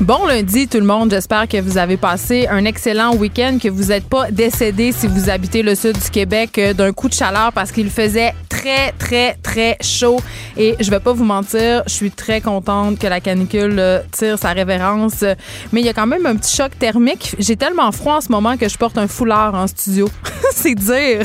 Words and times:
Bon 0.00 0.26
lundi 0.26 0.66
tout 0.66 0.78
le 0.78 0.84
monde, 0.84 1.10
j'espère 1.10 1.46
que 1.46 1.60
vous 1.60 1.78
avez 1.78 1.96
passé 1.96 2.48
un 2.48 2.64
excellent 2.64 3.14
week-end, 3.14 3.58
que 3.62 3.68
vous 3.68 3.84
n'êtes 3.84 4.08
pas 4.08 4.28
décédé 4.30 4.90
si 4.90 5.06
vous 5.06 5.30
habitez 5.30 5.62
le 5.62 5.76
sud 5.76 5.96
du 5.96 6.10
Québec 6.10 6.58
euh, 6.58 6.74
d'un 6.74 6.92
coup 6.92 7.08
de 7.08 7.14
chaleur 7.14 7.52
parce 7.52 7.70
qu'il 7.70 7.88
faisait 7.90 8.34
très 8.48 8.92
très 8.98 9.34
très 9.42 9.76
chaud 9.80 10.18
et 10.56 10.74
je 10.80 10.90
vais 10.90 10.98
pas 10.98 11.12
vous 11.12 11.24
mentir, 11.24 11.84
je 11.86 11.92
suis 11.92 12.10
très 12.10 12.40
contente 12.40 12.98
que 12.98 13.06
la 13.06 13.20
canicule 13.20 13.78
euh, 13.78 14.00
tire 14.10 14.38
sa 14.38 14.50
révérence, 14.50 15.24
mais 15.72 15.80
il 15.80 15.86
y 15.86 15.88
a 15.88 15.92
quand 15.92 16.06
même 16.06 16.26
un 16.26 16.36
petit 16.36 16.54
choc 16.54 16.72
thermique. 16.78 17.36
J'ai 17.38 17.56
tellement 17.56 17.90
froid 17.92 18.16
en 18.16 18.20
ce 18.20 18.30
moment 18.30 18.56
que 18.56 18.68
je 18.68 18.76
porte 18.76 18.98
un 18.98 19.06
foulard 19.06 19.54
en 19.54 19.66
studio. 19.66 20.08
C'est 20.52 20.74
dire 20.74 21.22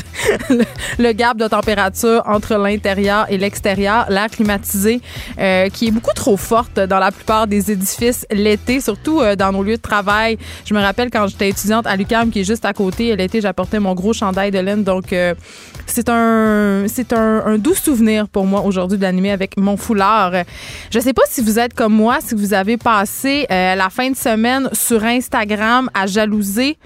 le, 0.98 1.11
gap 1.11 1.38
de 1.38 1.48
température 1.48 2.23
entre 2.26 2.56
l'intérieur 2.56 3.26
et 3.30 3.38
l'extérieur, 3.38 4.08
l'air 4.09 4.28
climatisé 4.30 5.02
euh, 5.39 5.70
qui 5.70 5.88
est 5.88 5.92
beaucoup 5.92 6.14
trop 6.16 6.38
forte 6.38 6.80
dans 6.80 7.00
la 7.00 7.11
plupart 7.11 7.45
des 7.45 7.72
édifices 7.72 8.26
surtout 8.80 9.20
euh, 9.20 9.36
dans 9.36 9.52
nos 9.52 9.64
lieux 9.64 9.78
de 9.78 9.82
travail. 9.82 10.38
Je 10.66 10.74
me 10.74 10.80
rappelle 10.80 11.10
quand 11.10 11.28
j'étais 11.28 11.50
étudiante 11.50 11.88
à 11.88 11.96
l'UQAM, 11.96 12.30
qui 12.30 12.42
est 12.42 12.44
juste 12.44 12.66
à 12.66 12.74
côté, 12.74 13.16
l'été, 13.16 13.42
j'apportais 13.42 13.80
mon 13.80 13.96
gros 13.96 14.14
chandail 14.14 14.52
de 14.52 14.60
laine. 14.60 14.84
Donc, 14.84 15.12
euh, 15.12 15.34
c'est 15.88 16.10
un, 16.10 16.86
c'est 16.88 17.14
un, 17.14 17.58
doux 17.58 17.74
souvenir 17.74 18.28
pour 18.28 18.46
moi 18.46 18.62
aujourd'hui 18.62 18.98
d'animer 18.98 19.32
avec 19.32 19.58
mon 19.58 19.76
foulard. 19.76 20.34
Je 20.92 21.00
sais 21.00 21.14
pas 21.14 21.24
si 21.28 21.42
vous 21.42 21.58
êtes 21.58 21.74
comme 21.74 21.94
moi, 21.94 22.20
si 22.22 22.36
vous 22.36 22.54
avez 22.54 22.78
passé 22.78 23.48
euh, 23.52 23.76
la 23.76 23.90
fin 23.90 24.12
de 24.12 24.16
semaine 24.16 24.70
sur 24.73 25.04
Instagram 25.04 25.90
à 25.94 26.06
jalouser 26.06 26.78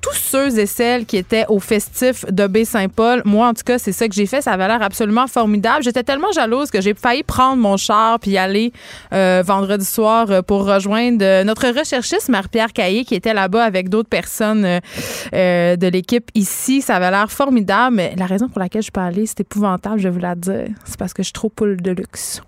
tous 0.00 0.14
ceux 0.14 0.58
et 0.58 0.66
celles 0.66 1.04
qui 1.06 1.16
étaient 1.16 1.44
au 1.48 1.60
festif 1.60 2.24
de 2.30 2.46
Baie-Saint-Paul, 2.46 3.22
moi, 3.24 3.48
en 3.48 3.54
tout 3.54 3.62
cas, 3.64 3.78
c'est 3.78 3.92
ça 3.92 4.08
que 4.08 4.14
j'ai 4.14 4.26
fait. 4.26 4.40
Ça 4.40 4.52
avait 4.52 4.66
l'air 4.66 4.82
absolument 4.82 5.26
formidable. 5.26 5.82
J'étais 5.82 6.02
tellement 6.02 6.32
jalouse 6.32 6.70
que 6.70 6.80
j'ai 6.80 6.94
failli 6.94 7.22
prendre 7.22 7.56
mon 7.56 7.76
char 7.76 8.18
puis 8.18 8.36
aller 8.36 8.72
euh, 9.12 9.42
vendredi 9.44 9.84
soir 9.84 10.30
euh, 10.30 10.42
pour 10.42 10.64
rejoindre 10.66 11.24
euh, 11.24 11.44
notre 11.44 11.68
recherchiste 11.68 12.28
Marie-Pierre 12.28 12.72
Caillé 12.72 13.04
qui 13.04 13.14
était 13.14 13.34
là-bas 13.34 13.62
avec 13.62 13.88
d'autres 13.88 14.08
personnes 14.08 14.62
de 14.62 15.88
l'équipe 15.88 16.30
ici. 16.34 16.82
Ça 16.82 16.96
avait 16.96 17.10
l'air 17.10 17.30
formidable. 17.30 17.96
Mais 17.96 18.14
la 18.16 18.26
raison 18.26 18.48
pour 18.48 18.60
laquelle 18.60 18.82
je 18.82 18.90
peux 18.90 19.00
aller, 19.00 19.26
c'est 19.26 19.40
épouvantable, 19.40 19.98
je 19.98 20.04
vais 20.04 20.14
vous 20.14 20.20
la 20.20 20.34
dire. 20.34 20.68
C'est 20.84 20.98
parce 20.98 21.12
que 21.12 21.22
je 21.22 21.26
suis 21.28 21.32
trop 21.32 21.48
poule 21.48 21.80
de 21.80 21.90
luxe. 21.90 22.42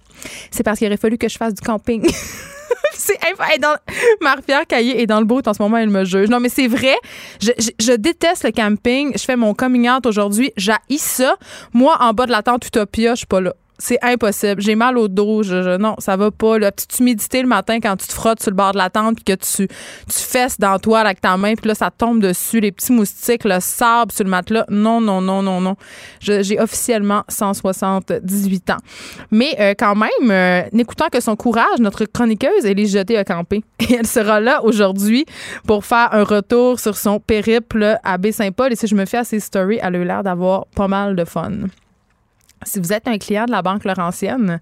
C'est 0.51 0.63
parce 0.63 0.79
qu'il 0.79 0.87
aurait 0.87 0.97
fallu 0.97 1.19
que 1.19 1.29
je 1.29 1.37
fasse 1.37 1.55
du 1.55 1.63
camping. 1.63 2.09
c'est 2.95 3.19
dans 3.61 3.75
Marie-Pierre 4.21 4.67
Caillé 4.67 5.03
est 5.03 5.07
dans 5.07 5.21
le 5.21 5.27
bout 5.27 5.47
en 5.47 5.55
ce 5.55 5.63
moment, 5.63 5.77
elle 5.77 5.91
me 5.91 6.05
juge. 6.05 6.29
Non, 6.29 6.41
mais 6.41 6.49
c'est 6.49 6.67
vrai. 6.67 6.95
Je, 7.41 7.97
déteste 7.97 8.45
le 8.45 8.51
camping. 8.51 9.13
Je 9.17 9.23
fais 9.23 9.37
mon 9.37 9.55
coming 9.55 9.89
out 9.89 10.07
aujourd'hui. 10.07 10.53
J'haïs 10.57 10.99
ça. 10.99 11.37
Moi, 11.73 11.97
en 12.01 12.13
bas 12.13 12.27
de 12.27 12.33
la 12.33 12.43
tente 12.43 12.67
Utopia, 12.67 13.15
je 13.15 13.19
suis 13.19 13.27
pas 13.27 13.41
là 13.41 13.55
c'est 13.83 13.99
impossible. 14.01 14.63
J'ai 14.63 14.77
mal 14.77 14.97
au 14.97 15.09
dos. 15.09 15.43
Non, 15.79 15.97
ça 15.99 16.17
va 16.17 16.31
pas. 16.31 16.57
La 16.57 16.71
petite 16.71 17.01
humidité 17.01 17.43
le 17.43 17.49
matin 17.49 17.81
quand 17.81 17.97
tu 17.97 18.07
te 18.07 18.13
frottes 18.13 18.41
sur 18.41 18.53
le 18.53 18.57
bord 18.57 18.73
de 18.73 18.79
la 18.79 18.91
tente 18.91 19.25
que 19.25 19.33
tu, 19.33 19.67
tu 19.67 20.19
fesses 20.19 20.61
dans 20.61 20.79
toi 20.79 21.01
avec 21.01 21.21
ta 21.21 21.37
main 21.37 21.55
puis 21.55 21.67
là, 21.67 21.75
ça 21.75 21.91
tombe 21.91 22.21
dessus. 22.21 22.61
Les 22.61 22.71
petits 22.71 22.93
moustiques, 22.93 23.43
le 23.43 23.59
sable 23.59 24.13
sur 24.13 24.23
le 24.23 24.31
matelas. 24.31 24.65
Non, 24.69 25.01
non, 25.01 25.21
non, 25.21 25.43
non, 25.43 25.61
non. 25.61 25.75
J'ai 26.21 26.61
officiellement 26.61 27.25
178 27.27 28.71
ans. 28.71 28.77
Mais 29.33 29.57
euh, 29.59 29.75
quand 29.77 29.97
même, 29.97 30.31
euh, 30.31 30.63
n'écoutant 30.73 31.09
que 31.09 31.21
son 31.21 31.35
courage, 31.35 31.81
notre 31.81 32.05
chroniqueuse, 32.05 32.65
elle 32.65 32.79
est 32.79 32.87
jetée 32.87 33.19
à 33.19 33.25
camper. 33.25 33.65
Elle 33.91 34.07
sera 34.07 34.39
là 34.39 34.63
aujourd'hui 34.63 35.27
pour 35.67 35.85
faire 35.85 36.11
un 36.13 36.23
retour 36.23 36.79
sur 36.79 36.97
son 36.97 37.19
périple 37.19 37.99
à 38.05 38.17
Baie-Saint-Paul. 38.17 38.73
Et 38.73 38.77
si 38.77 38.87
je 38.87 38.95
me 38.95 39.07
fais 39.07 39.19
à 39.19 39.25
ses 39.25 39.41
stories, 39.41 39.81
elle 39.83 39.97
a 39.97 39.99
eu 39.99 40.05
l'air 40.05 40.23
d'avoir 40.23 40.67
pas 40.67 40.87
mal 40.87 41.17
de 41.17 41.25
fun. 41.25 41.51
Si 42.65 42.79
vous 42.79 42.93
êtes 42.93 43.09
un 43.09 43.19
client 43.19 43.47
de 43.47 43.51
la 43.51 43.63
Banque 43.63 43.85
Laurentienne, 43.85 44.61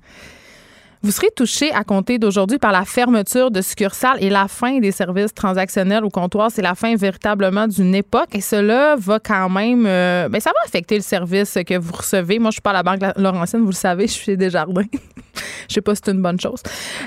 vous 1.02 1.12
serez 1.12 1.30
touché 1.34 1.72
à 1.72 1.82
compter 1.82 2.18
d'aujourd'hui 2.18 2.58
par 2.58 2.72
la 2.72 2.84
fermeture 2.84 3.50
de 3.50 3.62
succursales 3.62 4.22
et 4.22 4.28
la 4.28 4.48
fin 4.48 4.80
des 4.80 4.92
services 4.92 5.32
transactionnels 5.32 6.04
au 6.04 6.10
comptoir. 6.10 6.50
C'est 6.50 6.60
la 6.60 6.74
fin 6.74 6.94
véritablement 6.94 7.66
d'une 7.66 7.94
époque 7.94 8.28
et 8.34 8.42
cela 8.42 8.96
va 8.98 9.18
quand 9.18 9.48
même, 9.48 9.86
euh, 9.86 10.28
ben, 10.28 10.40
ça 10.40 10.50
va 10.50 10.58
affecter 10.66 10.96
le 10.96 11.02
service 11.02 11.56
que 11.66 11.78
vous 11.78 11.92
recevez. 11.92 12.38
Moi, 12.38 12.50
je 12.50 12.56
suis 12.56 12.60
pas 12.60 12.70
à 12.70 12.74
la 12.74 12.82
Banque 12.82 13.00
Laurentienne, 13.16 13.62
vous 13.62 13.68
le 13.68 13.72
savez, 13.72 14.06
je 14.08 14.12
suis 14.12 14.36
des 14.36 14.50
jardins. 14.50 14.84
je 15.68 15.74
sais 15.74 15.80
pas 15.80 15.94
si 15.94 16.02
c'est 16.04 16.12
une 16.12 16.20
bonne 16.20 16.38
chose. 16.38 16.60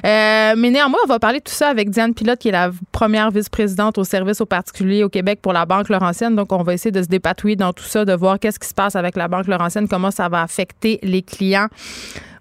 Euh, 0.04 0.54
mais 0.58 0.72
néanmoins, 0.72 1.00
on 1.04 1.08
va 1.08 1.20
parler 1.20 1.40
de 1.40 1.44
tout 1.44 1.54
ça 1.54 1.68
avec 1.68 1.92
Diane 1.92 2.16
Pilote, 2.16 2.40
qui 2.40 2.50
est 2.50 2.54
la 2.54 2.72
première 2.92 3.30
vice-présidente 3.30 4.00
au 4.00 4.04
service 4.04 4.42
aux 4.42 4.48
particuliers 4.48 5.04
au 5.04 5.10
Québec 5.10 5.40
pour 5.40 5.54
la 5.54 5.68
Banque 5.68 5.90
Laurentienne. 5.90 6.36
Donc, 6.36 6.52
on 6.52 6.64
va 6.64 6.74
essayer 6.74 6.92
de 6.92 7.02
se 7.04 7.08
dépatouiller 7.08 7.58
dans 7.58 7.74
tout 7.74 7.84
ça, 7.84 8.06
de 8.06 8.14
voir 8.14 8.40
qu'est-ce 8.40 8.60
qui 8.60 8.68
se 8.68 8.74
passe 8.74 8.96
avec 8.96 9.16
la 9.16 9.28
Banque 9.28 9.46
Laurentienne, 9.46 9.88
comment 9.88 10.12
ça 10.12 10.30
va 10.30 10.42
affecter 10.42 11.00
les 11.04 11.22
clients. 11.22 11.68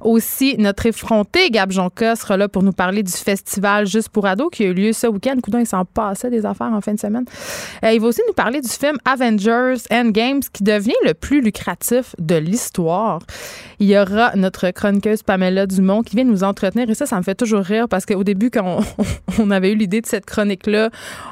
Aussi, 0.04 0.56
notre 0.58 0.86
effronté 0.86 1.50
Gab 1.50 1.70
Jonca 1.70 2.16
sera 2.16 2.36
là 2.36 2.48
pour 2.48 2.62
nous 2.62 2.72
parler 2.72 3.02
du 3.02 3.12
festival 3.12 3.86
Juste 3.86 4.08
pour 4.08 4.26
ados 4.26 4.48
qui 4.50 4.64
a 4.64 4.66
eu 4.66 4.74
lieu 4.74 4.92
ce 4.92 5.06
week-end. 5.06 5.36
Coudon, 5.42 5.58
il 5.58 5.66
s'en 5.66 5.84
passait 5.84 6.30
des 6.30 6.44
affaires 6.44 6.72
en 6.72 6.80
fin 6.80 6.94
de 6.94 7.00
semaine. 7.00 7.24
Euh, 7.84 7.92
il 7.92 8.00
va 8.00 8.08
aussi 8.08 8.20
nous 8.26 8.34
parler 8.34 8.60
du 8.60 8.68
film 8.68 8.96
Avengers 9.04 9.82
Endgames 9.90 10.42
qui 10.52 10.64
devient 10.64 10.92
le 11.04 11.14
plus 11.14 11.40
lucratif 11.40 12.16
de 12.18 12.34
l'histoire. 12.34 13.20
Il 13.78 13.88
y 13.88 13.98
aura 13.98 14.34
notre 14.36 14.70
chroniqueuse 14.70 15.22
Pamela 15.22 15.66
Dumont 15.66 16.02
qui 16.02 16.16
vient 16.16 16.24
nous 16.24 16.44
entretenir 16.44 16.88
et 16.90 16.94
ça, 16.94 17.06
ça 17.06 17.16
me 17.16 17.22
fait 17.22 17.34
toujours 17.34 17.62
rire 17.62 17.88
parce 17.88 18.06
qu'au 18.06 18.24
début, 18.24 18.50
quand 18.50 18.80
on, 19.38 19.50
avait 19.50 19.72
eu 19.72 19.76
l'idée 19.76 20.00
de 20.00 20.06
cette 20.06 20.26
chronique-là, 20.26 20.90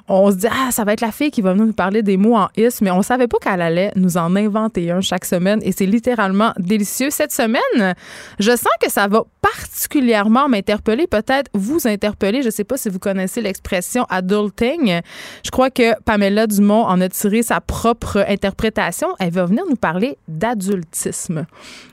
on 0.09 0.31
se 0.31 0.37
dit 0.37 0.49
ah 0.51 0.71
ça 0.71 0.85
va 0.85 0.93
être 0.93 1.01
la 1.01 1.13
fille 1.13 1.31
qui 1.31 1.43
va 1.43 1.53
venir 1.53 1.67
nous 1.67 1.73
parler 1.73 2.03
des 2.03 2.17
mots 2.17 2.37
en 2.37 2.49
is, 2.57 2.79
mais 2.83 2.91
on 2.91 3.03
savait 3.03 3.29
pas 3.29 3.39
qu'elle 3.39 3.63
allait 3.63 3.93
nous 3.97 4.17
en 4.17 4.37
inventer 4.37 4.91
un 4.91 5.01
chaque 5.01 5.25
semaine 5.25 5.61
et 5.63 5.73
c'est 5.73 5.87
littéralement 5.87 6.53
délicieux. 6.59 7.11
Cette 7.11 7.33
semaine, 7.33 7.95
je 8.39 8.57
sens 8.61 8.73
que 8.81 8.91
ça 8.91 9.09
va 9.09 9.25
particulièrement 9.41 10.49
m'interpeller, 10.49 11.07
peut-être 11.07 11.51
vous 11.55 11.87
interpeller. 11.87 12.43
Je 12.43 12.47
ne 12.47 12.53
sais 12.53 12.65
pas 12.65 12.77
si 12.77 12.89
vous 12.89 12.99
connaissez 12.99 13.41
l'expression 13.41 14.05
adulting. 14.09 15.01
Je 15.45 15.51
crois 15.51 15.71
que 15.71 16.01
Pamela 16.03 16.47
Dumont 16.47 16.85
en 16.85 17.01
a 17.01 17.09
tiré 17.09 17.43
sa 17.43 17.61
propre 17.61 18.25
interprétation. 18.29 19.09
Elle 19.19 19.33
va 19.33 19.47
venir 19.47 19.65
nous 19.69 19.77
parler 19.77 20.19
d'adultisme. 20.29 21.47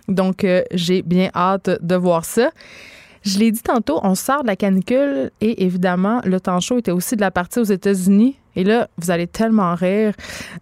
Donc, 0.07 0.44
euh, 0.44 0.61
j'ai 0.72 1.01
bien 1.01 1.29
hâte 1.35 1.69
de 1.81 1.95
voir 1.95 2.25
ça. 2.25 2.51
Je 3.23 3.39
l'ai 3.39 3.51
dit 3.51 3.61
tantôt, 3.61 4.00
on 4.03 4.16
sort 4.16 4.44
de 4.44 4.47
la 4.47 4.56
canicule 4.56 5.31
et 5.41 5.66
évidemment, 5.66 6.22
le 6.23 6.39
temps 6.39 6.59
chaud 6.59 6.77
était 6.77 6.91
aussi 6.91 7.16
de 7.16 7.22
la 7.22 7.31
partie 7.31 7.59
aux 7.59 7.63
États-Unis. 7.63 8.38
Et 8.56 8.63
là, 8.63 8.88
vous 8.97 9.11
allez 9.11 9.27
tellement 9.27 9.75
rire. 9.75 10.13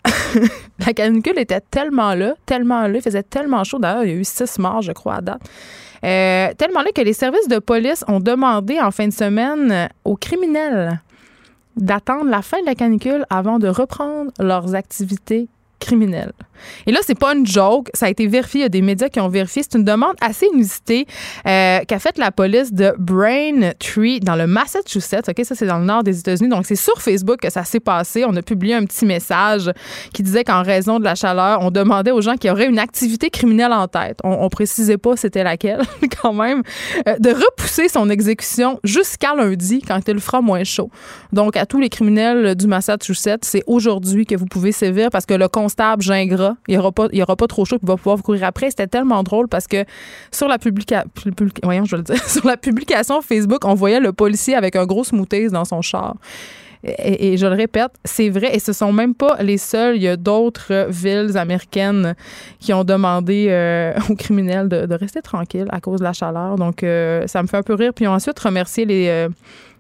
la 0.86 0.94
canicule 0.94 1.38
était 1.38 1.62
tellement 1.62 2.14
là, 2.14 2.34
tellement 2.46 2.88
là, 2.88 2.96
il 2.96 3.02
faisait 3.02 3.24
tellement 3.24 3.64
chaud. 3.64 3.80
D'ailleurs, 3.80 4.04
il 4.04 4.10
y 4.10 4.14
a 4.14 4.16
eu 4.16 4.24
six 4.24 4.58
morts, 4.58 4.82
je 4.82 4.92
crois, 4.92 5.16
à 5.16 5.22
date. 5.22 5.42
Euh, 6.06 6.54
tellement 6.58 6.82
là 6.82 6.92
que 6.94 7.02
les 7.02 7.14
services 7.14 7.48
de 7.48 7.58
police 7.58 8.06
ont 8.08 8.20
demandé 8.20 8.80
en 8.80 8.92
fin 8.92 9.08
de 9.08 9.14
semaine 9.14 9.90
aux 10.04 10.16
criminels 10.16 11.02
d'attendre 11.76 12.30
la 12.30 12.42
fin 12.42 12.62
de 12.62 12.66
la 12.66 12.76
canicule 12.76 13.26
avant 13.30 13.60
de 13.60 13.68
reprendre 13.68 14.32
leurs 14.40 14.76
activités 14.76 15.48
criminel. 15.80 16.32
Et 16.88 16.92
là, 16.92 17.00
c'est 17.06 17.18
pas 17.18 17.34
une 17.34 17.46
joke. 17.46 17.90
Ça 17.94 18.06
a 18.08 18.10
été 18.10 18.28
vérifié. 18.28 18.62
Il 18.62 18.64
y 18.64 18.66
a 18.66 18.70
des 18.70 18.82
médias 18.82 19.10
qui 19.10 19.20
ont 19.20 19.30
vérifié. 19.30 19.64
C'est 19.64 19.78
une 19.78 19.84
demande 19.84 20.16
assez 20.22 20.48
inusitée 20.54 21.06
euh, 21.48 21.80
qu'a 21.88 22.00
faite 22.00 22.18
la 22.18 22.32
police 22.32 22.74
de 22.74 22.94
Braintree 22.98 24.20
dans 24.20 24.36
le 24.36 24.48
Massachusetts. 24.48 25.30
OK, 25.30 25.44
ça, 25.44 25.56
c'est 25.56 25.68
dans 25.68 25.80
le 25.80 25.86
nord 25.86 26.04
des 26.04 26.20
États-Unis. 26.20 26.50
Donc, 26.50 26.66
c'est 26.66 26.76
sur 26.76 27.02
Facebook 27.02 27.40
que 27.42 27.50
ça 27.50 27.64
s'est 27.64 27.80
passé. 27.80 28.26
On 28.28 28.36
a 28.36 28.42
publié 28.42 28.76
un 28.76 28.86
petit 28.86 29.06
message 29.06 29.72
qui 30.14 30.24
disait 30.24 30.44
qu'en 30.44 30.64
raison 30.64 31.00
de 31.00 31.04
la 31.04 31.16
chaleur, 31.16 31.62
on 31.62 31.72
demandait 31.72 32.12
aux 32.12 32.22
gens 32.22 32.36
qui 32.36 32.50
auraient 32.50 32.68
une 32.68 32.80
activité 32.80 33.30
criminelle 33.30 33.74
en 33.74 33.88
tête. 33.88 34.20
On, 34.24 34.32
on 34.42 34.50
précisait 34.50 34.98
pas 34.98 35.16
c'était 35.16 35.44
laquelle, 35.44 35.82
quand 36.22 36.34
même, 36.34 36.62
euh, 37.08 37.16
de 37.20 37.30
repousser 37.30 37.90
son 37.90 38.10
exécution 38.10 38.80
jusqu'à 38.84 39.36
lundi 39.36 39.82
quand 39.86 40.00
il 40.08 40.20
fera 40.20 40.42
moins 40.42 40.64
chaud. 40.64 40.90
Donc, 41.34 41.58
à 41.58 41.66
tous 41.66 41.80
les 41.80 41.90
criminels 41.90 42.56
du 42.56 42.68
Massachusetts, 42.68 43.44
c'est 43.44 43.64
aujourd'hui 43.68 44.26
que 44.26 44.36
vous 44.36 44.46
pouvez 44.46 44.72
sévir 44.72 45.10
parce 45.10 45.26
que 45.26 45.34
le 45.34 45.48
constable 45.48 46.02
Gingras, 46.02 46.45
il 46.68 46.74
n'y 46.74 46.78
aura, 46.78 46.92
pas, 46.92 47.48
trop 47.48 47.66
chaud, 47.66 47.78
il 47.82 47.88
va 47.88 47.98
pouvoir 47.98 48.22
courir 48.22 48.46
après. 48.46 48.70
C'était 48.70 48.88
tellement 48.88 49.24
drôle 49.24 49.48
parce 49.48 49.68
que 49.68 49.86
sur 50.32 50.48
la, 50.48 50.58
publication 52.58 53.22
Facebook, 53.22 53.66
on 53.66 53.74
voyait 53.74 54.00
le 54.00 54.14
policier 54.14 54.56
avec 54.56 54.76
un 54.76 54.86
gros 54.86 55.04
smoothies 55.04 55.50
dans 55.50 55.66
son 55.66 55.82
char. 55.82 56.16
Et, 56.84 57.38
je 57.38 57.48
le 57.48 57.56
répète, 57.56 57.92
c'est 58.04 58.30
vrai, 58.30 58.56
et 58.56 58.60
ce 58.60 58.72
sont 58.72 58.94
même 58.94 59.16
pas 59.16 59.38
les 59.42 59.58
seuls. 59.58 59.96
Il 59.96 60.04
y 60.04 60.08
a 60.08 60.18
d'autres 60.18 60.88
villes 60.90 61.36
américaines 61.36 62.16
qui 62.60 62.74
ont 62.74 62.84
demandé 62.84 63.48
euh, 63.50 63.94
aux 64.10 64.16
criminels 64.16 64.70
de, 64.70 64.94
rester 64.94 65.22
tranquilles 65.22 65.68
à 65.72 65.80
cause 65.80 66.00
de 66.00 66.04
la 66.04 66.14
chaleur. 66.14 66.58
Donc, 66.58 66.84
euh, 66.84 67.26
ça 67.26 67.42
me 67.42 67.48
fait 67.48 67.58
un 67.58 67.64
peu 67.64 67.74
rire. 67.74 67.92
Puis, 67.94 68.06
ensuite 68.06 68.38
remercié 68.38 68.86
les, 68.86 69.08
euh, 69.08 69.30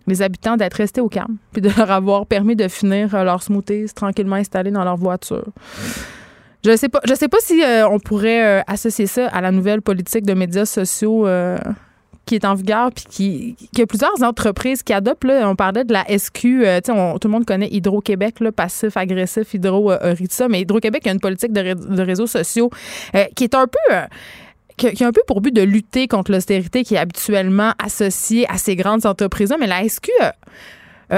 les 0.07 0.21
habitants 0.21 0.57
d'être 0.57 0.75
restés 0.75 1.01
au 1.01 1.09
calme, 1.09 1.37
puis 1.51 1.61
de 1.61 1.69
leur 1.77 1.91
avoir 1.91 2.25
permis 2.25 2.55
de 2.55 2.67
finir 2.67 3.23
leur 3.23 3.43
smoothies 3.43 3.93
tranquillement 3.93 4.37
installés 4.37 4.71
dans 4.71 4.83
leur 4.83 4.97
voiture. 4.97 5.45
Je 6.65 6.75
sais 6.75 6.89
pas, 6.89 6.99
je 7.07 7.13
sais 7.13 7.27
pas 7.27 7.37
si 7.41 7.61
on 7.89 7.99
pourrait 7.99 8.63
associer 8.67 9.05
ça 9.05 9.27
à 9.27 9.41
la 9.41 9.51
nouvelle 9.51 9.81
politique 9.81 10.25
de 10.25 10.33
médias 10.33 10.65
sociaux 10.65 11.27
qui 12.25 12.35
est 12.35 12.45
en 12.45 12.55
vigueur 12.55 12.91
puis 12.91 13.05
qui, 13.09 13.69
qui 13.73 13.81
a 13.81 13.85
plusieurs 13.85 14.21
entreprises 14.23 14.83
qui 14.83 14.93
adoptent. 14.93 15.23
Là, 15.23 15.49
on 15.49 15.55
parlait 15.55 15.83
de 15.83 15.93
la 15.93 16.05
SQ. 16.05 16.45
Euh, 16.45 16.81
tout 16.81 17.27
le 17.27 17.29
monde 17.29 17.45
connaît 17.45 17.69
Hydro-Québec, 17.69 18.35
passif, 18.55 18.97
agressif, 18.97 19.53
Hydro 19.53 19.91
euh, 19.91 20.15
Mais 20.49 20.61
Hydro-Québec 20.61 21.07
a 21.07 21.11
une 21.11 21.19
politique 21.19 21.53
de, 21.53 22.01
réseaux 22.01 22.27
sociaux 22.27 22.69
euh, 23.15 23.25
qui 23.35 23.43
est 23.45 23.55
un 23.55 23.67
peu. 23.67 23.95
Euh, 23.95 24.05
qui, 24.77 25.05
a 25.05 25.07
un 25.07 25.13
peu 25.13 25.21
pour 25.25 25.39
but 25.39 25.55
de 25.55 25.61
lutter 25.61 26.09
contre 26.09 26.33
l'austérité 26.33 26.83
qui 26.83 26.95
est 26.95 26.97
habituellement 26.97 27.71
associée 27.81 28.45
à 28.49 28.57
ces 28.57 28.75
grandes 28.75 29.05
entreprises-là. 29.05 29.55
Mais 29.57 29.67
la 29.67 29.87
SQ 29.87 30.09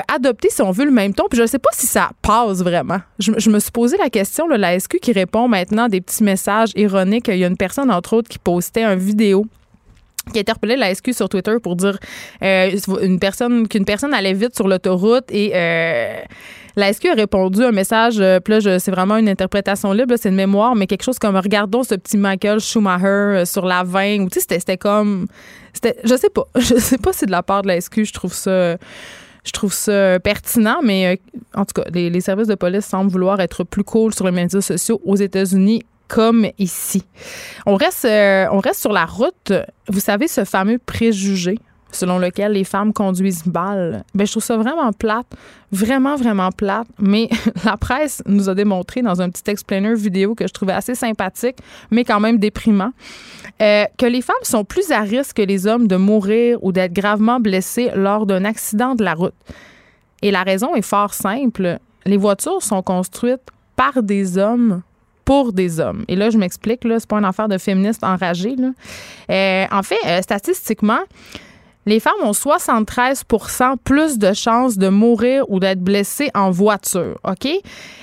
adopté, 0.07 0.49
si 0.49 0.61
on 0.61 0.71
veut, 0.71 0.85
le 0.85 0.91
même 0.91 1.13
ton. 1.13 1.25
Puis 1.29 1.37
je 1.37 1.43
ne 1.43 1.47
sais 1.47 1.59
pas 1.59 1.69
si 1.73 1.87
ça 1.87 2.11
passe 2.21 2.61
vraiment. 2.61 2.99
Je, 3.19 3.49
me 3.49 3.59
suis 3.59 3.71
posé 3.71 3.97
la 3.97 4.09
question, 4.09 4.47
là, 4.47 4.57
la 4.57 4.79
SQ 4.79 4.99
qui 5.01 5.11
répond 5.11 5.47
maintenant 5.47 5.87
des 5.87 6.01
petits 6.01 6.23
messages 6.23 6.71
ironiques. 6.75 7.27
Il 7.27 7.37
y 7.37 7.43
a 7.43 7.47
une 7.47 7.57
personne, 7.57 7.91
entre 7.91 8.13
autres, 8.13 8.29
qui 8.29 8.39
postait 8.39 8.83
une 8.83 8.99
vidéo 8.99 9.45
qui 10.33 10.39
interpellait 10.39 10.75
la 10.75 10.93
SQ 10.93 11.13
sur 11.13 11.29
Twitter 11.29 11.55
pour 11.61 11.75
dire 11.75 11.97
euh, 12.43 12.71
une 13.01 13.19
personne 13.19 13.67
qu'une 13.67 13.85
personne 13.85 14.13
allait 14.13 14.33
vite 14.33 14.55
sur 14.55 14.67
l'autoroute 14.67 15.25
et 15.29 15.51
euh, 15.55 16.19
la 16.75 16.93
SQ 16.93 17.05
a 17.07 17.13
répondu 17.13 17.63
un 17.63 17.71
message, 17.71 18.19
euh, 18.19 18.39
puis 18.39 18.53
c'est 18.61 18.91
vraiment 18.91 19.17
une 19.17 19.29
interprétation 19.29 19.91
libre, 19.93 20.15
c'est 20.17 20.29
une 20.29 20.35
mémoire, 20.35 20.75
mais 20.75 20.85
quelque 20.85 21.03
chose 21.03 21.17
comme 21.17 21.35
regardons 21.35 21.83
ce 21.83 21.95
petit 21.95 22.17
Michael 22.17 22.59
Schumacher 22.59 23.43
sur 23.45 23.65
la 23.65 23.83
20, 23.83 24.19
ou 24.19 24.29
tu 24.29 24.39
sais, 24.39 24.59
c'était 24.59 24.77
comme. 24.77 25.27
Je 26.03 26.15
sais 26.15 26.29
pas. 26.29 26.43
Je 26.55 26.75
sais 26.75 26.97
pas 26.97 27.13
si 27.13 27.25
de 27.25 27.31
la 27.31 27.41
part 27.41 27.63
de 27.63 27.67
la 27.67 27.81
SQ, 27.81 28.03
je 28.03 28.13
trouve 28.13 28.33
ça. 28.33 28.77
Je 29.47 29.53
trouve 29.53 29.73
ça 29.73 30.19
pertinent, 30.19 30.79
mais 30.83 31.21
en 31.55 31.63
tout 31.63 31.81
cas, 31.81 31.89
les, 31.89 32.19
services 32.19 32.47
de 32.47 32.55
police 32.55 32.85
semblent 32.85 33.09
vouloir 33.09 33.39
être 33.39 33.63
plus 33.63 33.85
cool 33.85 34.13
sur 34.13 34.25
les 34.25 34.31
médias 34.31 34.59
sociaux 34.59 34.99
aux 35.05 35.15
États-Unis 35.15 35.83
comme 36.09 36.47
ici. 36.57 37.03
On 37.65 37.75
reste, 37.75 38.03
euh, 38.03 38.47
on 38.51 38.59
reste 38.59 38.81
sur 38.81 38.91
la 38.91 39.05
route. 39.05 39.53
Vous 39.87 40.01
savez, 40.01 40.27
ce 40.27 40.43
fameux 40.43 40.79
préjugé? 40.85 41.59
Selon 41.91 42.19
lequel 42.19 42.53
les 42.53 42.63
femmes 42.63 42.93
conduisent 42.93 43.45
mal. 43.45 44.03
Ben, 44.13 44.25
je 44.25 44.31
trouve 44.31 44.43
ça 44.43 44.57
vraiment 44.57 44.91
plate, 44.93 45.27
vraiment, 45.71 46.15
vraiment 46.15 46.51
plate. 46.51 46.87
Mais 46.99 47.29
la 47.65 47.77
presse 47.77 48.21
nous 48.25 48.49
a 48.49 48.55
démontré 48.55 49.01
dans 49.01 49.21
un 49.21 49.29
petit 49.29 49.49
explainer 49.49 49.93
vidéo 49.95 50.35
que 50.35 50.47
je 50.47 50.53
trouvais 50.53 50.73
assez 50.73 50.95
sympathique, 50.95 51.57
mais 51.91 52.03
quand 52.03 52.19
même 52.19 52.37
déprimant, 52.37 52.91
euh, 53.61 53.85
que 53.97 54.05
les 54.05 54.21
femmes 54.21 54.35
sont 54.43 54.63
plus 54.63 54.91
à 54.91 55.01
risque 55.01 55.37
que 55.37 55.41
les 55.41 55.67
hommes 55.67 55.87
de 55.87 55.95
mourir 55.95 56.57
ou 56.63 56.71
d'être 56.71 56.93
gravement 56.93 57.39
blessées 57.39 57.91
lors 57.95 58.25
d'un 58.25 58.45
accident 58.45 58.95
de 58.95 59.03
la 59.03 59.13
route. 59.13 59.35
Et 60.21 60.31
la 60.31 60.43
raison 60.43 60.75
est 60.75 60.81
fort 60.81 61.13
simple. 61.13 61.77
Les 62.05 62.17
voitures 62.17 62.61
sont 62.61 62.81
construites 62.81 63.41
par 63.75 64.01
des 64.01 64.37
hommes 64.37 64.81
pour 65.27 65.51
des 65.51 65.81
hommes. 65.81 66.05
Et 66.07 66.15
là, 66.15 66.29
je 66.29 66.37
m'explique, 66.37 66.85
là, 66.85 66.99
c'est 66.99 67.09
pas 67.09 67.17
une 67.17 67.25
affaire 67.25 67.49
de 67.49 67.57
féministes 67.57 68.03
enragées. 68.03 68.55
Euh, 69.29 69.65
en 69.69 69.83
fait, 69.83 69.99
euh, 70.05 70.21
statistiquement, 70.21 71.01
les 71.87 72.01
femmes 72.01 72.21
ont 72.21 72.31
73% 72.31 73.77
plus 73.81 74.17
de 74.17 74.33
chances 74.33 74.77
de 74.77 74.89
mourir 74.89 75.45
ou 75.47 75.61
d'être 75.61 75.79
blessées 75.79 76.29
en 76.35 76.51
voiture. 76.51 77.17
OK? 77.23 77.45
Euh, 77.45 77.59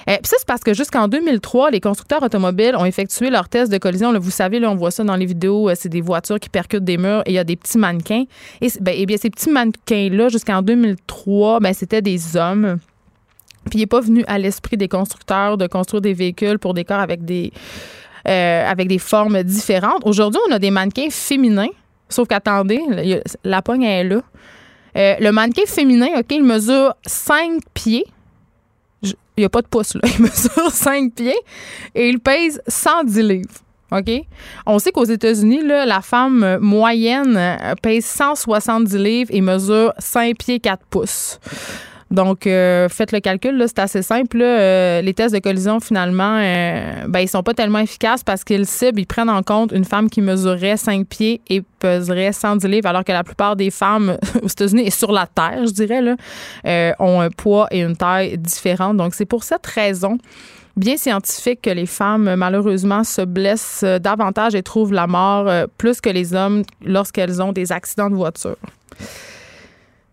Puis 0.07 0.17
ça, 0.25 0.37
c'est 0.39 0.47
parce 0.47 0.63
que 0.63 0.73
jusqu'en 0.73 1.07
2003, 1.07 1.71
les 1.71 1.81
constructeurs 1.81 2.23
automobiles 2.23 2.75
ont 2.77 2.87
effectué 2.87 3.29
leur 3.29 3.51
test 3.51 3.71
de 3.71 3.77
collision. 3.77 4.19
Vous 4.19 4.31
savez, 4.31 4.59
là, 4.59 4.71
on 4.71 4.75
voit 4.75 4.91
ça 4.91 5.05
dans 5.05 5.17
les 5.17 5.27
vidéos, 5.27 5.71
c'est 5.75 5.91
des 5.91 6.01
voitures 6.01 6.41
qui 6.41 6.49
percutent 6.49 6.85
des 6.85 6.97
murs 6.97 7.23
et 7.27 7.33
il 7.33 7.35
y 7.35 7.39
a 7.39 7.45
des 7.45 7.57
petits 7.57 7.77
mannequins. 7.77 8.25
Et, 8.63 8.69
ben, 8.81 8.95
eh 8.97 9.05
bien, 9.05 9.19
ces 9.19 9.29
petits 9.29 9.51
mannequins-là, 9.51 10.31
jusqu'en 10.31 10.63
2003, 10.63 11.61
ben, 11.61 11.75
c'était 11.75 12.03
des 12.03 12.39
hommes. 12.39 12.79
Puis 13.67 13.79
il 13.79 13.81
n'est 13.81 13.87
pas 13.87 14.01
venu 14.01 14.25
à 14.27 14.39
l'esprit 14.39 14.79
des 14.79 14.89
constructeurs 14.89 15.59
de 15.59 15.67
construire 15.67 16.01
des 16.01 16.15
véhicules 16.15 16.59
pour 16.59 16.73
des 16.73 16.85
corps 16.85 17.05
euh, 18.27 18.67
avec 18.71 18.89
des 18.89 18.99
formes 18.99 19.43
différentes. 19.43 20.07
Aujourd'hui, 20.07 20.41
on 20.49 20.53
a 20.53 20.59
des 20.59 20.71
mannequins 20.71 21.11
féminins, 21.11 21.69
sauf 22.15 22.29
qu'attendez, 22.29 22.81
la 23.45 23.63
pogne 23.63 23.83
est 23.83 24.05
là. 24.05 24.23
Euh, 24.97 25.15
le 25.19 25.33
mannequin 25.33 25.67
féminin, 25.67 26.07
OK, 26.19 26.27
il 26.31 26.45
mesure 26.45 26.95
5 27.05 27.61
pieds. 27.75 28.05
Il 29.03 29.41
n'y 29.41 29.45
a 29.45 29.49
pas 29.49 29.63
de 29.63 29.67
pouce, 29.67 29.95
là. 29.95 30.01
Il 30.17 30.23
mesure 30.23 30.71
5 30.71 31.13
pieds 31.13 31.37
et 31.97 32.09
il 32.09 32.21
pèse 32.21 32.63
110 32.69 33.23
livres. 33.23 33.51
On 34.67 34.79
sait 34.79 34.91
qu'aux 34.91 35.05
États-Unis, 35.05 35.61
la 35.63 36.01
femme 36.01 36.59
moyenne 36.61 37.59
pèse 37.83 38.05
170 38.07 38.97
livres 38.97 39.31
et 39.33 39.41
mesure 39.41 39.93
5 39.99 40.37
pieds 40.37 40.61
4 40.61 40.85
pouces. 40.87 41.39
Donc, 42.15 42.47
euh, 42.47 42.89
faites 42.89 43.11
le 43.11 43.19
calcul, 43.19 43.61
c'est 43.67 43.81
assez 43.81 44.03
simple. 44.03 44.39
Euh, 44.41 45.01
les 45.01 45.15
tests 45.15 45.35
de 45.35 45.41
collision, 45.41 45.81
finalement, 45.81 46.39
euh, 46.39 47.07
ben, 47.09 47.19
ils 47.19 47.29
sont 47.29 47.43
pas 47.43 47.55
tellement 47.55 47.81
efficaces 47.81 48.23
parce 48.23 48.45
qu'ils 48.45 48.67
ciblent, 48.67 49.01
ils 49.01 49.07
prennent 49.07 49.29
en 49.29 49.43
compte 49.43 49.73
une 49.73 49.85
femme 49.85 50.09
qui 50.09 50.21
mesurerait 50.21 50.77
5 50.77 51.09
pieds 51.09 51.41
et 51.49 51.63
peserait 51.81 52.33
110 52.33 52.69
livres, 52.69 52.89
alors 52.89 53.03
que 53.03 53.11
la 53.11 53.25
plupart 53.25 53.57
des 53.57 53.73
femmes 53.73 54.17
aux 54.43 54.47
États-Unis 54.47 54.87
et 54.87 54.91
sur 54.91 55.11
la 55.11 55.27
Terre, 55.27 55.67
je 55.67 55.73
dirais, 55.73 56.03
là, 56.03 56.95
ont 57.01 57.21
un 57.21 57.31
poids 57.31 57.67
et 57.73 57.83
une 57.83 57.97
taille 57.97 58.39
différente. 58.39 58.97
Donc, 58.97 59.15
c'est 59.15 59.27
pour 59.27 59.43
cette 59.43 59.67
raison 59.67 60.19
bien 60.77 60.97
scientifique 60.97 61.63
que 61.63 61.71
les 61.71 61.87
femmes, 61.87 62.37
malheureusement, 62.37 63.03
se 63.03 63.23
blessent 63.23 63.85
davantage 64.01 64.55
et 64.55 64.63
trouvent 64.63 64.93
la 64.93 65.09
mort 65.09 65.51
plus 65.79 66.01
que 66.01 66.11
les 66.11 66.33
hommes 66.33 66.63
lorsqu'elles 66.85 67.43
ont 67.43 67.53
des 67.53 67.73
accidents 67.73 68.11
de 68.11 68.15
voiture. 68.15 68.57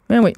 Ben 0.10 0.20
oui. 0.20 0.34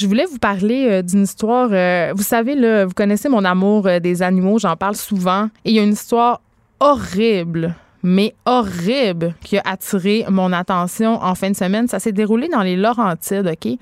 Je 0.00 0.06
voulais 0.06 0.24
vous 0.24 0.38
parler 0.38 0.86
euh, 0.88 1.02
d'une 1.02 1.24
histoire. 1.24 1.68
Euh, 1.72 2.14
vous 2.16 2.22
savez, 2.22 2.54
là, 2.54 2.86
vous 2.86 2.94
connaissez 2.94 3.28
mon 3.28 3.44
amour 3.44 3.86
euh, 3.86 4.00
des 4.00 4.22
animaux, 4.22 4.58
j'en 4.58 4.74
parle 4.74 4.96
souvent. 4.96 5.50
Et 5.66 5.72
il 5.72 5.76
y 5.76 5.78
a 5.78 5.82
une 5.82 5.92
histoire 5.92 6.40
horrible, 6.78 7.74
mais 8.02 8.34
horrible, 8.46 9.34
qui 9.44 9.58
a 9.58 9.62
attiré 9.66 10.24
mon 10.30 10.54
attention 10.54 11.22
en 11.22 11.34
fin 11.34 11.50
de 11.50 11.54
semaine. 11.56 11.86
Ça 11.86 11.98
s'est 11.98 12.12
déroulé 12.12 12.48
dans 12.48 12.62
les 12.62 12.76
Laurentides, 12.76 13.46
OK? 13.46 13.76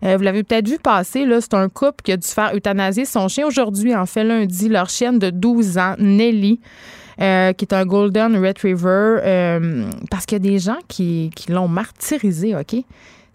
vous 0.00 0.22
l'avez 0.22 0.42
peut-être 0.42 0.68
vu 0.68 0.78
passer, 0.78 1.26
là, 1.26 1.40
c'est 1.40 1.54
un 1.54 1.68
couple 1.68 2.02
qui 2.04 2.12
a 2.12 2.16
dû 2.16 2.26
faire 2.26 2.54
euthanasier 2.54 3.04
son 3.04 3.26
chien 3.26 3.46
aujourd'hui, 3.46 3.94
en 3.94 4.06
fait, 4.06 4.22
lundi, 4.22 4.68
leur 4.68 4.88
chienne 4.88 5.18
de 5.18 5.28
12 5.28 5.76
ans, 5.76 5.96
Nelly. 5.98 6.60
qui 7.18 7.24
est 7.24 7.72
un 7.72 7.84
Golden 7.84 8.36
Retriever, 8.42 9.58
parce 10.08 10.24
qu'il 10.24 10.36
y 10.36 10.40
a 10.48 10.50
des 10.52 10.60
gens 10.60 10.78
qui, 10.86 11.30
qui 11.34 11.50
l'ont 11.50 11.66
martyrisé, 11.66 12.54
OK? 12.54 12.84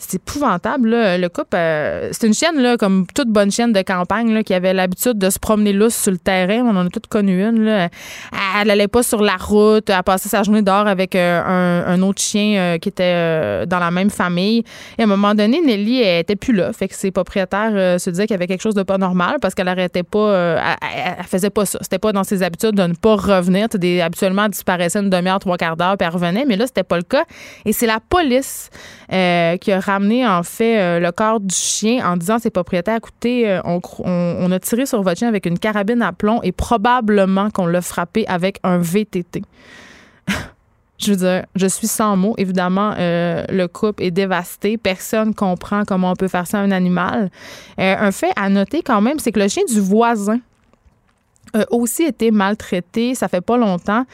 C'est 0.04 0.18
épouvantable. 0.18 0.90
Le 0.92 1.28
couple, 1.30 1.56
euh, 1.56 2.10
c'est 2.12 2.28
une 2.28 2.34
chienne, 2.34 2.60
là, 2.60 2.78
comme 2.78 3.06
toute 3.14 3.30
bonne 3.30 3.52
chienne 3.52 3.72
de 3.72 3.82
campagne, 3.82 4.44
qui 4.44 4.54
avait 4.54 4.74
l'habitude 4.74 5.18
de 5.18 5.30
se 5.30 5.40
promener 5.40 5.74
lousse 5.74 5.96
sur 5.96 6.12
le 6.12 6.18
terrain. 6.18 6.62
On 6.66 6.76
en 6.76 6.86
a 6.86 6.90
toutes 6.90 7.08
connu 7.08 7.44
une. 7.44 7.64
Là. 7.64 7.90
Elle 8.60 8.68
n'allait 8.68 8.88
pas 8.88 9.04
sur 9.04 9.22
la 9.22 9.38
route. 9.38 9.90
Elle 9.90 10.04
passait 10.04 10.30
sa 10.30 10.44
journée 10.44 10.62
dehors 10.62 10.88
avec 10.88 11.16
euh, 11.16 11.84
un, 11.86 12.02
autre 12.02 12.22
chien 12.22 12.58
euh, 12.58 12.78
qui 12.78 12.90
était 12.90 13.66
dans 13.66 13.80
la 13.80 13.92
même 13.92 14.10
famille. 14.10 14.64
Et 14.98 15.02
à 15.02 15.04
un 15.06 15.08
moment 15.08 15.34
donné, 15.34 15.62
Nelly, 15.62 16.02
elle 16.02 16.22
était 16.22 16.36
plus 16.36 16.54
là. 16.54 16.74
Fait 16.74 16.88
que 16.88 16.96
ses 16.96 17.12
propriétaires 17.12 18.00
se 18.00 18.10
disaient 18.10 18.28
qu'il 18.28 18.34
y 18.34 18.38
avait 18.38 18.48
quelque 18.48 18.62
chose 18.62 18.76
de 18.76 18.84
pas 18.84 18.98
normal 18.98 19.38
parce 19.42 19.56
qu'elle 19.56 19.68
arrêtait 19.68 20.04
pas. 20.04 20.58
Elle, 20.82 21.24
faisait 21.26 21.50
pas 21.50 21.66
ça. 21.66 21.80
C'était 21.82 22.00
pas 22.00 22.12
dans 22.12 22.24
ses 22.24 22.44
habitudes 22.44 22.76
de 22.76 22.84
ne 22.84 22.94
pas 22.94 23.16
revenir. 23.16 23.68
Habituellement, 24.04 24.46
elle 24.46 24.52
disparaissait 24.52 25.00
une 25.00 25.10
demi-heure, 25.10 25.40
trois 25.40 25.58
quarts 25.58 25.78
d'heure, 25.78 25.98
puis 25.98 26.06
elle 26.06 26.14
revenait. 26.14 26.46
Mais 26.46 26.58
là, 26.58 26.68
c'était 26.68 26.84
pas 26.84 26.98
le 26.98 27.04
cas. 27.04 27.24
Et 27.66 27.74
c'est 27.74 27.88
la 27.88 28.00
police 28.00 28.70
qui 29.10 29.72
a 29.72 29.80
ramené 29.94 30.28
en 30.28 30.44
fait 30.44 31.00
le 31.00 31.12
corps 31.12 31.40
du 31.40 31.54
chien 31.54 32.06
en 32.06 32.18
disant 32.18 32.36
à 32.36 32.40
ses 32.40 32.50
propriétaires 32.50 32.98
écoutez, 32.98 33.60
on, 33.64 33.80
on, 34.04 34.52
a 34.52 34.60
tiré 34.60 34.86
sur 34.86 35.02
votre 35.02 35.18
chien 35.18 35.28
avec 35.28 35.46
une 35.46 35.60
carabine 35.60 36.02
à 36.02 36.12
plomb 36.12 36.42
et 36.44 36.52
probablement 36.52 37.50
qu'on 37.50 37.66
l'a 37.66 37.82
frappé 37.82 38.26
avec 38.28 38.60
un 38.64 38.78
VTT. 38.78 39.44
Je 41.04 41.12
veux 41.12 41.18
dire, 41.18 41.46
je 41.56 41.68
suis 41.68 41.88
sans 41.88 42.16
mots. 42.16 42.36
Évidemment, 42.38 42.94
euh, 42.98 43.44
le 43.50 43.68
couple 43.68 44.04
est 44.04 44.12
dévasté. 44.12 44.78
Personne 44.78 45.34
comprend 45.34 45.84
comment 45.86 46.12
on 46.12 46.16
peut 46.16 46.28
faire 46.28 46.48
ça 46.48 46.60
à 46.60 46.62
un 46.62 46.72
animal. 46.72 47.30
Euh, 47.80 47.96
un 48.00 48.12
fait 48.12 48.32
à 48.36 48.48
noter 48.50 48.84
quand 48.84 49.02
même, 49.02 49.20
c'est 49.20 49.32
que 49.32 49.40
le 49.40 49.48
chien 49.48 49.64
du 49.68 49.80
voisin 49.82 50.40
a 51.54 51.66
aussi 51.72 52.04
été 52.04 52.32
maltraité. 52.32 53.16
Ça 53.16 53.28
fait 53.28 53.42
pas 53.42 53.58
longtemps. 53.58 54.06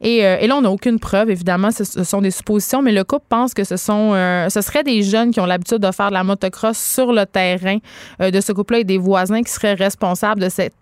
Et, 0.00 0.24
euh, 0.24 0.46
là, 0.46 0.56
on 0.56 0.62
n'a 0.62 0.70
aucune 0.70 0.98
preuve, 0.98 1.30
évidemment. 1.30 1.70
Ce, 1.70 1.84
sont 1.84 2.20
des 2.20 2.30
suppositions, 2.30 2.82
mais 2.82 2.92
le 2.92 3.04
couple 3.04 3.26
pense 3.28 3.54
que 3.54 3.64
ce 3.64 3.76
sont, 3.76 4.12
ce 4.48 4.60
seraient 4.60 4.84
des 4.84 5.02
jeunes 5.02 5.30
qui 5.30 5.40
ont 5.40 5.46
l'habitude 5.46 5.78
de 5.78 5.90
faire 5.90 6.08
de 6.08 6.14
la 6.14 6.24
motocross 6.24 6.78
sur 6.78 7.12
le 7.12 7.24
terrain 7.26 7.78
de 8.20 8.40
ce 8.40 8.52
couple-là 8.52 8.80
et 8.80 8.84
des 8.84 8.98
voisins 8.98 9.42
qui 9.42 9.52
seraient 9.52 9.74
responsables 9.74 10.40
de 10.40 10.48
cette 10.48 10.74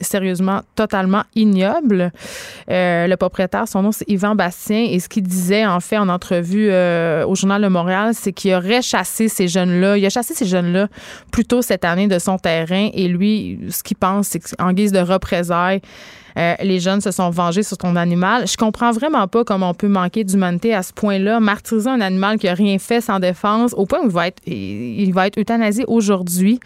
sérieusement 0.00 0.62
totalement 0.74 1.22
ignoble. 1.34 2.12
Euh, 2.70 3.06
le 3.06 3.16
propriétaire, 3.16 3.68
son 3.68 3.82
nom, 3.82 3.92
c'est 3.92 4.08
Yvan 4.08 4.34
Bastien. 4.34 4.86
Et 4.90 5.00
ce 5.00 5.08
qu'il 5.08 5.22
disait, 5.22 5.66
en 5.66 5.80
fait, 5.80 5.98
en 5.98 6.08
entrevue 6.08 6.68
euh, 6.70 7.26
au 7.26 7.34
Journal 7.34 7.62
de 7.62 7.68
Montréal, 7.68 8.12
c'est 8.14 8.32
qu'il 8.32 8.54
aurait 8.54 8.82
chassé 8.82 9.28
ces 9.28 9.48
jeunes-là. 9.48 9.96
Il 9.98 10.06
a 10.06 10.10
chassé 10.10 10.34
ces 10.34 10.46
jeunes-là 10.46 10.88
plus 11.30 11.44
tôt 11.44 11.62
cette 11.62 11.84
année 11.84 12.08
de 12.08 12.18
son 12.18 12.38
terrain. 12.38 12.88
Et 12.92 13.08
lui, 13.08 13.60
ce 13.70 13.82
qu'il 13.82 13.96
pense, 13.96 14.28
c'est 14.28 14.40
qu'en 14.40 14.72
guise 14.72 14.92
de 14.92 15.00
représailles, 15.00 15.80
euh, 16.36 16.54
les 16.62 16.80
jeunes 16.80 17.00
se 17.00 17.10
sont 17.10 17.30
vengés 17.30 17.62
sur 17.62 17.78
ton 17.78 17.96
animal. 17.96 18.46
Je 18.46 18.56
comprends 18.56 18.90
vraiment 18.90 19.28
pas 19.28 19.44
comment 19.44 19.70
on 19.70 19.74
peut 19.74 19.88
manquer 19.88 20.24
d'humanité 20.24 20.74
à 20.74 20.82
ce 20.82 20.92
point-là, 20.92 21.40
martyriser 21.40 21.90
un 21.90 22.00
animal 22.00 22.38
qui 22.38 22.48
a 22.48 22.54
rien 22.54 22.78
fait 22.78 23.00
sans 23.00 23.20
défense, 23.20 23.72
au 23.74 23.86
point 23.86 24.00
où 24.00 24.06
il 24.06 24.12
va 24.12 24.28
être, 24.28 24.42
il 24.46 25.14
euthanasié 25.36 25.84
aujourd'hui. 25.86 26.60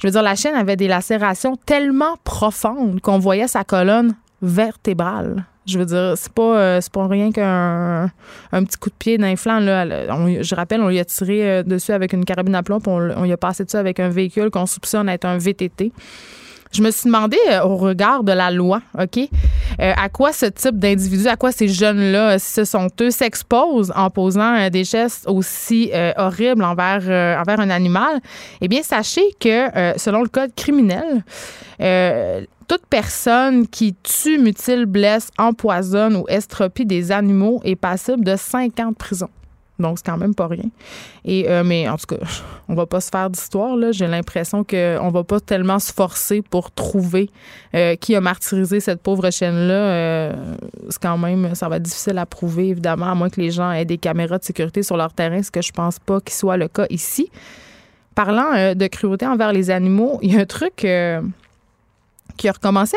Je 0.00 0.06
veux 0.06 0.12
dire, 0.12 0.22
la 0.22 0.34
chaîne 0.34 0.54
avait 0.54 0.76
des 0.76 0.88
lacérations 0.88 1.56
tellement 1.64 2.16
profondes 2.24 3.00
qu'on 3.00 3.18
voyait 3.18 3.48
sa 3.48 3.64
colonne 3.64 4.14
vertébrale. 4.42 5.44
Je 5.66 5.78
veux 5.78 5.86
dire, 5.86 6.12
c'est 6.16 6.32
pas, 6.32 6.58
euh, 6.58 6.80
pas 6.92 7.06
rien 7.06 7.32
qu'un 7.32 8.10
un 8.52 8.64
petit 8.64 8.76
coup 8.76 8.90
de 8.90 8.94
pied 8.94 9.16
d'un 9.16 9.34
flanc. 9.36 9.60
Là. 9.60 9.86
je 9.86 10.54
rappelle, 10.54 10.82
on 10.82 10.88
lui 10.88 10.98
a 10.98 11.06
tiré 11.06 11.50
euh, 11.50 11.62
dessus 11.62 11.92
avec 11.92 12.12
une 12.12 12.26
carabine 12.26 12.54
à 12.54 12.62
plomb, 12.62 12.80
on, 12.86 13.10
on 13.10 13.22
lui 13.22 13.32
a 13.32 13.38
passé 13.38 13.64
dessus 13.64 13.76
avec 13.76 13.98
un 13.98 14.10
véhicule 14.10 14.50
qu'on 14.50 14.66
soupçonne 14.66 15.08
être 15.08 15.24
un 15.24 15.38
VTT. 15.38 15.92
Je 16.74 16.82
me 16.82 16.90
suis 16.90 17.06
demandé, 17.06 17.36
euh, 17.52 17.62
au 17.62 17.76
regard 17.76 18.24
de 18.24 18.32
la 18.32 18.50
loi, 18.50 18.82
OK, 19.00 19.18
euh, 19.18 19.92
à 19.96 20.08
quoi 20.08 20.32
ce 20.32 20.46
type 20.46 20.76
d'individu, 20.76 21.28
à 21.28 21.36
quoi 21.36 21.52
ces 21.52 21.68
jeunes-là, 21.68 22.40
si 22.40 22.52
ce 22.52 22.64
sont 22.64 22.88
eux, 23.00 23.12
s'exposent 23.12 23.92
en 23.94 24.10
posant 24.10 24.56
euh, 24.56 24.70
des 24.70 24.82
gestes 24.82 25.24
aussi 25.28 25.92
horribles 26.16 26.64
envers, 26.64 27.08
un 27.60 27.70
animal? 27.70 28.20
Eh 28.60 28.66
bien, 28.66 28.82
sachez 28.82 29.22
que, 29.38 29.68
selon 29.96 30.22
le 30.22 30.28
code 30.28 30.50
criminel, 30.56 31.22
toute 32.66 32.86
personne 32.90 33.68
qui 33.68 33.94
tue, 34.02 34.38
mutile, 34.38 34.86
blesse, 34.86 35.30
empoisonne 35.38 36.16
ou 36.16 36.24
estropie 36.28 36.86
des 36.86 37.12
animaux 37.12 37.60
est 37.62 37.76
passible 37.76 38.24
de 38.24 38.34
5 38.34 38.80
ans 38.80 38.90
de 38.90 38.96
prison. 38.96 39.28
Donc, 39.78 39.98
c'est 39.98 40.06
quand 40.06 40.16
même 40.16 40.34
pas 40.34 40.46
rien. 40.46 40.70
Et, 41.24 41.48
euh, 41.48 41.64
mais 41.64 41.88
en 41.88 41.96
tout 41.96 42.06
cas, 42.06 42.24
on 42.68 42.74
va 42.74 42.86
pas 42.86 43.00
se 43.00 43.10
faire 43.10 43.28
d'histoire. 43.28 43.76
Là. 43.76 43.92
J'ai 43.92 44.06
l'impression 44.06 44.62
qu'on 44.64 45.10
va 45.10 45.24
pas 45.24 45.40
tellement 45.40 45.78
se 45.78 45.92
forcer 45.92 46.42
pour 46.42 46.70
trouver 46.70 47.30
euh, 47.74 47.96
qui 47.96 48.14
a 48.14 48.20
martyrisé 48.20 48.80
cette 48.80 49.02
pauvre 49.02 49.30
chienne-là. 49.30 49.74
Euh, 49.74 50.56
c'est 50.90 51.02
quand 51.02 51.18
même, 51.18 51.54
ça 51.54 51.68
va 51.68 51.76
être 51.76 51.82
difficile 51.82 52.18
à 52.18 52.26
prouver, 52.26 52.68
évidemment, 52.68 53.10
à 53.10 53.14
moins 53.14 53.30
que 53.30 53.40
les 53.40 53.50
gens 53.50 53.70
aient 53.72 53.84
des 53.84 53.98
caméras 53.98 54.38
de 54.38 54.44
sécurité 54.44 54.82
sur 54.82 54.96
leur 54.96 55.12
terrain, 55.12 55.42
ce 55.42 55.50
que 55.50 55.62
je 55.62 55.72
pense 55.72 55.98
pas 55.98 56.20
qu'il 56.20 56.34
soit 56.34 56.56
le 56.56 56.68
cas 56.68 56.86
ici. 56.90 57.30
Parlant 58.14 58.74
de 58.74 58.86
cruauté 58.86 59.26
envers 59.26 59.52
les 59.52 59.70
animaux, 59.70 60.20
il 60.22 60.34
y 60.34 60.36
a 60.36 60.42
un 60.42 60.46
truc 60.46 60.86
qui 62.36 62.48
a 62.48 62.52
recommencé 62.52 62.96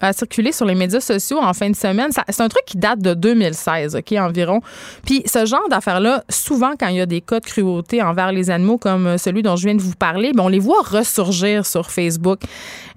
à, 0.00 0.12
circuler 0.12 0.52
sur 0.52 0.66
les 0.66 0.74
médias 0.74 1.00
sociaux 1.00 1.38
en 1.40 1.52
fin 1.52 1.70
de 1.70 1.76
semaine. 1.76 2.10
C'est 2.28 2.42
un 2.42 2.48
truc 2.48 2.64
qui 2.66 2.78
date 2.78 3.00
de 3.00 3.14
2016, 3.14 3.96
OK, 3.96 4.12
environ. 4.12 4.60
Puis 5.04 5.22
ce 5.26 5.46
genre 5.46 5.68
d'affaires-là, 5.68 6.24
souvent, 6.28 6.72
quand 6.78 6.88
il 6.88 6.96
y 6.96 7.00
a 7.00 7.06
des 7.06 7.20
cas 7.20 7.40
de 7.40 7.44
cruauté 7.44 8.02
envers 8.02 8.32
les 8.32 8.50
animaux 8.50 8.78
comme 8.78 9.18
celui 9.18 9.42
dont 9.42 9.56
je 9.56 9.64
viens 9.64 9.74
de 9.74 9.82
vous 9.82 9.94
parler, 9.94 10.32
ben, 10.32 10.44
on 10.44 10.48
les 10.48 10.58
voit 10.58 10.82
ressurgir 10.82 11.66
sur 11.66 11.90
Facebook. 11.90 12.40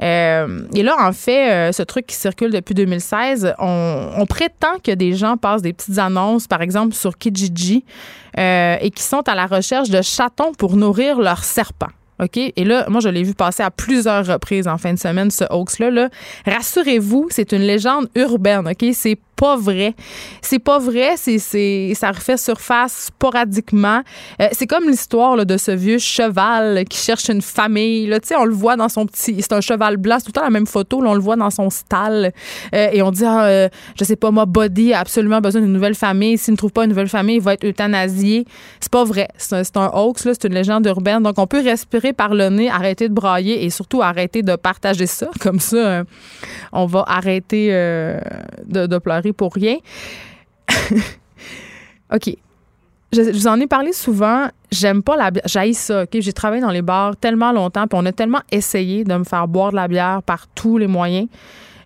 Euh, 0.01 0.61
et 0.73 0.83
là, 0.83 0.95
en 0.99 1.11
fait, 1.11 1.51
euh, 1.51 1.71
ce 1.71 1.83
truc 1.83 2.07
qui 2.07 2.15
circule 2.15 2.51
depuis 2.51 2.75
2016, 2.75 3.55
on, 3.59 4.25
prétend 4.29 4.77
que 4.83 4.91
des 4.91 5.13
gens 5.13 5.37
passent 5.37 5.61
des 5.61 5.73
petites 5.73 5.97
annonces, 5.97 6.47
par 6.47 6.61
exemple, 6.61 6.93
sur 6.93 7.17
Kijiji, 7.17 7.83
euh, 8.37 8.77
et 8.79 8.91
qui 8.91 9.03
sont 9.03 9.27
à 9.27 9.35
la 9.35 9.47
recherche 9.47 9.89
de 9.89 10.01
chatons 10.01 10.53
pour 10.53 10.75
nourrir 10.75 11.19
leurs 11.19 11.43
serpents. 11.43 11.87
OK? 12.19 12.37
Et 12.37 12.63
là, 12.63 12.85
moi, 12.89 12.99
je 13.01 13.09
l'ai 13.09 13.23
vu 13.23 13.33
passer 13.33 13.63
à 13.63 13.71
plusieurs 13.71 14.25
reprises 14.25 14.67
en 14.67 14.77
fin 14.77 14.93
de 14.93 14.99
semaine, 14.99 15.31
ce 15.31 15.45
hoax-là. 15.49 15.89
Là. 15.89 16.09
Rassurez-vous, 16.45 17.27
c'est 17.29 17.51
une 17.51 17.61
légende 17.61 18.07
urbaine, 18.15 18.67
OK? 18.67 18.85
C'est 18.93 19.17
pas 19.39 19.55
vrai. 19.55 19.95
C'est 20.41 20.59
pas 20.59 20.79
vrai, 20.79 21.13
c'est, 21.15 21.93
ça 21.95 22.11
refait 22.11 22.35
surface 22.35 23.05
sporadiquement. 23.05 24.01
Euh, 24.41 24.49
c'est 24.51 24.67
comme 24.67 24.89
l'histoire 24.89 25.45
de 25.45 25.55
ce 25.55 25.71
vieux 25.71 25.97
cheval 25.97 26.83
qui 26.89 26.97
cherche 26.97 27.29
une 27.29 27.41
famille. 27.41 28.13
On 28.37 28.43
le 28.43 28.53
voit 28.53 28.75
dans 28.75 28.89
son 28.89 29.05
petit. 29.05 29.41
C'est 29.41 29.53
un 29.53 29.61
cheval 29.61 29.95
blanc, 29.95 30.17
c'est 30.19 30.25
tout 30.25 30.31
le 30.35 30.39
temps 30.39 30.43
la 30.43 30.49
même 30.49 30.67
photo. 30.67 31.01
On 31.05 31.13
le 31.13 31.21
voit 31.21 31.37
dans 31.37 31.49
son 31.51 31.69
stall. 31.69 32.33
Euh, 32.75 32.89
et 32.91 33.01
on 33.01 33.11
dit, 33.11 33.23
ah, 33.23 33.45
euh, 33.45 33.69
je 33.97 34.03
sais 34.03 34.17
pas, 34.17 34.29
moi, 34.29 34.45
Body 34.45 34.91
a 34.91 34.99
absolument 34.99 35.39
besoin 35.39 35.61
d'une 35.61 35.71
nouvelle 35.71 35.95
famille. 35.95 36.37
S'il 36.37 36.55
ne 36.55 36.57
trouve 36.57 36.73
pas 36.73 36.83
une 36.83 36.89
nouvelle 36.89 37.07
famille, 37.07 37.37
il 37.37 37.41
va 37.41 37.53
être 37.53 37.63
euthanasié. 37.63 38.43
C'est 38.81 38.91
pas 38.91 39.05
vrai. 39.05 39.29
C'est 39.37 39.77
un, 39.77 39.89
hoax, 39.93 40.23
c'est 40.23 40.43
une 40.43 40.53
légende 40.53 40.85
urbaine. 40.85 41.23
Donc, 41.23 41.35
on 41.37 41.47
peut 41.47 41.63
respirer 41.63 42.11
par 42.11 42.35
le 42.35 42.49
nez, 42.49 42.69
arrêter 42.69 43.07
de 43.07 43.13
brailler 43.13 43.63
et 43.63 43.69
surtout 43.69 44.01
arrêter 44.01 44.41
de 44.41 44.57
partager 44.57 45.05
ça. 45.05 45.29
Comme 45.39 45.61
ça, 45.61 46.03
on 46.73 46.85
va 46.87 47.05
arrêter 47.07 47.69
de 47.69 48.97
pleurer 48.97 49.28
pour 49.33 49.53
rien. 49.53 49.77
OK. 52.13 52.35
Je, 53.11 53.21
vous 53.31 53.47
en 53.47 53.59
ai 53.59 53.67
parlé 53.67 53.91
souvent. 53.91 54.47
J'aime 54.71 55.01
pas 55.01 55.17
la 55.17 55.31
bière. 55.31 55.43
J'haïs 55.47 55.73
ça. 55.73 56.05
J'ai 56.11 56.33
travaillé 56.33 56.61
dans 56.61 56.69
les 56.69 56.83
bars 56.83 57.15
tellement 57.17 57.51
longtemps, 57.51 57.87
puis 57.87 57.99
on 57.99 58.05
a 58.05 58.11
tellement 58.11 58.41
essayé 58.51 59.03
de 59.03 59.15
me 59.15 59.23
faire 59.23 59.47
boire 59.47 59.71
de 59.71 59.77
la 59.77 59.87
bière 59.87 60.21
par 60.23 60.47
tous 60.53 60.77
les 60.77 60.87
moyens. 60.87 61.27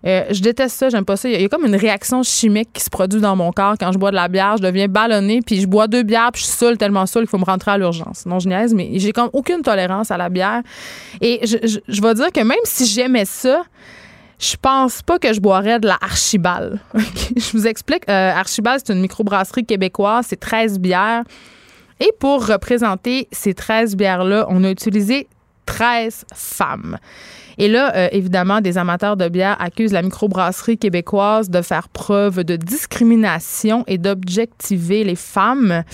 Euh, 0.06 0.24
je 0.30 0.42
déteste 0.42 0.76
ça, 0.76 0.90
j'aime 0.90 1.06
pas 1.06 1.16
ça. 1.16 1.30
Il 1.30 1.40
y, 1.40 1.44
a, 1.44 1.48
comme 1.48 1.64
une 1.64 1.76
réaction 1.76 2.22
chimique 2.22 2.68
qui 2.74 2.82
se 2.82 2.90
produit 2.90 3.22
dans 3.22 3.36
mon 3.36 3.52
corps 3.52 3.76
quand 3.80 3.90
je 3.90 3.98
bois 3.98 4.10
de 4.10 4.16
la 4.16 4.28
bière. 4.28 4.58
Je 4.58 4.62
deviens 4.62 4.86
ballonnée, 4.86 5.40
puis 5.40 5.62
je 5.62 5.66
bois 5.66 5.86
deux 5.86 6.02
bières, 6.02 6.30
puis 6.30 6.42
je 6.42 6.46
suis 6.46 6.56
saoule, 6.56 6.76
tellement 6.76 7.06
saoule 7.06 7.22
qu'il 7.22 7.30
faut 7.30 7.38
me 7.38 7.44
rentrer 7.44 7.70
à 7.70 7.78
l'urgence. 7.78 8.26
Non, 8.26 8.38
je 8.38 8.48
niaise, 8.48 8.74
mais 8.74 8.90
j'ai 8.98 9.12
comme 9.12 9.30
aucune 9.32 9.62
tolérance 9.62 10.10
à 10.10 10.18
la 10.18 10.28
bière. 10.28 10.60
Et 11.22 11.40
je, 11.46 11.80
je 11.88 12.02
vais 12.02 12.14
dire 12.14 12.30
que 12.32 12.40
même 12.40 12.58
si 12.64 12.84
j'aimais 12.84 13.24
ça, 13.24 13.62
je 14.38 14.56
pense 14.60 15.02
pas 15.02 15.18
que 15.18 15.32
je 15.32 15.40
boirais 15.40 15.78
de 15.78 15.86
la 15.86 15.98
Archibald. 16.00 16.78
Je 16.94 17.52
vous 17.52 17.66
explique. 17.66 18.08
Euh, 18.08 18.32
Archibald, 18.32 18.82
c'est 18.84 18.92
une 18.92 19.00
microbrasserie 19.00 19.64
québécoise. 19.64 20.26
C'est 20.28 20.40
13 20.40 20.78
bières. 20.78 21.24
Et 22.00 22.10
pour 22.18 22.46
représenter 22.46 23.28
ces 23.30 23.54
13 23.54 23.96
bières-là, 23.96 24.46
on 24.48 24.64
a 24.64 24.70
utilisé 24.70 25.28
13 25.66 26.24
femmes. 26.34 26.98
Et 27.58 27.68
là, 27.68 27.94
euh, 27.94 28.08
évidemment, 28.12 28.60
des 28.60 28.78
amateurs 28.78 29.16
de 29.16 29.28
bière 29.28 29.56
accusent 29.60 29.92
la 29.92 30.02
microbrasserie 30.02 30.78
québécoise 30.78 31.50
de 31.50 31.62
faire 31.62 31.88
preuve 31.88 32.44
de 32.44 32.56
discrimination 32.56 33.84
et 33.86 33.98
d'objectiver 33.98 35.04
les 35.04 35.16
femmes. 35.16 35.84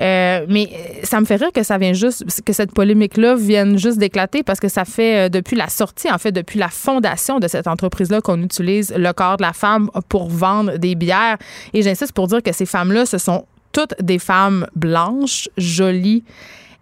Euh, 0.00 0.46
mais 0.48 0.68
euh, 0.72 1.00
ça 1.02 1.20
me 1.20 1.26
fait 1.26 1.36
rire 1.36 1.52
que 1.52 1.62
ça 1.62 1.78
vient 1.78 1.92
juste, 1.92 2.42
que 2.44 2.52
cette 2.52 2.72
polémique-là 2.72 3.34
vienne 3.34 3.78
juste 3.78 3.98
d'éclater 3.98 4.42
parce 4.42 4.60
que 4.60 4.68
ça 4.68 4.84
fait 4.84 5.30
depuis 5.30 5.56
la 5.56 5.68
sortie, 5.68 6.10
en 6.10 6.18
fait, 6.18 6.32
depuis 6.32 6.58
la 6.58 6.68
fondation 6.68 7.40
de 7.40 7.48
cette 7.48 7.66
entreprise-là 7.66 8.20
qu'on 8.20 8.40
utilise 8.42 8.92
le 8.96 9.12
corps 9.12 9.36
de 9.36 9.42
la 9.42 9.52
femme 9.52 9.90
pour 10.08 10.28
vendre 10.28 10.76
des 10.76 10.94
bières. 10.94 11.38
Et 11.72 11.82
j'insiste 11.82 12.12
pour 12.12 12.28
dire 12.28 12.42
que 12.42 12.52
ces 12.52 12.66
femmes-là, 12.66 13.06
ce 13.06 13.18
sont 13.18 13.46
toutes 13.72 13.94
des 14.00 14.18
femmes 14.18 14.66
blanches, 14.74 15.48
jolies 15.56 16.24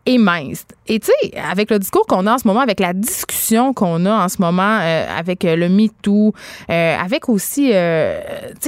et 0.08 0.16
mince. 0.16 0.64
Et 0.86 1.00
tu 1.00 1.10
sais, 1.22 1.38
avec 1.38 1.70
le 1.70 1.78
discours 1.78 2.06
qu'on 2.06 2.26
a 2.26 2.32
en 2.32 2.38
ce 2.38 2.48
moment, 2.48 2.60
avec 2.60 2.80
la 2.80 2.94
discussion 2.94 3.74
qu'on 3.74 4.06
a 4.06 4.24
en 4.24 4.28
ce 4.30 4.40
moment, 4.40 4.78
euh, 4.80 5.06
avec 5.18 5.44
euh, 5.44 5.54
le 5.54 5.68
MeToo, 5.68 6.32
euh, 6.70 6.96
avec 6.96 7.28
aussi 7.28 7.72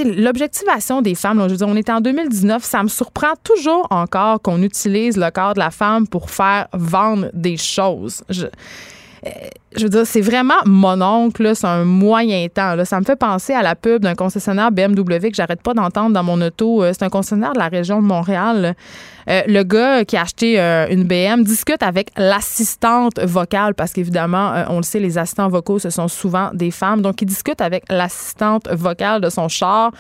l'objectivation 0.05 1.01
des 1.01 1.15
femmes. 1.15 1.43
je 1.45 1.49
veux 1.49 1.57
dire, 1.57 1.67
on 1.67 1.77
est 1.77 1.89
en 1.89 2.03
2019, 2.03 2.63
ça 2.63 2.83
me 2.83 2.89
surprend 2.89 3.33
toujours 3.43 3.87
encore 3.89 4.43
qu'on 4.43 4.63
utilise 4.63 5.17
le 5.17 5.31
corps 5.31 5.55
de 5.55 5.61
la 5.61 5.71
femme 5.71 6.07
pour 6.07 6.29
faire 6.29 6.69
vendre 6.75 7.31
des 7.33 7.57
choses. 7.57 8.23
Je, 8.29 8.47
je 9.77 9.83
veux 9.83 9.89
dire, 9.89 10.07
c'est 10.07 10.21
vraiment 10.21 10.55
mon 10.65 11.01
oncle, 11.03 11.55
c'est 11.55 11.67
un 11.67 11.85
moyen 11.85 12.47
temps. 12.49 12.75
Ça 12.85 12.99
me 12.99 13.05
fait 13.05 13.17
penser 13.17 13.53
à 13.53 13.63
la 13.63 13.75
pub 13.75 14.03
d'un 14.03 14.15
concessionnaire 14.15 14.73
BMW 14.73 15.29
que 15.29 15.35
j'arrête 15.35 15.63
pas 15.63 15.75
d'entendre 15.75 16.13
dans 16.13 16.23
mon 16.23 16.41
auto. 16.41 16.83
C'est 16.93 17.03
un 17.03 17.09
concessionnaire 17.09 17.53
de 17.53 17.59
la 17.59 17.69
région 17.69 18.01
de 18.01 18.07
Montréal. 18.07 18.75
Euh, 19.29 19.43
le 19.47 19.63
gars 19.63 20.05
qui 20.05 20.17
a 20.17 20.23
acheté 20.23 20.61
euh, 20.61 20.87
une 20.91 21.05
BM 21.05 21.45
discute 21.45 21.83
avec 21.83 22.11
l'assistante 22.17 23.21
vocale 23.21 23.75
parce 23.75 23.93
qu'évidemment, 23.93 24.53
euh, 24.53 24.65
on 24.69 24.79
le 24.79 24.83
sait, 24.83 24.99
les 24.99 25.19
assistants 25.19 25.49
vocaux, 25.49 25.79
ce 25.79 25.91
sont 25.91 26.09
souvent 26.09 26.51
des 26.53 26.71
femmes. 26.71 27.03
Donc, 27.03 27.23
il 27.23 27.27
discute 27.27 27.61
avec 27.61 27.85
l'assistante 27.91 28.69
vocale 28.73 29.21
de 29.21 29.31
son 29.31 29.49
char. 29.49 29.93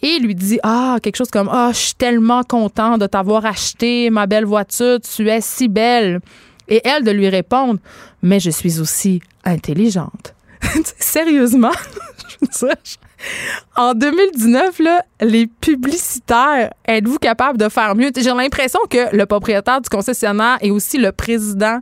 et 0.00 0.18
lui 0.18 0.34
dit 0.34 0.58
ah 0.62 0.98
quelque 1.02 1.16
chose 1.16 1.30
comme 1.30 1.48
ah 1.50 1.70
je 1.72 1.78
suis 1.78 1.94
tellement 1.94 2.42
content 2.42 2.98
de 2.98 3.06
t'avoir 3.06 3.46
acheté 3.46 4.10
ma 4.10 4.26
belle 4.26 4.44
voiture, 4.44 4.98
tu 5.00 5.28
es 5.28 5.40
si 5.40 5.68
belle. 5.68 6.20
Et 6.68 6.80
elle 6.84 7.04
de 7.04 7.10
lui 7.10 7.28
répondre 7.28 7.78
mais 8.22 8.40
je 8.40 8.50
suis 8.50 8.80
aussi 8.80 9.20
intelligente. 9.44 10.34
Sérieusement, 10.98 11.72
je 12.40 12.96
en 13.76 13.94
2019, 13.94 14.80
là, 14.80 15.04
les 15.20 15.46
publicitaires, 15.46 16.72
êtes-vous 16.84 17.18
capable 17.18 17.56
de 17.56 17.68
faire 17.68 17.94
mieux? 17.94 18.10
J'ai 18.16 18.34
l'impression 18.34 18.80
que 18.90 19.14
le 19.14 19.26
propriétaire 19.26 19.80
du 19.80 19.88
concessionnaire 19.88 20.58
et 20.60 20.72
aussi 20.72 20.98
le 20.98 21.12
président 21.12 21.78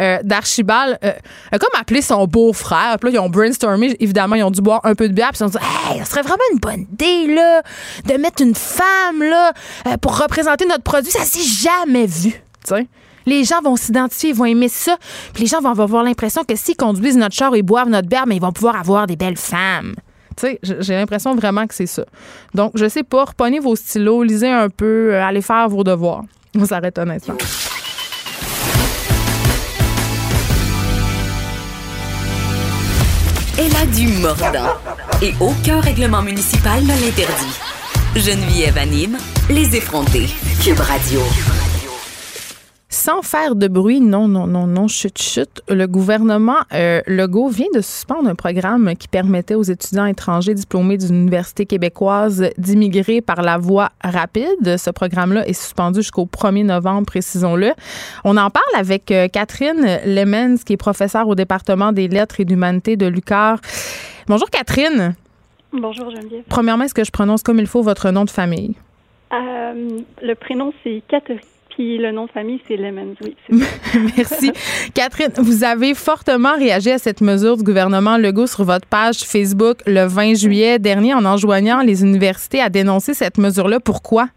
euh, 0.00 0.18
d'Archibald 0.24 0.98
euh, 1.04 1.12
a 1.52 1.58
comme 1.58 1.80
appelé 1.80 2.02
son 2.02 2.26
beau-frère. 2.26 2.96
Puis 3.00 3.12
là, 3.12 3.18
ils 3.18 3.20
ont 3.20 3.30
brainstormé. 3.30 3.96
Évidemment, 4.00 4.34
ils 4.34 4.42
ont 4.42 4.50
dû 4.50 4.60
boire 4.60 4.80
un 4.82 4.96
peu 4.96 5.08
de 5.08 5.14
bière. 5.14 5.30
Puis 5.30 5.38
ils 5.40 5.44
ont 5.44 5.48
dit 5.48 5.58
Hey, 5.58 6.00
ce 6.00 6.10
serait 6.10 6.22
vraiment 6.22 6.42
une 6.52 6.58
bonne 6.58 6.86
idée, 6.92 7.34
là, 7.34 7.62
de 8.06 8.14
mettre 8.14 8.42
une 8.42 8.56
femme, 8.56 9.22
là, 9.22 9.52
euh, 9.86 9.96
pour 9.96 10.18
représenter 10.18 10.66
notre 10.66 10.82
produit. 10.82 11.12
Ça 11.12 11.24
s'est 11.24 11.40
jamais 11.40 12.06
vu. 12.06 12.42
sais. 12.64 12.88
Les 13.26 13.44
gens 13.44 13.60
vont 13.62 13.76
s'identifier, 13.76 14.32
vont 14.32 14.44
aimer 14.44 14.68
ça. 14.68 14.96
Puis 15.32 15.44
les 15.44 15.48
gens 15.48 15.60
vont 15.60 15.78
avoir 15.78 16.02
l'impression 16.02 16.44
que 16.44 16.56
s'ils 16.56 16.76
conduisent 16.76 17.16
notre 17.16 17.34
char 17.34 17.54
et 17.54 17.62
boivent 17.62 17.88
notre 17.88 18.08
bière, 18.08 18.26
mais 18.26 18.36
ils 18.36 18.42
vont 18.42 18.52
pouvoir 18.52 18.76
avoir 18.76 19.06
des 19.06 19.16
belles 19.16 19.36
femmes. 19.36 19.94
Tu 20.36 20.46
sais, 20.46 20.60
j'ai 20.62 20.94
l'impression 20.94 21.34
vraiment 21.34 21.66
que 21.66 21.74
c'est 21.74 21.86
ça. 21.86 22.04
Donc, 22.54 22.72
je 22.74 22.88
sais 22.88 23.02
pas, 23.02 23.24
reprenez 23.24 23.58
vos 23.58 23.76
stylos, 23.76 24.22
lisez 24.22 24.50
un 24.50 24.68
peu, 24.68 25.14
euh, 25.14 25.22
allez 25.22 25.42
faire 25.42 25.68
vos 25.68 25.84
devoirs. 25.84 26.22
On 26.58 26.64
s'arrête 26.64 26.98
honnêtement. 26.98 27.36
Elle 33.58 33.76
a 33.76 33.84
du 33.94 34.08
mordant 34.20 34.72
et 35.20 35.34
aucun 35.38 35.80
règlement 35.80 36.22
municipal 36.22 36.82
ne 36.82 36.88
l'interdit. 36.88 37.58
Geneviève 38.16 38.78
anime 38.78 39.18
les 39.50 39.76
effrontés. 39.76 40.28
Cube 40.64 40.80
Radio. 40.80 41.20
Sans 42.92 43.22
faire 43.22 43.54
de 43.54 43.68
bruit, 43.68 44.00
non, 44.00 44.26
non, 44.26 44.48
non, 44.48 44.66
non, 44.66 44.88
chut, 44.88 45.16
chut, 45.16 45.62
le 45.68 45.86
gouvernement 45.86 46.56
euh, 46.74 47.00
Legault 47.06 47.48
vient 47.48 47.68
de 47.72 47.80
suspendre 47.80 48.28
un 48.28 48.34
programme 48.34 48.96
qui 48.96 49.06
permettait 49.06 49.54
aux 49.54 49.62
étudiants 49.62 50.06
étrangers 50.06 50.54
diplômés 50.54 50.98
d'une 50.98 51.14
université 51.14 51.66
québécoise 51.66 52.50
d'immigrer 52.58 53.20
par 53.20 53.42
la 53.42 53.58
voie 53.58 53.90
rapide. 54.02 54.76
Ce 54.76 54.90
programme-là 54.90 55.46
est 55.46 55.52
suspendu 55.52 56.00
jusqu'au 56.00 56.26
1er 56.26 56.64
novembre, 56.64 57.06
précisons-le. 57.06 57.70
On 58.24 58.36
en 58.36 58.50
parle 58.50 58.74
avec 58.76 59.12
euh, 59.12 59.28
Catherine 59.28 60.00
Lemens, 60.04 60.64
qui 60.66 60.72
est 60.72 60.76
professeure 60.76 61.28
au 61.28 61.36
département 61.36 61.92
des 61.92 62.08
lettres 62.08 62.40
et 62.40 62.44
d'humanité 62.44 62.96
de 62.96 63.06
l'UQAR. 63.06 63.60
Bonjour 64.26 64.50
Catherine. 64.50 65.14
Bonjour 65.72 66.10
Geneviève. 66.10 66.42
Premièrement, 66.48 66.82
est-ce 66.82 66.94
que 66.94 67.04
je 67.04 67.12
prononce 67.12 67.44
comme 67.44 67.60
il 67.60 67.68
faut 67.68 67.82
votre 67.82 68.10
nom 68.10 68.24
de 68.24 68.30
famille? 68.30 68.74
Euh, 69.32 70.00
le 70.20 70.34
prénom, 70.34 70.72
c'est 70.82 71.04
Catherine 71.06 71.38
le 71.78 72.10
nom 72.12 72.26
de 72.26 72.30
famille, 72.30 72.60
c'est 72.66 72.76
Lemons, 72.76 73.14
oui. 73.22 73.36
Merci. 74.16 74.52
Catherine, 74.94 75.32
vous 75.36 75.64
avez 75.64 75.94
fortement 75.94 76.56
réagi 76.56 76.90
à 76.90 76.98
cette 76.98 77.20
mesure 77.20 77.56
du 77.56 77.64
gouvernement 77.64 78.16
Legault 78.16 78.46
sur 78.46 78.64
votre 78.64 78.86
page 78.86 79.20
Facebook 79.20 79.78
le 79.86 80.06
20 80.06 80.34
juillet 80.34 80.78
dernier 80.78 81.14
en 81.14 81.24
enjoignant 81.24 81.80
les 81.80 82.02
universités 82.02 82.60
à 82.60 82.68
dénoncer 82.68 83.14
cette 83.14 83.38
mesure-là. 83.38 83.80
Pourquoi? 83.80 84.28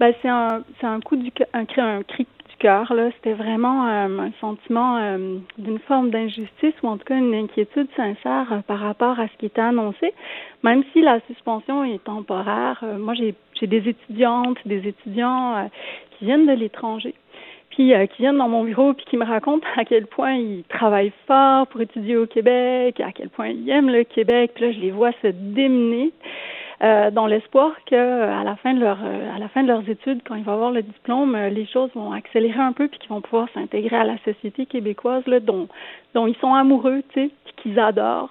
Ben, 0.00 0.12
c'est 0.20 0.28
un, 0.28 0.62
un 0.82 1.00
coup 1.00 1.16
du 1.16 1.30
un, 1.54 1.64
un 1.76 2.02
cri 2.02 2.26
C'était 2.62 3.32
vraiment 3.32 3.88
euh, 3.88 4.18
un 4.20 4.30
sentiment 4.40 4.96
euh, 4.98 5.38
d'une 5.58 5.80
forme 5.80 6.10
d'injustice 6.10 6.74
ou 6.84 6.88
en 6.88 6.96
tout 6.96 7.04
cas 7.04 7.16
une 7.16 7.34
inquiétude 7.34 7.88
sincère 7.96 8.52
euh, 8.52 8.60
par 8.64 8.78
rapport 8.78 9.18
à 9.18 9.26
ce 9.26 9.36
qui 9.38 9.46
était 9.46 9.60
annoncé. 9.60 10.14
Même 10.62 10.84
si 10.92 11.00
la 11.00 11.18
suspension 11.26 11.82
est 11.82 12.02
temporaire, 12.04 12.84
moi 13.00 13.14
j'ai 13.14 13.34
des 13.66 13.88
étudiantes, 13.88 14.58
des 14.64 14.86
étudiants 14.86 15.68
qui 16.12 16.26
viennent 16.26 16.46
de 16.46 16.52
l'étranger, 16.52 17.14
puis 17.70 17.92
qui 18.14 18.22
viennent 18.22 18.38
dans 18.38 18.48
mon 18.48 18.62
bureau 18.62 18.92
puis 18.92 19.06
qui 19.06 19.16
me 19.16 19.24
racontent 19.24 19.66
à 19.76 19.84
quel 19.84 20.06
point 20.06 20.34
ils 20.34 20.62
travaillent 20.68 21.12
fort 21.26 21.66
pour 21.66 21.80
étudier 21.80 22.16
au 22.16 22.26
Québec, 22.26 23.00
à 23.00 23.10
quel 23.10 23.28
point 23.28 23.48
ils 23.48 23.68
aiment 23.70 23.90
le 23.90 24.04
Québec. 24.04 24.52
Puis 24.54 24.64
là, 24.66 24.72
je 24.72 24.78
les 24.78 24.92
vois 24.92 25.10
se 25.22 25.28
démener. 25.28 26.12
Euh, 26.82 27.12
dans 27.12 27.28
l'espoir 27.28 27.70
que 27.86 27.94
à 27.94 28.42
la 28.42 28.56
fin 28.56 28.74
de 28.74 28.80
leur 28.80 28.98
à 28.98 29.38
la 29.38 29.48
fin 29.48 29.62
de 29.62 29.68
leurs 29.68 29.88
études, 29.88 30.20
quand 30.26 30.34
ils 30.34 30.42
vont 30.42 30.54
avoir 30.54 30.72
le 30.72 30.82
diplôme, 30.82 31.36
euh, 31.36 31.48
les 31.48 31.64
choses 31.66 31.90
vont 31.94 32.10
accélérer 32.10 32.58
un 32.58 32.72
peu 32.72 32.88
puis 32.88 32.98
qu'ils 32.98 33.10
vont 33.10 33.20
pouvoir 33.20 33.46
s'intégrer 33.54 33.94
à 33.94 34.02
la 34.02 34.18
société 34.24 34.66
québécoise 34.66 35.24
là, 35.28 35.38
dont 35.38 35.68
dont 36.14 36.26
ils 36.26 36.34
sont 36.36 36.52
amoureux, 36.54 37.04
tu 37.12 37.28
sais, 37.28 37.30
qu'ils 37.58 37.78
adorent. 37.78 38.30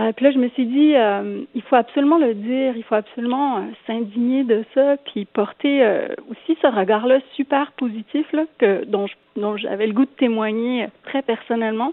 Euh, 0.00 0.10
puis 0.10 0.24
là, 0.24 0.32
je 0.32 0.38
me 0.38 0.48
suis 0.48 0.66
dit, 0.66 0.94
euh, 0.96 1.42
il 1.54 1.62
faut 1.62 1.76
absolument 1.76 2.18
le 2.18 2.34
dire, 2.34 2.76
il 2.76 2.82
faut 2.82 2.96
absolument 2.96 3.58
euh, 3.58 3.60
s'indigner 3.86 4.42
de 4.42 4.64
ça, 4.74 4.96
puis 4.96 5.24
porter 5.24 5.86
aussi 6.28 6.58
ce 6.60 6.66
regard-là 6.66 7.20
super 7.36 7.70
positif 7.72 8.26
là, 8.32 8.42
que 8.58 8.84
dont 8.86 9.06
dont 9.36 9.56
j'avais 9.56 9.86
le 9.86 9.92
goût 9.92 10.04
de 10.04 10.10
témoigner 10.18 10.88
très 11.04 11.22
personnellement 11.22 11.92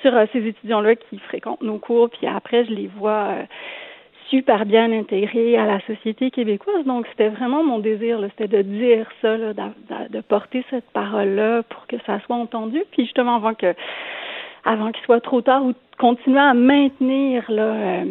sur 0.00 0.12
ces 0.32 0.46
étudiants-là 0.46 0.96
qui 0.96 1.18
fréquentent 1.18 1.62
nos 1.62 1.78
cours, 1.78 2.08
puis 2.08 2.26
après, 2.26 2.64
je 2.64 2.70
les 2.72 2.86
vois 2.86 3.28
super 4.30 4.66
bien 4.66 4.90
intégrés 4.92 5.56
à 5.56 5.66
la 5.66 5.80
société 5.80 6.30
québécoise. 6.30 6.84
Donc, 6.84 7.06
c'était 7.10 7.28
vraiment 7.28 7.62
mon 7.62 7.78
désir, 7.78 8.20
c'était 8.36 8.48
de 8.48 8.62
dire 8.62 9.06
ça, 9.22 9.36
là, 9.36 9.52
de, 9.52 10.16
de 10.16 10.20
porter 10.20 10.64
cette 10.70 10.90
parole-là 10.92 11.62
pour 11.64 11.86
que 11.86 11.96
ça 12.06 12.20
soit 12.20 12.36
entendu. 12.36 12.82
Puis 12.92 13.04
justement, 13.04 13.36
avant 13.36 13.54
que 13.54 13.74
avant 14.64 14.92
qu'il 14.92 15.04
soit 15.04 15.20
trop 15.20 15.42
tard 15.42 15.64
ou 15.64 15.74
continuer 15.98 16.40
à 16.40 16.54
maintenir 16.54 17.44
là, 17.50 17.62
euh, 17.62 18.04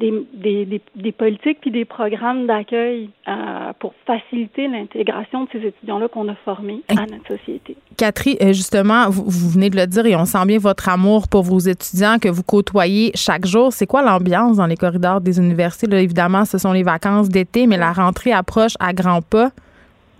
des, 0.00 0.26
des, 0.64 0.80
des, 0.96 1.12
politiques 1.12 1.58
puis 1.60 1.70
des 1.70 1.84
programmes 1.84 2.46
d'accueil 2.46 3.10
euh, 3.28 3.72
pour 3.78 3.92
faciliter 4.06 4.66
l'intégration 4.66 5.44
de 5.44 5.48
ces 5.52 5.66
étudiants-là 5.66 6.08
qu'on 6.08 6.28
a 6.28 6.34
formés 6.44 6.82
à 6.88 7.06
notre 7.06 7.36
société. 7.36 7.76
Catherine, 7.96 8.36
euh, 8.40 8.52
justement, 8.52 9.10
vous, 9.10 9.24
vous, 9.26 9.50
venez 9.50 9.68
de 9.68 9.76
le 9.76 9.86
dire 9.86 10.06
et 10.06 10.16
on 10.16 10.24
sent 10.24 10.44
bien 10.46 10.58
votre 10.58 10.88
amour 10.88 11.28
pour 11.28 11.42
vos 11.42 11.58
étudiants 11.58 12.18
que 12.18 12.28
vous 12.28 12.42
côtoyez 12.42 13.12
chaque 13.14 13.46
jour. 13.46 13.72
C'est 13.72 13.86
quoi 13.86 14.02
l'ambiance 14.02 14.56
dans 14.56 14.66
les 14.66 14.76
corridors 14.76 15.20
des 15.20 15.38
universités? 15.38 15.86
Là, 15.86 16.00
évidemment, 16.00 16.44
ce 16.44 16.56
sont 16.56 16.72
les 16.72 16.82
vacances 16.82 17.28
d'été, 17.28 17.66
mais 17.66 17.76
la 17.76 17.92
rentrée 17.92 18.32
approche 18.32 18.72
à 18.80 18.92
grands 18.92 19.22
pas. 19.22 19.50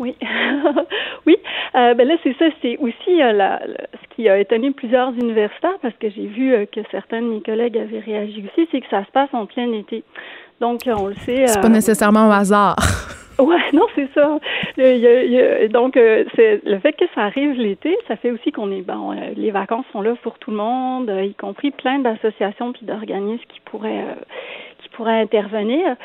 Oui, 0.00 0.16
oui. 1.26 1.36
Euh, 1.76 1.92
ben 1.92 2.08
là, 2.08 2.14
c'est 2.22 2.34
ça. 2.38 2.46
C'est 2.62 2.78
aussi 2.78 3.22
euh, 3.22 3.32
la, 3.32 3.60
ce 3.60 4.14
qui 4.16 4.30
a 4.30 4.38
étonné 4.38 4.70
plusieurs 4.70 5.10
universitaires 5.10 5.78
parce 5.82 5.94
que 5.96 6.08
j'ai 6.08 6.26
vu 6.26 6.54
euh, 6.54 6.64
que 6.64 6.80
certains 6.90 7.20
de 7.20 7.26
mes 7.26 7.42
collègues 7.42 7.76
avaient 7.76 8.00
réagi 8.00 8.42
aussi, 8.46 8.66
c'est 8.72 8.80
que 8.80 8.88
ça 8.88 9.04
se 9.04 9.10
passe 9.10 9.28
en 9.34 9.44
plein 9.44 9.70
été. 9.74 10.02
Donc, 10.58 10.80
on 10.86 11.08
le 11.08 11.14
sait. 11.16 11.46
C'est 11.46 11.60
pas 11.60 11.68
nécessairement 11.68 12.28
au 12.28 12.32
hasard. 12.32 12.76
Ouais, 13.38 13.56
non, 13.72 13.86
c'est 13.94 14.10
ça. 14.12 14.38
donc, 15.70 15.94
c'est 15.94 16.60
le 16.62 16.78
fait 16.78 16.92
que 16.92 17.06
ça 17.14 17.22
arrive 17.22 17.52
l'été, 17.52 17.96
ça 18.06 18.16
fait 18.16 18.30
aussi 18.30 18.52
qu'on 18.52 18.70
est 18.70 18.82
bon. 18.82 19.12
les 19.34 19.50
vacances 19.50 19.86
sont 19.92 20.02
là 20.02 20.14
pour 20.22 20.38
tout 20.38 20.50
le 20.50 20.58
monde, 20.58 21.10
y 21.24 21.32
compris 21.32 21.70
plein 21.70 22.00
d'associations 22.00 22.74
puis 22.74 22.84
d'organismes 22.84 23.42
qui 23.48 23.60
pourraient 23.64 24.04
qui 24.82 24.90
pourraient 24.90 25.22
intervenir. 25.22 25.96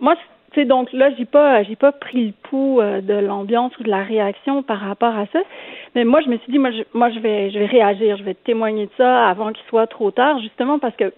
moi, 0.00 0.16
donc 0.58 0.92
là, 0.92 1.10
j'ai 1.16 1.24
pas, 1.24 1.62
j'ai 1.62 1.76
pas 1.76 1.92
pris 1.92 2.26
le 2.26 2.32
pouls 2.42 2.80
euh, 2.80 3.00
de 3.00 3.14
l'ambiance 3.14 3.76
ou 3.78 3.82
de 3.82 3.90
la 3.90 4.02
réaction 4.02 4.62
par 4.62 4.80
rapport 4.80 5.16
à 5.16 5.26
ça. 5.26 5.40
Mais 5.94 6.04
moi, 6.04 6.20
je 6.20 6.28
me 6.28 6.36
suis 6.38 6.52
dit, 6.52 6.58
moi, 6.58 6.70
je, 6.70 6.82
moi, 6.92 7.10
je 7.10 7.18
vais, 7.20 7.50
je 7.50 7.58
vais 7.58 7.66
réagir, 7.66 8.16
je 8.16 8.24
vais 8.24 8.34
témoigner 8.34 8.86
de 8.86 8.92
ça 8.96 9.28
avant 9.28 9.52
qu'il 9.52 9.64
soit 9.68 9.86
trop 9.86 10.10
tard, 10.10 10.40
justement 10.40 10.78
parce 10.78 10.96
que 10.96 11.12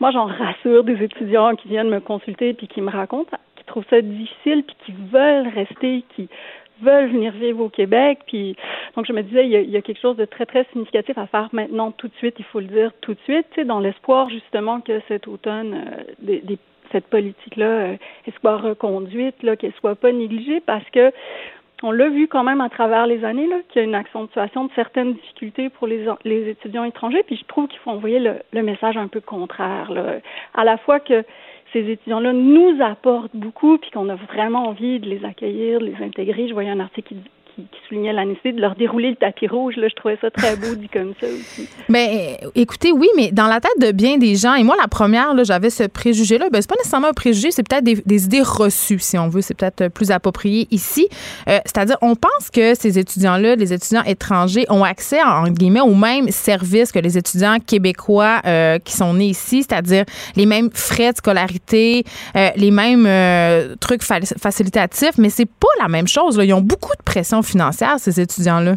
moi, 0.00 0.10
j'en 0.10 0.26
rassure 0.26 0.82
des 0.82 1.02
étudiants 1.02 1.54
qui 1.54 1.68
viennent 1.68 1.88
me 1.88 2.00
consulter 2.00 2.54
puis 2.54 2.66
qui 2.66 2.80
me 2.80 2.90
racontent, 2.90 3.36
qui 3.56 3.64
trouvent 3.64 3.86
ça 3.88 4.00
difficile 4.00 4.64
puis 4.64 4.76
qui 4.84 4.94
veulent 5.12 5.48
rester, 5.54 6.04
qui 6.16 6.28
veulent 6.82 7.10
venir 7.10 7.32
vivre 7.32 7.60
au 7.60 7.68
Québec. 7.68 8.18
Puis 8.26 8.56
donc 8.96 9.06
je 9.06 9.12
me 9.12 9.22
disais, 9.22 9.44
il 9.44 9.52
y, 9.52 9.56
a, 9.56 9.60
il 9.60 9.70
y 9.70 9.76
a 9.76 9.82
quelque 9.82 10.00
chose 10.00 10.16
de 10.16 10.24
très 10.24 10.44
très 10.46 10.64
significatif 10.72 11.16
à 11.16 11.28
faire 11.28 11.48
maintenant, 11.52 11.92
tout 11.92 12.08
de 12.08 12.14
suite. 12.14 12.34
Il 12.40 12.44
faut 12.46 12.58
le 12.58 12.66
dire 12.66 12.90
tout 13.00 13.14
de 13.14 13.20
suite, 13.20 13.60
dans 13.64 13.78
l'espoir 13.78 14.28
justement 14.28 14.80
que 14.80 15.00
cet 15.06 15.28
automne, 15.28 15.74
euh, 15.74 16.02
des, 16.18 16.40
des 16.40 16.58
cette 16.92 17.06
politique-là, 17.06 17.66
euh, 17.66 17.96
elle 18.26 18.32
soit 18.40 18.56
reconduite, 18.58 19.42
là, 19.42 19.56
qu'elle 19.56 19.72
soit 19.80 19.94
pas 19.94 20.12
négligée, 20.12 20.60
parce 20.60 20.88
que 20.90 21.12
on 21.84 21.90
l'a 21.90 22.08
vu 22.08 22.28
quand 22.28 22.44
même 22.44 22.60
à 22.60 22.68
travers 22.68 23.08
les 23.08 23.24
années 23.24 23.48
là, 23.48 23.56
qu'il 23.68 23.80
y 23.80 23.84
a 23.84 23.88
une 23.88 23.96
accentuation 23.96 24.66
de 24.66 24.70
certaines 24.76 25.14
difficultés 25.14 25.68
pour 25.68 25.88
les, 25.88 26.06
les 26.24 26.48
étudiants 26.48 26.84
étrangers. 26.84 27.24
Puis 27.24 27.36
je 27.36 27.44
trouve 27.46 27.66
qu'il 27.66 27.80
faut 27.80 27.90
envoyer 27.90 28.20
le, 28.20 28.62
message 28.62 28.96
un 28.96 29.08
peu 29.08 29.20
contraire, 29.20 29.90
à 30.54 30.62
la 30.62 30.76
fois 30.76 31.00
que 31.00 31.24
ces 31.72 31.90
étudiants-là 31.90 32.32
nous 32.32 32.80
apportent 32.80 33.34
beaucoup, 33.34 33.78
puis 33.78 33.90
qu'on 33.90 34.08
a 34.10 34.14
vraiment 34.14 34.68
envie 34.68 35.00
de 35.00 35.08
les 35.08 35.24
accueillir, 35.24 35.80
de 35.80 35.86
les 35.86 36.04
intégrer. 36.04 36.46
Je 36.46 36.52
voyais 36.52 36.70
un 36.70 36.80
article 36.80 37.14
qui, 37.14 37.16
qui, 37.54 37.66
soulignait 37.88 38.12
la 38.12 38.24
nécessité 38.24 38.52
de 38.52 38.60
leur 38.60 38.74
dérouler 38.74 39.10
le 39.10 39.16
tapis 39.16 39.46
rouge. 39.46 39.74
Là, 39.76 39.88
je 39.88 39.94
trouvais 39.94 40.18
ça 40.20 40.30
très 40.30 40.56
beau 40.56 40.74
dit 40.74 40.88
comme 40.88 41.12
ça 41.20 41.26
aussi. 41.26 41.68
Ben, 41.88 42.36
écoutez, 42.54 42.92
oui, 42.92 43.08
mais 43.16 43.32
dans 43.32 43.46
la 43.46 43.60
tête 43.60 43.78
de 43.80 43.92
bien 43.92 44.18
des 44.18 44.36
gens, 44.36 44.54
et 44.54 44.62
moi 44.62 44.76
la 44.80 44.88
première, 44.88 45.32
j'avais 45.44 45.70
ce 45.70 45.84
préjugé-là. 45.84 46.48
Ben, 46.50 46.60
c'est 46.60 46.68
pas 46.68 46.76
nécessairement 46.76 47.08
un 47.08 47.12
préjugé, 47.12 47.50
c'est 47.50 47.66
peut-être 47.66 47.84
des, 47.84 48.24
idées 48.24 48.42
reçues, 48.42 48.98
si 48.98 49.18
on 49.18 49.28
veut. 49.28 49.40
C'est 49.40 49.54
peut-être 49.54 49.88
plus 49.88 50.10
approprié 50.10 50.68
ici. 50.70 51.08
Euh, 51.48 51.58
c'est-à-dire, 51.64 51.96
on 52.02 52.14
pense 52.14 52.50
que 52.52 52.74
ces 52.74 52.98
étudiants-là, 52.98 53.56
les 53.56 53.72
étudiants 53.72 54.02
étrangers, 54.04 54.64
ont 54.68 54.84
accès, 54.84 55.22
en 55.22 55.44
guillemets, 55.48 55.80
aux 55.80 55.94
mêmes 55.94 56.28
services 56.30 56.92
que 56.92 56.98
les 56.98 57.18
étudiants 57.18 57.58
québécois 57.58 58.40
euh, 58.46 58.78
qui 58.78 58.92
sont 58.92 59.14
nés 59.14 59.26
ici, 59.26 59.64
c'est-à-dire 59.68 60.04
les 60.36 60.46
mêmes 60.46 60.70
frais 60.72 61.12
de 61.12 61.16
scolarité, 61.16 62.04
euh, 62.36 62.48
les 62.56 62.70
mêmes 62.70 63.08
trucs 63.78 64.02
facilitatifs, 64.02 65.18
mais 65.18 65.30
c'est 65.30 65.46
pas 65.46 65.68
la 65.80 65.88
même 65.88 66.06
chose. 66.06 66.38
Ils 66.42 66.52
ont 66.54 66.60
beaucoup 66.60 66.94
de 66.96 67.02
pression 67.04 67.41
financière, 67.42 67.98
ces 67.98 68.20
étudiants-là? 68.20 68.76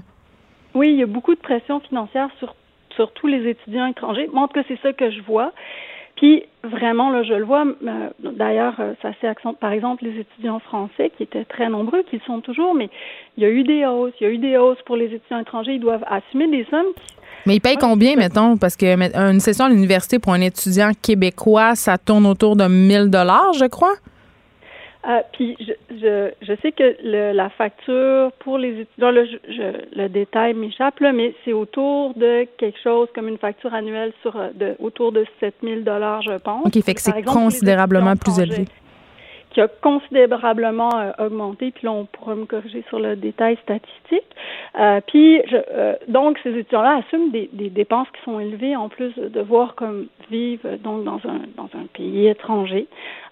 Oui, 0.74 0.90
il 0.90 1.00
y 1.00 1.04
a 1.04 1.08
beaucoup 1.08 1.34
de 1.34 1.40
pression 1.40 1.80
financière 1.80 2.30
sur, 2.40 2.56
sur 2.96 3.12
tous 3.14 3.28
les 3.28 3.50
étudiants 3.50 3.86
étrangers. 3.86 4.28
Tout 4.28 4.48
cas, 4.48 4.64
c'est 4.68 4.80
ça 4.82 4.94
que 4.94 5.10
je 5.10 5.22
vois. 5.22 5.52
Puis 6.16 6.44
vraiment, 6.64 7.10
là, 7.10 7.24
je 7.24 7.34
le 7.34 7.44
vois. 7.44 7.66
Euh, 7.66 8.10
d'ailleurs, 8.20 8.76
euh, 8.80 8.94
ça 9.02 9.12
s'est 9.20 9.28
accentué. 9.28 9.58
Par 9.60 9.72
exemple, 9.72 10.06
les 10.06 10.22
étudiants 10.22 10.60
français, 10.60 11.12
qui 11.16 11.24
étaient 11.24 11.44
très 11.44 11.70
nombreux, 11.70 12.04
qui 12.10 12.22
sont 12.26 12.40
toujours, 12.40 12.74
mais 12.74 12.90
il 13.38 13.44
y 13.44 13.46
a 13.46 13.50
eu 13.50 13.64
des 13.64 13.86
hausses. 13.86 14.14
Il 14.22 14.24
y 14.24 14.30
a 14.30 14.34
eu 14.34 14.38
des 14.38 14.58
hausses 14.58 14.82
pour 14.86 14.96
les 14.96 15.06
étudiants 15.06 15.40
étrangers. 15.40 15.74
Ils 15.74 15.82
doivent 15.82 16.06
assumer 16.10 16.48
des 16.48 16.66
sommes. 16.70 16.94
mais 17.46 17.56
ils 17.56 17.60
payent 17.62 17.78
combien, 17.78 18.16
mettons? 18.16 18.58
Parce 18.58 18.78
que 18.78 18.86
une 18.86 19.40
session 19.42 19.66
à 19.66 19.70
l'université 19.70 20.20
pour 20.20 20.34
un 20.34 20.42
étudiant 20.42 20.92
québécois, 21.02 21.76
ça 21.76 21.98
tourne 21.98 22.26
autour 22.26 22.56
de 22.56 22.66
1000 22.66 23.10
dollars, 23.10 23.54
je 23.54 23.66
crois. 23.66 23.96
Euh, 25.08 25.22
puis 25.34 25.56
je, 25.60 25.74
je, 25.92 26.32
je, 26.42 26.54
sais 26.62 26.72
que 26.72 26.96
le, 27.04 27.32
la 27.34 27.50
facture 27.50 28.32
pour 28.40 28.58
les 28.58 28.82
étudiants, 28.82 29.12
là, 29.12 29.24
je, 29.26 29.96
le 29.96 30.08
détail 30.08 30.54
m'échappe, 30.56 31.00
mais 31.00 31.36
c'est 31.44 31.54
autour 31.54 32.16
de 32.16 32.48
quelque 32.58 32.80
chose 32.82 33.08
comme 33.14 33.28
une 33.28 33.38
facture 33.38 33.74
annuelle 33.74 34.14
sur 34.22 34.36
euh, 34.36 34.50
de, 34.56 34.76
autour 34.80 35.12
de 35.12 35.26
7000 35.40 35.84
dollars, 35.84 36.24
je 36.24 36.38
pense. 36.38 36.66
OK, 36.66 36.84
fait 36.84 36.94
que 36.96 37.02
c'est 37.02 37.24
considérablement 37.24 38.16
plus 38.16 38.40
élevé 38.40 38.66
qui 39.56 39.62
a 39.62 39.70
considérablement 39.70 40.90
euh, 40.96 41.12
augmenté. 41.18 41.72
Puis 41.72 41.86
là, 41.86 41.94
on 41.94 42.06
pourra 42.06 42.36
me 42.36 42.46
corriger 42.46 42.84
sur 42.90 43.00
le 43.00 43.16
détail 43.16 43.58
statistique. 43.64 44.28
Euh, 44.78 45.00
puis, 45.08 45.42
je, 45.50 45.56
euh, 45.72 45.94
donc, 46.10 46.38
ces 46.44 46.50
étudiants-là 46.50 46.98
assument 46.98 47.32
des, 47.32 47.50
des, 47.54 47.70
dépenses 47.70 48.10
qui 48.14 48.22
sont 48.26 48.38
élevées 48.38 48.76
en 48.76 48.90
plus 48.90 49.14
de 49.16 49.42
voir 49.42 49.76
comme 49.76 50.08
vivre 50.30 50.68
donc 50.84 51.06
dans 51.06 51.22
un 51.24 51.40
dans 51.56 51.70
un 51.74 51.86
pays 51.94 52.28
étranger. 52.28 52.88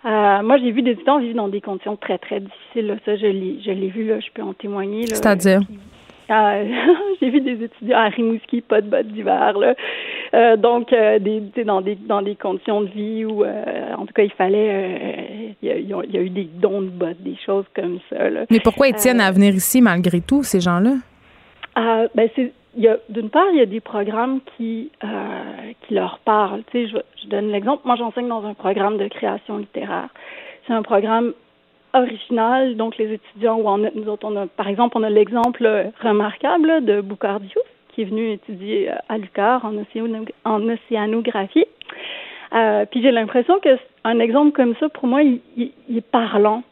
moi, 0.06 0.58
j'ai 0.58 0.72
vu 0.72 0.82
des 0.82 0.92
étudiants 0.92 1.20
vivre 1.20 1.36
dans 1.36 1.50
des 1.50 1.60
conditions 1.60 1.98
très 1.98 2.18
très 2.18 2.40
difficiles. 2.40 2.98
Ça, 3.04 3.18
je 3.18 3.26
l'ai 3.26 3.60
je 3.62 3.72
l'ai 3.72 3.90
vu 3.90 4.06
là, 4.08 4.22
je 4.22 4.32
peux 4.34 4.44
en 4.44 4.54
témoigner. 4.54 5.08
C'est-à-dire? 5.08 5.60
Euh, 6.30 6.66
j'ai 7.22 7.30
vu 7.30 7.42
des 7.42 7.64
étudiants 7.64 7.98
à 7.98 8.10
Rimouski, 8.10 8.62
pas 8.62 8.82
de 8.82 8.90
bottes 8.90 9.08
d'hiver, 9.08 9.58
là. 9.58 9.76
Euh, 10.34 10.58
donc, 10.58 10.92
euh, 10.94 11.20
des, 11.20 11.42
dans 11.64 11.82
des 11.82 11.96
dans 11.96 12.22
des 12.22 12.36
conditions 12.36 12.82
de 12.82 12.88
vie 12.88 13.26
où, 13.26 13.46
en 13.46 14.06
tout 14.06 14.14
cas, 14.14 14.24
il 14.24 14.32
fallait, 14.32 15.56
il 15.62 15.70
y, 15.70 15.94
a, 15.94 16.22
eu 16.22 16.30
des 16.30 16.46
dons 16.46 16.82
de 16.82 16.90
bottes, 16.90 17.22
des 17.22 17.38
choses 17.46 17.66
comme 17.76 18.00
ça. 18.10 18.30
Là. 18.30 18.46
Mais 18.50 18.60
pourquoi 18.60 18.88
ils 18.88 18.96
tiennent 18.96 19.22
à 19.22 19.32
venir 19.32 19.54
ici 19.54 19.82
malgré 19.82 20.22
tout, 20.22 20.44
ces 20.44 20.60
gens-là? 20.60 20.96
ben 21.76 22.30
c'est 22.36 22.52
d'une 23.10 23.30
part, 23.30 23.46
il 23.52 23.60
y 23.60 23.62
a 23.62 23.68
des 23.68 23.82
programmes 23.82 24.40
qui 24.58 24.92
qui 25.82 25.94
leur 25.94 26.20
parlent. 26.26 26.64
Tu 26.72 26.86
sais, 26.86 26.92
je, 26.92 26.98
je 27.24 27.30
donne 27.30 27.52
l'exemple. 27.52 27.84
Moi, 27.86 27.96
j'enseigne 27.96 28.28
dans 28.28 28.46
un 28.46 28.54
programme 28.54 28.98
de 28.98 29.08
création 29.08 29.58
littéraire. 29.58 30.10
C'est 30.66 30.74
un 30.74 30.82
programme 30.82 31.34
original. 31.94 32.76
Donc, 32.76 32.98
les 32.98 33.14
étudiants, 33.14 33.58
où 33.58 33.78
nous 33.78 34.08
autres, 34.10 34.28
on 34.30 34.36
a, 34.36 34.48
par 34.48 34.68
exemple, 34.68 34.98
on 34.98 35.04
a 35.04 35.10
l'exemple 35.10 35.92
remarquable 36.02 36.84
de 36.86 37.02
Boucard 37.02 37.40
qui 37.94 38.02
est 38.02 38.06
venu 38.06 38.32
étudier 38.32 38.92
euh, 38.92 38.96
à 39.10 39.18
l'UQAR 39.18 39.66
en, 39.66 39.78
océanographie. 40.70 41.66
Euh, 42.54 42.86
puis 42.90 43.02
j'ai 43.02 43.12
l'impression 43.12 43.60
que 43.60 43.78
un 44.04 44.20
exemple 44.20 44.52
comme 44.52 44.76
ça, 44.80 44.90
pour 44.90 45.08
moi, 45.08 45.22
il, 45.24 45.72
est 45.90 46.02
parlant. 46.02 46.64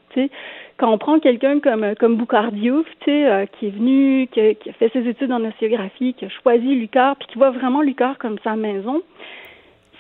Quand 0.78 0.92
on 0.92 0.98
prend 0.98 1.20
quelqu'un 1.20 1.60
comme 1.60 1.96
comme 1.96 2.18
Boucardiouf, 2.18 2.86
euh, 3.08 3.46
qui 3.46 3.68
est 3.68 3.70
venu, 3.70 4.28
qui 4.32 4.42
a, 4.42 4.74
fait 4.74 4.92
ses 4.92 5.08
études 5.08 5.32
en 5.32 5.44
océanographie, 5.46 6.14
qui 6.16 6.26
a 6.26 6.30
choisi 6.30 6.76
l'UQAR, 6.76 7.16
puis 7.16 7.28
qui 7.28 7.38
voit 7.38 7.52
vraiment 7.52 7.82
l'UQAR 7.82 8.18
comme 8.18 8.38
sa 8.44 8.56
maison, 8.56 9.02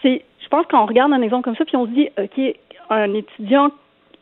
je 0.03 0.49
pense 0.49 0.65
qu'on 0.65 0.85
regarde 0.85 1.13
un 1.13 1.21
exemple 1.21 1.43
comme 1.43 1.55
ça, 1.55 1.63
puis 1.63 1.77
on 1.77 1.85
se 1.85 1.91
dit, 1.91 2.09
ok, 2.17 2.55
un 2.89 3.13
étudiant 3.13 3.71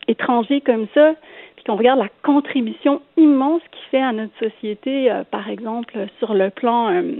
étranger 0.10 0.62
comme 0.62 0.88
ça, 0.94 1.14
puis 1.56 1.66
qu'on 1.66 1.76
regarde 1.76 2.00
la 2.00 2.10
contribution 2.24 3.02
immense 3.18 3.62
qu'il 3.72 3.86
fait 3.92 4.02
à 4.02 4.12
notre 4.12 4.38
société, 4.40 5.12
euh, 5.12 5.24
par 5.24 5.50
exemple, 5.50 5.94
sur 6.20 6.34
le 6.34 6.50
plan 6.50 6.90
euh, 6.90 7.14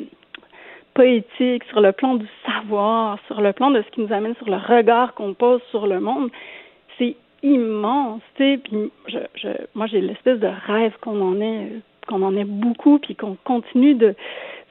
poétique, 0.94 1.64
sur 1.66 1.82
le 1.82 1.92
plan 1.92 2.16
du 2.16 2.28
savoir, 2.46 3.20
sur 3.28 3.42
le 3.42 3.54
plan 3.54 3.72
de 3.72 3.82
ce 3.82 3.90
qui 3.92 4.02
nous 4.02 4.14
amène 4.14 4.36
sur 4.36 4.50
le 4.50 4.58
regard 4.58 5.14
qu'on 5.14 5.34
pose 5.34 5.62
sur 5.72 5.88
le 5.88 6.00
monde, 6.00 6.30
c'est 6.98 7.16
immense, 7.42 8.22
tu 8.36 8.44
sais, 8.44 8.58
puis 8.58 8.92
moi 9.74 9.88
j'ai 9.88 10.02
l'espèce 10.02 10.40
de 10.40 10.50
rêve 10.68 10.94
qu'on 11.00 11.22
en 11.22 11.40
ait 11.40 11.70
qu'on 12.10 12.24
en 12.24 12.36
ait 12.36 12.44
beaucoup, 12.44 12.98
puis 12.98 13.16
qu'on 13.16 13.38
continue 13.46 13.94
de, 13.94 14.16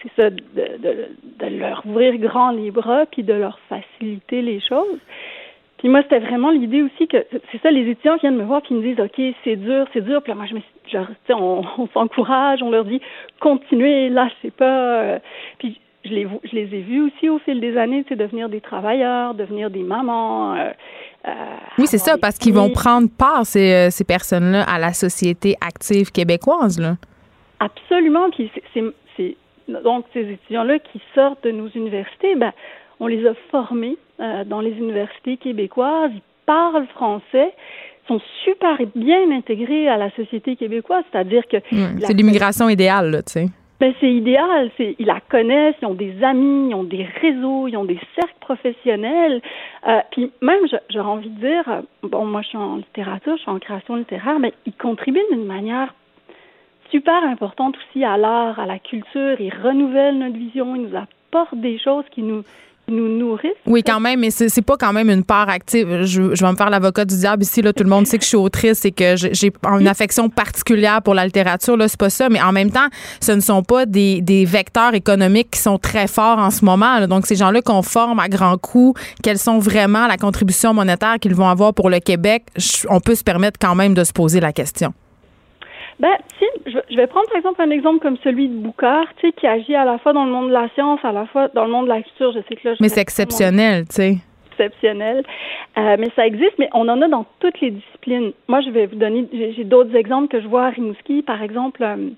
c'est 0.03 0.11
ça, 0.17 0.31
de, 0.31 1.57
leur 1.57 1.87
ouvrir 1.87 2.19
grand 2.19 2.51
les 2.51 2.71
bras, 2.71 3.07
puis 3.07 3.23
de 3.23 3.33
leur 3.33 3.59
faciliter 3.69 4.43
les 4.43 4.61
choses. 4.61 4.99
Puis 5.79 5.89
moi, 5.89 6.03
c'était 6.03 6.19
vraiment 6.19 6.51
l'idée 6.51 6.83
aussi 6.83 7.07
que 7.07 7.25
c'est 7.31 7.63
ça, 7.63 7.71
les 7.71 7.89
étudiants 7.89 8.17
viennent 8.17 8.37
me 8.37 8.45
voir 8.45 8.63
puis 8.63 8.75
ils 8.75 8.79
me 8.79 8.83
disent 8.83 9.01
OK, 9.01 9.35
c'est 9.45 9.57
dur, 9.57 9.87
c'est 9.93 10.05
dur. 10.05 10.23
Puis 10.23 10.33
là, 10.33 10.37
moi, 10.37 10.47
je 10.47 10.55
me 10.55 10.61
suis, 10.61 10.93
genre, 10.93 11.07
on, 11.31 11.65
on 11.79 11.89
s'encourage, 11.89 12.63
on 12.63 12.71
leur 12.71 12.85
dit 12.85 13.01
continuez, 13.41 14.09
lâchez 14.09 14.51
pas. 14.51 15.21
Puis 15.59 15.81
je 16.05 16.11
les, 16.11 16.27
je 16.45 16.55
les 16.55 16.75
ai 16.75 16.81
vus 16.81 17.01
aussi 17.03 17.29
au 17.29 17.39
fil 17.39 17.61
des 17.61 17.77
années, 17.77 18.05
c'est 18.09 18.17
devenir 18.17 18.49
des 18.49 18.61
travailleurs, 18.61 19.35
devenir 19.35 19.71
des 19.71 19.83
mamans. 19.83 20.55
Euh, 20.55 20.71
euh 21.27 21.31
oui, 21.79 21.87
c'est 21.87 21.99
ça, 21.99 22.17
parce 22.19 22.39
qu'ils 22.39 22.55
vont 22.55 22.71
prendre 22.71 23.09
part, 23.17 23.45
ces, 23.45 23.73
euh, 23.73 23.91
ces 23.91 24.05
personnes-là, 24.05 24.63
à 24.63 24.79
la 24.79 24.93
société 24.93 25.57
active 25.61 26.11
québécoise. 26.11 26.81
Là. 26.81 26.97
Absolument. 27.61 28.31
Puis 28.31 28.51
c'est 28.75 29.37
donc 29.69 30.07
ces 30.15 30.21
étudiants-là 30.21 30.79
qui 30.79 31.01
sortent 31.15 31.45
de 31.45 31.51
nos 31.51 31.69
universités, 31.69 32.35
ben, 32.37 32.53
on 33.01 33.07
les 33.07 33.27
a 33.27 33.35
formés 33.51 33.97
euh, 34.21 34.45
dans 34.45 34.61
les 34.61 34.73
universités 34.73 35.37
québécoises, 35.37 36.11
ils 36.15 36.23
parlent 36.47 36.87
français, 36.89 37.53
sont 38.07 38.21
super 38.45 38.79
bien 38.95 39.31
intégrés 39.31 39.89
à 39.89 39.97
la 39.97 40.11
société 40.13 40.57
québécoise, 40.57 41.05
c'est-à-dire 41.13 41.47
que 41.47 41.59
c'est 41.71 42.15
l'immigration 42.15 42.69
idéale, 42.69 43.23
tu 43.27 43.33
sais. 43.33 43.47
Ben, 43.81 43.95
c'est 44.01 44.13
idéal. 44.13 44.71
C'est, 44.77 44.97
ils 44.99 45.07
la 45.07 45.21
connaissent, 45.21 45.77
ils 45.81 45.87
ont 45.87 45.95
des 45.95 46.23
amis, 46.25 46.71
ils 46.71 46.75
ont 46.75 46.85
des 46.85 47.07
réseaux, 47.21 47.69
ils 47.69 47.77
ont 47.77 47.85
des 47.85 48.01
cercles 48.17 48.35
professionnels. 48.41 49.41
Euh, 49.87 50.01
puis 50.11 50.33
même, 50.43 50.61
j'aurais 50.91 51.09
envie 51.09 51.31
de 51.31 51.39
dire, 51.39 51.69
euh, 51.69 51.83
bon, 52.03 52.25
moi 52.25 52.43
je 52.43 52.49
suis 52.49 52.59
en 52.59 52.77
littérature, 52.77 53.37
je 53.37 53.43
suis 53.43 53.51
en 53.51 53.59
création 53.61 53.95
littéraire, 53.95 54.41
mais 54.41 54.53
ils 54.67 54.73
contribuent 54.73 55.21
d'une 55.31 55.45
manière 55.45 55.95
super 56.91 57.23
importante 57.23 57.77
aussi 57.77 58.05
à 58.05 58.17
l'art, 58.17 58.59
à 58.59 58.67
la 58.67 58.81
culture. 58.81 59.41
Ils 59.41 59.55
renouvellent 59.55 60.19
notre 60.19 60.37
vision, 60.37 60.75
ils 60.75 60.83
nous 60.83 60.97
apportent 60.97 61.61
des 61.61 61.79
choses 61.79 62.05
qui 62.11 62.23
nous 62.23 62.43
nous 62.89 63.09
nourrissent. 63.09 63.51
Oui, 63.67 63.83
quand 63.83 64.01
même, 64.01 64.21
mais 64.21 64.31
c'est 64.31 64.63
pas 64.63 64.77
quand 64.77 64.93
même 64.93 65.11
une 65.11 65.25
part 65.25 65.49
active. 65.49 66.05
Je, 66.05 66.23
vais 66.23 66.53
me 66.53 66.57
faire 66.57 66.71
l'avocat 66.71 67.05
du 67.05 67.17
diable 67.17 67.43
ici. 67.43 67.63
Là, 67.63 67.73
tout 67.73 67.85
le 67.85 67.91
monde 67.91 68.07
sait 68.07 68.19
que 68.19 68.25
je 68.25 68.29
suis 68.29 68.37
autrice 68.37 68.85
et 68.85 68.93
que 68.93 69.17
j'ai 69.17 69.53
une 69.65 69.89
affection 69.89 70.29
particulière 70.29 71.03
pour 71.03 71.15
la 71.15 71.25
littérature. 71.25 71.77
Là, 71.77 71.89
c'est 71.89 71.99
pas 71.99 72.11
ça. 72.11 72.29
Mais 72.29 72.41
en 72.41 72.53
même 72.53 72.71
temps, 72.71 72.89
ce 73.21 73.33
ne 73.33 73.41
sont 73.41 73.63
pas 73.63 73.87
des, 73.87 74.21
des 74.21 74.45
vecteurs 74.45 74.95
économiques 74.95 75.51
qui 75.53 75.61
sont 75.61 75.79
très 75.79 76.07
forts 76.07 76.39
en 76.39 76.51
ce 76.51 76.65
moment. 76.65 77.07
Donc, 77.07 77.27
ces 77.27 77.37
gens-là 77.37 77.63
qu'on 77.63 77.83
forme 77.83 78.21
à 78.21 78.29
grands 78.29 78.59
coups, 78.59 79.01
quelles 79.23 79.39
sont 79.39 79.59
vraiment 79.59 80.07
la 80.07 80.17
contribution 80.17 80.75
monétaire 80.75 81.19
qu'ils 81.21 81.35
vont 81.35 81.49
avoir 81.49 81.75
pour 81.75 81.91
le 81.91 82.01
Québec, 82.01 82.45
on 82.89 83.01
peut 83.01 83.15
se 83.15 83.25
permettre 83.25 83.59
quand 83.61 83.75
même 83.75 83.95
de 83.95 84.05
se 84.05 84.13
poser 84.13 84.41
la 84.41 84.53
question. 84.53 84.93
Ben, 86.01 86.17
si, 86.39 86.45
je 86.67 86.97
vais 86.97 87.09
prendre 87.09 87.27
par 87.29 87.39
exemple 87.39 87.61
un 87.61 87.71
exemple 87.71 87.99
comme 87.99 88.17
celui 88.23 88.49
de 88.49 88.55
Boucard, 88.55 89.07
tu 89.17 89.27
sais, 89.27 89.33
qui 89.33 89.47
agit 89.49 89.75
à 89.75 89.85
la 89.85 89.99
fois 89.99 90.13
dans 90.13 90.25
le 90.25 90.31
monde 90.31 90.49
de 90.49 90.53
la 90.53 90.69
science, 90.75 91.01
à 91.03 91.11
la 91.11 91.27
fois 91.27 91.49
dans 91.49 91.65
le 91.65 91.73
monde 91.73 91.87
de 91.87 91.91
la 91.91 92.03
culture. 92.03 92.33
Je 92.33 92.41
sais 92.49 92.55
que 92.55 92.69
là, 92.69 92.75
mais 92.81 92.89
c'est 92.89 93.01
exceptionnel, 93.01 93.85
tu 93.89 93.95
sais. 93.97 94.17
Exceptionnel, 94.53 95.25
euh, 95.77 95.97
mais 95.99 96.09
ça 96.15 96.25
existe, 96.27 96.57
mais 96.59 96.69
on 96.73 96.89
en 96.89 97.03
a 97.03 97.09
dans 97.09 97.27
toutes 97.41 97.61
les 97.61 97.73
disciplines. 97.73 98.33
Moi, 98.47 98.61
je 98.61 98.71
vais 98.71 98.87
vous 98.87 98.97
donner, 98.97 99.27
j'ai 99.33 99.65
d'autres 99.65 99.95
exemples 99.97 100.29
que 100.29 100.41
je 100.41 100.47
vois 100.47 100.67
à 100.67 100.71
Rimouski, 100.71 101.23
par 101.23 101.43
exemple, 101.43 101.83
euh, 101.83 102.11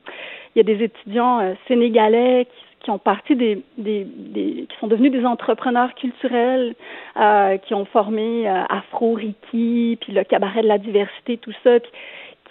il 0.54 0.58
y 0.58 0.60
a 0.60 0.62
des 0.64 0.84
étudiants 0.84 1.40
euh, 1.40 1.54
sénégalais 1.66 2.46
qui, 2.46 2.84
qui 2.84 2.90
ont 2.90 2.98
parti 2.98 3.34
des, 3.34 3.62
des, 3.78 4.04
des, 4.04 4.66
qui 4.68 4.76
sont 4.78 4.88
devenus 4.88 5.12
des 5.12 5.24
entrepreneurs 5.24 5.94
culturels, 5.94 6.74
euh, 7.18 7.56
qui 7.58 7.72
ont 7.72 7.86
formé 7.86 8.46
Afro 8.48 9.14
Riki, 9.14 9.98
puis 10.00 10.12
le 10.12 10.24
cabaret 10.24 10.62
de 10.62 10.68
la 10.68 10.78
diversité, 10.78 11.38
tout 11.38 11.52
ça. 11.62 11.80
Puis, 11.80 11.92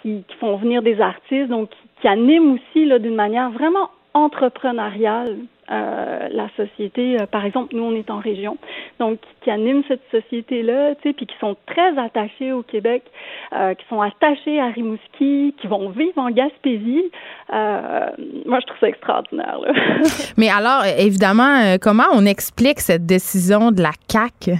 qui, 0.02 0.24
font 0.38 0.56
venir 0.56 0.82
des 0.82 1.00
artistes, 1.00 1.48
donc 1.48 1.70
qui, 2.00 2.08
animent 2.08 2.54
aussi 2.54 2.86
là 2.86 2.98
d'une 2.98 3.14
manière 3.14 3.50
vraiment 3.50 3.90
entrepreneuriale 4.14 5.36
euh, 5.70 6.28
la 6.32 6.48
société. 6.56 7.20
Euh, 7.20 7.26
par 7.26 7.44
exemple, 7.44 7.76
nous, 7.76 7.84
on 7.84 7.94
est 7.94 8.10
en 8.10 8.18
région, 8.18 8.58
donc 8.98 9.20
qui 9.42 9.50
animent 9.50 9.84
cette 9.86 10.02
société-là, 10.10 10.96
tu 10.96 11.02
sais, 11.02 11.12
puis 11.12 11.26
qui 11.26 11.36
sont 11.38 11.56
très 11.66 11.96
attachés 11.96 12.52
au 12.52 12.62
Québec, 12.62 13.04
euh, 13.52 13.74
qui 13.74 13.86
sont 13.88 14.00
attachés 14.00 14.58
à 14.58 14.66
Rimouski, 14.66 15.54
qui 15.60 15.66
vont 15.68 15.90
vivre 15.90 16.18
en 16.18 16.30
Gaspésie. 16.30 17.12
Moi, 17.52 18.58
je 18.60 18.66
trouve 18.66 18.80
ça 18.80 18.88
extraordinaire. 18.88 19.60
Là. 19.60 19.72
Mais 20.36 20.48
alors, 20.48 20.84
évidemment, 20.98 21.76
comment 21.80 22.08
on 22.14 22.26
explique 22.26 22.80
cette 22.80 23.06
décision 23.06 23.70
de 23.70 23.80
la 23.80 23.92
CAC? 24.08 24.50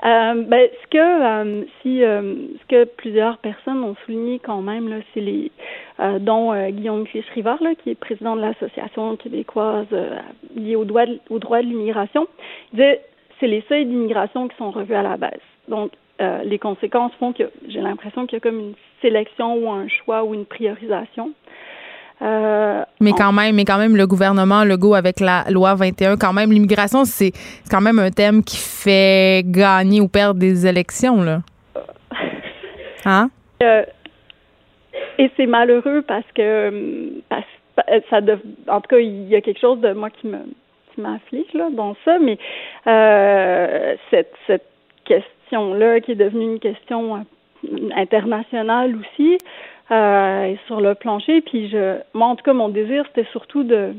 Euh, 0.06 0.44
ben, 0.46 0.68
ce 0.82 0.86
que 0.88 0.98
euh, 0.98 1.64
si 1.82 2.04
euh, 2.04 2.36
ce 2.60 2.66
que 2.68 2.84
plusieurs 2.84 3.38
personnes 3.38 3.82
ont 3.82 3.96
souligné 4.04 4.38
quand 4.38 4.62
même 4.62 4.88
là, 4.88 4.96
c'est 5.12 5.20
les 5.20 5.50
dont 6.20 6.54
Guillaume 6.68 7.04
Clich-Rivard, 7.06 7.62
là, 7.62 7.74
qui 7.74 7.88
est 7.88 7.94
président 7.94 8.36
de 8.36 8.42
l'association 8.42 9.16
québécoise 9.16 9.86
liée 10.54 10.76
au 10.76 10.84
droit 10.84 11.06
de, 11.06 11.18
au 11.30 11.38
droit 11.38 11.62
de 11.62 11.66
l'immigration, 11.66 12.28
il 12.74 12.80
dit 12.80 13.00
c'est 13.40 13.46
les 13.46 13.64
seuils 13.66 13.86
d'immigration 13.86 14.46
qui 14.46 14.56
sont 14.58 14.70
revus 14.70 14.94
à 14.94 15.02
la 15.02 15.16
baisse. 15.16 15.40
Donc 15.68 15.92
les 16.20 16.58
conséquences 16.58 17.12
font 17.18 17.32
que 17.32 17.44
j'ai 17.66 17.80
l'impression 17.80 18.26
qu'il 18.26 18.34
y 18.34 18.36
a 18.36 18.40
comme 18.40 18.60
une 18.60 18.74
sélection 19.00 19.56
ou 19.56 19.70
un 19.70 19.88
choix 19.88 20.22
ou 20.22 20.34
une 20.34 20.44
priorisation. 20.44 21.32
Euh, 22.22 22.82
mais 23.00 23.12
quand 23.12 23.32
même, 23.32 23.56
mais 23.56 23.64
quand 23.64 23.78
même, 23.78 23.96
le 23.96 24.06
gouvernement 24.06 24.64
Legault 24.64 24.94
avec 24.94 25.20
la 25.20 25.44
loi 25.50 25.74
21, 25.74 26.16
quand 26.16 26.32
même, 26.32 26.50
l'immigration, 26.50 27.04
c'est 27.04 27.32
quand 27.70 27.80
même 27.80 27.98
un 27.98 28.10
thème 28.10 28.42
qui 28.42 28.56
fait 28.56 29.42
gagner 29.44 30.00
ou 30.00 30.08
perdre 30.08 30.40
des 30.40 30.66
élections, 30.66 31.22
là. 31.22 31.40
Hein? 33.04 33.30
Euh, 33.62 33.84
et 35.18 35.30
c'est 35.36 35.46
malheureux 35.46 36.02
parce 36.02 36.26
que 36.34 37.12
parce, 37.28 37.44
ça 38.10 38.18
en 38.68 38.80
tout 38.80 38.88
cas, 38.88 38.98
il 38.98 39.28
y 39.28 39.36
a 39.36 39.40
quelque 39.40 39.60
chose 39.60 39.80
de 39.80 39.92
moi 39.92 40.10
qui 40.10 40.26
me 40.26 40.38
qui 40.92 41.00
m'afflige 41.00 41.52
là 41.54 41.68
dans 41.70 41.94
ça, 42.04 42.18
mais 42.18 42.38
euh, 42.86 43.94
cette 44.10 44.34
cette 44.46 44.66
question 45.04 45.74
là 45.74 46.00
qui 46.00 46.12
est 46.12 46.16
devenue 46.16 46.54
une 46.54 46.58
question 46.58 47.24
internationale 47.94 48.96
aussi. 48.96 49.38
Euh, 49.92 50.56
sur 50.66 50.80
le 50.80 50.96
plancher. 50.96 51.40
Puis 51.42 51.68
je, 51.68 51.98
moi, 52.12 52.26
en 52.26 52.34
tout 52.34 52.42
cas, 52.42 52.52
mon 52.52 52.68
désir, 52.68 53.04
c'était 53.06 53.28
surtout 53.30 53.62
de, 53.62 53.94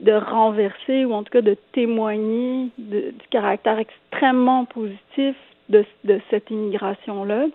de, 0.00 0.12
renverser 0.12 1.04
ou 1.04 1.12
en 1.12 1.22
tout 1.22 1.30
cas 1.30 1.42
de 1.42 1.56
témoigner 1.70 2.70
du 2.76 3.14
caractère 3.30 3.78
extrêmement 3.78 4.64
positif 4.64 5.36
de, 5.68 5.84
cette 6.30 6.50
immigration-là. 6.50 7.46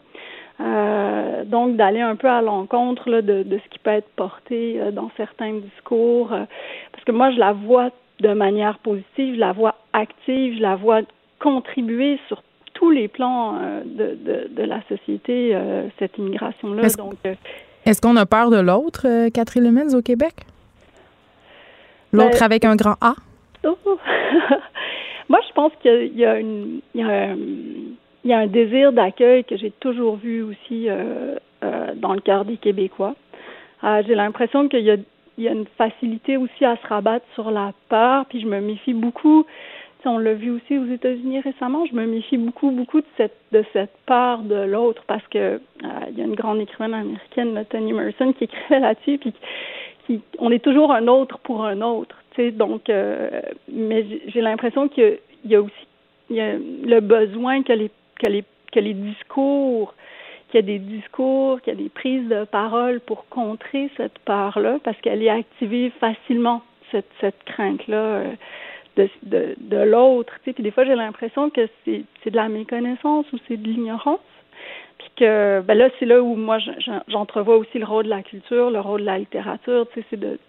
Euh, 0.62 1.44
donc 1.44 1.76
d'aller 1.76 2.00
un 2.00 2.16
peu 2.16 2.30
à 2.30 2.42
l'encontre 2.42 3.12
de, 3.12 3.44
de 3.44 3.58
ce 3.58 3.70
qui 3.70 3.80
peut 3.80 3.92
être 3.92 4.10
porté 4.16 4.80
euh, 4.80 4.92
dans 4.92 5.12
certains 5.18 5.56
discours, 5.56 6.30
parce 6.30 7.04
que 7.06 7.12
moi 7.12 7.32
je 7.32 7.38
la 7.38 7.52
vois 7.52 7.92
de 8.22 8.34
manière 8.34 8.80
positive, 8.80 9.36
je 9.36 9.40
la 9.40 9.52
vois 9.52 9.76
active, 9.92 10.56
je 10.56 10.62
la 10.62 10.76
vois 10.76 11.02
contribuer 11.40 12.18
sur 12.28 12.42
tous 12.78 12.92
les 12.92 13.08
plans 13.08 13.56
euh, 13.56 13.82
de, 13.84 14.16
de, 14.24 14.48
de, 14.52 14.64
la 14.64 14.82
société, 14.88 15.56
euh, 15.56 15.88
cette 15.98 16.16
immigration-là. 16.20 16.84
Est-ce, 16.84 16.98
Donc, 16.98 17.16
euh, 17.26 17.34
est-ce 17.86 18.00
qu'on 18.00 18.16
a 18.16 18.28
peur 18.28 18.52
de 18.52 18.60
l'autre, 18.60 19.30
Catherine 19.30 19.64
Lemens, 19.64 19.96
au 19.96 20.04
Québec? 20.04 20.34
L'autre 22.14 22.38
ben, 22.40 22.46
avec 22.46 22.66
un 22.66 22.76
grand 22.76 22.96
A? 23.02 23.16
Oh. 23.66 23.76
Moi, 25.30 25.40
je 25.48 25.54
pense 25.54 25.72
qu'il 25.82 26.16
y 26.16 26.24
a, 26.24 26.40
une, 26.40 26.82
il 26.94 27.02
y 27.02 27.04
a, 27.04 27.08
un, 27.08 27.36
il 28.24 28.30
y 28.30 28.34
a 28.34 28.38
un 28.38 28.48
désir 28.48 28.94
d'accueil 28.94 29.44
que 29.44 29.58
j'ai 29.58 29.72
toujours 29.72 30.18
vu 30.18 30.44
aussi 30.44 30.88
euh, 30.88 31.36
euh, 31.64 31.94
dans 31.96 32.14
le 32.14 32.22
cœur 32.22 32.46
des 32.46 32.58
Québécois. 32.58 33.16
Euh, 33.84 34.04
j'ai 34.06 34.14
l'impression 34.14 34.68
qu'il 34.68 34.82
y 34.82 34.92
a, 34.92 34.98
il 35.40 35.44
y 35.44 35.48
a 35.48 35.52
une 35.52 35.66
facilité 35.80 36.38
aussi 36.38 36.64
à 36.64 36.78
se 36.78 36.88
rabattre 36.88 37.26
sur 37.34 37.50
la 37.50 37.74
peur, 37.90 38.26
puis 38.28 38.40
je 38.40 38.46
me 38.46 38.62
méfie 38.62 38.94
beaucoup 38.94 39.46
on 40.08 40.18
l'a 40.18 40.34
vu 40.34 40.52
aussi 40.52 40.78
aux 40.78 40.86
États-Unis 40.86 41.42
récemment. 41.42 41.86
Je 41.86 41.96
me 41.96 42.06
méfie 42.06 42.38
beaucoup, 42.38 42.72
beaucoup 42.72 43.02
de 43.02 43.08
cette 43.18 43.38
de 43.52 43.64
cette 43.74 43.96
part 44.06 44.40
de 44.40 44.56
l'autre 44.56 45.04
parce 45.08 45.26
que 45.28 45.38
euh, 45.38 45.60
il 46.10 46.18
y 46.18 46.22
a 46.22 46.26
une 46.26 46.36
grande 46.36 46.60
écrivaine 46.60 46.94
américaine, 46.94 47.66
Toni 47.70 47.94
Morrison, 47.94 48.34
qui 48.34 48.46
écrivait 48.46 48.80
là-dessus, 48.80 49.18
puis 49.18 49.34
qui, 50.06 50.22
on 50.40 50.52
est 50.52 50.64
toujours 50.64 50.92
un 50.92 51.08
autre 51.08 51.38
pour 51.40 51.66
un 51.66 51.82
autre. 51.82 52.16
Euh, 52.40 53.42
mais 53.72 54.06
j'ai 54.28 54.42
l'impression 54.42 54.88
qu'il 54.88 55.18
y 55.46 55.56
a 55.56 55.62
aussi 55.62 55.74
le 56.30 57.00
besoin 57.00 57.64
que 57.64 57.74
les 57.74 57.90
que 58.20 58.30
les 58.30 58.44
que 58.72 58.80
les 58.80 58.94
discours 58.94 59.94
qu'il 60.50 60.62
y 60.62 60.64
a 60.64 60.66
des 60.66 60.80
discours, 60.80 61.62
qu'il 61.62 61.74
y 61.74 61.76
a 61.78 61.80
des 61.84 61.90
prises 61.90 62.28
de 62.30 62.46
parole 62.46 63.00
pour 63.02 63.28
contrer 63.28 63.90
cette 63.98 64.18
part-là, 64.20 64.80
parce 64.84 64.98
qu'elle 65.02 65.22
est 65.22 65.30
activée 65.30 65.92
facilement, 66.00 66.62
cette, 66.92 67.10
cette 67.20 67.44
crainte-là. 67.46 68.24
De, 68.98 69.08
de, 69.24 69.56
de 69.60 69.78
l'autre. 69.78 70.34
Puis 70.42 70.54
des 70.58 70.72
fois, 70.72 70.84
j'ai 70.84 70.96
l'impression 70.96 71.52
que 71.52 71.70
c'est, 71.86 72.04
c'est 72.24 72.32
de 72.32 72.36
la 72.36 72.50
méconnaissance 72.50 73.32
ou 73.32 73.38
c'est 73.48 73.58
de 73.58 73.68
l'ignorance. 73.68 74.20
Puis 74.98 75.10
que 75.18 75.62
ben 75.62 75.78
là, 75.78 75.90
c'est 76.00 76.06
là 76.06 76.22
où 76.22 76.36
moi 76.36 76.58
j'entrevois 77.08 77.58
aussi 77.58 77.78
le 77.78 77.86
rôle 77.86 78.06
de 78.06 78.10
la 78.10 78.24
culture, 78.24 78.72
le 78.72 78.80
rôle 78.80 79.02
de 79.02 79.06
la 79.06 79.20
littérature, 79.20 79.86
c'est 79.94 80.20
de 80.20 80.40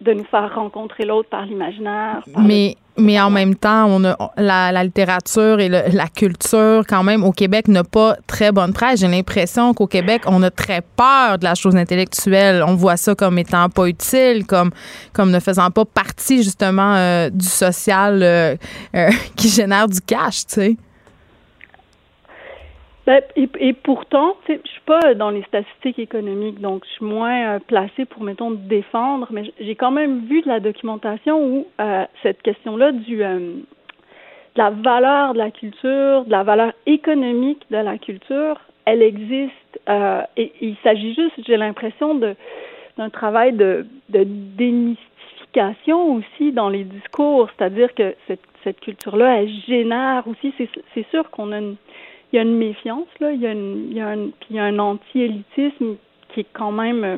de 0.00 0.12
nous 0.12 0.24
faire 0.24 0.54
rencontrer 0.54 1.04
l'autre 1.04 1.28
par 1.28 1.44
l'imaginaire. 1.44 2.22
Mais, 2.38 2.76
mais 2.96 3.20
en 3.20 3.30
même 3.30 3.56
temps, 3.56 3.86
on 3.88 4.04
a, 4.04 4.16
la, 4.36 4.70
la 4.70 4.84
littérature 4.84 5.58
et 5.58 5.68
le, 5.68 5.82
la 5.92 6.06
culture, 6.06 6.84
quand 6.88 7.02
même, 7.02 7.24
au 7.24 7.32
Québec, 7.32 7.66
n'a 7.68 7.82
pas 7.82 8.16
très 8.26 8.52
bonne 8.52 8.72
presse. 8.72 9.00
J'ai 9.00 9.08
l'impression 9.08 9.74
qu'au 9.74 9.88
Québec, 9.88 10.22
on 10.26 10.42
a 10.42 10.50
très 10.50 10.82
peur 10.96 11.38
de 11.38 11.44
la 11.44 11.54
chose 11.54 11.74
intellectuelle. 11.74 12.62
On 12.66 12.76
voit 12.76 12.96
ça 12.96 13.14
comme 13.14 13.38
étant 13.38 13.68
pas 13.68 13.86
utile, 13.88 14.46
comme, 14.46 14.70
comme 15.12 15.32
ne 15.32 15.40
faisant 15.40 15.70
pas 15.70 15.84
partie, 15.84 16.42
justement, 16.44 16.94
euh, 16.94 17.30
du 17.30 17.46
social 17.46 18.22
euh, 18.22 18.56
euh, 18.94 19.10
qui 19.36 19.48
génère 19.48 19.88
du 19.88 20.00
cash, 20.00 20.46
tu 20.46 20.54
sais. 20.54 20.76
Ben, 23.08 23.22
et, 23.36 23.72
pourtant, 23.72 24.36
je 24.46 24.56
suis 24.66 24.82
pas 24.84 25.14
dans 25.14 25.30
les 25.30 25.42
statistiques 25.44 25.98
économiques, 25.98 26.60
donc 26.60 26.84
je 26.84 26.90
suis 26.90 27.06
moins 27.06 27.54
euh, 27.54 27.58
placée 27.58 28.04
pour, 28.04 28.22
mettons, 28.22 28.50
défendre, 28.50 29.28
mais 29.30 29.50
j'ai 29.58 29.76
quand 29.76 29.90
même 29.90 30.26
vu 30.26 30.42
de 30.42 30.48
la 30.48 30.60
documentation 30.60 31.42
où 31.42 31.66
euh, 31.80 32.04
cette 32.22 32.42
question-là 32.42 32.88
euh, 32.88 33.38
de 33.38 33.62
la 34.56 34.68
valeur 34.68 35.32
de 35.32 35.38
la 35.38 35.50
culture, 35.50 36.26
de 36.26 36.30
la 36.30 36.42
valeur 36.42 36.74
économique 36.84 37.62
de 37.70 37.78
la 37.78 37.96
culture, 37.96 38.60
elle 38.84 39.00
existe. 39.00 39.80
Et, 40.36 40.52
il 40.60 40.76
s'agit 40.82 41.14
juste, 41.14 41.32
j'ai 41.46 41.56
l'impression, 41.56 42.14
d'un 42.14 43.08
travail 43.08 43.54
de, 43.54 43.86
de 44.10 44.24
démystification 44.26 46.16
aussi 46.16 46.52
dans 46.52 46.68
les 46.68 46.84
discours, 46.84 47.48
c'est-à-dire 47.56 47.94
que 47.94 48.14
cette, 48.26 48.44
cette 48.64 48.80
culture-là, 48.80 49.40
elle 49.40 49.50
génère 49.66 50.28
aussi. 50.28 50.52
C'est 50.92 51.08
sûr 51.08 51.30
qu'on 51.30 51.52
a 51.52 51.58
une 51.58 51.76
il 52.32 52.36
y 52.36 52.38
a 52.38 52.42
une 52.42 52.56
méfiance 52.56 53.08
là, 53.20 53.32
il 53.32 53.40
y 53.40 53.46
a, 53.46 53.52
une, 53.52 53.88
il 53.90 53.96
y 53.96 54.00
a 54.00 54.14
puis 54.14 54.48
il 54.50 54.56
y 54.56 54.58
a 54.58 54.64
un 54.64 54.78
anti-élitisme 54.78 55.96
qui 56.32 56.40
est 56.40 56.46
quand 56.52 56.72
même 56.72 57.04
euh, 57.04 57.16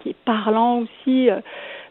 qui 0.00 0.10
est 0.10 0.16
parlant 0.24 0.80
aussi 0.80 1.30
euh, 1.30 1.40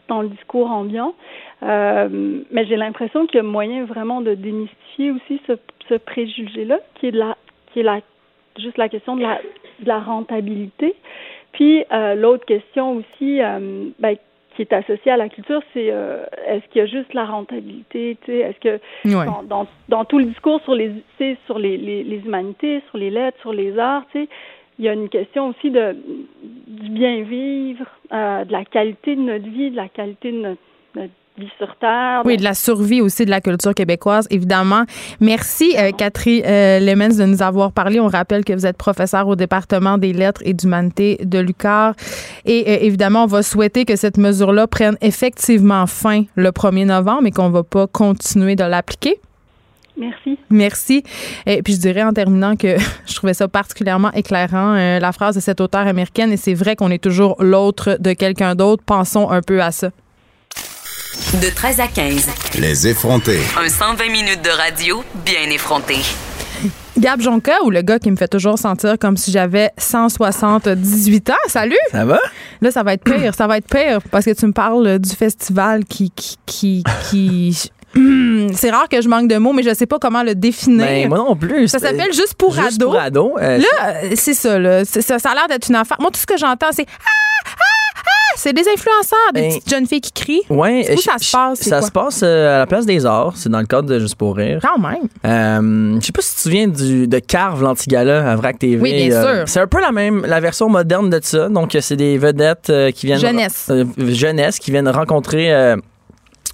dans 0.08 0.22
le 0.22 0.28
discours 0.28 0.70
ambiant. 0.70 1.14
Euh, 1.62 2.42
mais 2.50 2.66
j'ai 2.66 2.76
l'impression 2.76 3.26
qu'il 3.26 3.36
y 3.36 3.40
a 3.40 3.44
moyen 3.44 3.84
vraiment 3.84 4.20
de 4.20 4.34
démystifier 4.34 5.10
aussi 5.10 5.40
ce, 5.46 5.94
préjugé-là, 5.94 6.78
qui 6.94 7.06
est 7.06 7.12
de 7.12 7.18
la 7.18 7.36
qui 7.72 7.80
est 7.80 7.82
la 7.82 8.00
juste 8.58 8.78
la 8.78 8.88
question 8.88 9.16
de 9.16 9.22
la 9.22 9.40
de 9.80 9.88
la 9.88 9.98
rentabilité. 9.98 10.94
Puis 11.52 11.84
l'autre 12.16 12.44
question 12.46 12.96
aussi, 12.96 13.40
ben, 13.98 14.16
qui 14.54 14.62
est 14.62 14.72
associé 14.72 15.12
à 15.12 15.16
la 15.16 15.28
culture, 15.28 15.62
c'est 15.72 15.90
euh, 15.90 16.24
est-ce 16.46 16.66
qu'il 16.68 16.80
y 16.80 16.84
a 16.84 16.86
juste 16.86 17.14
la 17.14 17.24
rentabilité, 17.24 18.16
tu 18.24 18.32
sais, 18.32 18.38
est-ce 18.38 18.60
que 18.60 18.80
dans, 19.24 19.42
dans, 19.42 19.66
dans, 19.88 20.04
tout 20.04 20.18
le 20.18 20.26
discours 20.26 20.60
sur 20.62 20.74
les 20.74 20.92
sur 21.46 21.58
les, 21.58 21.76
les, 21.76 22.02
les, 22.02 22.18
humanités, 22.18 22.82
sur 22.88 22.98
les 22.98 23.10
lettres, 23.10 23.38
sur 23.40 23.52
les 23.52 23.78
arts, 23.78 24.04
tu 24.12 24.22
sais, 24.22 24.28
il 24.78 24.84
y 24.84 24.88
a 24.88 24.92
une 24.92 25.08
question 25.08 25.48
aussi 25.48 25.70
de 25.70 25.96
du 26.66 26.90
bien 26.90 27.22
vivre, 27.22 27.86
euh, 28.12 28.44
de 28.44 28.52
la 28.52 28.64
qualité 28.64 29.14
de 29.14 29.20
notre 29.20 29.48
vie, 29.48 29.70
de 29.70 29.76
la 29.76 29.88
qualité 29.88 30.32
de 30.32 30.38
notre, 30.38 30.60
notre 30.94 31.12
sur 31.58 31.74
Terre. 31.76 32.22
Oui, 32.24 32.36
de 32.36 32.44
la 32.44 32.54
survie 32.54 33.00
aussi 33.00 33.24
de 33.24 33.30
la 33.30 33.40
culture 33.40 33.74
québécoise, 33.74 34.26
évidemment. 34.30 34.84
Merci, 35.20 35.74
euh, 35.78 35.90
Catherine 35.92 36.42
euh, 36.44 36.80
Lemens, 36.80 37.16
de 37.16 37.24
nous 37.24 37.42
avoir 37.42 37.72
parlé. 37.72 38.00
On 38.00 38.08
rappelle 38.08 38.44
que 38.44 38.52
vous 38.52 38.66
êtes 38.66 38.76
professeur 38.76 39.26
au 39.28 39.36
département 39.36 39.98
des 39.98 40.12
lettres 40.12 40.42
et 40.44 40.52
d'humanité 40.52 41.18
de 41.22 41.38
l'UQAR. 41.38 41.94
Et 42.44 42.64
euh, 42.66 42.78
évidemment, 42.84 43.24
on 43.24 43.26
va 43.26 43.42
souhaiter 43.42 43.84
que 43.84 43.96
cette 43.96 44.18
mesure-là 44.18 44.66
prenne 44.66 44.96
effectivement 45.00 45.86
fin 45.86 46.24
le 46.34 46.50
1er 46.50 46.86
novembre 46.86 47.26
et 47.26 47.30
qu'on 47.30 47.48
ne 47.48 47.54
va 47.54 47.62
pas 47.62 47.86
continuer 47.86 48.56
de 48.56 48.64
l'appliquer. 48.64 49.20
Merci. 49.96 50.38
Merci. 50.48 51.02
Et 51.46 51.62
puis 51.62 51.74
je 51.74 51.80
dirais 51.80 52.02
en 52.02 52.12
terminant 52.12 52.56
que 52.56 52.76
je 53.06 53.14
trouvais 53.14 53.34
ça 53.34 53.48
particulièrement 53.48 54.10
éclairant, 54.12 54.74
la 54.74 55.12
phrase 55.12 55.34
de 55.34 55.40
cette 55.40 55.60
auteure 55.60 55.86
américaine, 55.86 56.32
et 56.32 56.38
c'est 56.38 56.54
vrai 56.54 56.74
qu'on 56.74 56.90
est 56.90 57.02
toujours 57.02 57.36
l'autre 57.38 57.98
de 58.00 58.12
quelqu'un 58.14 58.54
d'autre. 58.54 58.82
Pensons 58.84 59.28
un 59.30 59.42
peu 59.42 59.60
à 59.60 59.72
ça. 59.72 59.90
De 61.34 61.48
13 61.54 61.80
à 61.80 61.86
15. 61.86 62.26
Les 62.58 62.88
effrontés. 62.88 63.38
Un 63.56 63.68
120 63.68 64.08
minutes 64.10 64.42
de 64.42 64.50
radio 64.50 65.04
bien 65.24 65.48
effronté. 65.50 65.96
Gab 66.98 67.20
Jonca 67.20 67.62
ou 67.64 67.70
le 67.70 67.82
gars 67.82 67.98
qui 68.00 68.10
me 68.10 68.16
fait 68.16 68.26
toujours 68.28 68.58
sentir 68.58 68.98
comme 68.98 69.16
si 69.16 69.30
j'avais 69.30 69.70
178 69.78 71.30
ans? 71.30 71.34
Salut! 71.46 71.76
Ça 71.92 72.04
va? 72.04 72.18
Là, 72.60 72.70
ça 72.72 72.82
va 72.82 72.94
être 72.94 73.04
pire. 73.04 73.34
ça 73.34 73.46
va 73.46 73.58
être 73.58 73.68
pire 73.68 74.00
parce 74.10 74.24
que 74.24 74.32
tu 74.32 74.44
me 74.46 74.52
parles 74.52 74.98
du 74.98 75.10
festival 75.10 75.84
qui. 75.84 76.10
qui, 76.10 76.36
qui, 76.46 76.82
qui- 77.10 77.70
c'est 78.54 78.70
rare 78.70 78.88
que 78.88 79.00
je 79.00 79.08
manque 79.08 79.28
de 79.28 79.36
mots, 79.36 79.52
mais 79.52 79.62
je 79.62 79.72
sais 79.74 79.86
pas 79.86 79.98
comment 79.98 80.22
le 80.22 80.34
définir. 80.34 80.86
Ben, 80.86 81.08
moi 81.08 81.18
non 81.18 81.36
plus. 81.36 81.68
ça 81.68 81.78
s'appelle 81.78 82.12
Juste 82.12 82.34
pour 82.34 82.52
Juste 82.54 82.74
ado. 82.80 82.86
pour 82.86 82.98
ado. 83.00 83.36
euh, 83.40 83.58
Là, 83.58 83.94
c'est 84.16 84.34
ça, 84.34 84.58
là. 84.58 84.84
Ça 84.84 85.14
a 85.16 85.34
l'air 85.34 85.46
d'être 85.48 85.68
une 85.68 85.76
affaire. 85.76 85.96
Moi, 86.00 86.10
tout 86.10 86.20
ce 86.20 86.26
que 86.26 86.36
j'entends, 86.36 86.70
c'est 86.72 86.86
Ah! 87.04 87.08
C'est 88.42 88.54
des 88.54 88.62
influenceurs, 88.62 89.32
des 89.34 89.40
Ben, 89.42 89.48
petites 89.50 89.68
jeunes 89.68 89.86
filles 89.86 90.00
qui 90.00 90.12
crient. 90.12 90.42
Je- 90.48 90.96
ça 91.02 91.18
se 91.18 91.30
passe, 91.30 91.60
Ça 91.60 91.82
se 91.82 91.90
passe 91.90 92.20
euh, 92.22 92.56
à 92.56 92.58
la 92.60 92.66
place 92.66 92.86
des 92.86 93.04
arts. 93.04 93.34
C'est 93.36 93.50
dans 93.50 93.60
le 93.60 93.66
cadre 93.66 93.86
de 93.86 93.98
Juste 93.98 94.14
pour 94.14 94.34
rire. 94.34 94.60
Quand 94.62 94.78
même. 94.80 95.08
Euh, 95.26 96.00
je 96.00 96.06
sais 96.06 96.12
pas 96.12 96.22
si 96.22 96.30
tu 96.30 96.36
te 96.36 96.40
souviens 96.40 96.66
du, 96.66 97.06
de 97.06 97.18
Carve 97.18 97.62
l'Antigala 97.62 98.30
à 98.30 98.36
VRAC 98.36 98.58
TV. 98.58 98.80
Oui, 98.80 99.08
bien 99.08 99.14
euh, 99.14 99.36
sûr. 99.40 99.44
C'est 99.48 99.60
un 99.60 99.66
peu 99.66 99.78
la 99.82 99.92
même, 99.92 100.24
la 100.24 100.40
version 100.40 100.70
moderne 100.70 101.10
de 101.10 101.20
ça. 101.22 101.50
Donc, 101.50 101.74
euh, 101.74 101.82
c'est 101.82 101.96
des 101.96 102.16
vedettes 102.16 102.72
qui 102.94 103.04
viennent. 103.04 103.18
Jeunesse. 103.18 103.70
jeunesse, 103.98 104.58
qui 104.58 104.70
viennent 104.70 104.88
rencontrer. 104.88 105.74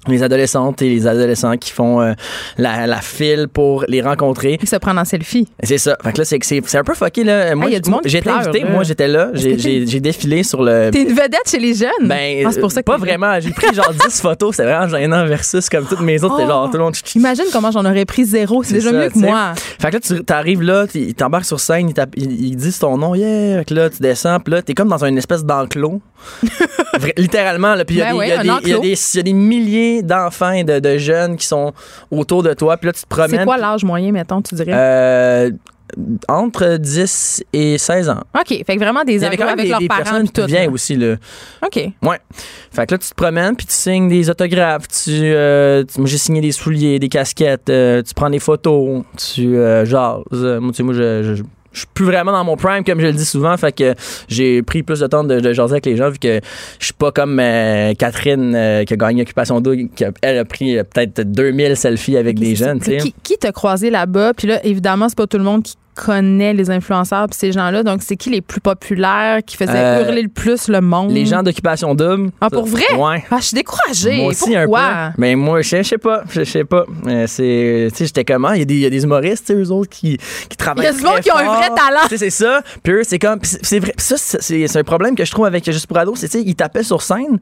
Les 0.07 0.23
adolescentes 0.23 0.81
et 0.81 0.89
les 0.89 1.07
adolescents 1.07 1.57
qui 1.57 1.71
font 1.71 2.01
euh, 2.01 2.13
la, 2.57 2.87
la 2.87 3.01
file 3.01 3.47
pour 3.51 3.85
les 3.87 4.01
rencontrer. 4.01 4.57
Ils 4.61 4.67
se 4.67 4.75
prennent 4.75 4.99
en 4.99 5.05
selfie. 5.05 5.47
C'est 5.63 5.77
ça. 5.77 5.97
Fait 6.03 6.13
que 6.13 6.19
là, 6.19 6.25
c'est, 6.25 6.77
un 6.77 6.83
peu 6.83 6.93
fucké, 6.93 7.23
là. 7.23 7.55
Moi, 7.55 7.69
pleure, 7.69 8.37
invité. 8.37 8.59
là. 8.61 8.69
Moi, 8.69 8.83
j'étais 8.83 9.07
là. 9.07 9.29
J'ai, 9.33 9.99
défilé 9.99 10.43
sur 10.43 10.61
le. 10.63 10.89
T'es 10.91 11.03
une 11.03 11.09
vedette 11.09 11.49
chez 11.49 11.59
les 11.59 11.73
jeunes? 11.73 11.89
Ben, 12.01 12.45
Ah, 12.45 12.49
c'est 12.51 12.59
pour 12.59 12.71
ça 12.71 12.81
que 12.81 12.85
pas 12.85 12.97
vraiment. 12.97 13.39
J'ai 13.39 13.51
pris 13.51 13.73
genre 13.73 13.93
10 14.07 14.21
photos. 14.21 14.55
C'était 14.55 14.69
vraiment 14.69 14.87
gênant 14.87 15.25
versus 15.25 15.69
comme 15.69 15.85
toutes 15.85 16.01
mes 16.01 16.23
autres. 16.23 16.39
Oh. 16.43 16.47
genre 16.47 16.69
tout 16.69 16.77
le 16.77 16.83
monde. 16.83 16.95
Imagine 17.15 17.45
comment 17.51 17.71
j'en 17.71 17.85
aurais 17.85 18.05
pris 18.05 18.25
zéro. 18.25 18.63
C'est 18.63 18.73
déjà 18.73 18.91
ça, 18.91 18.95
mieux 18.95 19.07
que 19.07 19.13
tu 19.13 19.19
sais. 19.19 19.25
moi. 19.25 19.53
Fait 19.55 19.89
que 19.89 19.93
là, 19.95 19.99
tu 19.99 20.23
t'arrives 20.23 20.61
là, 20.61 20.85
ils 20.93 21.15
t'embarquent 21.15 21.45
sur 21.45 21.59
scène, 21.59 21.91
ils, 22.15 22.55
disent 22.55 22.79
ton 22.79 22.97
nom, 22.97 23.15
yeah. 23.15 23.59
Fait 23.59 23.65
que 23.65 23.73
là, 23.73 23.89
tu 23.89 24.01
descends, 24.01 24.39
puis 24.39 24.53
là, 24.53 24.61
t'es 24.61 24.73
comme 24.73 24.89
dans 24.89 25.03
une 25.03 25.17
espèce 25.17 25.43
d'enclos. 25.43 26.01
Littéralement, 27.17 27.75
là. 27.75 27.85
Puis 27.85 27.97
Ben 27.97 28.15
ouais, 28.15 28.29
y 28.29 28.47
y 28.47 28.51
il 28.65 29.15
y 29.15 29.19
a 29.19 29.23
des 29.23 29.33
milliers 29.33 29.96
d'enfants 30.03 30.51
et 30.51 30.63
de, 30.63 30.79
de 30.79 30.97
jeunes 30.97 31.35
qui 31.37 31.45
sont 31.45 31.73
autour 32.11 32.43
de 32.43 32.53
toi, 32.53 32.77
puis 32.77 32.87
là, 32.87 32.93
tu 32.93 33.01
te 33.01 33.07
promènes. 33.07 33.39
C'est 33.39 33.45
quoi 33.45 33.57
l'âge 33.57 33.83
moyen, 33.83 34.11
mettons, 34.11 34.41
tu 34.41 34.55
dirais? 34.55 34.71
Euh, 34.73 35.51
entre 36.27 36.77
10 36.77 37.43
et 37.53 37.77
16 37.77 38.09
ans. 38.09 38.21
OK. 38.37 38.47
Fait 38.65 38.75
que 38.75 38.79
vraiment 38.79 39.03
des 39.03 39.23
ados 39.23 39.39
avec 39.39 39.63
des, 39.63 39.69
leurs 39.69 39.79
des 39.79 39.87
parents 39.87 40.03
personnes 40.03 40.29
tout. 40.29 40.73
aussi, 40.73 40.95
là. 40.95 41.15
OK. 41.65 41.89
Ouais. 42.03 42.19
Fait 42.71 42.85
que 42.85 42.93
là, 42.93 42.97
tu 42.97 43.09
te 43.09 43.15
promènes, 43.15 43.55
puis 43.55 43.65
tu 43.65 43.73
signes 43.73 44.09
des 44.09 44.29
autographes. 44.29 44.87
Tu, 44.89 45.11
euh, 45.23 45.83
tu- 45.83 45.99
moi, 45.99 46.09
j'ai 46.09 46.17
signé 46.17 46.41
des 46.41 46.51
souliers, 46.51 46.99
des 46.99 47.09
casquettes. 47.09 47.69
euh, 47.69 48.01
tu 48.03 48.13
prends 48.13 48.29
des 48.29 48.39
photos. 48.39 49.03
Tu 49.17 49.55
euh, 49.57 49.85
jases. 49.85 50.23
Moi, 50.31 50.71
tu 50.71 50.77
sais, 50.77 50.83
moi, 50.83 50.93
je, 50.93 51.35
je, 51.35 51.43
je 51.77 51.81
suis 51.81 51.89
plus 51.93 52.05
vraiment 52.05 52.31
dans 52.31 52.43
mon 52.43 52.57
prime, 52.57 52.83
comme 52.83 52.99
je 52.99 53.05
le 53.05 53.13
dis 53.13 53.25
souvent. 53.25 53.55
Fait 53.55 53.71
que 53.71 53.93
j'ai 54.27 54.63
pris 54.63 54.81
plus 54.81 54.99
de 54.99 55.07
temps 55.07 55.23
de, 55.23 55.39
de 55.39 55.53
jaser 55.53 55.73
avec 55.73 55.85
les 55.85 55.95
gens, 55.95 56.09
vu 56.09 56.17
que 56.17 56.41
je 56.79 56.85
suis 56.85 56.93
pas 56.93 57.11
comme 57.11 57.39
euh, 57.39 57.93
Catherine, 57.93 58.55
euh, 58.55 58.83
qui 58.83 58.93
a 58.93 58.97
gagné 58.97 59.21
Occupation 59.21 59.61
Double, 59.61 59.89
qui 59.95 60.03
a, 60.03 60.11
elle 60.23 60.39
a 60.39 60.45
pris 60.45 60.77
euh, 60.77 60.83
peut-être 60.83 61.21
2000 61.21 61.77
selfies 61.77 62.17
avec 62.17 62.39
des 62.39 62.55
jeunes. 62.55 62.79
Qui, 62.79 63.13
qui 63.21 63.37
t'a 63.37 63.51
croisé 63.51 63.91
là-bas? 63.91 64.33
Puis 64.33 64.47
là, 64.47 64.65
évidemment, 64.65 65.07
c'est 65.07 65.17
pas 65.17 65.27
tout 65.27 65.37
le 65.37 65.43
monde 65.43 65.63
qui 65.63 65.75
connaît 66.05 66.53
les 66.53 66.69
influenceurs 66.69 67.27
puis 67.27 67.37
ces 67.37 67.51
gens-là. 67.51 67.83
Donc, 67.83 68.01
c'est 68.03 68.15
qui 68.15 68.29
les 68.29 68.41
plus 68.41 68.61
populaires 68.61 69.39
qui 69.45 69.57
faisaient 69.57 69.71
Euh, 69.75 70.03
hurler 70.05 70.21
le 70.21 70.29
plus 70.29 70.67
le 70.67 70.79
monde? 70.81 71.11
Les 71.11 71.25
gens 71.25 71.41
d'Occupation 71.43 71.95
Double. 71.95 72.29
Ah, 72.39 72.49
pour 72.49 72.65
vrai? 72.65 72.83
Ouais. 72.97 73.23
Ah, 73.31 73.37
je 73.39 73.45
suis 73.45 73.55
découragée. 73.55 74.17
Moi 74.17 74.27
aussi 74.27 74.53
Pourquoi? 74.55 74.81
un 74.85 75.07
peu. 75.11 75.13
Mais 75.17 75.35
moi, 75.35 75.61
je 75.61 75.81
sais- 75.83 75.97
pas. 75.97 76.23
Je 76.29 76.43
sais 76.43 76.63
pas. 76.63 76.85
Euh, 77.07 77.25
c'est, 77.27 77.87
tu 77.91 77.97
sais, 77.97 78.05
j'étais 78.05 78.23
comment? 78.23 78.51
Il 78.53 78.59
y, 78.59 78.61
a 78.61 78.65
des- 78.65 78.73
il 78.75 78.79
y 78.81 78.85
a 78.85 78.89
des 78.89 79.03
humoristes, 79.03 79.51
eux 79.51 79.71
autres, 79.71 79.89
qui, 79.89 80.17
qui 80.49 80.57
travaillent. 80.57 80.85
Il 80.85 80.87
y 80.87 80.89
a 80.89 80.93
très 80.93 81.03
monde 81.11 81.19
qui 81.21 81.31
ont 81.31 81.37
un 81.37 81.55
vrai 81.57 81.69
talent. 81.69 82.07
C'est 82.09 82.29
ça. 82.29 82.61
Puis 82.83 82.93
eux, 82.93 83.01
c'est 83.03 83.19
comme. 83.19 83.39
c'est 83.43 83.79
vrai. 83.79 83.93
ça, 83.97 84.15
c'est, 84.17 84.77
un 84.77 84.83
problème 84.83 85.15
que 85.15 85.25
je 85.25 85.31
trouve 85.31 85.45
avec 85.45 85.65
Juste 85.65 85.87
pour 85.87 85.97
Ado. 85.97 86.13
C'est, 86.15 86.27
tu 86.29 86.37
sais, 86.39 86.43
ils 86.45 86.55
t'appellent 86.55 86.85
sur 86.85 87.01
scène. 87.01 87.39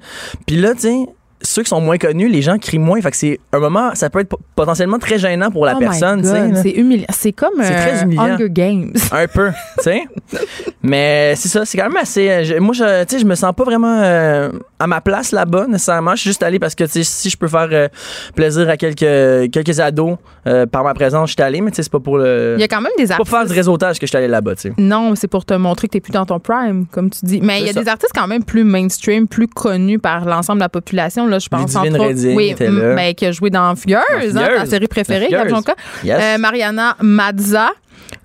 Puis 0.48 0.56
là, 0.56 0.74
tu 0.74 0.82
sais, 0.82 0.96
ceux 1.42 1.64
qui 1.64 1.70
sont 1.70 1.82
moins 1.82 1.98
connus, 1.98 2.28
les 2.30 2.42
gens 2.42 2.58
crient 2.58 2.80
moins. 2.80 3.00
Fait 3.02 3.12
que 3.12 3.18
c'est 3.18 3.40
un 3.52 3.60
moment, 3.60 3.94
ça 3.94 4.10
peut 4.10 4.20
être 4.20 4.30
po- 4.30 4.40
potentiellement 4.56 4.98
très 5.00 5.20
gênant 5.20 5.52
pour 5.52 5.66
la 5.66 5.74
Oh 5.76 5.80
personne. 5.80 6.24
C'est 6.62 6.72
humiliant. 6.72 7.06
C'est 7.10 7.32
comme 7.34 7.54
C'est 7.62 7.76
très 7.76 8.04
humiliant. 8.04 8.24
Hunger 8.24 8.50
Games. 8.50 8.94
Un 9.12 9.28
peu, 9.28 9.50
tu 9.78 9.84
sais. 9.84 10.02
Mais 10.82 11.34
c'est 11.36 11.50
ça, 11.50 11.66
c'est 11.66 11.78
quand 11.78 11.90
même 11.90 11.98
assez. 11.98 12.30
euh, 12.30 12.44
je- 12.44 12.56
moi, 12.56 12.74
je, 12.74 13.04
tu 13.04 13.16
sais, 13.16 13.22
je 13.22 13.26
me 13.26 13.36
sens 13.36 13.54
pas 13.56 13.64
vraiment 13.64 14.00
euh, 14.02 14.50
à 14.86 14.88
ma 14.88 15.02
place 15.02 15.32
là-bas, 15.32 15.66
nécessairement. 15.68 16.12
Je 16.16 16.22
suis 16.22 16.30
juste 16.30 16.44
allé 16.44 16.60
parce 16.60 16.76
que, 16.76 16.86
si 16.88 17.30
je 17.30 17.36
peux 17.38 17.48
faire 17.48 17.68
euh, 17.72 17.88
plaisir 18.36 18.70
à 18.70 18.78
quelques, 18.78 19.52
quelques 19.52 19.80
ados 19.80 20.18
euh, 20.48 20.66
par 20.68 20.84
ma 20.84 20.94
présence, 20.94 21.30
je 21.30 21.34
suis 21.34 21.42
allé, 21.42 21.60
mais 21.60 21.72
c'est 21.74 21.90
pas 21.90 22.00
pour 22.00 22.18
le. 22.20 22.54
Il 22.58 22.62
y 22.62 22.64
a 22.64 22.68
quand 22.68 22.82
même 22.82 22.92
des 22.98 23.08
pas 23.08 23.16
pour 23.18 23.28
faire 23.28 23.40
artistes. 23.40 23.54
du 23.54 23.60
réseautage 23.60 23.98
que 24.00 24.06
je 24.06 24.10
suis 24.12 24.18
allé 24.18 24.28
là-bas, 24.28 24.56
tu 24.56 24.62
sais. 24.62 24.74
Non, 24.78 25.16
c'est 25.16 25.28
pour 25.28 25.44
te 25.44 25.54
montrer 25.56 25.88
que 25.88 25.94
t'es 25.94 26.02
plus 26.02 26.12
dans 26.12 26.26
ton 26.26 26.40
prime, 26.40 26.86
comme 26.92 27.10
tu 27.10 27.20
dis. 27.26 27.40
Mais 27.42 27.62
il 27.62 27.66
y 27.68 27.70
a 27.70 27.74
ça. 27.74 27.82
des 27.82 27.90
artistes 27.90 28.12
quand 28.14 28.28
même 28.28 28.44
plus 28.44 28.64
mainstream, 28.64 29.28
plus 29.28 29.48
connus 29.48 30.00
par 30.00 30.26
l'ensemble 30.26 30.60
de 30.60 30.66
la 30.66 30.70
population. 30.70 31.26
Là, 31.28 31.40
je 31.40 31.50
pense 31.50 31.76
autres- 31.76 32.00
Redding 32.00 32.36
oui, 32.36 32.50
était 32.50 32.66
m- 32.66 32.80
là. 32.80 32.96
ben, 32.96 33.14
qui 33.16 33.26
a 33.26 33.32
joué 33.32 33.50
dans 33.50 33.76
Fugueuse, 33.76 34.38
hein, 34.38 34.48
ta 34.56 34.66
série 34.68 34.88
préférée, 34.88 35.26
Fugueuse. 35.26 35.64
Yes. 36.04 36.20
Euh, 36.22 36.38
Mariana 36.38 36.96
Mazza. 37.02 37.70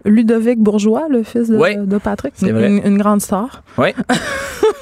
Ludovic 0.04 0.58
Bourgeois, 0.58 1.06
le 1.10 1.22
fils 1.22 1.48
de, 1.48 1.56
Oui. 1.56 1.76
de 1.76 1.98
Patrick. 1.98 2.32
C'est 2.36 2.50
vrai. 2.52 2.66
Une, 2.68 2.80
une 2.84 2.98
grande 2.98 3.20
star. 3.20 3.62
Oui. 3.78 3.88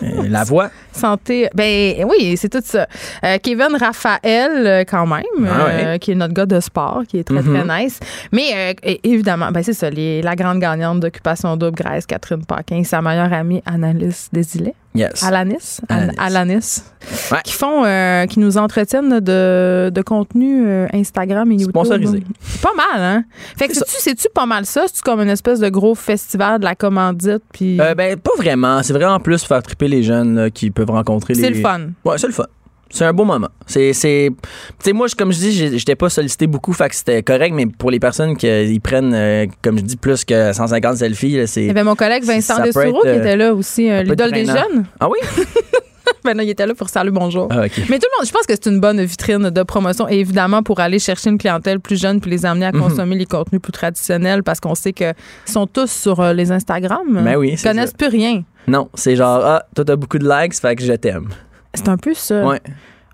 La 0.01 0.45
voix. 0.45 0.71
Santé. 0.93 1.49
Ben 1.55 2.05
oui, 2.09 2.37
c'est 2.37 2.49
tout 2.49 2.61
ça. 2.65 2.87
Euh, 3.25 3.39
Kevin 3.43 3.77
Raphaël, 3.79 4.67
euh, 4.67 4.85
quand 4.89 5.07
même, 5.07 5.23
Ah 5.47 5.67
euh, 5.71 5.99
qui 5.99 6.13
est 6.13 6.15
notre 6.15 6.35
gars 6.35 6.47
de 6.47 6.61
sport, 6.61 7.03
qui 7.09 7.19
est 7.19 7.25
très, 7.25 7.43
Mhm. 7.43 7.65
très 7.65 7.85
nice. 7.85 8.01
Mais 8.33 8.75
euh, 8.85 8.95
évidemment, 9.05 9.51
ben 9.51 9.63
c'est 9.63 9.73
ça, 9.73 9.91
les- 9.91 10.23
la 10.23 10.35
grande 10.37 10.59
gagnante 10.61 11.01
d'Occupation 11.01 11.57
Double, 11.57 11.77
Grèce, 11.77 12.07
Catherine 12.07 12.45
Paquin, 12.45 12.83
sa 12.85 13.01
meilleure 13.03 13.33
amie, 13.33 13.63
Annalise 13.67 14.29
Desilets. 14.33 14.75
Yes. 14.95 15.23
Alanis. 15.23 15.81
An- 15.91 15.95
Alanis. 15.95 16.15
Alanis. 16.19 16.83
Ouais. 17.31 17.39
Qui 17.45 17.53
font, 17.53 17.85
euh, 17.85 18.27
qui 18.27 18.41
nous 18.41 18.57
entretiennent 18.59 19.21
de, 19.21 19.91
de 19.95 20.03
contenu 20.03 20.67
euh, 20.67 20.87
Instagram 20.93 21.51
et 21.53 21.55
YouTube. 21.57 21.71
Sponsorisé. 21.71 22.25
Pas 22.63 22.73
mal, 22.75 23.01
hein? 23.01 23.25
Fait 23.57 23.69
que 23.69 23.75
C'est 23.75 23.81
c'est-tu, 23.87 24.03
c'est-tu 24.03 24.29
pas 24.35 24.47
mal 24.47 24.65
ça? 24.67 24.85
C'est-tu 24.87 25.03
comme 25.09 25.21
une 25.23 25.31
espèce 25.31 25.59
de 25.59 25.71
gros 25.71 25.94
festival 25.94 26.59
de 26.59 26.64
la 26.64 26.75
commandite? 26.75 27.42
Puis 27.51 27.81
Euh, 27.81 27.94
ben, 27.94 28.18
pas 28.18 28.33
vraiment. 28.37 28.83
C'est 28.83 28.92
vraiment 28.92 29.18
plus 29.21 29.42
faire 29.42 29.62
triper 29.62 29.88
les 29.88 30.03
jeunes 30.03 30.35
là, 30.35 30.51
qui 30.51 30.71
peuvent 30.71 30.90
rencontrer 30.90 31.33
les. 31.33 31.40
c'est 31.40 31.51
le 31.51 31.61
fun. 31.61 31.81
Ouais, 32.05 32.18
c'est 32.18 32.27
le 32.27 32.35
fun. 32.35 32.44
C'est 32.90 33.05
un 33.05 33.12
beau 33.12 33.25
moment. 33.25 33.49
C'est, 33.66 33.92
c'est, 33.92 34.31
tu 34.31 34.49
sais, 34.81 34.92
moi, 34.92 35.07
comme 35.16 35.33
je 35.33 35.38
dis, 35.38 35.79
j'étais 35.79 35.94
pas 35.94 36.09
sollicité 36.09 36.47
beaucoup, 36.47 36.73
fait 36.73 36.88
que 36.88 36.94
c'était 36.94 37.23
correct, 37.23 37.53
mais 37.55 37.66
pour 37.66 37.90
les 37.90 38.01
personnes 38.01 38.37
qui 38.37 38.49
euh, 38.49 38.79
prennent, 38.83 39.12
euh, 39.14 39.47
comme 39.62 39.79
je 39.79 39.83
dis, 39.83 39.97
plus 39.97 40.25
que 40.25 40.53
150 40.53 40.97
selfies, 40.97 41.37
là, 41.37 41.47
c'est. 41.47 41.62
Il 41.62 41.66
y 41.66 41.71
avait 41.71 41.85
mon 41.85 41.94
collègue 41.94 42.25
Vincent 42.25 42.62
être, 42.62 43.03
qui 43.03 43.09
était 43.09 43.37
là 43.37 43.55
aussi, 43.55 43.90
euh, 43.90 44.03
l'idole 44.03 44.33
des 44.33 44.47
jeunes. 44.47 44.87
Ah 45.01 45.09
oui? 45.09 45.18
ben 46.25 46.37
là, 46.37 46.43
il 46.43 46.51
était 46.51 46.67
là 46.67 46.75
pour 46.75 46.89
salut 46.89 47.11
bonjour. 47.11 47.49
Ah. 47.51 47.63
Mais 47.63 47.69
tout 47.99 48.07
le 48.11 48.19
monde, 48.19 48.27
je 48.27 48.33
pense 48.33 48.47
que 48.47 48.55
c'est 48.55 48.67
une 48.67 48.81
bonne 48.81 49.01
vitrine 49.03 49.51
de 49.51 49.63
promotion 49.63 50.09
et 50.09 50.19
évidemment 50.21 50.63
pour 50.63 50.81
aller 50.81 50.99
chercher 50.99 51.31
une 51.31 51.39
clientèle 51.39 51.81
plus 51.81 52.01
jeune 52.01 52.21
puis 52.21 52.31
les 52.31 52.45
amener 52.47 52.67
à 52.67 52.73
Mhm. 52.73 52.81
consommer 52.81 53.17
les 53.17 53.27
contenus 53.27 53.61
plus 53.63 53.73
traditionnels 53.73 54.43
parce 54.43 54.61
qu'on 54.61 54.75
sait 54.75 54.93
qu'ils 54.93 55.15
sont 55.47 55.67
tous 55.67 55.91
sur 55.91 56.21
euh, 56.21 56.33
les 56.33 56.53
Instagram. 56.53 57.07
Ben 57.25 57.37
oui, 57.37 57.51
Ils 57.59 57.63
connaissent 57.63 57.91
ça. 57.91 57.97
plus 57.97 58.09
rien. 58.09 58.43
Non, 58.67 58.89
c'est 58.95 59.17
genre, 59.17 59.41
ah, 59.45 59.63
toi, 59.75 59.85
t'as 59.85 59.97
beaucoup 59.97 60.19
de 60.19 60.29
likes, 60.29 60.55
fait 60.55 60.77
que 60.77 60.83
je 60.83 60.93
t'aime. 60.93 61.29
C'est 61.75 61.89
un 61.89 61.97
peu 61.97 62.15
ça. 62.15 62.45
Ouais. 62.47 62.61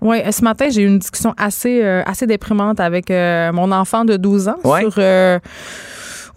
Euh, 0.03 0.31
ce 0.31 0.43
matin, 0.43 0.67
j'ai 0.69 0.81
eu 0.81 0.87
une 0.87 0.99
discussion 0.99 1.33
assez, 1.37 1.81
euh, 1.83 2.03
assez 2.05 2.27
déprimante 2.27 2.79
avec 2.79 3.09
euh, 3.09 3.51
mon 3.53 3.71
enfant 3.71 4.05
de 4.05 4.17
12 4.17 4.49
ans 4.49 4.57
Ouais. 4.63 4.81
sur. 4.81 4.93
euh, 4.97 5.39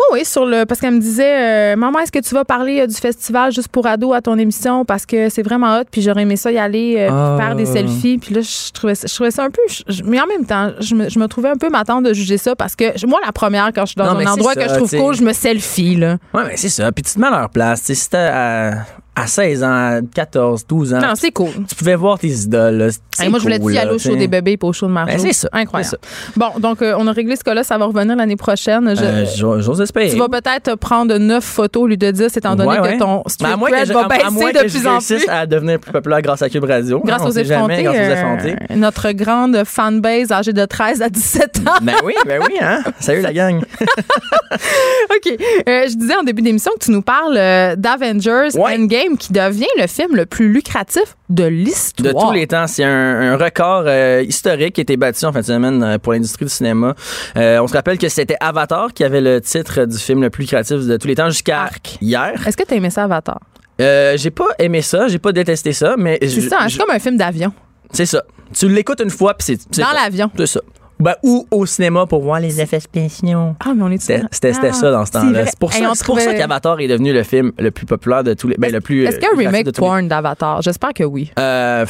oui, 0.00 0.18
oui, 0.20 0.24
sur 0.24 0.46
le. 0.46 0.64
Parce 0.64 0.80
qu'elle 0.80 0.94
me 0.94 1.00
disait, 1.00 1.72
euh, 1.74 1.76
Maman, 1.76 1.98
est-ce 2.00 2.12
que 2.12 2.18
tu 2.20 2.34
vas 2.34 2.44
parler 2.44 2.80
euh, 2.80 2.86
du 2.86 2.94
festival 2.94 3.52
juste 3.52 3.68
pour 3.68 3.86
ados 3.86 4.14
à 4.14 4.20
ton 4.22 4.38
émission? 4.38 4.84
Parce 4.84 5.04
que 5.06 5.28
c'est 5.28 5.42
vraiment 5.42 5.78
hot, 5.78 5.84
puis 5.90 6.02
j'aurais 6.02 6.22
aimé 6.22 6.36
ça 6.36 6.52
y 6.52 6.58
aller, 6.58 6.96
euh, 6.98 7.08
Ah. 7.10 7.36
faire 7.38 7.54
des 7.56 7.66
selfies. 7.66 8.18
Puis 8.18 8.34
là, 8.34 8.40
je 8.40 8.72
trouvais, 8.72 8.94
ça- 8.94 9.06
je 9.08 9.14
trouvais 9.14 9.30
ça 9.30 9.44
un 9.44 9.50
peu. 9.50 9.62
je- 9.88 10.02
mais 10.04 10.20
en 10.20 10.26
même 10.26 10.44
temps, 10.46 10.70
je 10.80 10.94
me, 10.94 11.08
je 11.08 11.18
me 11.18 11.26
trouvais 11.26 11.48
un 11.50 11.56
peu 11.56 11.68
ma 11.68 11.84
tante 11.84 12.04
de 12.04 12.12
juger 12.12 12.38
ça 12.38 12.54
parce 12.54 12.76
que 12.76 12.84
je- 12.96 13.06
moi, 13.06 13.18
la 13.24 13.32
première, 13.32 13.70
quand 13.74 13.82
je 13.82 13.92
suis 13.92 13.96
dans 13.96 14.14
Non, 14.14 14.20
un 14.20 14.26
endroit 14.32 14.54
ça, 14.54 14.62
que 14.62 14.68
je 14.68 14.74
trouve 14.74 14.88
t'sais. 14.88 14.98
cool, 14.98 15.14
je 15.14 15.22
me 15.22 15.32
selfie, 15.32 15.96
là. 15.96 16.16
Ouais, 16.32 16.42
mais 16.46 16.56
c'est 16.56 16.68
ça. 16.68 16.92
Puis 16.92 17.02
tu 17.02 17.14
te 17.14 17.20
mets 17.20 17.26
à 17.26 17.30
leur 17.30 17.50
place. 17.50 17.80
Tu 17.80 17.86
sais, 17.86 17.94
si 17.94 18.10
t'as 18.10 18.70
à, 18.72 18.74
à 19.22 19.26
16 19.26 19.62
ans, 19.64 19.66
à 19.68 20.00
14, 20.14 20.66
12 20.66 20.94
ans, 20.94 21.00
Non, 21.00 21.12
c'est 21.14 21.30
cool. 21.32 21.48
tu 21.68 21.74
pouvais 21.74 21.94
voir 21.96 22.18
tes 22.18 22.28
idoles. 22.28 22.90
Hey, 23.18 23.28
moi, 23.28 23.38
je 23.38 23.44
voulais 23.44 23.58
cool, 23.58 23.76
aller 23.76 23.90
au 23.90 23.98
show 23.98 24.14
des 24.16 24.28
bébés 24.28 24.52
et 24.52 24.58
au 24.62 24.72
show 24.72 24.86
de 24.86 24.92
Marjo. 24.92 25.12
Ben, 25.12 25.18
c'est 25.18 25.32
ça, 25.32 25.48
Incroyable. 25.52 25.98
Bon, 26.36 26.46
donc, 26.58 26.82
euh, 26.82 26.94
on 26.98 27.06
a 27.06 27.12
réglé 27.12 27.34
ce 27.36 27.42
cas-là. 27.44 27.64
Ça 27.64 27.76
va 27.78 27.86
revenir 27.86 28.14
l'année 28.16 28.36
prochaine. 28.36 28.94
Je- 28.96 29.02
Euh, 29.02 29.24
j'o- 29.36 29.60
J'ose 29.60 29.80
espérer. 29.80 30.10
Tu 30.10 30.16
vas 30.16 30.28
peut-être 30.28 30.76
prendre 30.76 31.16
neuf 31.18 31.44
photos, 31.44 31.88
lui 31.88 31.96
de 31.98 32.10
10, 32.10 32.36
étant 32.36 32.54
donné 32.54 32.78
Ouais, 32.78 32.94
que 32.94 32.98
ton 32.98 33.22
Mais 33.24 33.30
street 33.32 33.48
à 33.52 33.56
cred 33.56 33.92
va 33.92 34.00
à- 34.00 34.04
à 34.04 34.08
baisser 34.08 34.30
moins 34.30 34.50
de 34.52 34.56
que 34.56 34.60
plus 34.60 34.82
je 34.82 34.88
en 34.88 34.98
plus. 34.98 35.28
à 35.28 35.46
devenir 35.46 35.78
plus 35.80 35.92
populaire 35.92 36.22
grâce 36.22 36.42
à 36.42 36.48
Cube 36.48 36.64
Radio. 36.64 37.00
Grâce 37.04 37.22
hein, 37.22 37.26
aux 37.26 37.30
effrontés, 37.32 37.82
grâce 37.82 37.96
aux 37.96 37.98
euh, 37.98 38.12
effrontés. 38.14 38.56
notre 38.76 39.10
grande 39.12 39.62
fanbase 39.64 40.30
âgée 40.32 40.52
de 40.52 40.64
13 40.64 41.02
à 41.02 41.08
17 41.08 41.60
ans. 41.66 41.72
Ben 41.82 41.94
oui, 42.04 42.14
ben 42.26 42.40
oui, 42.46 42.54
hein. 42.60 42.82
Salut 43.00 43.22
la 43.22 43.32
gang. 43.32 43.60
OK. 44.52 45.36
Je 45.66 45.96
disais 45.96 46.14
en 46.16 46.22
début 46.22 46.42
d'émission 46.42 46.70
que 46.78 46.84
tu 46.84 46.90
nous 46.90 47.02
parles 47.02 47.34
d'Avengers 47.76 48.48
Ouais. 48.54 48.76
Endgame 48.78 49.07
qui 49.16 49.32
devient 49.32 49.66
le 49.80 49.86
film 49.86 50.14
le 50.16 50.26
plus 50.26 50.52
lucratif 50.52 51.16
de 51.28 51.44
l'histoire. 51.44 52.12
De 52.14 52.20
tous 52.20 52.32
les 52.32 52.46
temps, 52.46 52.66
c'est 52.66 52.84
un, 52.84 53.32
un 53.32 53.36
record 53.36 53.84
euh, 53.86 54.22
historique 54.26 54.74
qui 54.74 54.80
a 54.80 54.82
été 54.82 54.96
battu 54.96 55.24
en 55.24 55.32
fin 55.32 55.40
de 55.40 55.44
semaine 55.46 55.82
euh, 55.82 55.98
pour 55.98 56.12
l'industrie 56.12 56.44
du 56.44 56.50
cinéma. 56.50 56.94
Euh, 57.36 57.58
on 57.60 57.66
se 57.66 57.72
rappelle 57.74 57.98
que 57.98 58.08
c'était 58.08 58.36
Avatar 58.40 58.92
qui 58.92 59.04
avait 59.04 59.20
le 59.20 59.40
titre 59.40 59.84
du 59.84 59.96
film 59.98 60.22
le 60.22 60.30
plus 60.30 60.42
lucratif 60.42 60.78
de 60.86 60.96
tous 60.96 61.06
les 61.08 61.14
temps 61.14 61.30
jusqu'à 61.30 61.62
Arc. 61.62 61.98
hier. 62.00 62.32
Est-ce 62.46 62.56
que 62.56 62.64
tu 62.64 62.74
as 62.74 62.76
aimé 62.76 62.90
ça, 62.90 63.04
Avatar? 63.04 63.40
Euh, 63.80 64.16
j'ai 64.16 64.30
pas 64.30 64.48
aimé 64.58 64.82
ça, 64.82 65.06
j'ai 65.08 65.18
pas 65.20 65.30
détesté 65.32 65.72
ça, 65.72 65.94
mais. 65.96 66.18
C'est 66.20 66.28
je- 66.28 66.48
ça, 66.48 66.56
hein, 66.60 66.66
c'est 66.68 66.78
comme 66.78 66.90
un 66.90 66.98
film 66.98 67.16
d'avion. 67.16 67.52
C'est 67.92 68.06
ça. 68.06 68.24
Tu 68.52 68.68
l'écoutes 68.68 69.00
une 69.00 69.10
fois, 69.10 69.34
puis 69.34 69.56
c'est. 69.70 69.80
Dans 69.80 69.92
l'avion. 69.92 70.30
C'est 70.36 70.46
ça. 70.46 70.60
Ben, 71.00 71.14
ou 71.22 71.46
au 71.50 71.64
cinéma 71.64 72.06
pour 72.06 72.22
voir 72.22 72.40
les 72.40 72.60
effets 72.60 72.80
spéciaux. 72.80 73.54
Ah, 73.60 73.72
mais 73.74 73.82
on 73.82 73.90
est 73.90 74.00
C'était 74.00 74.22
c'était- 74.32 74.52
c'était 74.52 74.72
ça 74.72 74.90
dans 74.90 75.06
ce 75.06 75.12
temps-là. 75.12 75.46
C'est 75.46 75.58
pour, 75.58 75.72
Hey, 75.72 75.84
ça- 75.94 76.34
qu'Avatar 76.34 76.80
est 76.80 76.88
devenu 76.88 77.12
le 77.12 77.22
film 77.22 77.52
le 77.58 77.70
plus 77.70 77.86
populaire 77.86 78.24
de 78.24 78.34
tous 78.34 78.48
les. 78.48 78.56
Ben, 78.58 78.72
le 78.72 78.80
plus. 78.80 79.04
Est-ce 79.04 79.16
qu'il 79.18 79.24
y 79.24 79.26
a 79.26 79.30
euh, 79.30 79.46
un 79.48 79.50
remake 79.52 79.72
porn 79.76 80.08
d'Avatar? 80.08 80.62
J'espère 80.62 80.92
que 80.94 81.04
oui. 81.04 81.30
Euh, 81.38 81.86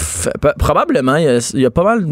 probablement, 0.59 1.17
il 1.17 1.25
y, 1.25 1.29
a, 1.29 1.51
il 1.55 1.61
y 1.61 1.67
a 1.67 1.71
pas 1.71 1.85
mal. 1.85 2.07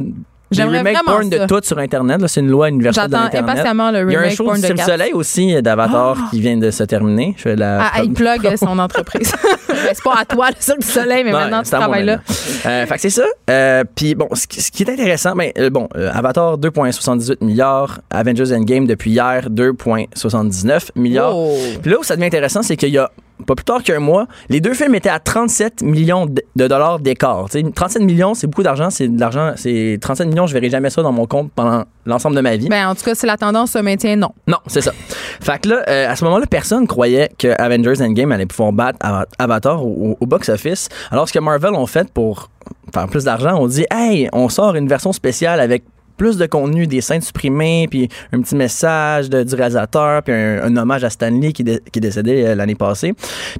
J'aimerais 0.50 0.78
remakes 0.78 1.04
porn 1.04 1.30
ça. 1.30 1.38
de 1.38 1.46
tout 1.46 1.60
sur 1.62 1.78
Internet. 1.78 2.20
C'est 2.28 2.40
une 2.40 2.50
loi 2.50 2.68
universelle 2.68 3.08
de 3.08 3.16
J'attends 3.16 3.38
impatiemment 3.38 3.90
le 3.90 4.08
Il 4.08 4.12
y 4.12 4.16
a 4.16 4.18
un 4.18 4.22
remake 4.22 4.36
show 4.36 4.44
porn 4.44 4.56
du 4.56 4.62
de 4.62 4.66
Cirque. 4.66 4.80
Soleil 4.80 5.12
aussi 5.12 5.60
d'Avatar 5.62 6.16
qui 6.30 6.40
vient 6.40 6.56
de 6.56 6.70
se 6.70 6.84
terminer. 6.84 7.34
Je 7.36 7.42
fais 7.42 7.56
la. 7.56 7.90
Ah, 7.92 8.02
il 8.02 8.12
plug 8.12 8.56
son 8.56 8.78
entreprise. 8.78 9.32
C'est 9.68 10.02
pas 10.02 10.14
à 10.20 10.24
toi, 10.24 10.48
le 10.50 10.56
Cirque 10.58 10.80
du 10.80 10.86
Soleil, 10.86 11.24
mais 11.24 11.32
maintenant, 11.32 11.62
tu 11.62 11.70
travailles 11.70 12.04
là. 12.04 12.20
Euh, 12.66 12.86
fait 12.86 12.94
que 12.94 13.00
c'est 13.00 13.10
ça. 13.10 13.24
Euh, 13.50 13.84
Puis 13.94 14.14
bon, 14.14 14.28
ce 14.32 14.46
qui, 14.46 14.60
ce 14.60 14.70
qui 14.70 14.82
est 14.82 14.90
intéressant, 14.90 15.34
ben, 15.34 15.50
euh, 15.58 15.70
bon, 15.70 15.88
euh, 15.96 16.10
Avatar 16.12 16.58
2,78 16.58 17.44
milliards, 17.44 18.00
Avengers 18.10 18.52
Endgame 18.52 18.86
depuis 18.86 19.10
hier 19.10 19.48
2,79 19.50 20.90
milliards. 20.96 21.36
Oh. 21.36 21.56
Puis 21.82 21.90
là 21.90 21.98
où 22.00 22.04
ça 22.04 22.16
devient 22.16 22.26
intéressant, 22.26 22.62
c'est 22.62 22.76
qu'il 22.76 22.90
y 22.90 22.98
a 22.98 23.10
pas 23.46 23.54
plus 23.54 23.64
tard 23.64 23.82
qu'un 23.82 24.00
mois, 24.00 24.26
les 24.48 24.60
deux 24.60 24.72
films 24.72 24.94
étaient 24.94 25.10
à 25.10 25.18
37 25.18 25.82
millions 25.82 26.24
de 26.26 26.42
de 26.56 26.66
dollars 26.66 26.98
d'écart. 27.00 27.46
Tu 27.50 27.60
sais, 27.60 27.70
37 27.70 28.02
millions, 28.02 28.34
c'est 28.34 28.46
beaucoup 28.46 28.62
d'argent. 28.62 28.88
C'est 28.90 29.08
de 29.08 29.20
l'argent. 29.20 29.52
C'est 29.56 29.98
37 30.00 30.28
millions, 30.28 30.35
je 30.44 30.52
verrai 30.52 30.68
jamais 30.68 30.90
ça 30.90 31.00
dans 31.00 31.12
mon 31.12 31.26
compte 31.26 31.50
pendant 31.54 31.84
l'ensemble 32.04 32.36
de 32.36 32.42
ma 32.42 32.56
vie. 32.56 32.68
Ben, 32.68 32.88
en 32.88 32.94
tout 32.94 33.04
cas, 33.04 33.14
si 33.14 33.24
la 33.24 33.38
tendance 33.38 33.70
se 33.70 33.78
maintient, 33.78 34.16
non. 34.16 34.32
Non, 34.46 34.58
c'est 34.66 34.82
ça. 34.82 34.92
Fait 35.40 35.58
que 35.62 35.68
là, 35.70 35.84
euh, 35.88 36.10
à 36.10 36.16
ce 36.16 36.24
moment-là, 36.24 36.44
personne 36.46 36.86
croyait 36.86 37.30
que 37.38 37.48
Avengers 37.60 38.02
Endgame 38.02 38.32
allait 38.32 38.46
pouvoir 38.46 38.72
battre 38.72 38.98
Ava- 39.00 39.26
Avatar 39.38 39.82
au, 39.86 40.16
au 40.20 40.26
box-office. 40.26 40.88
Alors 41.10 41.28
ce 41.28 41.32
que 41.32 41.38
Marvel 41.38 41.72
ont 41.74 41.86
fait 41.86 42.10
pour 42.12 42.50
faire 42.92 43.06
plus 43.06 43.24
d'argent, 43.24 43.56
on 43.58 43.68
dit 43.68 43.86
Hey, 43.90 44.28
on 44.32 44.48
sort 44.48 44.74
une 44.74 44.88
version 44.88 45.12
spéciale 45.12 45.60
avec 45.60 45.84
plus 46.16 46.38
de 46.38 46.46
contenu, 46.46 46.86
des 46.86 47.02
scènes 47.02 47.20
supprimées, 47.20 47.88
puis 47.90 48.08
un 48.32 48.40
petit 48.40 48.56
message 48.56 49.28
de, 49.28 49.42
du 49.42 49.54
réalisateur, 49.54 50.22
puis 50.22 50.32
un, 50.32 50.62
un 50.62 50.74
hommage 50.78 51.04
à 51.04 51.10
Stanley 51.10 51.52
qui, 51.52 51.62
dé- 51.62 51.82
qui 51.92 51.98
est 51.98 52.00
décédé 52.00 52.42
euh, 52.42 52.54
l'année 52.54 52.74
passée. 52.74 53.12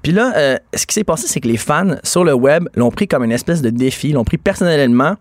Puis 0.03 0.13
là, 0.13 0.33
euh, 0.35 0.57
ce 0.75 0.87
qui 0.87 0.95
s'est 0.95 1.05
passé, 1.05 1.27
c'est 1.29 1.41
que 1.41 1.49
les 1.49 1.59
fans 1.59 1.97
sur 2.03 2.25
le 2.25 2.33
web 2.33 2.67
l'ont 2.75 2.91
pris 2.91 3.07
comme 3.09 3.25
une 3.25 3.33
espèce 3.33 3.61
de 3.61 3.69
défi, 3.69 4.13
l'ont 4.13 4.25
pris 4.25 4.39
personnellement, 4.39 5.17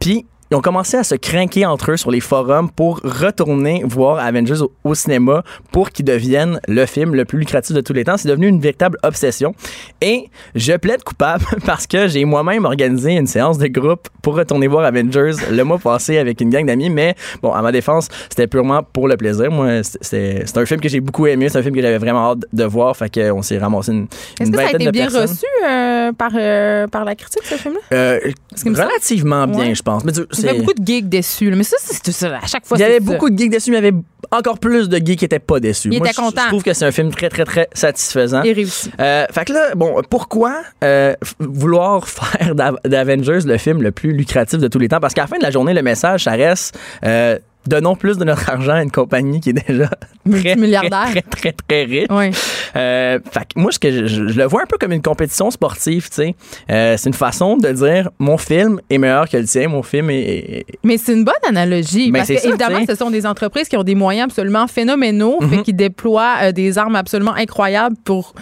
puis 0.00 0.24
ils 0.50 0.56
ont 0.56 0.60
commencé 0.60 0.96
à 0.96 1.04
se 1.04 1.14
craquer 1.14 1.66
entre 1.66 1.90
eux 1.92 1.96
sur 1.96 2.10
les 2.10 2.20
forums 2.20 2.70
pour 2.70 3.00
retourner 3.04 3.82
voir 3.84 4.18
Avengers 4.18 4.62
au, 4.62 4.72
au 4.84 4.94
cinéma 4.94 5.42
pour 5.72 5.90
qu'il 5.90 6.04
devienne 6.06 6.60
le 6.68 6.86
film 6.86 7.14
le 7.14 7.24
plus 7.24 7.38
lucratif 7.38 7.74
de 7.76 7.80
tous 7.80 7.92
les 7.92 8.04
temps. 8.04 8.16
C'est 8.16 8.28
devenu 8.28 8.46
une 8.48 8.60
véritable 8.60 8.96
obsession. 9.02 9.54
Et 10.00 10.30
je 10.54 10.72
plaide 10.76 11.02
coupable 11.04 11.44
parce 11.66 11.86
que 11.86 12.08
j'ai 12.08 12.24
moi-même 12.24 12.64
organisé 12.64 13.12
une 13.12 13.26
séance 13.26 13.58
de 13.58 13.66
groupe 13.66 14.08
pour 14.22 14.36
retourner 14.36 14.68
voir 14.68 14.84
Avengers 14.84 15.32
le 15.50 15.62
mois 15.64 15.78
passé 15.78 16.18
avec 16.18 16.40
une 16.40 16.50
gang 16.50 16.64
d'amis. 16.66 16.90
Mais 16.90 17.14
bon, 17.42 17.52
à 17.52 17.60
ma 17.62 17.72
défense, 17.72 18.08
c'était 18.30 18.46
purement 18.46 18.82
pour 18.82 19.08
le 19.08 19.16
plaisir. 19.16 19.50
Moi, 19.50 19.80
c'est 20.00 20.44
un 20.56 20.64
film 20.66 20.80
que 20.80 20.88
j'ai 20.88 21.00
beaucoup 21.00 21.26
aimé. 21.26 21.48
C'est 21.48 21.58
un 21.58 21.62
film 21.62 21.74
que 21.74 21.82
j'avais 21.82 21.98
vraiment 21.98 22.30
hâte 22.32 22.38
de 22.52 22.64
voir. 22.64 22.96
Fait 22.96 23.12
qu'on 23.12 23.42
s'est 23.42 23.58
ramassé 23.58 23.92
une, 23.92 24.06
Est-ce 24.40 24.44
une 24.48 24.52
que 24.52 24.56
ça 24.62 24.66
a 24.66 24.70
été 24.70 24.90
bien 24.90 25.02
personnes. 25.04 25.22
reçu 25.28 25.44
euh, 25.66 26.12
par, 26.12 26.30
euh, 26.34 26.86
par 26.86 27.04
la 27.04 27.14
critique, 27.14 27.42
ce 27.44 27.54
film-là? 27.56 27.80
Euh, 27.92 28.18
semble- 28.54 28.80
relativement 28.80 29.46
bien, 29.46 29.58
Ouais. 29.58 29.74
je 29.74 29.82
pense. 29.82 30.04
Mais 30.04 30.12
tu- 30.12 30.22
Il 30.38 30.46
y 30.46 30.48
avait 30.48 30.58
beaucoup 30.58 30.74
de 30.74 30.86
geeks 30.86 31.08
déçus. 31.08 31.50
là. 31.50 31.56
Mais 31.56 31.62
ça, 31.64 31.76
c'est 31.80 32.12
ça. 32.12 32.38
À 32.42 32.46
chaque 32.46 32.66
fois, 32.66 32.76
il 32.78 32.80
y 32.80 32.84
avait 32.84 32.94
ça. 32.94 33.00
beaucoup 33.00 33.30
de 33.30 33.38
geeks 33.38 33.50
déçus, 33.50 33.70
mais 33.70 33.78
il 33.78 33.84
y 33.84 33.88
avait 33.88 33.96
encore 34.30 34.58
plus 34.58 34.88
de 34.88 34.96
geeks 34.98 35.18
qui 35.20 35.24
étaient 35.24 35.38
pas 35.38 35.60
déçus. 35.60 35.88
Ils 35.90 35.98
Moi, 35.98 36.06
étaient 36.08 36.14
je- 36.16 36.20
contents. 36.20 36.42
Je 36.44 36.48
trouve 36.48 36.62
que 36.62 36.72
c'est 36.74 36.84
un 36.84 36.92
film 36.92 37.10
très, 37.10 37.28
très, 37.28 37.44
très 37.44 37.68
satisfaisant. 37.72 38.42
Et 38.42 38.52
réussi. 38.52 38.90
Euh, 39.00 39.26
fait 39.32 39.44
que 39.46 39.52
là, 39.52 39.74
bon, 39.74 40.02
pourquoi 40.08 40.62
euh, 40.84 41.14
vouloir 41.38 42.08
faire 42.08 42.54
d'A- 42.54 42.72
d'Avengers 42.84 43.40
le 43.46 43.56
film 43.58 43.82
le 43.82 43.90
plus 43.92 44.12
lucratif 44.12 44.58
de 44.58 44.68
tous 44.68 44.78
les 44.78 44.88
temps? 44.88 45.00
Parce 45.00 45.14
qu'à 45.14 45.22
la 45.22 45.28
fin 45.28 45.38
de 45.38 45.42
la 45.42 45.50
journée, 45.50 45.74
le 45.74 45.82
message, 45.82 46.24
ça 46.24 46.32
reste 46.32 46.78
euh, 47.04 47.38
donnons 47.68 47.94
plus 47.96 48.18
de 48.18 48.24
notre 48.24 48.48
argent 48.50 48.72
à 48.74 48.82
une 48.82 48.90
compagnie 48.90 49.40
qui 49.40 49.50
est 49.50 49.68
déjà 49.68 49.86
très, 49.88 49.98
Multimilliardaire. 50.26 51.06
très, 51.10 51.22
très, 51.22 51.52
très, 51.52 51.52
très 51.52 51.84
riche. 51.84 52.06
Oui. 52.10 52.30
Euh, 52.76 53.18
fait 53.30 53.40
que 53.54 53.60
moi, 53.60 53.70
ce 53.72 53.78
que 53.78 53.90
je, 53.90 54.06
je- 54.06 54.28
je 54.28 54.38
le 54.38 54.44
vois 54.46 54.62
un 54.62 54.66
peu 54.66 54.76
comme 54.78 54.92
une 54.92 55.02
compétition 55.02 55.50
sportive, 55.50 56.08
tu 56.08 56.16
sais. 56.16 56.34
Euh, 56.70 56.96
c'est 56.98 57.08
une 57.08 57.14
façon 57.14 57.56
de 57.56 57.68
dire 57.70 58.10
mon 58.18 58.36
film 58.38 58.80
est 58.90 58.98
meilleur 58.98 59.28
que 59.28 59.36
le 59.36 59.44
tien, 59.44 59.68
mon 59.68 59.82
film 59.82 60.10
est. 60.10 60.16
est- 60.20 60.66
Mais 60.84 60.98
c'est 60.98 61.12
une 61.12 61.24
bonne 61.24 61.34
analogie. 61.48 62.10
Parce 62.12 62.28
que, 62.28 62.38
ça, 62.38 62.48
évidemment, 62.48 62.80
ce 62.88 62.94
sont 62.94 63.10
des 63.10 63.26
entreprises 63.26 63.68
qui 63.68 63.76
ont 63.76 63.84
des 63.84 63.94
moyens 63.94 64.26
absolument 64.30 64.66
phénoménaux, 64.66 65.38
Mhm. 65.40 65.48
fait 65.50 65.62
qui 65.62 65.72
déploient 65.74 66.34
euh, 66.42 66.52
des 66.52 66.78
armes 66.78 66.96
absolument 66.96 67.34
incroyables 67.34 67.96
pour 68.04 68.34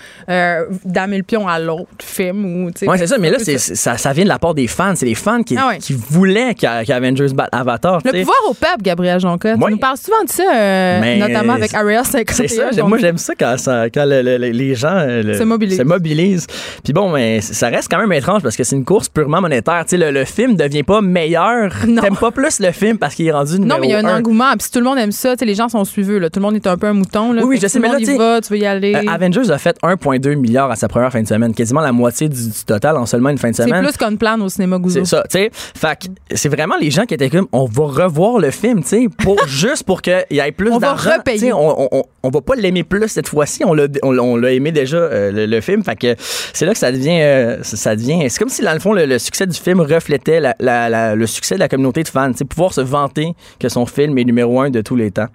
damer 0.84 1.16
le 1.18 1.22
pion 1.22 1.46
à 1.48 1.58
l'autre 1.58 1.86
film. 2.02 2.44
Ou, 2.44 2.70
Ouais, 2.86 2.98
c'est 2.98 3.06
ça, 3.06 3.18
mais 3.18 3.30
là, 3.30 3.38
ça, 3.38 3.96
ça 3.98 4.12
vient 4.12 4.24
de 4.24 4.28
la 4.28 4.38
part 4.38 4.54
des 4.54 4.66
fans. 4.66 4.94
C'est 4.96 5.06
les 5.06 5.14
fans 5.14 5.42
qui, 5.42 5.56
Ah 5.56 5.68
ouais. 5.68 5.78
qui 5.78 5.92
voulaient 5.92 6.54
qu'a- 6.54 6.84
qu'Avengers 6.84 7.32
batte 7.34 7.48
Avatar. 7.52 8.00
Le 8.04 8.12
pouvoir 8.12 8.36
au 8.48 8.54
peuple, 8.54 8.82
Gabriel 8.82 9.15
Jonca. 9.18 9.54
Ouais. 9.54 9.64
Tu 9.66 9.70
nous 9.72 9.78
parles 9.78 9.96
souvent 9.96 10.22
de 10.24 10.30
ça, 10.30 10.42
euh, 10.54 11.00
Mais 11.00 11.18
notamment 11.18 11.54
avec 11.54 11.70
c'est- 11.70 11.76
Area 11.76 12.04
51. 12.04 12.34
C'est 12.34 12.48
ça, 12.48 12.82
moi 12.84 12.98
j'aime 12.98 13.18
ça 13.18 13.34
quand, 13.38 13.56
ça, 13.58 13.88
quand 13.90 14.04
le- 14.04 14.22
le- 14.22 14.38
le- 14.38 14.50
les 14.50 14.74
gens 14.74 14.88
euh, 14.96 15.22
le- 15.22 15.34
Se 15.34 15.42
mobilisent. 15.44 15.78
se 15.78 15.82
mobilisent. 15.82 16.46
Puis 16.84 16.92
bon, 16.92 17.10
mais 17.10 17.40
ça 17.40 17.68
reste 17.68 17.88
quand 17.90 17.98
même 17.98 18.12
étrange 18.12 18.42
parce 18.42 18.56
que 18.56 18.64
c'est 18.64 18.76
une 18.76 18.84
course 18.84 19.08
purement 19.08 19.40
monétaire. 19.40 19.84
Tu 19.88 19.98
sais, 19.98 20.10
le, 20.12 20.24
film 20.24 20.56
devient 20.56 20.82
pas 20.82 21.00
meilleur. 21.00 21.72
T'aimes 22.00 22.16
pas 22.16 22.30
plus 22.30 22.60
le 22.60 22.72
film 22.72 22.98
parce 22.98 23.14
qu'il 23.14 23.26
est 23.26 23.32
rendu 23.32 23.54
numéro 23.58 23.68
Non, 23.68 23.80
mais 23.80 23.88
il 23.88 23.90
y 23.90 23.94
a 23.94 23.98
un 23.98 24.04
un. 24.04 24.18
engouement. 24.18 24.52
Puis 24.52 24.64
si 24.64 24.70
tout 24.72 24.78
le 24.80 24.84
monde 24.84 24.98
aime 24.98 25.12
ça, 25.12 25.34
les 25.40 25.54
gens 25.54 25.68
sont 25.68 25.84
suiveux. 25.84 26.18
Là. 26.18 26.30
Tout 26.30 26.40
le 26.40 26.44
monde 26.46 26.56
est 26.56 26.66
un 26.66 26.76
peu 26.76 26.86
un 26.88 26.92
mouton. 26.92 27.32
Là, 27.32 27.42
Oui, 27.44 27.58
je 27.60 27.66
sais, 27.66 27.78
mais 27.78 27.88
là, 27.88 27.98
va, 28.18 28.40
tu 28.40 28.52
veux 28.52 28.58
y 28.58 28.66
aller. 28.66 28.94
Euh, 28.94 29.10
Avengers 29.10 29.50
a 29.50 29.58
fait 29.58 29.76
1,2 29.82 30.34
milliard 30.34 30.70
à 30.70 30.76
sa 30.76 30.88
première 30.88 31.12
fin 31.12 31.22
de 31.22 31.28
semaine, 31.28 31.54
quasiment 31.54 31.80
la 31.80 31.92
moitié 31.92 32.28
du, 32.28 32.46
du 32.48 32.64
total 32.66 32.96
en 32.96 33.06
seulement 33.06 33.30
une 33.30 33.38
fin 33.38 33.50
de 33.50 33.56
c'est 33.56 33.64
semaine. 33.64 33.84
plus 33.84 33.96
qu'une 33.96 34.18
plan 34.18 34.40
au 34.40 34.48
cinéma 34.48 34.78
Gouzo. 34.78 35.00
C'est 35.00 35.04
ça, 35.06 35.22
tu 35.30 35.38
sais. 35.38 35.50
Fait 35.52 35.98
que 35.98 36.06
c'est 36.36 36.48
vraiment 36.48 36.74
les 36.80 36.90
gens 36.90 37.04
qui 37.04 37.14
étaient 37.14 37.30
comme, 37.30 37.46
on 37.52 37.66
va 37.66 37.84
revoir 38.04 38.38
le 38.38 38.50
film, 38.50 38.82
tu 38.82 38.88
pour, 39.08 39.38
juste 39.46 39.84
pour 39.84 40.02
qu'il 40.02 40.24
y 40.30 40.38
ait 40.38 40.52
plus 40.52 40.70
On 40.70 40.78
va 40.78 40.88
d'argent. 40.88 41.10
repayer. 41.18 41.52
On, 41.52 41.94
on, 41.94 42.02
on, 42.22 42.28
va 42.30 42.40
pas 42.40 42.54
l'aimer 42.56 42.82
plus 42.84 43.08
cette 43.08 43.28
fois-ci, 43.28 43.64
on 43.64 43.74
l'a, 43.74 43.86
on, 44.02 44.36
l'a 44.36 44.52
aimé 44.52 44.72
déjà, 44.72 44.96
euh, 44.96 45.30
le, 45.32 45.46
le 45.46 45.60
film. 45.60 45.82
Fait 45.84 45.96
que 45.96 46.14
c'est 46.52 46.66
là 46.66 46.72
que 46.72 46.78
ça 46.78 46.90
devient, 46.92 47.20
euh, 47.20 47.62
ça 47.62 47.94
devient, 47.96 48.28
c'est 48.28 48.38
comme 48.38 48.48
si 48.48 48.62
dans 48.62 48.72
le 48.74 48.80
fond, 48.80 48.92
le, 48.92 49.06
le 49.06 49.18
succès 49.18 49.46
du 49.46 49.58
film 49.58 49.80
reflétait 49.80 50.40
la, 50.40 50.54
la- 50.60 50.88
la- 50.88 51.14
le 51.14 51.26
succès 51.26 51.54
de 51.54 51.60
la 51.60 51.68
communauté 51.68 52.02
de 52.02 52.08
fans, 52.08 52.32
pouvoir 52.48 52.72
se 52.74 52.80
vanter 52.80 53.32
que 53.60 53.68
son 53.68 53.86
film 53.86 54.16
est 54.18 54.24
numéro 54.24 54.60
un 54.60 54.70
de 54.70 54.80
tous 54.80 54.96
les 54.96 55.10
temps. 55.10 55.28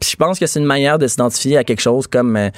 Puis 0.00 0.10
je 0.10 0.16
pense 0.16 0.38
que 0.38 0.46
c'est 0.46 0.58
une 0.60 0.66
manière 0.66 0.98
de 0.98 1.06
s'identifier 1.06 1.56
à 1.58 1.64
quelque 1.64 1.80
chose 1.82 2.06
comme... 2.06 2.36
euh, 2.36 2.50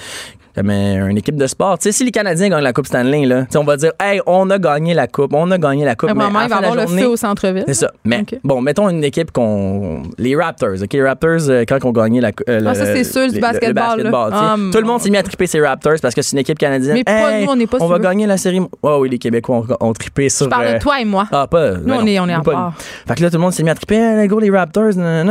comme 0.54 0.70
euh, 0.70 1.06
une 1.08 1.18
équipe 1.18 1.36
de 1.36 1.46
sport. 1.46 1.78
Tu 1.78 1.84
sais, 1.84 1.92
si 1.92 2.04
les 2.04 2.10
Canadiens 2.10 2.48
gagnent 2.48 2.62
la 2.64 2.72
Coupe 2.72 2.86
Stanley, 2.86 3.24
là, 3.26 3.46
on 3.56 3.64
va 3.64 3.76
dire, 3.76 3.92
hey, 4.00 4.20
on 4.26 4.48
a 4.50 4.58
gagné 4.58 4.94
la 4.94 5.06
Coupe, 5.06 5.32
on 5.34 5.50
a 5.50 5.58
gagné 5.58 5.84
la 5.84 5.94
Coupe. 5.94 6.10
mais 6.14 6.24
à 6.24 6.30
la 6.30 6.42
il 6.44 6.48
va 6.48 6.56
avoir 6.56 6.74
le 6.74 6.82
journée- 6.82 7.02
feu 7.02 7.08
au 7.08 7.16
centre-ville. 7.16 7.64
c'est 7.66 7.74
ça. 7.74 7.90
Mais 8.04 8.24
bon, 8.44 8.60
mettons 8.60 8.88
une 8.88 9.04
équipe 9.04 9.30
qu'on. 9.32 10.02
Les 10.18 10.34
Raptors, 10.36 10.82
OK? 10.82 10.92
Les 10.92 11.02
Raptors, 11.06 11.48
euh, 11.48 11.64
quand 11.68 11.78
on 11.84 11.92
gagnait 11.92 12.20
la. 12.20 12.28
euh, 12.48 12.60
Ah, 12.66 12.70
le- 12.70 12.74
ça, 12.74 12.86
c'est 12.86 13.04
sûr, 13.04 13.22
du 13.28 13.28
le- 13.28 13.34
le 13.34 13.40
basketball, 13.40 14.00
sais. 14.02 14.08
Ah, 14.40 14.56
Tout 14.72 14.78
le 14.78 14.80
mon 14.84 14.92
monde 14.92 15.00
s'est 15.00 15.10
mis 15.10 15.16
à 15.18 15.22
triper 15.22 15.46
ces 15.46 15.60
Raptors 15.60 15.94
parce 16.02 16.14
que 16.14 16.22
c'est 16.22 16.32
une 16.32 16.38
équipe 16.40 16.58
canadienne. 16.58 16.94
Mais 16.94 17.04
pas 17.04 17.32
Hey, 17.32 17.44
nous, 17.44 17.52
on 17.52 17.56
n'est 17.56 17.66
pas 17.66 17.78
On 17.80 17.86
va 17.86 17.96
eux. 17.96 18.00
gagner 18.00 18.26
la 18.26 18.36
série. 18.36 18.60
Oh 18.82 18.98
oui, 19.00 19.08
les 19.08 19.18
Québécois 19.18 19.64
ont, 19.80 19.88
ont 19.88 19.92
trippé 19.92 20.28
sur. 20.28 20.46
Je 20.46 20.50
parle 20.50 20.66
euh, 20.66 20.74
de 20.74 20.78
toi 20.78 21.00
et 21.00 21.04
moi. 21.04 21.26
Ah, 21.32 21.46
pas. 21.46 21.72
Nous, 21.78 21.94
on 21.94 22.06
est, 22.06 22.18
on 22.18 22.28
est 22.28 22.34
en 22.34 22.42
part. 22.42 22.74
Fait 23.06 23.14
que 23.14 23.22
là, 23.22 23.30
tout 23.30 23.36
le 23.36 23.42
monde 23.42 23.52
s'est 23.52 23.62
mis 23.62 23.70
à 23.70 23.74
triper. 23.74 23.96
Hey, 23.96 24.28
go, 24.28 24.38
les 24.40 24.50
Raptors. 24.50 24.92
Mais 24.96 25.24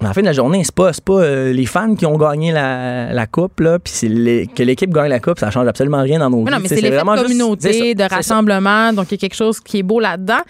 la 0.00 0.12
fin 0.14 0.20
de 0.20 0.26
la 0.26 0.32
journée, 0.32 0.62
c'est 0.64 0.74
pas, 0.74 0.90
pas 1.04 1.12
euh, 1.20 1.52
les 1.52 1.66
fans 1.66 1.94
qui 1.94 2.06
ont 2.06 2.16
gagné 2.16 2.52
la, 2.52 3.12
la 3.12 3.26
coupe, 3.26 3.60
là, 3.60 3.78
puis 3.78 3.92
que 4.54 4.62
l'équipe 4.62 4.90
gagne 4.92 5.08
la 5.10 5.20
coupe, 5.20 5.38
ça 5.38 5.50
change 5.50 5.66
absolument 5.66 6.02
rien 6.02 6.18
dans 6.20 6.30
nos 6.30 6.42
Mais 6.42 6.50
non, 6.50 6.56
vies. 6.58 6.66
mais 6.70 6.76
c'est 6.76 6.82
de 6.82 6.94
vraiment 6.94 7.14
juste- 7.16 7.28
c'est 7.28 7.32
communauté, 7.38 7.94
ça, 7.96 8.08
de 8.08 8.14
rassemblement. 8.14 8.92
Donc, 8.92 9.06
il 9.10 9.12
y 9.12 9.14
a 9.14 9.18
quelque 9.18 9.34
chose 9.36 9.60
qui 9.60 9.78
est 9.78 9.82
beau 9.82 10.00
là-dedans. 10.00 10.40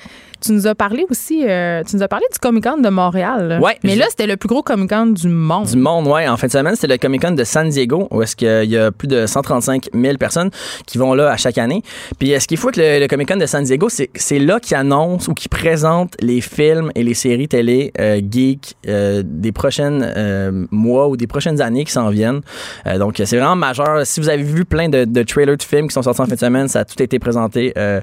Tu 0.40 0.52
nous 0.52 0.68
as 0.68 0.76
parlé 0.76 1.04
aussi, 1.10 1.44
euh, 1.48 1.82
tu 1.82 1.96
nous 1.96 2.02
as 2.04 2.06
parlé 2.06 2.24
du 2.32 2.38
Comic 2.38 2.62
Con 2.62 2.78
de 2.80 2.88
Montréal. 2.90 3.58
Ouais, 3.60 3.76
Mais 3.82 3.96
là, 3.96 4.06
c'était 4.08 4.28
le 4.28 4.36
plus 4.36 4.46
gros 4.48 4.62
Comic 4.62 4.88
Con 4.88 5.06
du 5.06 5.26
monde. 5.28 5.66
Du 5.66 5.76
monde, 5.76 6.06
ouais. 6.06 6.28
En 6.28 6.36
fin 6.36 6.46
de 6.46 6.52
semaine, 6.52 6.76
c'était 6.76 6.92
le 6.92 6.98
Comic 6.98 7.22
Con 7.22 7.32
de 7.32 7.42
San 7.42 7.68
Diego, 7.68 8.06
où 8.12 8.22
est-ce 8.22 8.36
qu'il 8.36 8.70
y 8.70 8.76
a 8.78 8.92
plus 8.92 9.08
de 9.08 9.26
135 9.26 9.88
000 9.92 10.16
personnes 10.16 10.50
qui 10.86 10.96
vont 10.96 11.12
là 11.14 11.32
à 11.32 11.36
chaque 11.36 11.58
année. 11.58 11.82
Puis, 12.20 12.32
euh, 12.34 12.38
ce 12.38 12.46
qu'il 12.46 12.56
faut 12.56 12.70
que 12.70 12.78
le, 12.80 13.00
le 13.00 13.08
Comic 13.08 13.26
Con 13.32 13.36
de 13.36 13.46
San 13.46 13.64
Diego, 13.64 13.88
c'est 13.88 14.10
c'est 14.14 14.38
là 14.38 14.60
qu'ils 14.60 14.76
annoncent 14.76 15.28
ou 15.28 15.34
qu'ils 15.34 15.48
présentent 15.48 16.14
les 16.20 16.40
films 16.40 16.92
et 16.94 17.02
les 17.02 17.14
séries 17.14 17.48
télé 17.48 17.92
euh, 17.98 18.20
geek 18.30 18.76
euh, 18.86 19.24
des 19.38 19.52
prochaines 19.52 20.02
euh, 20.16 20.66
mois 20.70 21.08
ou 21.08 21.16
des 21.16 21.26
prochaines 21.26 21.60
années 21.60 21.84
qui 21.84 21.92
s'en 21.92 22.10
viennent. 22.10 22.40
Euh, 22.86 22.98
donc, 22.98 23.14
c'est 23.24 23.36
vraiment 23.36 23.56
majeur. 23.56 24.06
Si 24.06 24.20
vous 24.20 24.28
avez 24.28 24.42
vu 24.42 24.64
plein 24.64 24.88
de, 24.88 25.04
de 25.04 25.22
trailers 25.22 25.56
de 25.56 25.62
films 25.62 25.88
qui 25.88 25.94
sont 25.94 26.02
sortis 26.02 26.20
en 26.20 26.26
fin 26.26 26.34
de 26.34 26.38
semaine, 26.38 26.68
ça 26.68 26.80
a 26.80 26.84
tout 26.84 27.02
été 27.02 27.18
présenté 27.18 27.72
euh, 27.78 28.00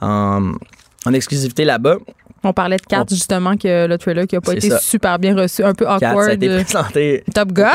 en, 0.00 0.52
en 1.06 1.12
exclusivité 1.12 1.64
là-bas. 1.64 1.98
On 2.44 2.52
parlait 2.52 2.76
de 2.76 2.82
4, 2.82 3.08
justement, 3.10 3.56
que 3.56 3.86
le 3.86 3.98
trailer 3.98 4.26
qui 4.26 4.36
a 4.36 4.40
pas 4.40 4.52
été 4.54 4.68
ça. 4.70 4.78
super 4.78 5.18
bien 5.18 5.34
reçu, 5.34 5.64
un 5.64 5.74
peu 5.74 5.84
4, 5.84 5.98
ça 6.00 6.08
a 6.08 6.12
awkward. 6.12 6.30
été 6.34 6.48
euh, 6.48 6.62
présenté 6.62 7.24
Top 7.34 7.52
Gun. 7.52 7.66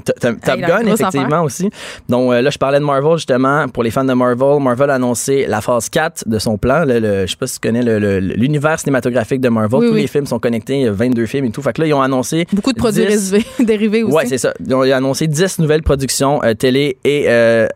Top 0.00 0.14
Top 0.20 0.36
Hey, 0.54 0.60
la 0.60 0.66
Gun, 0.68 0.80
effectivement 0.92 1.26
affaire. 1.26 1.42
aussi. 1.44 1.70
Donc 2.08 2.32
euh, 2.32 2.40
là, 2.40 2.50
je 2.50 2.58
parlais 2.58 2.78
de 2.78 2.84
Marvel 2.84 3.16
justement. 3.16 3.66
Pour 3.68 3.82
les 3.82 3.90
fans 3.90 4.04
de 4.04 4.12
Marvel, 4.12 4.60
Marvel 4.62 4.90
a 4.90 4.94
annoncé 4.94 5.46
la 5.48 5.60
phase 5.60 5.88
4 5.88 6.28
de 6.28 6.38
son 6.38 6.56
plan. 6.58 6.84
Le, 6.84 6.98
le- 7.00 7.26
je 7.26 7.30
sais 7.32 7.36
pas 7.36 7.46
si 7.46 7.58
tu 7.60 7.68
connais 7.68 7.82
l'univers 8.20 8.78
cinématographique 8.78 9.40
de 9.40 9.48
Marvel. 9.48 9.80
Oui, 9.80 9.88
Tous 9.88 9.94
oui. 9.94 10.00
les 10.02 10.06
films 10.06 10.26
sont 10.26 10.38
connectés, 10.38 10.74
il 10.76 10.82
y 10.82 10.88
a 10.88 10.92
22 10.92 11.26
films 11.26 11.46
et 11.46 11.50
tout. 11.50 11.62
Fait 11.62 11.72
que 11.72 11.80
là, 11.80 11.86
ils 11.88 11.94
ont 11.94 12.02
annoncé. 12.02 12.46
Beaucoup 12.52 12.72
de 12.72 12.78
produits 12.78 13.06
10 13.06 13.34
dérivés, 13.60 14.02
aussi. 14.04 14.14
Ouais, 14.14 14.26
c'est 14.26 14.38
ça. 14.38 14.52
Ils 14.64 14.74
ont 14.74 14.82
annoncé 14.82 15.26
10 15.26 15.58
nouvelles 15.58 15.82
productions 15.82 16.42
euh, 16.44 16.54
télé 16.54 16.96
et 17.04 17.24
euh, 17.28 17.66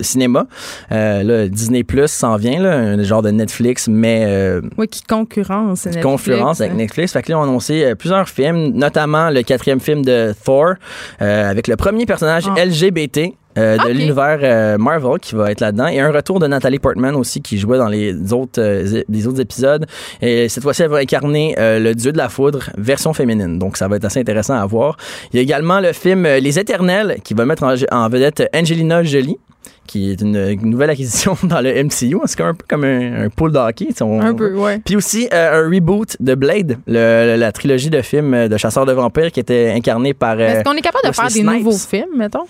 cinéma. 0.00 0.46
Là, 0.90 1.48
Disney 1.48 1.84
Plus 1.84 2.08
s'en 2.10 2.36
vient, 2.36 2.60
là, 2.60 2.72
un 2.76 3.02
genre 3.02 3.22
de 3.22 3.30
Netflix, 3.30 3.88
mais 3.88 4.53
euh, 4.56 4.60
Oui, 4.78 4.88
qui 4.88 5.02
concurrence. 5.02 5.86
Netflix. 5.86 6.60
avec 6.60 6.74
Netflix. 6.74 7.12
Fait 7.12 7.22
que 7.22 7.30
là, 7.30 7.36
ils 7.36 7.40
ont 7.40 7.42
annoncé 7.44 7.84
euh, 7.84 7.94
plusieurs 7.94 8.28
films, 8.28 8.72
notamment 8.74 9.30
le 9.30 9.42
quatrième 9.42 9.80
film 9.80 10.04
de 10.04 10.34
Thor, 10.44 10.74
euh, 11.22 11.50
avec 11.50 11.68
le 11.68 11.76
premier 11.76 12.06
personnage 12.06 12.44
Ah. 12.48 12.64
LGBT. 12.64 13.32
euh, 13.56 13.76
de 13.78 13.88
l'univers 13.90 14.40
euh, 14.42 14.76
Marvel 14.78 15.20
qui 15.20 15.36
va 15.36 15.52
être 15.52 15.60
là-dedans 15.60 15.86
et 15.86 16.00
un 16.00 16.10
retour 16.10 16.40
de 16.40 16.48
Nathalie 16.48 16.80
Portman 16.80 17.14
aussi 17.14 17.40
qui 17.40 17.56
jouait 17.56 17.78
dans 17.78 17.86
les 17.86 18.32
autres 18.32 18.60
euh, 18.60 19.28
autres 19.28 19.40
épisodes 19.40 19.86
et 20.20 20.48
cette 20.48 20.64
fois-ci 20.64 20.82
elle 20.82 20.88
va 20.90 20.96
incarner 20.98 21.54
le 21.56 21.92
dieu 21.92 22.10
de 22.10 22.18
la 22.18 22.28
foudre 22.28 22.64
version 22.76 23.12
féminine 23.14 23.60
donc 23.60 23.76
ça 23.76 23.86
va 23.86 23.94
être 23.94 24.06
assez 24.06 24.18
intéressant 24.18 24.54
à 24.54 24.66
voir 24.66 24.96
il 25.32 25.36
y 25.36 25.38
a 25.38 25.42
également 25.42 25.78
le 25.78 25.92
film 25.92 26.24
Les 26.24 26.58
Éternels 26.58 27.18
qui 27.22 27.32
va 27.34 27.44
mettre 27.46 27.62
en, 27.62 27.74
en 27.92 28.08
vedette 28.08 28.42
Angelina 28.52 29.04
Jolie 29.04 29.38
qui 29.86 30.10
est 30.10 30.20
une, 30.20 30.36
une 30.36 30.70
nouvelle 30.70 30.90
acquisition 30.90 31.36
dans 31.42 31.60
le 31.60 31.70
MCU 31.84 32.16
c'est 32.26 32.40
un 32.40 32.54
peu 32.54 32.64
comme 32.68 32.84
un, 32.84 33.24
un 33.24 33.28
pool 33.28 33.52
de 33.52 33.58
hockey 33.58 33.86
tu 33.86 33.94
sais, 33.94 34.02
on- 34.04 34.20
Un 34.20 34.34
peu, 34.34 34.54
ouais. 34.54 34.78
puis 34.84 34.96
aussi 34.96 35.28
euh, 35.32 35.62
un 35.64 35.68
reboot 35.70 36.16
de 36.20 36.34
Blade, 36.34 36.78
le- 36.86 37.36
la 37.36 37.52
trilogie 37.52 37.90
de 37.90 38.00
films 38.02 38.34
euh, 38.34 38.48
de 38.48 38.56
chasseurs 38.56 38.86
de 38.86 38.92
vampires 38.92 39.30
qui 39.32 39.40
était 39.40 39.72
incarnée 39.74 40.14
par. 40.14 40.36
euh, 40.38 40.46
Est-ce 40.46 40.64
qu'on 40.64 40.72
est 40.72 40.80
capable 40.80 41.04
de 41.04 41.08
Wesley 41.08 41.22
faire 41.28 41.32
des 41.44 41.48
Snipes. 41.50 41.64
nouveaux 41.64 41.78
films, 41.78 42.16
mettons? 42.16 42.44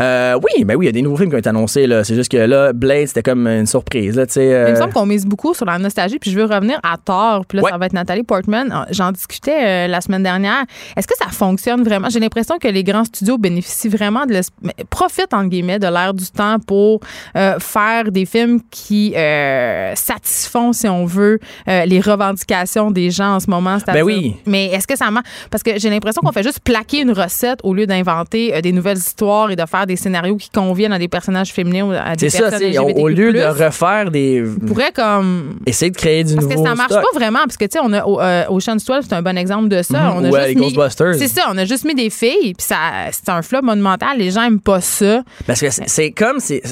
Euh, 0.00 0.38
oui, 0.42 0.64
ben 0.64 0.76
oui, 0.76 0.86
il 0.86 0.88
y 0.88 0.88
a 0.88 0.92
des 0.92 1.02
nouveaux 1.02 1.16
films 1.16 1.30
qui 1.30 1.36
ont 1.36 1.38
été 1.38 1.48
annoncés. 1.48 1.86
là. 1.86 2.04
C'est 2.04 2.14
juste 2.14 2.30
que 2.30 2.36
là, 2.38 2.72
Blade, 2.72 3.06
c'était 3.08 3.22
comme 3.22 3.46
une 3.46 3.66
surprise. 3.66 4.16
Là, 4.16 4.24
euh, 4.36 4.64
Il 4.68 4.72
me 4.74 4.78
semble 4.78 4.92
qu'on 4.92 5.06
mise 5.06 5.26
beaucoup 5.26 5.54
sur 5.54 5.66
la 5.66 5.78
nostalgie, 5.78 6.18
puis 6.18 6.30
je 6.30 6.38
veux 6.38 6.44
revenir 6.44 6.78
à 6.82 6.96
Thor, 6.96 7.44
puis 7.46 7.56
là, 7.58 7.64
Ouais. 7.64 7.70
ça 7.70 7.78
va 7.78 7.86
être 7.86 7.92
Nathalie 7.92 8.22
Portman. 8.22 8.70
Euh, 8.72 8.84
J'en 8.90 9.12
discutais 9.12 9.86
euh, 9.86 9.86
la 9.88 10.00
semaine 10.00 10.22
dernière. 10.22 10.64
Est-ce 10.96 11.06
que 11.06 11.16
ça 11.16 11.28
fonctionne 11.30 11.82
vraiment? 11.82 12.08
J'ai 12.10 12.20
l'impression 12.20 12.58
que 12.58 12.68
les 12.68 12.82
grands 12.84 13.04
studios 13.04 13.38
bénéficient 13.38 13.88
vraiment 13.88 14.26
de 14.26 14.40
profitent, 14.88 15.34
entre 15.34 15.48
guillemets, 15.48 15.78
de 15.78 15.86
l'air 15.86 16.14
du 16.14 16.26
temps 16.26 16.58
pour 16.58 17.00
euh, 17.36 17.58
faire 17.58 18.10
des 18.10 18.24
films 18.26 18.60
qui 18.70 19.14
euh, 19.16 19.94
satisfont, 19.94 20.72
si 20.72 20.88
on 20.88 21.04
veut, 21.04 21.38
euh, 21.68 21.84
les 21.84 22.00
revendications 22.00 22.90
des 22.90 23.10
gens 23.10 23.34
en 23.34 23.40
ce 23.40 23.50
moment. 23.50 23.78
Ben 23.86 24.02
oui. 24.02 24.36
Mais 24.46 24.66
est-ce 24.66 24.86
que 24.86 24.96
ça 24.96 25.10
marche? 25.10 25.26
Parce 25.50 25.62
que 25.62 25.78
j'ai 25.78 25.90
l'impression 25.90 26.20
qu'on 26.24 26.32
fait 26.32 26.42
juste 26.42 26.60
plaquer 26.60 27.00
une 27.00 27.12
recette 27.12 27.60
au 27.62 27.74
lieu 27.74 27.86
d'inventer 27.86 28.54
euh, 28.54 28.60
des 28.60 28.72
nouvelles 28.72 28.98
histoires 28.98 29.50
et 29.50 29.56
de 29.56 29.64
faire 29.66 29.86
des 29.90 29.96
scénarios 29.96 30.36
qui 30.36 30.48
conviennent 30.50 30.92
à 30.92 30.98
des 30.98 31.08
personnages 31.08 31.52
féminins 31.52 31.84
ou 31.84 31.92
à 31.92 32.16
des 32.16 32.30
c'est 32.30 32.38
ça, 32.38 32.50
personnes 32.50 32.72
c'est- 32.72 32.78
au, 32.78 32.88
au 32.88 33.08
lieu 33.08 33.32
de 33.32 33.40
refaire 33.42 34.10
des. 34.10 34.42
On 34.62 34.66
pourrait 34.66 34.92
comme 34.92 35.58
Essayer 35.66 35.90
de 35.90 35.96
créer 35.96 36.24
du 36.24 36.34
parce 36.34 36.46
que 36.46 36.52
nouveau. 36.54 36.66
ça 36.66 36.74
marche 36.74 36.92
stock. 36.92 37.04
pas 37.12 37.18
vraiment 37.18 37.40
parce 37.40 37.56
que 37.56 37.64
tu 37.66 37.72
sais 37.72 37.80
on 37.82 37.92
a 37.92 38.04
au- 38.04 38.20
euh, 38.20 38.44
Ocean's 38.48 38.84
12 38.84 39.04
c'est 39.08 39.14
un 39.14 39.22
bon 39.22 39.36
exemple 39.36 39.68
de 39.68 39.82
ça 39.82 40.00
Mhm. 40.00 40.12
on 40.16 40.24
a 40.24 40.28
Ou, 40.30 40.36
euh, 40.36 40.46
juste 40.46 40.58
Ghostbusters. 40.58 41.14
c'est 41.16 41.28
ça 41.28 41.42
on 41.50 41.58
a 41.58 41.64
juste 41.64 41.84
mis 41.84 41.94
des 41.94 42.10
filles 42.10 42.54
puis 42.54 42.66
ça 42.66 42.76
c'est 43.12 43.28
un 43.28 43.42
flop 43.42 43.62
monumental 43.62 44.16
les 44.18 44.30
gens 44.30 44.42
aiment 44.44 44.60
pas 44.60 44.80
ça 44.80 45.22
Parce 45.46 45.60
que 45.60 45.70
c'est- 45.70 45.88
c'est 45.88 46.10
comme. 46.12 46.38
c'est- 46.40 46.62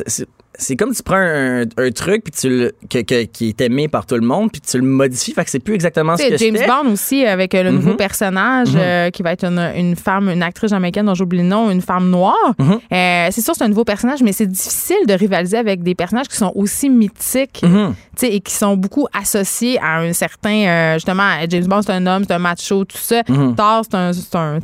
c'est- 0.58 0.76
comme 0.76 0.92
tu 0.94 1.02
prends 1.02 1.16
un, 1.16 1.62
un 1.62 1.90
truc 1.90 2.24
puis 2.24 2.32
tu 2.38 2.48
le, 2.50 2.72
que, 2.90 2.98
que- 2.98 3.24
qui 3.24 3.48
est 3.48 3.60
aimé 3.62 3.88
par 3.88 4.04
tout 4.04 4.16
le 4.16 4.20
monde 4.26 4.50
puis 4.52 4.60
tu 4.60 4.76
le 4.76 4.84
modifies 4.84 5.32
fait 5.32 5.44
que 5.44 5.50
c'est 5.50 5.58
plus 5.60 5.74
exactement 5.74 6.16
ce 6.16 6.22
que 6.28 6.36
James. 6.36 6.56
Bond 6.84 6.92
aussi 6.92 7.24
avec 7.24 7.54
euh, 7.54 7.62
le 7.62 7.70
nouveau 7.70 7.94
personnage 7.94 8.68
euh, 8.74 9.08
qui 9.10 9.22
va 9.22 9.32
être 9.32 9.44
une, 9.44 9.58
une 9.76 9.96
femme 9.96 10.28
une 10.28 10.42
actrice 10.42 10.70
jamaïcaine 10.70 11.06
dont 11.06 11.14
j'oublie 11.14 11.38
le 11.38 11.44
nom 11.44 11.70
une 11.70 11.80
femme 11.80 12.10
noire. 12.10 12.34
Euh, 12.58 13.28
c'est 13.30 13.40
sûr 13.40 13.54
c'est 13.54 13.64
un 13.64 13.68
nouveau 13.68 13.84
personnage 13.84 14.22
mais 14.22 14.32
c'est 14.32 14.46
difficile 14.46 15.06
de 15.06 15.14
rivaliser 15.14 15.56
avec 15.56 15.82
des 15.82 15.94
personnages 15.94 16.28
qui 16.28 16.36
sont 16.36 16.52
aussi 16.54 16.90
mythiques. 16.90 17.62
Mhm. 17.62 17.94
Et 18.26 18.40
qui 18.40 18.52
sont 18.52 18.76
beaucoup 18.76 19.06
associés 19.12 19.78
à 19.80 20.00
un 20.00 20.12
certain 20.12 20.66
euh, 20.66 20.94
justement 20.94 21.30
James 21.48 21.64
Bond 21.66 21.82
c'est 21.82 21.92
un 21.92 22.06
homme 22.06 22.24
c'est 22.26 22.34
un 22.34 22.38
macho 22.38 22.84
tout 22.84 22.96
ça 22.98 23.22
Mhm. 23.28 23.54
Thor 23.54 23.82
c'est 23.88 23.94
un 23.96 24.12
c'est 24.12 24.36
un, 24.36 24.56
un, 24.56 24.60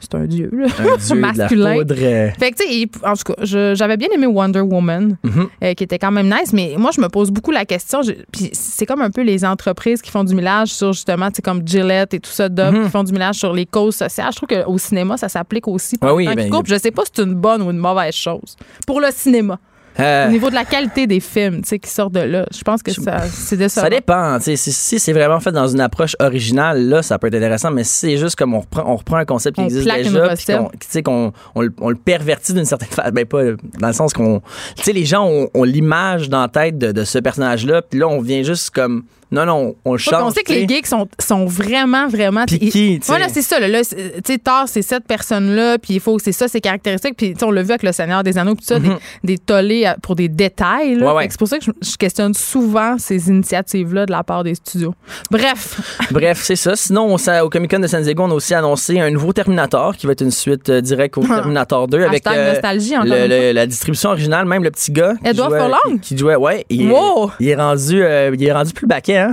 c'est 0.00 0.14
un 0.14 0.24
dieu 0.26 0.50
là. 0.52 0.66
Un 0.78 0.96
dieu 0.96 1.16
de 1.16 1.20
la 1.20 1.32
masculin. 1.32 1.74
foudre. 1.74 1.94
euh, 1.98 2.30
Fait 2.38 2.50
que, 2.52 3.06
en 3.08 3.14
tout 3.14 3.32
cas, 3.32 3.74
j'avais 3.74 3.96
bien 3.96 4.08
aimé 4.14 4.26
Wonder 4.26 4.60
Woman, 4.60 5.16
Mhm. 5.22 5.48
euh, 5.62 5.74
qui 5.74 5.84
était 5.84 5.98
quand 5.98 6.10
même 6.10 6.26
nice, 6.28 6.52
mais 6.52 6.74
moi, 6.78 6.90
je 6.94 7.00
me 7.00 7.08
pose 7.08 7.30
beaucoup 7.30 7.50
la 7.50 7.64
question. 7.64 8.00
Puis 8.32 8.50
c'est 8.52 8.86
comme 8.86 9.00
un 9.02 9.10
peu 9.10 9.22
les 9.22 9.44
entreprises 9.44 10.00
qui 10.02 10.10
font 10.10 10.24
du 10.24 10.34
millage 10.34 10.68
sur 10.68 10.92
justement, 10.92 11.30
tu 11.30 11.42
comme 11.42 11.62
Gillette 11.66 12.14
et 12.14 12.20
tout 12.20 12.30
ça, 12.30 12.48
Dove, 12.48 12.72
Mhm. 12.74 12.84
qui 12.84 12.90
font 12.90 13.02
du 13.04 13.12
millage 13.12 13.36
sur 13.36 13.52
les 13.52 13.66
causes 13.66 13.96
sociales. 13.96 14.30
Je 14.32 14.36
trouve 14.36 14.48
qu'au 14.48 14.78
cinéma, 14.78 15.16
ça 15.16 15.28
s'applique 15.28 15.68
aussi. 15.68 15.96
Ouais, 16.02 16.10
oui, 16.10 16.24
Tant 16.26 16.34
ben, 16.34 16.50
coupent, 16.50 16.66
je 16.68 16.76
sais 16.76 16.90
pas 16.90 17.04
si 17.04 17.10
c'est 17.14 17.22
une 17.22 17.34
bonne 17.34 17.62
ou 17.62 17.70
une 17.70 17.78
mauvaise 17.78 18.14
chose. 18.14 18.56
Pour 18.86 19.00
le 19.00 19.08
cinéma. 19.10 19.58
Euh, 20.00 20.28
Au 20.28 20.30
niveau 20.30 20.50
de 20.50 20.54
la 20.54 20.64
qualité 20.64 21.06
des 21.06 21.20
films, 21.20 21.62
tu 21.62 21.68
sais, 21.68 21.78
qui 21.78 21.88
sortent 21.90 22.14
de 22.14 22.20
là, 22.20 22.46
je 22.52 22.62
pense 22.62 22.82
que 22.82 22.92
ça, 22.92 23.22
c'est 23.28 23.56
décevant. 23.56 23.84
Ça 23.84 23.90
dépend. 23.90 24.38
Si, 24.40 24.56
si 24.56 24.98
c'est 24.98 25.12
vraiment 25.12 25.40
fait 25.40 25.52
dans 25.52 25.68
une 25.68 25.80
approche 25.80 26.16
originale, 26.18 26.88
là, 26.88 27.02
ça 27.02 27.18
peut 27.18 27.28
être 27.28 27.34
intéressant. 27.36 27.70
Mais 27.70 27.84
si 27.84 27.92
c'est 27.92 28.16
juste 28.16 28.36
comme 28.36 28.54
on 28.54 28.60
reprend, 28.60 28.84
on 28.86 28.96
reprend 28.96 29.16
un 29.16 29.24
concept 29.24 29.56
qui 29.56 29.62
On 29.62 29.64
existe 29.66 29.84
déjà, 29.84 30.34
puis 30.34 30.44
qu'on- 30.46 30.68
tu 30.70 30.86
sais, 30.88 31.02
qu'on 31.02 31.32
on, 31.54 31.60
le- 31.62 31.72
on 31.80 31.90
le 31.90 31.96
pervertit 31.96 32.52
d'une 32.54 32.64
certaine 32.64 32.88
façon. 32.88 33.10
Ben, 33.12 33.24
pas 33.26 33.42
dans 33.78 33.86
le 33.88 33.92
sens 33.92 34.12
qu'on. 34.12 34.40
Tu 34.76 34.82
sais, 34.82 34.92
les 34.92 35.04
gens 35.04 35.26
ont, 35.26 35.48
ont 35.54 35.64
l'image 35.64 36.28
dans 36.28 36.40
la 36.42 36.48
tête 36.48 36.76
de, 36.78 36.92
de 36.92 37.04
ce 37.04 37.18
personnage-là. 37.18 37.82
Puis 37.82 37.98
là, 38.00 38.08
on 38.08 38.20
vient 38.20 38.42
juste 38.42 38.70
comme. 38.70 39.04
Non, 39.34 39.44
non, 39.46 39.74
on 39.84 39.92
le 39.92 39.98
change. 39.98 40.22
on 40.22 40.30
sait 40.30 40.42
que 40.42 40.52
les 40.52 40.66
geeks 40.68 40.86
sont, 40.86 41.08
sont 41.18 41.44
vraiment, 41.46 42.08
vraiment. 42.08 42.44
Piqués. 42.46 43.00
Voilà, 43.06 43.28
c'est 43.28 43.42
ça. 43.42 43.58
Là, 43.60 43.68
là, 43.68 43.84
c'est- 43.84 44.22
tu 44.22 44.32
sais, 44.32 44.38
Thor, 44.38 44.64
c'est 44.66 44.82
cette 44.82 45.06
personne-là, 45.06 45.78
puis 45.78 45.94
il 45.94 46.00
faut, 46.00 46.18
c'est 46.18 46.32
ça, 46.32 46.48
ses 46.48 46.60
caractéristiques. 46.60 47.16
Puis, 47.16 47.32
tu 47.34 47.38
sais, 47.40 47.44
on 47.44 47.50
l'a 47.50 47.62
vu 47.62 47.70
avec 47.70 47.82
le 47.82 47.92
Seigneur 47.92 48.22
des 48.22 48.38
Anneaux, 48.38 48.54
puis 48.54 48.64
ça, 48.64 48.78
des, 48.78 48.90
des 49.24 49.38
tollés 49.38 49.90
pour 50.02 50.14
des 50.16 50.28
détails. 50.28 50.96
Ouais, 51.02 51.26
C'est 51.30 51.38
pour 51.38 51.48
ça 51.48 51.58
que 51.58 51.64
je, 51.64 51.70
je 51.82 51.96
questionne 51.96 52.34
souvent 52.34 52.96
ces 52.98 53.28
initiatives-là 53.28 54.06
de 54.06 54.12
la 54.12 54.22
part 54.22 54.44
des 54.44 54.54
studios. 54.54 54.94
Bref, 55.30 55.80
Bref, 56.10 56.40
c'est 56.42 56.56
ça. 56.56 56.76
Sinon, 56.76 57.02
on 57.14 57.16
au 57.42 57.48
Comic 57.48 57.70
Con 57.70 57.80
de 57.80 57.86
San 57.86 58.02
Diego, 58.02 58.22
on 58.24 58.30
a 58.30 58.34
aussi 58.34 58.54
annoncé 58.54 59.00
un 59.00 59.10
nouveau 59.10 59.32
Terminator 59.32 59.96
qui 59.96 60.06
va 60.06 60.12
être 60.12 60.20
une 60.20 60.30
suite 60.30 60.68
euh, 60.68 60.80
directe 60.80 61.16
au 61.18 61.22
Terminator 61.26 61.88
2 61.88 62.02
avec 62.04 62.26
euh, 62.26 62.52
nostalgie, 62.52 62.94
le- 63.02 63.26
le- 63.28 63.52
la 63.52 63.66
distribution 63.66 64.10
originale, 64.10 64.44
même 64.46 64.62
le 64.62 64.70
petit 64.70 64.92
gars. 64.92 65.14
qui 65.22 65.28
Edward 65.28 65.52
Furlong? 65.52 65.98
Qui, 66.00 66.14
qui 66.14 66.18
jouait, 66.18 66.36
ouais. 66.36 66.64
Il, 66.68 66.82
est- 66.82 66.92
Wow! 66.92 67.30
il 67.40 67.48
est 67.48 67.54
rendu, 67.56 68.02
euh, 68.02 68.30
il 68.38 68.44
est 68.46 68.52
rendu 68.52 68.72
plus 68.72 68.86
baquet, 68.86 69.16
hein. 69.18 69.23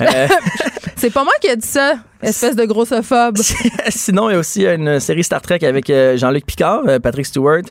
Euh, 0.00 0.28
c'est 0.96 1.10
pas 1.10 1.24
moi 1.24 1.32
qui 1.40 1.48
ai 1.48 1.56
dit 1.56 1.66
ça, 1.66 1.94
espèce 2.26 2.56
de 2.56 2.64
grossophobe. 2.64 3.38
Sinon, 3.88 4.30
il 4.30 4.34
y 4.34 4.36
a 4.36 4.38
aussi 4.38 4.66
une 4.66 5.00
série 5.00 5.24
Star 5.24 5.40
Trek 5.40 5.60
avec 5.62 5.88
euh, 5.90 6.16
Jean-Luc 6.16 6.44
Picard, 6.46 6.82
euh, 6.86 6.98
Patrick 6.98 7.26
Stewart, 7.26 7.62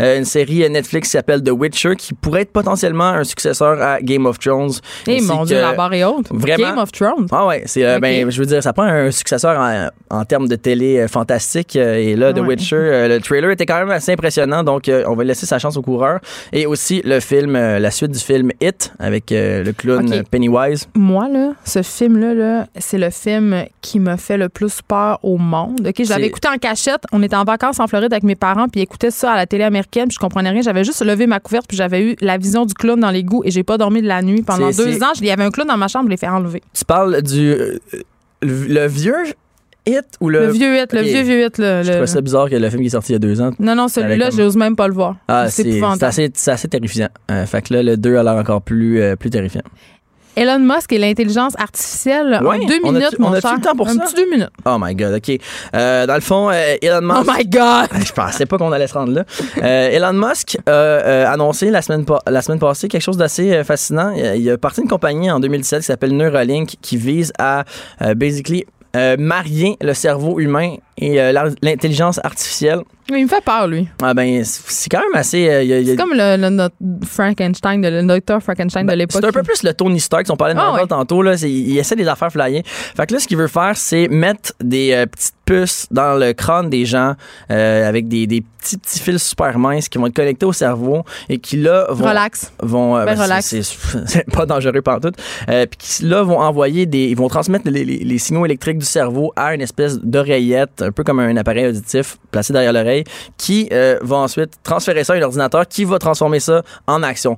euh, 0.00 0.18
une 0.18 0.24
série 0.24 0.68
Netflix 0.70 1.08
qui 1.08 1.12
s'appelle 1.12 1.42
The 1.42 1.50
Witcher, 1.50 1.96
qui 1.96 2.14
pourrait 2.14 2.42
être 2.42 2.52
potentiellement 2.52 3.08
un 3.08 3.24
successeur 3.24 3.80
à 3.80 4.00
Game 4.00 4.26
of 4.26 4.38
Thrones. 4.38 4.72
Eh 5.06 5.16
Ainsi 5.16 5.26
mon 5.26 5.44
Dieu, 5.44 5.60
la 5.60 5.72
barre 5.72 5.94
est 5.94 6.04
haute. 6.04 6.26
Vraiment? 6.30 6.56
Game 6.56 6.78
of 6.78 6.92
Thrones. 6.92 7.26
Ah 7.30 7.46
ouais, 7.46 7.62
c'est 7.66 8.00
ben 8.00 8.30
je 8.30 8.38
veux 8.38 8.46
dire 8.46 8.62
ça 8.62 8.72
prend 8.72 8.84
un 8.84 9.10
successeur 9.10 9.58
en, 9.58 9.88
en 10.10 10.24
termes 10.24 10.48
de 10.48 10.56
télé 10.56 11.06
fantastique 11.08 11.76
et 11.76 12.16
là 12.16 12.32
The 12.32 12.42
Ouais. 12.42 12.48
Witcher 12.48 13.06
le 13.08 13.18
trailer 13.20 13.52
était 13.52 13.66
quand 13.66 13.78
même 13.78 13.90
assez 13.90 14.10
impressionnant 14.12 14.64
donc 14.64 14.90
on 15.06 15.14
va 15.14 15.22
laisser 15.24 15.46
sa 15.46 15.60
chance 15.60 15.76
au 15.76 15.82
coureur 15.82 16.18
et 16.52 16.66
aussi 16.66 17.00
le 17.04 17.20
film 17.20 17.52
la 17.52 17.90
suite 17.92 18.10
du 18.10 18.18
film 18.18 18.50
It 18.60 18.92
avec 18.98 19.26
le 19.30 19.70
clown 19.70 20.24
Pennywise. 20.30 20.88
Moi, 20.94 21.28
là, 21.28 21.52
ce 21.64 21.82
film-là, 21.82 22.34
là, 22.34 22.66
c'est 22.78 22.98
le 22.98 23.10
film 23.10 23.64
qui 23.80 24.00
me 24.02 24.16
fait 24.16 24.36
le 24.36 24.48
plus 24.48 24.80
peur 24.86 25.18
au 25.22 25.38
monde. 25.38 25.86
OK, 25.88 26.04
je 26.04 26.08
l'avais 26.10 26.26
écouté 26.26 26.48
en 26.48 26.58
cachette. 26.58 27.02
On 27.12 27.22
était 27.22 27.36
en 27.36 27.44
vacances 27.44 27.80
en 27.80 27.86
Floride 27.86 28.12
avec 28.12 28.24
mes 28.24 28.34
parents, 28.34 28.68
puis 28.68 28.80
ils 28.80 28.84
écoutaient 28.84 29.10
ça 29.10 29.32
à 29.32 29.36
la 29.36 29.46
télé 29.46 29.64
américaine, 29.64 30.08
puis 30.08 30.14
je 30.14 30.18
comprenais 30.20 30.50
rien. 30.50 30.62
J'avais 30.62 30.84
juste 30.84 31.04
levé 31.04 31.26
ma 31.26 31.40
couverte, 31.40 31.66
puis 31.66 31.76
j'avais 31.76 32.02
eu 32.02 32.16
la 32.20 32.36
vision 32.38 32.66
du 32.66 32.74
clown 32.74 33.00
dans 33.00 33.10
les 33.10 33.24
goûts, 33.24 33.42
et 33.44 33.50
j'ai 33.50 33.62
pas 33.62 33.78
dormi 33.78 34.02
de 34.02 34.08
la 34.08 34.20
nuit. 34.22 34.42
Pendant 34.42 34.70
deux 34.70 35.02
ans, 35.02 35.12
il 35.20 35.26
y 35.26 35.30
avait 35.30 35.44
un 35.44 35.50
clown 35.50 35.66
dans 35.68 35.76
ma 35.78 35.88
chambre, 35.88 36.06
je 36.06 36.10
l'ai 36.10 36.16
fait 36.16 36.28
enlever. 36.28 36.62
Tu 36.74 36.84
parles 36.84 37.22
du 37.22 37.50
euh, 37.52 37.78
le, 38.42 38.66
le 38.66 38.86
vieux 38.86 39.14
It 39.84 40.04
ou 40.20 40.28
le, 40.28 40.46
Le, 40.46 40.52
vieux 40.52 40.76
hit, 40.80 40.92
le 40.92 41.00
vieux, 41.00 41.22
vieux 41.22 41.44
hit. 41.44 41.58
Là, 41.58 41.82
Je 41.82 41.88
le- 41.90 41.96
trouve 41.96 42.06
ça 42.06 42.20
bizarre 42.20 42.48
que 42.48 42.54
le 42.54 42.70
film 42.70 42.82
qui 42.82 42.86
est 42.86 42.90
sorti 42.90 43.10
il 43.10 43.14
y 43.14 43.16
a 43.16 43.18
deux 43.18 43.40
ans. 43.40 43.50
Non, 43.58 43.74
non, 43.74 43.88
celui-là, 43.88 44.28
comme- 44.28 44.38
j'ose 44.38 44.56
même 44.56 44.76
pas 44.76 44.86
le 44.86 44.94
voir. 44.94 45.16
Ah, 45.26 45.48
c'est 45.50 45.82
assez, 46.02 46.30
assez 46.46 46.68
terrifiant. 46.68 47.08
Euh, 47.32 47.46
fait 47.46 47.62
que 47.62 47.74
là, 47.74 47.82
le 47.82 47.96
2 47.96 48.16
a 48.16 48.22
l'air 48.22 48.34
encore 48.36 48.62
plus, 48.62 49.00
euh, 49.00 49.16
plus 49.16 49.30
terrifiant. 49.30 49.62
Elon 50.36 50.58
Musk 50.60 50.92
et 50.92 50.98
l'intelligence 50.98 51.54
artificielle 51.58 52.40
Ouais, 52.42 52.56
en 52.62 52.66
deux 52.66 52.78
on 52.84 52.92
minutes, 52.92 53.16
on 53.18 53.22
mon 53.24 53.32
a-tu 53.32 53.42
cher. 53.42 53.54
le 53.56 53.60
temps 53.60 53.74
pour 53.76 53.88
un 53.88 53.94
ça? 53.94 54.04
petit 54.04 54.14
deux 54.14 54.30
minutes. 54.30 54.48
Oh 54.64 54.76
my 54.80 54.94
god, 54.94 55.14
ok. 55.16 55.38
Euh, 55.74 56.06
dans 56.06 56.14
le 56.14 56.20
fond, 56.20 56.50
euh, 56.50 56.76
Elon 56.80 57.02
Musk. 57.02 57.18
Oh 57.20 57.32
my 57.36 57.44
God! 57.44 57.88
Je 58.06 58.12
pensais 58.12 58.46
pas 58.46 58.56
qu'on 58.58 58.72
allait 58.72 58.86
se 58.86 58.94
rendre 58.94 59.12
là. 59.12 59.24
Euh, 59.62 59.90
Elon 59.90 60.12
Musk 60.14 60.56
a 60.66 61.30
annoncé 61.30 61.70
la 61.70 61.82
semaine, 61.82 62.04
la 62.26 62.42
semaine 62.42 62.58
passée 62.58 62.88
quelque 62.88 63.02
chose 63.02 63.16
d'assez 63.18 63.62
fascinant. 63.64 64.12
Il 64.12 64.48
a, 64.48 64.54
a 64.54 64.58
parti 64.58 64.80
une 64.80 64.88
compagnie 64.88 65.30
en 65.30 65.38
2017 65.40 65.80
qui 65.80 65.86
s'appelle 65.86 66.16
Neuralink 66.16 66.76
qui 66.80 66.96
vise 66.96 67.32
à 67.38 67.64
basically 68.16 68.64
marier 69.18 69.76
le 69.80 69.94
cerveau 69.94 70.38
humain 70.38 70.76
et 70.98 71.16
l'intelligence 71.62 72.20
artificielle. 72.24 72.80
Il 73.08 73.24
me 73.24 73.28
fait 73.28 73.42
peur, 73.44 73.66
lui. 73.66 73.88
Ah 74.02 74.14
ben, 74.14 74.42
c'est 74.44 74.88
quand 74.90 75.00
même 75.00 75.14
assez. 75.14 75.48
euh, 75.48 75.62
il 75.62 75.68
y 75.68 75.72
a- 75.72 75.80
il 75.80 75.86
y 75.86 75.90
a- 75.90 75.92
C'est 75.94 76.00
comme 76.00 76.12
le, 76.14 76.36
le- 76.40 76.48
notre 76.50 76.76
Frankenstein, 77.04 77.80
de, 77.80 77.88
le 77.88 78.02
docteur 78.04 78.42
Frankenstein 78.42 78.86
de 78.86 78.92
l'époque. 78.92 79.20
Ben, 79.20 79.28
c'est 79.30 79.36
un 79.36 79.40
peu 79.40 79.42
plus 79.46 79.62
le 79.64 79.74
Tony 79.74 80.00
Stark, 80.00 80.26
on 80.30 80.36
parlait 80.36 80.54
de 80.54 80.60
Ah, 80.60 80.74
ouais. 80.74 80.86
tantôt. 80.86 81.20
Là, 81.22 81.34
il 81.42 81.76
essaie 81.78 81.96
des 81.96 82.08
affaires 82.08 82.30
flyées. 82.32 82.62
Fait 82.64 83.06
que 83.06 83.14
là, 83.14 83.20
ce 83.20 83.26
qu'il 83.26 83.36
veut 83.36 83.48
faire, 83.48 83.72
c'est 83.76 84.08
mettre 84.08 84.52
des 84.62 84.92
euh, 84.92 85.06
petites 85.06 85.34
puces 85.44 85.86
dans 85.90 86.14
le 86.18 86.32
crâne 86.32 86.70
des 86.70 86.84
gens 86.84 87.14
euh, 87.50 87.88
avec 87.88 88.06
des, 88.08 88.26
des 88.28 88.40
petits 88.42 88.78
petits 88.78 89.00
fils 89.00 89.26
super 89.30 89.58
minces 89.58 89.88
qui 89.88 89.98
vont 89.98 90.06
être 90.06 90.14
connectés 90.14 90.46
au 90.46 90.52
cerveau 90.52 91.02
et 91.28 91.38
qui 91.38 91.56
là 91.56 91.86
vont 91.90 92.06
Relax. 92.08 92.52
vont 92.62 92.94
Ben, 92.94 93.06
ben, 93.06 93.20
relax. 93.20 93.46
c'est- 94.06 94.30
pas 94.30 94.46
dangereux 94.46 94.80
pantoute 94.82 95.16
euh, 95.48 95.66
puis 95.66 95.78
qui 95.80 96.04
là 96.04 96.22
vont 96.22 96.38
envoyer 96.38 96.86
des 96.86 97.06
ils 97.08 97.16
vont 97.16 97.26
transmettre 97.26 97.68
les, 97.68 97.84
les- 97.84 97.98
les 98.04 98.18
signaux 98.18 98.46
électriques 98.46 98.78
du 98.78 98.86
cerveau 98.86 99.32
à 99.34 99.52
une 99.56 99.62
espèce 99.62 99.98
d'oreillette 99.98 100.80
un 100.80 100.92
peu 100.92 101.02
comme 101.02 101.18
un 101.18 101.36
appareil 101.36 101.66
auditif 101.66 102.18
placé 102.30 102.52
derrière 102.52 102.72
l'oreille 102.72 102.91
qui 103.36 103.68
euh, 103.72 103.98
va 104.02 104.16
ensuite 104.16 104.54
transférer 104.62 105.04
ça 105.04 105.14
à 105.14 105.16
un 105.16 105.22
ordinateur 105.22 105.66
qui 105.66 105.84
va 105.84 105.98
transformer 105.98 106.40
ça 106.40 106.62
en 106.86 107.02
action 107.02 107.36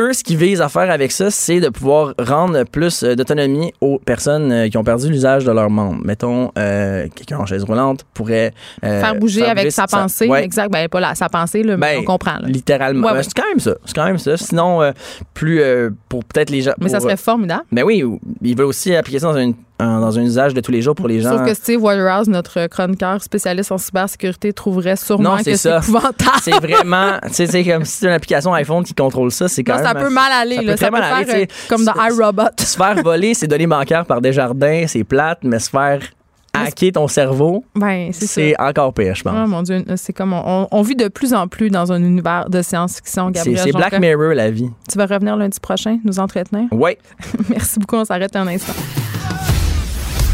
eux, 0.00 0.12
ce 0.12 0.24
qu'ils 0.24 0.36
visent 0.38 0.60
à 0.60 0.68
faire 0.68 0.90
avec 0.90 1.12
ça, 1.12 1.30
c'est 1.30 1.60
de 1.60 1.68
pouvoir 1.68 2.14
rendre 2.18 2.64
plus 2.64 3.02
euh, 3.02 3.14
d'autonomie 3.14 3.72
aux 3.80 3.98
personnes 3.98 4.50
euh, 4.50 4.68
qui 4.68 4.76
ont 4.78 4.84
perdu 4.84 5.08
l'usage 5.08 5.44
de 5.44 5.50
leurs 5.52 5.70
membres. 5.70 6.00
Mettons, 6.04 6.50
euh, 6.58 7.06
quelqu'un 7.14 7.38
en 7.38 7.46
chaise 7.46 7.64
roulante 7.64 8.04
pourrait 8.14 8.52
euh, 8.84 9.00
faire 9.00 9.14
bouger 9.16 9.44
avec 9.44 9.70
sa 9.72 9.86
pensée. 9.86 10.26
Ouais, 10.28 10.44
Exact. 10.44 10.70
Ben, 10.72 10.88
pas 10.88 11.00
la, 11.00 11.14
sa 11.14 11.28
pensée, 11.28 11.62
là, 11.62 11.76
mais 11.76 11.94
Ben, 11.96 12.00
on 12.00 12.04
comprend. 12.04 12.38
là. 12.40 12.48
littéralement. 12.48 13.06
Ouais, 13.06 13.12
Ben, 13.12 13.18
ouais. 13.18 13.22
C'est 13.24 13.34
quand 13.34 13.48
même 13.48 13.60
ça. 13.60 13.74
C'est 13.84 13.94
quand 13.94 14.04
même 14.06 14.18
ça. 14.18 14.36
Sinon, 14.36 14.82
euh, 14.82 14.92
plus 15.34 15.62
pour 16.08 16.24
peut-être 16.24 16.50
les 16.50 16.62
gens. 16.62 16.72
Mais 16.80 16.88
ça 16.88 17.00
serait 17.00 17.16
formidable. 17.16 17.62
euh, 17.62 17.74
Ben 17.76 17.82
oui, 17.84 18.02
ils 18.42 18.56
veulent 18.56 18.66
aussi 18.66 18.94
appliquer 18.94 19.18
ça 19.18 19.32
dans, 19.32 19.38
une, 19.38 19.54
dans 19.78 20.18
un 20.18 20.22
usage 20.22 20.54
de 20.54 20.60
tous 20.60 20.72
les 20.72 20.82
jours 20.82 20.94
pour 20.94 21.08
les 21.08 21.20
gens. 21.20 21.36
Sauf 21.36 21.46
que 21.46 21.54
Steve 21.54 21.82
Waterhouse, 21.82 22.28
notre 22.28 22.66
chroniqueur 22.66 23.22
spécialiste 23.22 23.72
en 23.72 23.78
cybersécurité, 23.78 24.52
trouverait 24.52 24.96
sûrement 24.96 25.36
Non, 25.36 25.42
que 25.42 25.54
c'est 25.56 25.76
épouvantable. 25.76 26.38
c'est 26.42 26.58
vraiment, 26.60 27.18
tu 27.26 27.32
sais, 27.34 27.46
c'est 27.46 27.64
comme 27.64 27.84
si 27.84 27.98
c'est 27.98 28.06
une 28.06 28.12
application 28.12 28.52
iPhone 28.54 28.84
qui 28.84 28.94
contrôle 28.94 29.30
ça, 29.30 29.48
c'est 29.48 29.62
quand 29.64 29.76
Non, 29.76 29.82
même. 29.82 29.86
Ça 29.92 30.00
peut 30.00 30.10
mal 30.10 30.32
aller. 30.32 30.56
ça 30.56 30.62
là. 30.62 30.72
peut 30.72 30.78
Ça 30.78 30.86
peut 30.86 30.92
mal 30.92 31.02
aller, 31.14 31.24
faire 31.24 31.40
euh, 31.42 31.46
comme 31.68 31.84
dans 31.84 31.94
iRobot. 31.94 32.42
se 32.58 32.76
faire 32.76 33.02
voler 33.02 33.34
ses 33.34 33.46
données 33.46 33.66
bancaires 33.66 34.06
par 34.06 34.20
Desjardins, 34.20 34.84
c'est 34.86 35.04
plate, 35.04 35.38
mais 35.42 35.58
se 35.58 35.70
faire 35.70 36.00
hacker 36.52 36.90
ton 36.92 37.06
cerveau, 37.06 37.64
Ben, 37.76 38.10
c'est 38.12 38.54
encore 38.60 38.92
pire, 38.92 39.14
je 39.14 39.22
Oh 39.24 39.30
pense. 39.30 39.48
mon 39.48 39.62
Dieu, 39.62 39.84
c'est 39.96 40.12
comme 40.12 40.32
on, 40.32 40.42
on- 40.44 40.68
on 40.72 40.82
vit 40.82 40.96
de 40.96 41.06
plus 41.06 41.32
en 41.32 41.46
plus 41.46 41.70
dans 41.70 41.92
un 41.92 42.02
univers 42.02 42.50
de 42.50 42.60
science-fiction, 42.60 43.28
c'est 43.28 43.32
Gabriel. 43.52 43.60
c'est 43.62 43.72
Black. 43.72 43.98
Mirror, 44.00 44.34
la 44.34 44.50
vie. 44.50 44.68
Tu 44.90 44.98
vas 44.98 45.06
revenir 45.06 45.36
lundi 45.36 45.60
prochain, 45.60 45.98
nous 46.04 46.18
entretenir? 46.18 46.64
Ouais. 46.72 46.98
Merci 47.48 47.78
beaucoup, 47.78 47.96
on 47.96 48.04
s'arrête 48.04 48.34
un 48.34 48.48
instant. 48.48 48.72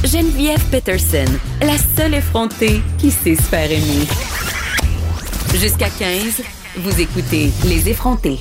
Geneviève 0.05 0.63
Peterson, 0.71 1.25
la 1.61 1.77
seule 1.97 2.15
effrontée 2.15 2.81
qui 2.99 3.11
sait 3.11 3.35
se 3.35 3.43
faire 3.43 3.71
aimer. 3.71 4.07
Jusqu'à 5.55 5.89
15, 5.91 6.43
vous 6.79 7.01
écoutez 7.01 7.51
Les 7.67 7.89
effrontés. 7.89 8.39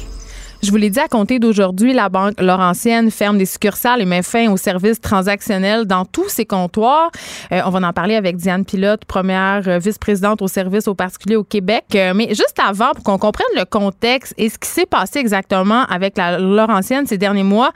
Je 0.65 0.71
vous 0.71 0.77
l'ai 0.77 0.89
dit, 0.89 0.99
à 0.99 1.07
compter 1.07 1.37
d'aujourd'hui, 1.37 1.93
la 1.93 2.09
Banque 2.09 2.41
Laurentienne 2.41 3.11
ferme 3.11 3.37
des 3.37 3.45
succursales 3.45 4.01
et 4.01 4.05
met 4.05 4.23
fin 4.23 4.51
aux 4.51 4.57
services 4.57 4.99
transactionnels 4.99 5.85
dans 5.85 6.05
tous 6.05 6.27
ses 6.27 6.45
comptoirs. 6.45 7.11
Euh, 7.51 7.61
on 7.67 7.69
va 7.69 7.87
en 7.87 7.93
parler 7.93 8.15
avec 8.15 8.35
Diane 8.35 8.65
Pilote, 8.65 9.05
première 9.05 9.61
euh, 9.67 9.77
vice-présidente 9.77 10.41
au 10.41 10.47
service 10.47 10.87
aux 10.87 10.95
particuliers 10.95 11.35
au 11.35 11.43
Québec. 11.43 11.83
Euh, 11.93 12.13
mais 12.15 12.29
juste 12.29 12.59
avant, 12.59 12.93
pour 12.95 13.03
qu'on 13.03 13.19
comprenne 13.19 13.45
le 13.55 13.65
contexte 13.65 14.33
et 14.39 14.49
ce 14.49 14.57
qui 14.57 14.67
s'est 14.67 14.87
passé 14.87 15.19
exactement 15.19 15.83
avec 15.83 16.17
la 16.17 16.39
Laurentienne 16.39 17.05
ces 17.05 17.19
derniers 17.19 17.43
mois, 17.43 17.71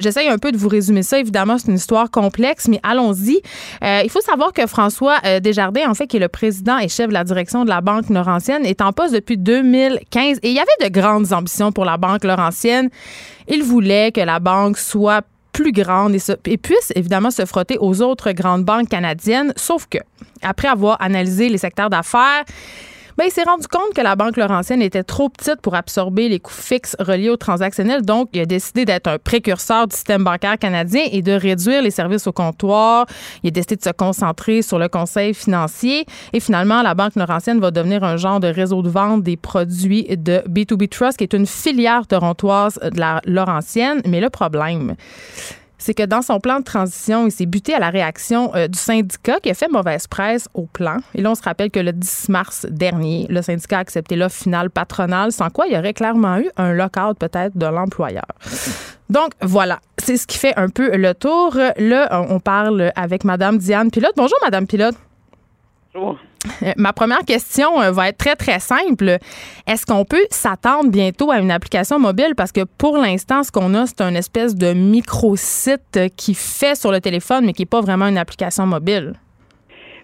j'essaye 0.00 0.28
un 0.28 0.38
peu 0.38 0.52
de 0.52 0.56
vous 0.56 0.68
résumer 0.68 1.02
ça. 1.02 1.18
Évidemment, 1.18 1.58
c'est 1.58 1.68
une 1.68 1.76
histoire 1.76 2.10
complexe, 2.10 2.66
mais 2.66 2.80
allons-y. 2.82 3.42
Il 3.82 4.08
faut 4.10 4.22
savoir 4.22 4.54
que 4.54 4.66
François 4.66 5.18
Desjardins, 5.40 5.90
en 5.90 5.94
fait, 5.94 6.06
qui 6.06 6.16
est 6.16 6.20
le 6.20 6.28
président 6.28 6.78
et 6.78 6.88
chef 6.88 7.08
de 7.08 7.12
la 7.12 7.24
direction 7.24 7.64
de 7.64 7.68
la 7.68 7.82
Banque 7.82 8.08
Laurentienne, 8.08 8.64
est 8.64 8.80
en 8.80 8.92
poste 8.92 9.12
depuis 9.12 9.36
2015 9.36 10.38
et 10.42 10.48
il 10.48 10.54
y 10.54 10.60
avait 10.60 10.88
de 10.88 10.92
grandes 10.92 11.32
ambitions 11.32 11.72
pour 11.72 11.84
la 11.84 11.98
Banque 11.98 12.21
Laurentienne. 12.26 12.88
Il 13.48 13.62
voulait 13.62 14.12
que 14.12 14.20
la 14.20 14.38
banque 14.38 14.78
soit 14.78 15.22
plus 15.52 15.72
grande 15.72 16.14
et, 16.14 16.18
se- 16.18 16.32
et 16.46 16.56
puisse 16.56 16.92
évidemment 16.94 17.30
se 17.30 17.44
frotter 17.44 17.76
aux 17.78 18.00
autres 18.00 18.32
grandes 18.32 18.64
banques 18.64 18.88
canadiennes. 18.88 19.52
Sauf 19.56 19.86
que, 19.86 19.98
après 20.42 20.68
avoir 20.68 21.00
analysé 21.02 21.48
les 21.48 21.58
secteurs 21.58 21.90
d'affaires, 21.90 22.44
ben, 23.18 23.24
il 23.26 23.30
s'est 23.30 23.42
rendu 23.42 23.66
compte 23.68 23.94
que 23.94 24.00
la 24.00 24.16
Banque 24.16 24.36
Laurentienne 24.36 24.82
était 24.82 25.02
trop 25.02 25.28
petite 25.28 25.60
pour 25.60 25.74
absorber 25.74 26.28
les 26.28 26.40
coûts 26.40 26.52
fixes 26.52 26.96
reliés 26.98 27.30
au 27.30 27.36
transactionnel. 27.36 28.02
Donc, 28.02 28.30
il 28.32 28.40
a 28.40 28.46
décidé 28.46 28.84
d'être 28.84 29.08
un 29.08 29.18
précurseur 29.18 29.86
du 29.86 29.94
système 29.94 30.24
bancaire 30.24 30.58
canadien 30.58 31.02
et 31.10 31.22
de 31.22 31.32
réduire 31.32 31.82
les 31.82 31.90
services 31.90 32.26
au 32.26 32.32
comptoir. 32.32 33.06
Il 33.42 33.48
a 33.48 33.50
décidé 33.50 33.76
de 33.76 33.82
se 33.82 33.90
concentrer 33.90 34.62
sur 34.62 34.78
le 34.78 34.88
conseil 34.88 35.34
financier. 35.34 36.06
Et 36.32 36.40
finalement, 36.40 36.82
la 36.82 36.94
Banque 36.94 37.16
Laurentienne 37.16 37.60
va 37.60 37.70
devenir 37.70 38.02
un 38.04 38.16
genre 38.16 38.40
de 38.40 38.48
réseau 38.48 38.82
de 38.82 38.88
vente 38.88 39.22
des 39.22 39.36
produits 39.36 40.04
de 40.04 40.42
B2B 40.48 40.88
Trust, 40.88 41.18
qui 41.18 41.24
est 41.24 41.34
une 41.34 41.46
filière 41.46 42.06
torontoise 42.06 42.78
de 42.82 42.98
la 42.98 43.20
Laurentienne. 43.24 44.02
Mais 44.06 44.20
le 44.20 44.30
problème, 44.30 44.94
c'est 45.82 45.94
que 45.94 46.04
dans 46.04 46.22
son 46.22 46.38
plan 46.38 46.60
de 46.60 46.64
transition, 46.64 47.26
il 47.26 47.32
s'est 47.32 47.46
buté 47.46 47.74
à 47.74 47.80
la 47.80 47.90
réaction 47.90 48.54
euh, 48.54 48.68
du 48.68 48.78
syndicat 48.78 49.40
qui 49.40 49.50
a 49.50 49.54
fait 49.54 49.68
mauvaise 49.68 50.06
presse 50.06 50.48
au 50.54 50.66
plan. 50.66 50.98
Et 51.14 51.22
là, 51.22 51.32
on 51.32 51.34
se 51.34 51.42
rappelle 51.42 51.72
que 51.72 51.80
le 51.80 51.92
10 51.92 52.28
mars 52.28 52.66
dernier, 52.70 53.26
le 53.28 53.42
syndicat 53.42 53.78
a 53.78 53.80
accepté 53.80 54.14
l'offre 54.14 54.36
finale 54.36 54.70
patronale, 54.70 55.32
sans 55.32 55.50
quoi 55.50 55.66
il 55.66 55.74
y 55.74 55.76
aurait 55.76 55.92
clairement 55.92 56.38
eu 56.38 56.48
un 56.56 56.72
lockout 56.72 57.18
peut-être 57.18 57.58
de 57.58 57.66
l'employeur. 57.66 58.26
Donc, 59.10 59.32
voilà, 59.40 59.80
c'est 59.98 60.16
ce 60.16 60.26
qui 60.26 60.38
fait 60.38 60.56
un 60.56 60.68
peu 60.68 60.96
le 60.96 61.14
tour. 61.14 61.58
Là, 61.76 62.24
on 62.30 62.38
parle 62.38 62.92
avec 62.94 63.24
Madame 63.24 63.58
Diane 63.58 63.90
Pilote. 63.90 64.12
Bonjour, 64.16 64.38
Madame 64.40 64.68
Pilote. 64.68 64.94
Bonjour. 65.94 66.18
Euh, 66.62 66.72
Ma 66.76 66.92
première 66.92 67.24
question 67.26 67.80
euh, 67.80 67.90
va 67.92 68.08
être 68.08 68.18
très, 68.18 68.34
très 68.34 68.58
simple. 68.58 69.18
Est-ce 69.66 69.86
qu'on 69.86 70.04
peut 70.04 70.26
s'attendre 70.30 70.90
bientôt 70.90 71.30
à 71.30 71.38
une 71.38 71.50
application 71.50 71.98
mobile? 71.98 72.34
Parce 72.36 72.52
que 72.52 72.62
pour 72.78 72.96
l'instant, 72.96 73.42
ce 73.42 73.52
qu'on 73.52 73.74
a, 73.74 73.86
c'est 73.86 74.00
un 74.00 74.14
espèce 74.14 74.56
de 74.56 74.72
micro-site 74.72 75.96
euh, 75.96 76.08
qui 76.16 76.34
fait 76.34 76.74
sur 76.74 76.92
le 76.92 77.00
téléphone, 77.00 77.44
mais 77.44 77.52
qui 77.52 77.62
n'est 77.62 77.66
pas 77.66 77.80
vraiment 77.80 78.06
une 78.06 78.18
application 78.18 78.66
mobile. 78.66 79.12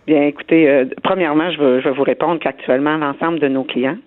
Bien, 0.07 0.23
écoutez, 0.23 0.69
euh, 0.69 0.85
premièrement, 1.03 1.51
je 1.51 1.59
veux, 1.59 1.81
je 1.81 1.89
veux 1.89 1.95
vous 1.95 2.03
répondre 2.03 2.39
qu'actuellement, 2.41 2.97
l'ensemble 2.97 3.41
de 3.41 3.49
nos 3.49 3.65
clients 3.65 3.99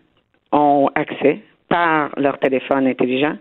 ont 0.52 0.90
accès 0.96 1.40
par 1.70 2.10
leur 2.18 2.38
téléphone 2.40 2.88
intelligent 2.88 3.36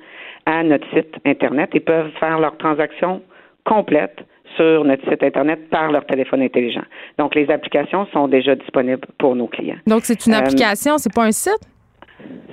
à 0.47 0.62
notre 0.62 0.88
site 0.95 1.14
Internet 1.26 1.70
et 1.74 1.80
peuvent 1.80 2.11
faire 2.18 2.38
leurs 2.38 2.57
transactions 2.57 3.22
complètes 3.64 4.20
sur 4.57 4.84
notre 4.84 5.09
site 5.11 5.22
Internet 5.22 5.68
par 5.70 5.90
leur 5.92 6.05
téléphone 6.07 6.42
intelligent. 6.42 6.82
Donc, 7.18 7.34
les 7.34 7.51
applications 7.51 8.07
sont 8.12 8.28
déjà 8.28 8.55
disponibles 8.55 9.07
pour 9.18 9.36
nos 9.36 9.46
clients. 9.46 9.76
Donc, 9.86 10.01
c'est 10.05 10.26
une 10.26 10.34
Euh, 10.34 10.38
application, 10.38 10.98
c'est 10.98 11.12
pas 11.14 11.24
un 11.24 11.32
site? 11.32 11.59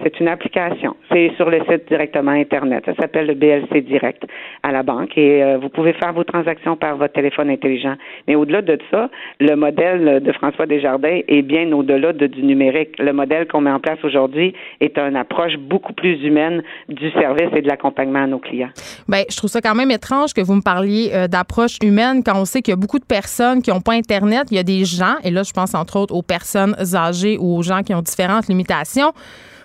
C'est 0.03 0.20
une 0.20 0.28
application. 0.28 0.95
C'est 1.11 1.32
sur 1.38 1.49
le 1.49 1.59
site 1.70 1.88
directement 1.89 2.32
Internet. 2.32 2.84
Ça 2.86 2.95
s'appelle 2.95 3.28
le 3.28 3.34
BLC 3.34 3.82
Direct 3.82 4.24
à 4.63 4.72
la 4.72 4.84
banque 4.84 5.18
et 5.18 5.43
euh, 5.43 5.57
vous 5.57 5.70
pouvez 5.70 5.93
faire 5.93 6.13
vos 6.13 6.24
transactions 6.24 6.76
par 6.76 6.97
votre 6.97 7.13
téléphone 7.13 7.49
intelligent. 7.49 7.95
Mais 8.28 8.36
au-delà 8.36 8.61
de 8.61 8.78
ça, 8.91 9.09
le 9.39 9.55
modèle 9.55 10.22
de 10.22 10.32
François 10.34 10.65
Desjardins 10.65 11.22
est 11.28 11.41
bien 11.41 11.72
au-delà 11.72 12.13
de, 12.13 12.28
du 12.28 12.43
numérique. 12.43 12.97
Le 12.99 13.11
modèle 13.11 13.47
qu'on 13.47 13.61
met 13.61 13.72
en 13.72 13.80
place 13.80 13.97
aujourd'hui 14.03 14.53
est 14.82 14.97
une 14.97 15.15
approche 15.15 15.57
beaucoup 15.57 15.93
plus 15.93 16.24
humaine 16.24 16.61
du 16.89 17.09
service 17.11 17.49
et 17.55 17.61
de 17.61 17.68
l'accompagnement 17.68 18.24
à 18.24 18.28
nos 18.28 18.39
clients. 18.39 18.70
Bien, 19.07 19.24
je 19.30 19.36
trouve 19.36 19.49
ça 19.49 19.61
quand 19.61 19.76
même 19.76 19.91
étrange 19.91 20.34
que 20.34 20.41
vous 20.41 20.55
me 20.55 20.61
parliez 20.61 21.11
euh, 21.13 21.28
d'approche 21.28 21.78
humaine 21.84 22.22
quand 22.24 22.39
on 22.39 22.45
sait 22.45 22.61
qu'il 22.61 22.72
y 22.72 22.78
a 22.78 22.80
beaucoup 22.80 22.99
de 22.99 23.05
personnes 23.05 23.61
qui 23.61 23.72
n'ont 23.72 23.82
pas 23.82 23.93
Internet. 23.93 24.47
Il 24.51 24.57
y 24.57 24.59
a 24.59 24.63
des 24.63 24.86
gens, 24.86 25.15
et 25.24 25.32
là, 25.32 25.43
je 25.43 25.51
pense 25.51 25.74
entre 25.74 25.97
autres 25.97 26.13
aux 26.13 26.22
personnes 26.22 26.76
âgées 26.93 27.38
ou 27.39 27.57
aux 27.57 27.63
gens 27.63 27.82
qui 27.82 27.93
ont 27.93 28.01
différentes 28.01 28.47
limitations, 28.47 29.11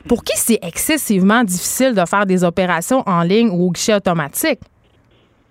pour 0.08 0.24
qui 0.24 0.36
c'est 0.36 0.58
excessivement 0.62 1.44
difficile 1.44 1.94
de 1.94 2.04
faire 2.06 2.26
des 2.26 2.44
opérations 2.44 3.02
en 3.06 3.22
ligne 3.22 3.50
ou 3.50 3.68
au 3.68 3.70
guichet 3.70 3.94
automatique? 3.94 4.60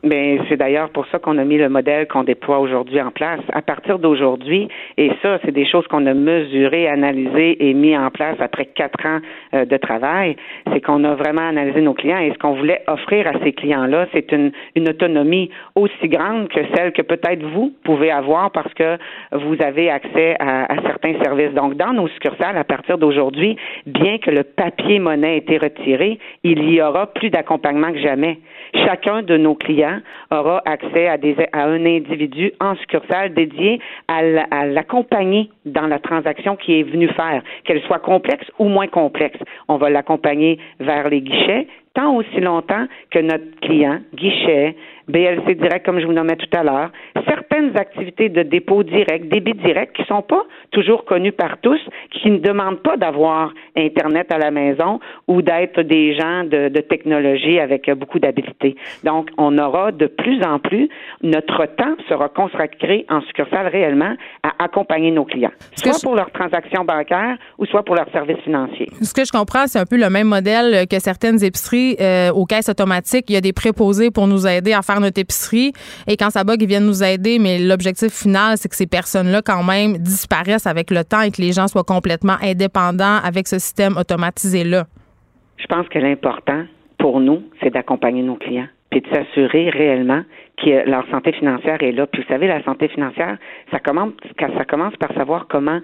Mais 0.04 0.39
c'est 0.49 0.58
d'ailleurs 0.58 0.89
pour 0.89 1.06
ça 1.08 1.20
qu'on 1.20 1.38
a 1.38 1.43
mis 1.43 1.58
le 1.58 1.70
modèle 1.70 2.08
qu'on 2.08 2.24
déploie 2.24 2.60
aujourd'hui 2.60 2.99
en 3.02 3.12
place. 3.12 3.41
À 3.54 3.62
partir 3.62 3.99
d'aujourd'hui, 3.99 4.68
et 4.97 5.12
ça, 5.22 5.39
c'est 5.45 5.52
des 5.52 5.66
choses 5.66 5.86
qu'on 5.88 6.06
a 6.08 6.14
mesurées, 6.14 6.88
analysées 6.88 7.70
et 7.70 7.74
mis 7.74 7.95
en 7.95 8.10
place 8.10 8.38
après 8.39 8.66
quatre 8.66 9.06
ans 9.06 9.20
euh, 9.54 9.66
de 9.66 9.78
travail, 9.78 10.36
c'est 10.72 10.82
qu'on 10.82 11.04
a 11.04 11.14
vraiment 11.14 11.47
analysé 11.47 11.82
nos 11.82 11.93
clients 11.93 12.20
et 12.20 12.32
ce 12.32 12.38
qu'on 12.39 12.54
voulait 12.54 12.82
offrir 12.88 13.28
à 13.28 13.34
ces 13.43 13.54
clients-là, 13.54 14.08
c'est 14.14 14.32
une, 14.32 14.52
autonomie 14.89 15.52
aussi 15.76 16.08
grande 16.08 16.49
que 16.49 16.60
celle 16.76 16.91
que 16.91 17.04
peut-être 17.04 17.43
vous 17.43 17.72
pouvez 17.84 18.10
avoir 18.10 18.52
parce 18.52 18.74
que 18.74 18.97
vous 19.32 19.56
avez 19.62 19.89
accès 19.89 20.36
à 20.39 20.76
certains 20.84 21.14
services. 21.22 21.54
Donc, 21.54 21.76
dans 21.76 21.93
nos 21.93 22.08
succursales, 22.08 22.58
à 22.58 22.64
partir 22.64 22.97
d'aujourd'hui, 22.97 23.56
bien 23.86 24.18
que 24.18 24.32
le 24.32 24.43
papier 24.43 24.99
monnaie 24.99 25.36
ait 25.36 25.38
été 25.38 25.58
retiré, 25.58 26.18
il 26.43 26.70
y 26.72 26.82
aura 26.82 27.08
plus 27.08 27.30
d'accompagnement 27.30 27.91
que 27.91 27.99
jamais. 27.99 28.39
Chacun 28.74 29.22
de 29.22 29.38
nos 29.38 29.56
clients 29.56 29.91
aura 30.32 30.62
accès 30.66 31.08
à, 31.08 31.18
à 31.54 31.64
un 31.66 31.86
individu 31.86 32.52
en 32.60 32.76
succursale 32.76 33.34
dédié 33.34 33.80
à 34.08 34.22
la- 34.22 34.48
à 34.52 34.66
l'accompagner 34.66 35.50
dans 35.66 35.88
la 35.88 36.00
transaction 36.00 36.56
qu'il 36.56 36.76
est 36.76 36.84
venu 36.84 37.08
faire, 37.10 37.42
qu'elle 37.64 37.82
soit 37.82 38.00
complexe 38.00 38.46
ou 38.60 38.68
moins 38.68 38.88
complexe. 38.88 39.39
On 39.68 39.78
va 39.78 39.89
l'accompagner 39.89 40.60
vers 40.80 41.10
les 41.10 41.22
guichets, 41.22 41.68
tant 41.94 42.16
aussi 42.16 42.39
longtemps 42.39 42.86
que 43.10 43.20
notre 43.20 43.60
client, 43.62 44.00
guichet, 44.16 44.76
BLC 45.12 45.55
direct, 45.55 45.86
comme 45.86 45.99
je 45.99 46.05
vous 46.05 46.14
nommais 46.14 46.36
tout 46.36 46.57
à 46.57 46.64
l'heure, 46.64 46.89
certaines 47.28 47.78
activités 47.78 48.30
de 48.30 48.43
dépôt 48.43 48.84
direct, 48.84 49.28
débit 49.28 49.53
direct, 49.53 49.95
qui 49.95 50.03
sont 50.05 50.22
pas 50.22 50.43
toujours 50.72 51.05
connues 51.05 51.32
par 51.32 51.57
tous, 51.62 51.80
qui 52.12 52.32
ne 52.32 52.38
demandent 52.38 52.82
pas 52.82 52.97
d'avoir 52.97 53.53
Internet 53.76 54.32
à 54.32 54.38
la 54.38 54.51
maison 54.51 54.99
ou 55.28 55.41
d'être 55.41 55.82
des 55.82 56.16
gens 56.16 56.43
de, 56.43 56.70
de 56.70 56.82
technologie 56.82 57.59
avec 57.59 57.89
beaucoup 57.91 58.20
d'habilité. 58.20 58.76
Donc, 59.03 59.30
on 59.38 59.57
aura 59.57 59.91
de 59.91 60.07
plus 60.07 60.41
en 60.43 60.59
plus, 60.59 60.89
notre 61.22 61.66
temps 61.66 61.95
sera 62.09 62.30
consacré 62.30 63.05
en 63.09 63.22
succursale 63.22 63.68
réellement 63.68 64.16
à 64.43 64.64
accompagner 64.64 65.12
nos 65.12 65.26
clients, 65.26 65.51
soit 65.76 65.99
pour 66.01 66.16
leurs 66.16 66.32
transactions 66.32 66.84
bancaires 66.84 67.38
ou 67.57 67.66
soit 67.66 67.84
pour 67.84 67.95
leurs 67.95 68.09
services 68.12 68.41
financiers. 68.43 68.89
Ce 69.01 69.14
que 69.14 69.26
je 69.26 69.32
comprends, 69.32 69.68
c'est 69.68 69.80
un 69.80 69.86
peu 69.86 69.97
le 69.97 70.09
même 70.09 70.28
modèle 70.28 70.88
que 70.88 70.99
certaines 70.99 71.43
épiceries 71.43 71.97
euh, 71.99 72.32
aux 72.32 72.45
caisses 72.45 72.70
automatiques. 72.70 73.26
Il 73.30 73.34
y 73.34 73.38
a 73.38 73.41
des 73.41 73.53
préposés 73.53 74.12
pour 74.12 74.28
nous 74.28 74.47
aider 74.47 74.74
à 74.74 74.82
faire 74.82 75.01
notre 75.02 75.20
épicerie. 75.20 75.74
Et 76.08 76.18
quand 76.18 76.30
ça 76.30 76.43
bug, 76.43 76.62
ils 76.62 76.68
viennent 76.68 76.86
nous 76.86 77.04
aider. 77.04 77.39
Mais 77.39 77.60
l'objectif 77.60 78.14
final, 78.14 78.58
c'est 78.58 78.70
que 78.70 78.76
ces 78.76 78.88
personnes-là, 78.88 79.41
quand 79.41 79.64
même, 79.64 79.97
disparaissent 79.97 80.68
avec 80.68 80.91
le 80.91 81.04
temps 81.04 81.22
et 81.22 81.32
que 81.32 81.41
les 81.41 81.52
gens 81.52 81.68
soient 81.68 81.84
complètement 81.84 82.38
indépendants 82.41 83.20
avec 83.24 83.47
ce 83.47 83.60
système 83.60 83.97
automatisé-là. 83.97 84.86
Je 85.58 85.66
pense 85.68 85.88
que 85.89 85.99
l'important 85.99 86.64
pour 86.97 87.20
nous, 87.20 87.43
c'est 87.62 87.72
d'accompagner 87.72 88.24
nos 88.24 88.36
clients 88.36 88.68
puis 88.91 89.02
de 89.02 89.08
s'assurer 89.08 89.70
réellement 89.70 90.22
que 90.58 90.88
leur 90.88 91.08
santé 91.10 91.32
financière 91.32 91.82
est 91.82 91.93
là. 91.93 92.06
Puis 92.06 92.22
vous 92.22 92.28
savez, 92.28 92.47
la 92.47 92.62
santé 92.64 92.89
financière, 92.89 93.38
ça 93.72 93.80
commence, 93.80 94.12
ça 94.38 94.66
commence 94.66 94.95
par 94.97 95.14
savoir 95.14 95.47
comment 95.49 95.80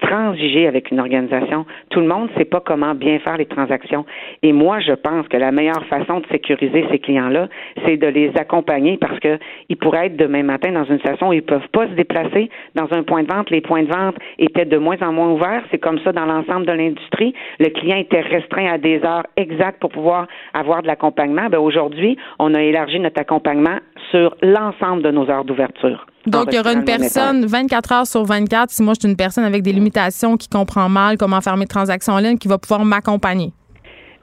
transiger 0.00 0.66
avec 0.66 0.90
une 0.90 1.00
organisation. 1.00 1.66
Tout 1.90 2.00
le 2.00 2.06
monde 2.06 2.30
ne 2.30 2.38
sait 2.38 2.44
pas 2.44 2.60
comment 2.60 2.94
bien 2.94 3.18
faire 3.18 3.36
les 3.36 3.46
transactions. 3.46 4.04
Et 4.42 4.52
moi, 4.52 4.80
je 4.80 4.92
pense 4.92 5.28
que 5.28 5.36
la 5.36 5.52
meilleure 5.52 5.84
façon 5.86 6.20
de 6.20 6.26
sécuriser 6.30 6.84
ces 6.90 6.98
clients-là, 6.98 7.48
c'est 7.84 7.96
de 7.96 8.06
les 8.06 8.30
accompagner 8.36 8.96
parce 8.96 9.18
que 9.20 9.38
ils 9.68 9.76
pourraient 9.76 10.06
être 10.06 10.16
demain 10.16 10.42
matin 10.42 10.72
dans 10.72 10.84
une 10.84 10.96
situation 10.96 11.28
où 11.28 11.32
ils 11.32 11.42
peuvent 11.42 11.68
pas 11.72 11.86
se 11.86 11.92
déplacer 11.92 12.50
dans 12.74 12.88
un 12.92 13.02
point 13.02 13.22
de 13.22 13.32
vente. 13.32 13.50
Les 13.50 13.60
points 13.60 13.82
de 13.82 13.92
vente 13.92 14.16
étaient 14.38 14.64
de 14.64 14.78
moins 14.78 14.96
en 15.00 15.12
moins 15.12 15.30
ouverts. 15.30 15.62
C'est 15.70 15.78
comme 15.78 15.98
ça 16.00 16.12
dans 16.12 16.26
l'ensemble 16.26 16.66
de 16.66 16.72
l'industrie. 16.72 17.34
Le 17.58 17.68
client 17.68 17.96
était 17.96 18.20
restreint 18.20 18.72
à 18.72 18.78
des 18.78 19.02
heures 19.04 19.26
exactes 19.36 19.80
pour 19.80 19.90
pouvoir 19.90 20.26
avoir 20.54 20.82
de 20.82 20.86
l'accompagnement. 20.86 21.48
Ben, 21.50 21.58
aujourd'hui, 21.58 22.16
on 22.38 22.54
a 22.54 22.62
élargi 22.62 22.98
notre 23.00 23.20
accompagnement 23.20 23.78
sur 24.10 24.34
l'ensemble 24.42 25.02
de 25.02 25.10
nos 25.10 25.28
heures 25.30 25.44
d'ouverture. 25.44 26.06
Donc, 26.26 26.48
il 26.52 26.56
y 26.56 26.58
aura 26.58 26.72
une 26.72 26.84
personne 26.84 27.46
24 27.46 27.92
heures 27.92 28.06
sur 28.06 28.24
24, 28.24 28.70
si 28.70 28.82
moi 28.82 28.92
je 28.94 29.00
suis 29.00 29.10
une 29.10 29.16
personne 29.16 29.44
avec 29.44 29.62
des 29.62 29.72
limitations 29.72 30.36
qui 30.36 30.48
comprend 30.48 30.88
mal 30.88 31.16
comment 31.16 31.40
faire 31.40 31.56
mes 31.56 31.66
transactions 31.66 32.12
en 32.12 32.18
ligne, 32.18 32.36
qui 32.36 32.48
va 32.48 32.58
pouvoir 32.58 32.84
m'accompagner. 32.84 33.52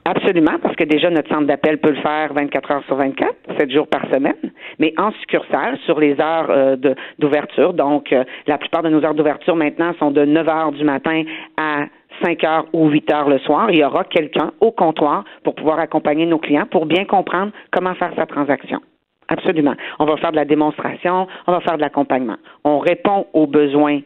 Absolument, 0.04 0.58
parce 0.62 0.74
que 0.74 0.84
déjà 0.84 1.10
notre 1.10 1.28
centre 1.28 1.46
d'appel 1.46 1.78
peut 1.78 1.90
le 1.90 2.00
faire 2.00 2.32
24 2.32 2.70
heures 2.70 2.84
sur 2.86 2.96
24, 2.96 3.34
7 3.58 3.70
jours 3.70 3.86
par 3.88 4.02
semaine, 4.10 4.36
mais 4.78 4.94
en 4.96 5.12
succursale 5.12 5.76
sur 5.84 6.00
les 6.00 6.18
heures 6.18 6.46
euh, 6.48 6.76
d'ouverture. 7.18 7.74
Donc, 7.74 8.10
euh, 8.12 8.24
la 8.46 8.56
plupart 8.56 8.82
de 8.82 8.88
nos 8.88 9.04
heures 9.04 9.14
d'ouverture 9.14 9.54
maintenant 9.54 9.92
sont 9.98 10.10
de 10.10 10.24
9 10.24 10.48
heures 10.48 10.72
du 10.72 10.82
matin 10.82 11.24
à 11.58 11.86
5 12.24 12.42
heures 12.44 12.66
ou 12.72 12.88
8 12.88 13.12
heures 13.12 13.28
le 13.28 13.38
soir. 13.40 13.70
Il 13.70 13.78
y 13.78 13.84
aura 13.84 14.04
quelqu'un 14.04 14.52
au 14.60 14.72
comptoir 14.72 15.24
pour 15.44 15.54
pouvoir 15.54 15.78
accompagner 15.78 16.24
nos 16.24 16.38
clients 16.38 16.66
pour 16.70 16.86
bien 16.86 17.04
comprendre 17.04 17.52
comment 17.70 17.94
faire 17.94 18.12
sa 18.16 18.24
transaction. 18.24 18.80
Absolument. 19.28 19.74
On 19.98 20.06
va 20.06 20.16
faire 20.16 20.30
de 20.30 20.36
la 20.36 20.44
démonstration, 20.44 21.26
on 21.46 21.52
va 21.52 21.60
faire 21.60 21.76
de 21.76 21.82
l'accompagnement. 21.82 22.36
On 22.64 22.78
répond 22.78 23.26
aux 23.32 23.46
besoins 23.46 24.00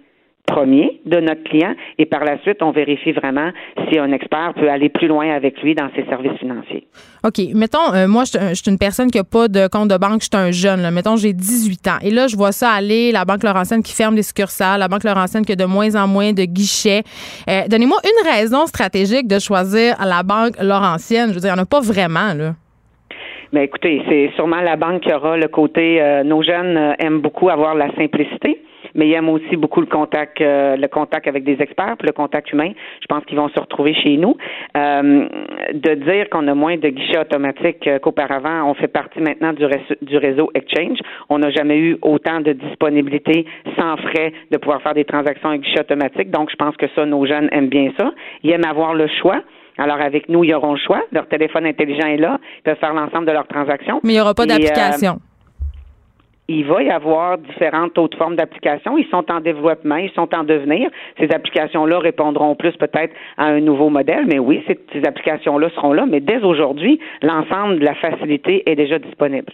premiers 0.46 1.00
de 1.06 1.20
notre 1.20 1.44
client 1.44 1.74
et 1.98 2.06
par 2.06 2.24
la 2.24 2.40
suite, 2.42 2.62
on 2.62 2.72
vérifie 2.72 3.12
vraiment 3.12 3.50
si 3.88 3.98
un 3.98 4.12
expert 4.12 4.52
peut 4.54 4.68
aller 4.68 4.88
plus 4.88 5.06
loin 5.06 5.30
avec 5.30 5.62
lui 5.62 5.74
dans 5.74 5.88
ses 5.94 6.04
services 6.06 6.38
financiers. 6.38 6.86
OK. 7.24 7.38
Mettons, 7.54 7.94
euh, 7.94 8.08
moi, 8.08 8.24
je, 8.24 8.54
suis 8.54 8.70
une 8.70 8.78
personne 8.78 9.10
qui 9.10 9.18
n'a 9.18 9.24
pas 9.24 9.48
de 9.48 9.68
compte 9.68 9.88
de 9.88 9.96
banque, 9.96 10.22
je 10.22 10.28
suis 10.32 10.44
un 10.44 10.50
jeune. 10.50 10.82
Là. 10.82 10.90
Mettons, 10.90 11.16
j'ai 11.16 11.32
18 11.32 11.88
ans. 11.88 11.98
Et 12.02 12.10
là, 12.10 12.26
je 12.26 12.36
vois 12.36 12.52
ça 12.52 12.70
aller, 12.70 13.12
la 13.12 13.24
Banque 13.24 13.44
Laurentienne 13.44 13.82
qui 13.82 13.94
ferme 13.94 14.14
des 14.14 14.22
succursales, 14.22 14.80
la 14.80 14.88
Banque 14.88 15.04
Laurentienne 15.04 15.44
qui 15.44 15.52
a 15.52 15.56
de 15.56 15.64
moins 15.64 15.94
en 15.94 16.08
moins 16.08 16.32
de 16.32 16.44
guichets. 16.44 17.02
Euh, 17.48 17.62
donnez-moi 17.68 17.98
une 18.04 18.30
raison 18.30 18.66
stratégique 18.66 19.28
de 19.28 19.38
choisir 19.38 19.94
la 20.04 20.22
Banque 20.22 20.60
Laurentienne. 20.60 21.28
Je 21.28 21.34
veux 21.34 21.40
dire, 21.40 21.50
il 21.50 21.54
n'y 21.54 21.60
en 21.60 21.62
a 21.62 21.66
pas 21.66 21.80
vraiment, 21.80 22.34
là. 22.34 22.54
Mais 23.52 23.64
écoutez, 23.64 24.02
c'est 24.08 24.30
sûrement 24.34 24.62
la 24.62 24.76
banque 24.76 25.02
qui 25.02 25.12
aura 25.12 25.36
le 25.36 25.48
côté. 25.48 26.00
Euh, 26.00 26.22
nos 26.24 26.42
jeunes 26.42 26.76
euh, 26.76 26.94
aiment 26.98 27.20
beaucoup 27.20 27.50
avoir 27.50 27.74
la 27.74 27.94
simplicité 27.94 28.62
mais 28.94 29.08
ils 29.08 29.12
aiment 29.14 29.30
aussi 29.30 29.56
beaucoup 29.56 29.80
le 29.80 29.86
contact, 29.86 30.38
euh, 30.42 30.76
le 30.76 30.86
contact 30.86 31.26
avec 31.26 31.44
des 31.44 31.56
experts, 31.60 31.96
le 32.02 32.12
contact 32.12 32.52
humain. 32.52 32.72
Je 33.00 33.06
pense 33.06 33.24
qu'ils 33.24 33.38
vont 33.38 33.48
se 33.48 33.58
retrouver 33.58 33.94
chez 33.94 34.18
nous. 34.18 34.36
de 34.74 35.94
dire 35.94 36.28
qu'on 36.28 36.46
a 36.46 36.54
moins 36.54 36.76
de 36.76 36.88
guichets 36.90 37.18
automatiques 37.18 37.88
qu'auparavant, 38.02 38.68
on 38.68 38.74
fait 38.74 38.88
partie 38.88 39.20
maintenant 39.20 39.54
du, 39.54 39.64
du 40.02 40.16
réseau 40.18 40.50
Exchange. 40.54 40.98
On 41.30 41.38
n'a 41.38 41.50
jamais 41.50 41.78
eu 41.78 41.96
autant 42.02 42.40
de 42.40 42.52
disponibilité 42.52 43.46
sans 43.78 43.96
frais 43.96 44.34
de 44.50 44.58
pouvoir 44.58 44.82
faire 44.82 44.94
des 44.94 45.06
transactions 45.06 45.48
avec 45.48 45.62
guichet 45.62 45.80
automatique. 45.80 46.30
Donc, 46.30 46.50
je 46.50 46.56
pense 46.56 46.76
que 46.76 46.86
ça, 46.94 47.06
nos 47.06 47.24
jeunes 47.24 47.48
aiment 47.52 47.70
bien 47.70 47.92
ça. 47.98 48.12
Ils 48.42 48.50
aiment 48.50 48.66
avoir 48.68 48.92
le 48.92 49.06
choix. 49.06 49.40
Alors, 49.82 50.00
avec 50.00 50.28
nous, 50.28 50.44
ils 50.44 50.54
auront 50.54 50.74
le 50.74 50.78
choix. 50.78 51.02
Leur 51.10 51.26
téléphone 51.26 51.66
intelligent 51.66 52.06
est 52.06 52.16
là. 52.16 52.38
Ils 52.58 52.62
peuvent 52.62 52.78
faire 52.78 52.94
l'ensemble 52.94 53.26
de 53.26 53.32
leurs 53.32 53.48
transactions. 53.48 54.00
Mais 54.04 54.12
il 54.12 54.14
n'y 54.14 54.20
aura 54.20 54.32
pas 54.32 54.46
d'application. 54.46 55.14
Euh, 55.14 55.28
il 56.48 56.64
va 56.66 56.82
y 56.84 56.90
avoir 56.90 57.38
différentes 57.38 57.98
autres 57.98 58.16
formes 58.16 58.36
d'applications. 58.36 58.96
Ils 58.96 59.08
sont 59.08 59.24
en 59.28 59.40
développement, 59.40 59.96
ils 59.96 60.12
sont 60.12 60.32
en 60.34 60.44
devenir. 60.44 60.88
Ces 61.18 61.32
applications-là 61.32 61.98
répondront 61.98 62.54
plus 62.54 62.72
peut-être 62.76 63.12
à 63.38 63.46
un 63.46 63.60
nouveau 63.60 63.88
modèle, 63.88 64.26
mais 64.26 64.38
oui, 64.38 64.62
ces, 64.68 64.78
ces 64.92 65.04
applications-là 65.04 65.68
seront 65.74 65.92
là. 65.92 66.06
Mais 66.08 66.20
dès 66.20 66.38
aujourd'hui, 66.44 67.00
l'ensemble 67.20 67.80
de 67.80 67.84
la 67.84 67.96
facilité 67.96 68.62
est 68.70 68.76
déjà 68.76 69.00
disponible. 69.00 69.52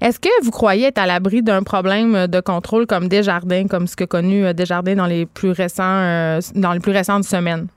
Est-ce 0.00 0.18
que 0.18 0.44
vous 0.44 0.50
croyez 0.50 0.88
être 0.88 0.98
à 0.98 1.06
l'abri 1.06 1.42
d'un 1.42 1.62
problème 1.62 2.26
de 2.26 2.40
contrôle 2.40 2.86
comme 2.86 3.06
Desjardins, 3.06 3.68
comme 3.68 3.86
ce 3.86 3.94
que 3.94 4.04
connu 4.04 4.44
euh, 4.44 4.52
Desjardins 4.52 4.96
dans 4.96 5.06
les 5.06 5.26
plus 5.26 5.52
récents, 5.52 5.84
euh, 5.84 6.40
dans 6.56 6.72
les 6.72 6.80
plus 6.80 6.90
récentes 6.90 7.22
semaines? 7.22 7.68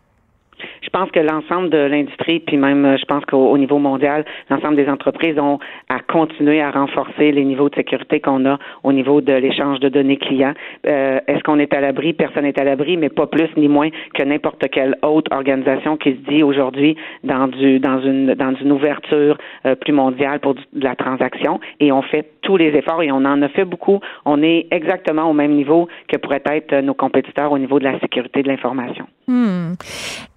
Je 0.96 1.02
pense 1.02 1.12
que 1.12 1.20
l'ensemble 1.20 1.70
de 1.72 1.78
l'industrie, 1.78 2.40
puis 2.40 2.56
même, 2.56 2.86
euh, 2.86 2.96
je 2.98 3.04
pense 3.04 3.26
qu'au 3.26 3.58
niveau 3.58 3.80
mondial, 3.80 4.24
l'ensemble 4.50 4.78
des 4.78 4.88
entreprises 4.88 5.38
ont 5.38 5.60
à 5.90 6.00
continuer 6.00 6.62
à 6.62 6.72
renforcer 6.72 7.34
les 7.34 7.44
niveaux 7.44 7.68
de 7.68 7.76
sécurité 7.76 8.22
qu'on 8.22 8.46
a 8.46 8.58
au 8.84 8.94
niveau 8.94 9.20
de 9.20 9.34
l'échange 9.34 9.82
de 9.82 9.90
données 9.90 10.16
clients. 10.16 10.54
Euh, 10.88 11.20
est-ce 11.28 11.44
qu'on 11.44 11.60
est 11.60 11.74
à 11.74 11.82
l'abri? 11.82 12.14
Personne 12.14 12.44
n'est 12.44 12.58
à 12.58 12.64
l'abri, 12.64 12.96
mais 12.96 13.10
pas 13.10 13.28
plus 13.28 13.50
ni 13.58 13.68
moins 13.68 13.90
que 14.14 14.24
n'importe 14.24 14.70
quelle 14.70 14.96
autre 15.02 15.36
organisation 15.36 15.98
qui 15.98 16.12
se 16.12 16.32
dit 16.32 16.44
aujourd'hui 16.44 16.96
dans 17.26 17.52
une 17.52 18.72
ouverture 18.72 19.38
euh, 19.66 19.76
plus 19.76 19.92
mondiale 19.92 20.40
pour 20.40 20.54
de 20.56 20.62
la 20.76 20.96
transaction. 20.96 21.60
Et 21.82 21.92
on 21.92 22.04
fait 22.04 22.26
tous 22.42 22.56
les 22.56 22.68
efforts 22.68 23.04
et 23.04 23.12
on 23.12 23.26
en 23.26 23.42
a 23.42 23.50
fait 23.50 23.66
beaucoup. 23.66 24.00
On 24.24 24.42
est 24.42 24.68
exactement 24.72 25.30
au 25.30 25.34
même 25.34 25.52
niveau 25.52 25.90
que 26.08 26.16
pourraient 26.16 26.44
être 26.46 26.74
nos 26.80 26.94
compétiteurs 26.94 27.52
au 27.52 27.58
niveau 27.58 27.80
de 27.80 27.84
la 27.84 28.00
sécurité 28.00 28.44
de 28.44 28.48
l'information. 28.48 29.08
Hmm. 29.28 29.74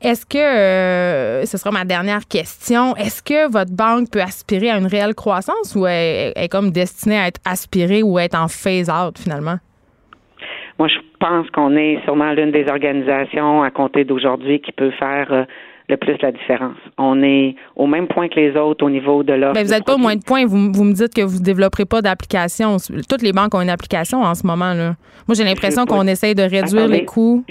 Est-ce 0.01 0.25
que, 0.25 0.39
euh, 0.57 1.45
ce 1.45 1.59
sera 1.59 1.71
ma 1.71 1.85
dernière 1.85 2.27
question, 2.27 2.97
est-ce 2.97 3.23
que 3.23 3.51
votre 3.51 3.73
banque 3.73 4.11
peut 4.11 4.23
aspirer 4.23 4.71
à 4.71 4.79
une 4.79 4.87
réelle 4.87 5.15
croissance 5.15 5.75
ou 5.77 5.87
est, 5.87 6.33
est 6.37 6.49
comme 6.49 6.71
destinée 6.71 7.19
à 7.19 7.27
être 7.27 7.41
aspirée 7.45 8.03
ou 8.03 8.19
à 8.19 8.25
être 8.25 8.39
en 8.39 8.49
phase-out 8.49 9.19
finalement? 9.19 9.59
Moi, 10.79 10.89
je 10.89 10.99
pense 11.19 11.51
qu'on 11.51 11.77
est 11.77 11.99
sûrement 12.05 12.33
l'une 12.33 12.53
des 12.53 12.67
organisations 12.69 13.63
à 13.63 13.71
compter 13.71 14.05
d'aujourd'hui 14.05 14.61
qui 14.61 14.71
peut 14.71 14.93
faire 14.93 15.27
euh, 15.33 15.45
le 15.89 15.97
plus 15.97 16.17
la 16.23 16.31
différence. 16.31 16.77
On 16.99 17.23
est 17.23 17.57
au 17.75 17.87
même 17.87 18.07
point 18.07 18.29
que 18.29 18.37
les 18.37 18.57
autres 18.57 18.85
au 18.85 18.91
niveau 18.91 19.25
de 19.25 19.33
l'offre. 19.33 19.55
Mais 19.57 19.65
vous 19.65 19.71
n'êtes 19.71 19.85
pas 19.85 19.95
au 19.95 19.99
moins 19.99 20.15
de 20.15 20.23
points. 20.23 20.47
Vous, 20.47 20.73
vous, 20.73 20.85
me 20.85 20.93
dites 20.93 21.15
que 21.15 21.23
vous 21.23 21.39
ne 21.39 21.45
développerez 21.45 21.87
pas 21.87 22.01
d'application. 22.01 22.77
Toutes 23.09 23.23
les 23.23 23.33
banques 23.33 23.55
ont 23.55 23.61
une 23.61 23.71
application 23.71 24.23
en 24.23 24.35
ce 24.35 24.47
moment. 24.47 24.75
là. 24.75 24.95
Moi, 25.27 25.35
j'ai 25.35 25.45
l'impression 25.45 25.85
qu'on 25.87 26.07
essaye 26.07 26.35
de 26.35 26.43
réduire 26.43 26.87
les 26.87 27.05
coûts. 27.05 27.45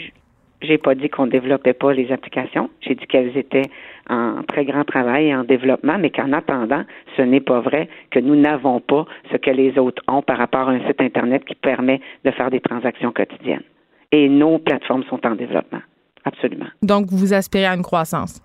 J'ai 0.62 0.80
pas 0.80 0.96
dit 0.96 1.10
qu'on 1.10 1.28
développait 1.28 1.74
pas 1.74 1.94
les 1.94 2.12
applications. 2.12 2.70
J'ai 2.82 2.96
dit 2.96 3.06
qu'elles 3.06 3.38
étaient 3.38 3.70
en 4.10 4.42
très 4.48 4.66
grand 4.66 4.84
travail 4.84 5.28
et 5.28 5.36
en 5.36 5.44
développement, 5.44 5.98
mais 6.00 6.10
qu'en 6.10 6.34
attendant, 6.34 6.84
ce 7.16 7.22
n'est 7.22 7.42
pas 7.42 7.60
vrai 7.60 7.88
que 8.10 8.20
nous 8.20 8.36
n'avons 8.36 8.80
pas 8.80 9.06
ce 9.32 9.38
que 9.38 9.52
les 9.52 9.78
autres 9.78 10.02
ont 10.08 10.24
par 10.24 10.38
rapport 10.38 10.70
à 10.70 10.72
un 10.72 10.80
site 10.88 11.00
Internet 11.00 11.46
qui 11.46 11.54
permet 11.54 12.02
de 12.26 12.32
faire 12.32 12.50
des 12.50 12.60
transactions 12.60 13.12
quotidiennes. 13.12 13.64
Et 14.12 14.30
nos 14.30 14.58
plateformes 14.58 15.04
sont 15.04 15.24
en 15.28 15.36
développement. 15.36 15.82
Absolument. 16.26 16.68
Donc, 16.82 17.08
vous 17.12 17.34
aspirez 17.34 17.66
à 17.66 17.76
une 17.76 17.84
croissance? 17.84 18.42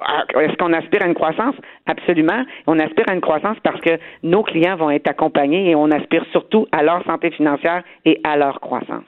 Ah, 0.00 0.24
est-ce 0.38 0.56
qu'on 0.56 0.72
aspire 0.74 1.02
à 1.02 1.06
une 1.06 1.14
croissance? 1.14 1.54
Absolument. 1.86 2.44
On 2.66 2.78
aspire 2.78 3.08
à 3.08 3.14
une 3.14 3.20
croissance 3.22 3.56
parce 3.62 3.80
que 3.80 3.98
nos 4.22 4.42
clients 4.42 4.76
vont 4.76 4.90
être 4.90 5.08
accompagnés 5.08 5.70
et 5.70 5.74
on 5.74 5.90
aspire 5.90 6.24
surtout 6.32 6.66
à 6.72 6.82
leur 6.82 7.02
santé 7.04 7.30
financière 7.30 7.82
et 8.04 8.20
à 8.24 8.36
leur 8.36 8.60
croissance 8.60 9.06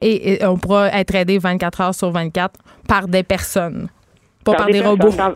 et, 0.00 0.38
on 0.44 0.56
pourra 0.56 0.88
être 0.88 1.14
aidé 1.14 1.38
24 1.38 1.80
heures 1.80 1.94
sur 1.94 2.10
24 2.10 2.60
par 2.86 3.08
des 3.08 3.22
personnes, 3.22 3.88
pas 4.44 4.54
par, 4.54 4.66
des 4.66 4.80
robots. 4.80 5.10
par- 5.12 5.34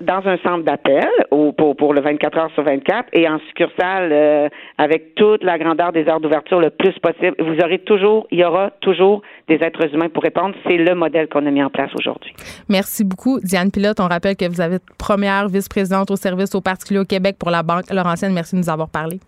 dans 0.00 0.22
un 0.26 0.36
centre 0.38 0.64
d'appel 0.64 1.08
pour, 1.56 1.76
pour 1.76 1.94
le 1.94 2.00
24 2.00 2.38
heures 2.38 2.50
sur 2.54 2.62
24 2.62 3.08
et 3.12 3.28
en 3.28 3.38
succursale 3.48 4.10
euh, 4.12 4.48
avec 4.78 5.14
toute 5.14 5.42
la 5.42 5.58
grandeur 5.58 5.92
des 5.92 6.06
heures 6.06 6.20
d'ouverture 6.20 6.60
le 6.60 6.70
plus 6.70 6.92
possible. 7.00 7.34
Vous 7.38 7.56
aurez 7.62 7.80
toujours, 7.80 8.26
il 8.30 8.38
y 8.38 8.44
aura 8.44 8.70
toujours 8.80 9.22
des 9.48 9.56
êtres 9.56 9.92
humains 9.92 10.08
pour 10.08 10.22
répondre. 10.22 10.54
C'est 10.66 10.76
le 10.76 10.94
modèle 10.94 11.28
qu'on 11.28 11.44
a 11.46 11.50
mis 11.50 11.62
en 11.62 11.70
place 11.70 11.90
aujourd'hui. 11.98 12.32
Merci 12.68 13.04
beaucoup, 13.04 13.40
Diane 13.40 13.70
Pilote. 13.70 13.98
On 14.00 14.06
rappelle 14.06 14.36
que 14.36 14.48
vous 14.48 14.60
avez 14.60 14.78
première 14.98 15.48
vice-présidente 15.48 16.10
au 16.10 16.16
service 16.16 16.54
aux 16.54 16.60
particuliers 16.60 17.00
au 17.00 17.04
Québec 17.04 17.36
pour 17.38 17.50
la 17.50 17.62
Banque 17.62 17.90
Laurentienne. 17.90 18.32
Merci 18.32 18.54
de 18.54 18.60
nous 18.60 18.70
avoir 18.70 18.88
parlé. 18.88 19.18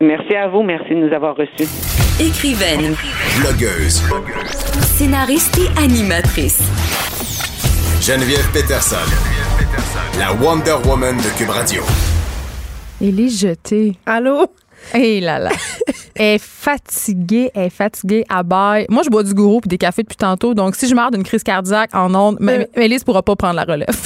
Merci 0.00 0.34
à 0.34 0.48
vous. 0.48 0.62
Merci 0.62 0.90
de 0.90 1.06
nous 1.06 1.12
avoir 1.12 1.36
reçus. 1.36 1.68
Écrivaine, 2.20 2.94
Blogueuse. 3.40 4.02
scénariste 4.80 5.58
et 5.58 5.78
animatrice. 5.82 6.60
Geneviève 8.00 8.48
Peterson. 8.52 8.96
La 10.18 10.32
Wonder 10.34 10.76
Woman 10.86 11.16
de 11.16 11.36
Cube 11.36 11.50
Radio. 11.50 11.82
Elle 13.00 13.20
est 13.20 13.28
jetée. 13.28 13.96
Allô? 14.06 14.46
Hé 14.94 15.20
là 15.20 15.38
là. 15.38 15.50
elle 16.14 16.36
est 16.36 16.42
fatiguée, 16.42 17.50
elle 17.54 17.64
est 17.66 17.70
fatiguée 17.70 18.24
à 18.28 18.42
bail. 18.42 18.86
Moi, 18.88 19.02
je 19.04 19.10
bois 19.10 19.22
du 19.22 19.34
gourou 19.34 19.60
puis 19.60 19.68
des 19.68 19.78
cafés 19.78 20.02
depuis 20.02 20.16
tantôt. 20.16 20.54
Donc, 20.54 20.76
si 20.76 20.88
je 20.88 20.94
meurs 20.94 21.10
d'une 21.10 21.22
crise 21.22 21.42
cardiaque 21.42 21.90
en 21.94 22.14
ondes, 22.14 22.38
Euh. 22.40 22.64
Mélisse 22.76 23.04
pourra 23.04 23.22
pas 23.22 23.36
prendre 23.36 23.54
la 23.54 23.64
relève. 23.64 23.88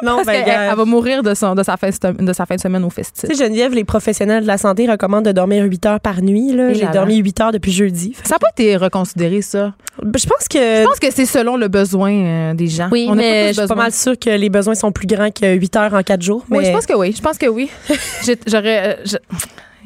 Non, 0.00 0.16
Parce 0.24 0.28
ben, 0.28 0.44
elle 0.46 0.76
va 0.76 0.84
mourir 0.84 1.24
de, 1.24 1.34
son, 1.34 1.56
de, 1.56 1.64
sa 1.64 1.76
fin, 1.76 1.88
de 1.88 2.32
sa 2.32 2.46
fin 2.46 2.54
de 2.54 2.60
semaine 2.60 2.84
au 2.84 2.90
festival. 2.90 3.30
Tu 3.30 3.36
sais, 3.36 3.44
Geneviève, 3.44 3.72
les 3.74 3.82
professionnels 3.82 4.42
de 4.44 4.46
la 4.46 4.56
santé 4.56 4.88
recommandent 4.88 5.24
de 5.24 5.32
dormir 5.32 5.64
8 5.64 5.86
heures 5.86 6.00
par 6.00 6.22
nuit. 6.22 6.56
J'ai 6.74 6.86
dormi 6.86 7.16
8 7.16 7.40
heures 7.40 7.50
depuis 7.50 7.72
jeudi. 7.72 8.14
Ça 8.22 8.36
n'a 8.36 8.38
pas 8.38 8.50
été 8.56 8.76
reconsidéré, 8.76 9.42
ça? 9.42 9.74
Je 10.00 10.26
pense 10.26 10.46
que. 10.48 10.56
Je 10.58 10.84
pense 10.84 11.00
que 11.00 11.10
c'est 11.10 11.26
selon 11.26 11.56
le 11.56 11.66
besoin 11.66 12.12
euh, 12.12 12.54
des 12.54 12.68
gens. 12.68 12.88
oui, 12.92 13.08
On 13.10 13.16
mais 13.16 13.48
je 13.52 13.58
suis 13.58 13.66
pas 13.66 13.74
mal 13.74 13.90
sûre 13.92 14.16
que 14.16 14.30
les 14.30 14.48
besoins 14.50 14.76
sont 14.76 14.92
plus 14.92 15.08
grands 15.08 15.32
que 15.32 15.52
8 15.56 15.76
heures 15.76 15.94
en 15.94 16.02
4 16.04 16.22
jours. 16.22 16.44
Oui, 16.48 16.64
je 16.64 16.70
pense 16.70 16.86
que 16.86 16.94
oui. 16.94 17.12
Je 17.16 17.20
pense 17.20 17.36
que 17.36 17.46
oui. 17.46 17.68
J'aurais. 18.46 18.98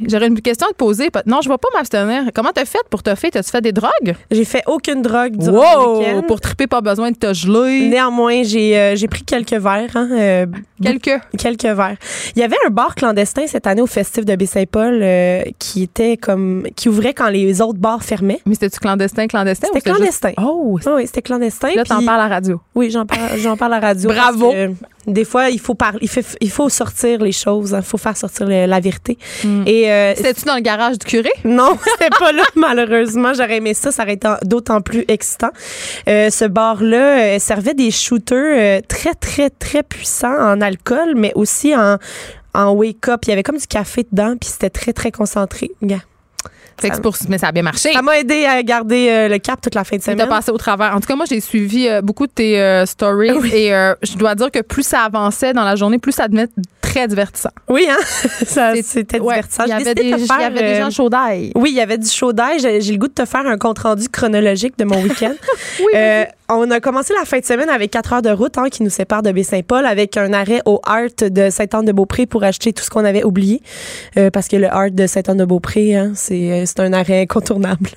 J'aurais 0.07 0.27
une 0.29 0.41
question 0.41 0.67
à 0.67 0.71
te 0.71 0.77
poser. 0.77 1.09
Non, 1.27 1.41
je 1.43 1.49
ne 1.49 1.55
vais 1.55 1.59
pas 1.59 1.69
m'abstenir. 1.75 2.31
Comment 2.35 2.51
t'as 2.55 2.65
fait 2.65 2.79
pour 2.91 3.03
te 3.03 3.15
faire? 3.15 3.31
T'as-tu 3.31 3.51
fait 3.51 3.61
des 3.61 3.73
drogues? 3.73 4.15
J'ai 4.31 4.45
fait 4.45 4.63
aucune 4.67 5.03
drogue 5.03 5.37
durant 5.37 5.63
le 5.95 5.99
week-end. 5.99 6.23
Pour 6.27 6.41
triper, 6.41 6.67
pas 6.67 6.81
besoin 6.81 7.11
de 7.11 7.17
te 7.17 7.33
geler. 7.35 7.89
Néanmoins, 7.89 8.43
j'ai 8.43 8.77
euh, 8.79 8.97
j'ai 8.97 9.09
pris 9.09 9.23
quelques 9.23 9.53
verres. 9.53 9.91
hein, 9.97 10.09
euh, 10.13 10.47
Quelques. 10.83 11.21
quelques 11.39 11.65
verres. 11.65 11.97
Il 12.35 12.41
y 12.41 12.43
avait 12.43 12.57
un 12.67 12.71
bar 12.71 12.95
clandestin 12.95 13.47
cette 13.47 13.67
année 13.67 13.83
au 13.83 13.87
festif 13.87 14.25
de 14.25 14.35
Baie-Saint-Paul 14.35 15.01
euh, 15.03 15.43
qui 15.59 15.83
était 15.85 16.17
comme 16.17 16.67
qui 16.75 16.89
ouvrait 16.89 17.15
quand 17.15 17.29
les 17.29 17.61
autres 17.61 17.79
bars 17.79 18.03
fermaient. 18.03 18.41
Mais 18.47 18.55
c'était-tu 18.55 18.81
clandestin, 18.81 19.27
clandestin? 19.27 19.69
C'était 19.75 19.91
juste- 19.91 19.97
clandestin. 20.21 20.33
Oh, 20.43 20.79
Oui, 20.87 21.07
c'était 21.07 21.23
clandestin. 21.23 21.69
là, 21.77 21.85
t'en 21.85 21.99
puis- 21.99 22.07
parles 22.07 22.21
à 22.21 22.29
la 22.29 22.35
radio. 22.35 22.61
Oui, 22.75 22.91
j'en 22.91 23.07
parle, 23.07 23.21
j'en 23.39 23.57
parle 23.57 23.75
à 23.75 23.81
la 23.81 23.87
radio. 23.89 24.09
Bravo. 24.11 24.53
Des 25.07 25.25
fois, 25.25 25.51
il 25.51 25.59
faut 25.61 25.75
parler, 25.75 25.99
il, 26.03 26.09
fait- 26.09 26.37
il 26.41 26.51
faut 26.51 26.69
sortir 26.69 27.21
les 27.21 27.33
choses, 27.33 27.75
il 27.77 27.83
faut 27.83 27.99
faire 27.99 28.17
sortir 28.17 28.47
le- 28.47 28.67
la 28.67 28.81
vérité. 28.81 29.19
Hmm. 29.45 29.65
Et 29.67 29.91
euh, 29.91 30.15
C'était-tu 30.17 30.45
dans 30.45 30.55
le 30.55 30.61
garage 30.61 30.99
du 30.99 31.07
curé? 31.07 31.31
non, 31.45 31.77
c'était 31.85 32.11
pas 32.19 32.33
là 32.33 32.45
malheureusement. 32.55 33.35
J'aurais 33.35 33.57
aimé 33.57 33.75
ça, 33.75 33.91
ça 33.93 34.03
aurait 34.05 34.15
été 34.15 34.29
d'autant 34.45 34.81
plus 34.81 35.05
excitant. 35.09 35.51
Euh, 36.09 36.31
ce 36.31 36.45
bar-là 36.45 37.35
euh, 37.37 37.39
servait 37.39 37.75
des 37.75 37.91
shooters 37.91 38.83
très 38.89 39.15
très 39.15 39.51
très 39.51 39.83
puissants 39.83 40.37
en 40.39 40.61
alcool, 40.61 41.15
mais 41.17 41.33
aussi 41.35 41.75
en 41.77 41.97
en 42.55 42.71
wake 42.73 43.09
up. 43.09 43.21
Il 43.25 43.31
y 43.31 43.33
avait 43.33 43.43
comme 43.43 43.57
du 43.59 43.67
café 43.67 44.07
dedans, 44.11 44.37
puis 44.39 44.51
c'était 44.51 44.71
très 44.71 44.93
très 44.93 45.11
concentré. 45.11 45.71
Gars. 45.83 46.01
Fait 46.83 46.89
que 46.91 46.97
c'est 46.97 47.01
pour- 47.03 47.17
mais 47.29 47.39
ça 47.39 47.49
a 47.49 47.53
bien 47.53 47.63
marché. 47.63 47.93
Ça 47.93 48.03
m'a 48.03 48.19
aidé 48.19 48.45
à 48.45 48.63
garder 48.63 49.09
euh, 49.11 49.29
le 49.29 49.39
cap 49.39 49.61
toute 49.61 49.75
la 49.75 49.85
fin 49.85 49.97
de 49.97 50.03
T'as 50.03 50.13
semaine. 50.13 50.29
passé 50.29 50.51
au 50.51 50.59
travers. 50.59 50.95
En 50.95 51.01
tout 51.01 51.07
cas, 51.07 51.17
moi, 51.17 51.25
j'ai 51.29 51.41
suivi 51.41 51.89
euh, 51.89 52.03
beaucoup 52.03 52.27
de 52.27 52.33
tes 52.33 52.61
euh, 52.61 52.85
stories 52.87 53.33
Oui. 53.33 53.51
et 53.55 53.75
euh, 53.75 53.95
je 54.03 54.17
dois 54.17 54.35
dire 54.35 54.51
que 54.51 54.61
plus 54.61 54.83
ça 54.87 55.01
avançait 55.03 55.53
dans 55.55 55.65
la 55.65 55.77
journée, 55.77 55.99
plus 55.99 56.13
ça 56.13 56.29
devenait 56.29 56.49
très 56.93 57.09
divertissant. 57.09 57.51
Oui, 57.69 57.87
hein? 57.89 57.97
C'était 58.83 59.21
Ouais, 59.21 59.35
divertissant. 59.35 59.65
Il 59.65 59.71
y 59.71 59.73
avait 59.73 59.95
des, 59.95 60.13
de 60.13 60.19
il 60.19 60.27
faire, 60.27 60.41
y 60.41 60.45
avait 60.45 60.61
des 60.61 60.81
euh, 60.81 60.81
gens 60.81 60.91
chauds 60.91 61.09
d'ail. 61.09 61.53
Oui, 61.55 61.71
il 61.71 61.77
y 61.77 61.81
avait 61.81 61.99
du 61.99 62.09
chaud 62.09 62.33
d'ail. 62.33 62.59
J'ai 62.61 62.81
le 62.81 62.99
goût 62.99 63.09
de 63.09 63.13
te 63.15 63.25
faire 63.25 63.47
un 63.47 63.57
compte-rendu 63.59 64.09
chronologique 64.09 64.79
de 64.79 64.85
mon 64.85 65.01
week-end. 65.03 65.35
Euh, 65.95 66.25
on 66.49 66.71
a 66.71 66.81
commencé 66.81 67.15
la 67.19 67.25
fin 67.25 67.39
de 67.39 67.45
semaine 67.45 67.71
avec 67.71 67.91
quatre 67.91 68.13
heures 68.13 68.23
de 68.23 68.31
route 68.31 68.59
hein, 68.59 68.69
qui 68.71 68.83
nous 68.83 68.91
sépare 68.91 69.23
de 69.23 69.33
Baie-Saint-Paul 69.33 69.87
avec 69.87 70.17
un 70.17 70.33
arrêt 70.33 70.61
au 70.67 70.81
Art 70.85 71.09
de 71.21 71.51
Sainte-Anne-de-Beaupré 71.51 72.27
pour 72.27 72.45
acheter 72.45 72.73
tout 72.73 72.85
ce 72.85 72.91
qu'on 72.91 73.05
avait 73.05 73.25
oublié. 73.25 73.63
Euh, 74.17 74.31
parce 74.31 74.49
que 74.49 74.57
le 74.57 74.69
Art 74.69 74.91
de 74.91 75.07
Sainte-Anne-de-Beaupré, 75.07 75.97
hein, 75.97 76.13
c'est 76.15 76.65
un 76.79 76.93
arrêt 76.93 77.23
incontournable. 77.23 77.91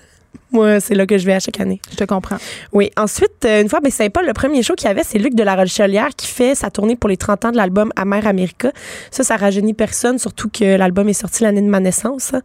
Moi, 0.55 0.79
c'est 0.79 0.95
là 0.95 1.05
que 1.05 1.17
je 1.17 1.25
vais 1.25 1.33
à 1.33 1.39
chaque 1.39 1.59
année. 1.59 1.79
Je 1.91 1.95
te 1.97 2.03
comprends. 2.05 2.37
Oui. 2.73 2.89
Ensuite, 2.97 3.45
euh, 3.45 3.61
une 3.61 3.69
fois 3.69 3.79
à 3.79 3.81
Baie-Saint-Paul, 3.81 4.25
le 4.25 4.33
premier 4.33 4.63
show 4.63 4.73
qu'il 4.75 4.87
y 4.87 4.91
avait, 4.91 5.03
c'est 5.03 5.17
Luc 5.19 5.35
de 5.35 5.43
la 5.43 5.55
Rochelière 5.55 6.09
qui 6.15 6.27
fait 6.27 6.55
sa 6.55 6.69
tournée 6.69 6.95
pour 6.95 7.09
les 7.09 7.17
30 7.17 7.45
ans 7.45 7.51
de 7.51 7.57
l'album 7.57 7.91
Amer 7.95 8.25
America. 8.25 8.71
Ça, 9.11 9.23
ça 9.23 9.35
rajeunit 9.35 9.73
personne, 9.73 10.17
surtout 10.17 10.49
que 10.49 10.77
l'album 10.77 11.07
est 11.09 11.13
sorti 11.13 11.43
l'année 11.43 11.61
de 11.61 11.67
ma 11.67 11.79
naissance. 11.79 12.33
hein. 12.33 12.41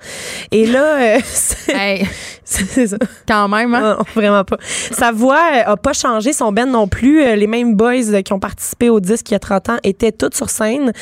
Et 0.50 0.66
là, 0.66 1.16
euh, 1.16 1.18
c'est 1.24 1.72
Hey, 1.74 2.06
c'est 2.44 2.86
ça. 2.88 2.96
quand 3.28 3.48
même, 3.48 3.74
hein? 3.74 3.96
Non, 3.98 4.04
vraiment 4.14 4.44
pas. 4.44 4.56
Sa 4.90 5.12
voix 5.12 5.40
euh, 5.54 5.72
a 5.72 5.76
pas 5.76 5.92
changé, 5.92 6.32
son 6.32 6.52
band 6.52 6.66
non 6.66 6.88
plus. 6.88 7.22
Euh, 7.22 7.36
Les 7.36 7.46
mêmes 7.46 7.74
boys 7.76 8.22
qui 8.24 8.32
ont 8.32 8.40
participé 8.40 8.90
au 8.90 8.98
disque 9.00 9.30
il 9.30 9.32
y 9.32 9.36
a 9.36 9.38
30 9.40 9.68
ans 9.68 9.76
étaient 9.84 10.12
tous 10.12 10.30
sur 10.36 10.50
scène. 10.50 10.92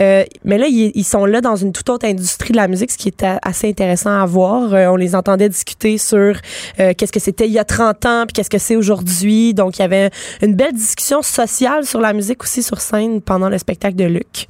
Euh, 0.00 0.24
mais 0.44 0.58
là, 0.58 0.66
ils, 0.68 0.92
ils 0.94 1.04
sont 1.04 1.24
là 1.24 1.40
dans 1.40 1.56
une 1.56 1.72
toute 1.72 1.88
autre 1.88 2.06
industrie 2.06 2.52
de 2.52 2.56
la 2.56 2.68
musique, 2.68 2.90
ce 2.90 2.98
qui 2.98 3.08
est 3.08 3.24
assez 3.42 3.68
intéressant 3.68 4.10
à 4.20 4.26
voir. 4.26 4.72
On 4.92 4.96
les 4.96 5.14
entendait 5.14 5.48
discuter 5.48 5.96
sur 5.98 6.34
euh, 6.80 6.92
qu'est-ce 6.96 7.12
que 7.12 7.20
c'était 7.20 7.46
il 7.46 7.52
y 7.52 7.58
a 7.58 7.64
30 7.64 8.06
ans, 8.06 8.24
puis 8.26 8.32
qu'est-ce 8.34 8.50
que 8.50 8.58
c'est 8.58 8.76
aujourd'hui. 8.76 9.54
Donc, 9.54 9.78
il 9.78 9.82
y 9.82 9.84
avait 9.84 10.10
une 10.42 10.54
belle 10.54 10.72
discussion 10.72 11.22
sociale 11.22 11.84
sur 11.86 12.00
la 12.00 12.12
musique 12.12 12.42
aussi 12.42 12.62
sur 12.62 12.80
scène 12.80 13.20
pendant 13.20 13.48
le 13.48 13.58
spectacle 13.58 13.96
de 13.96 14.04
Luc. 14.04 14.48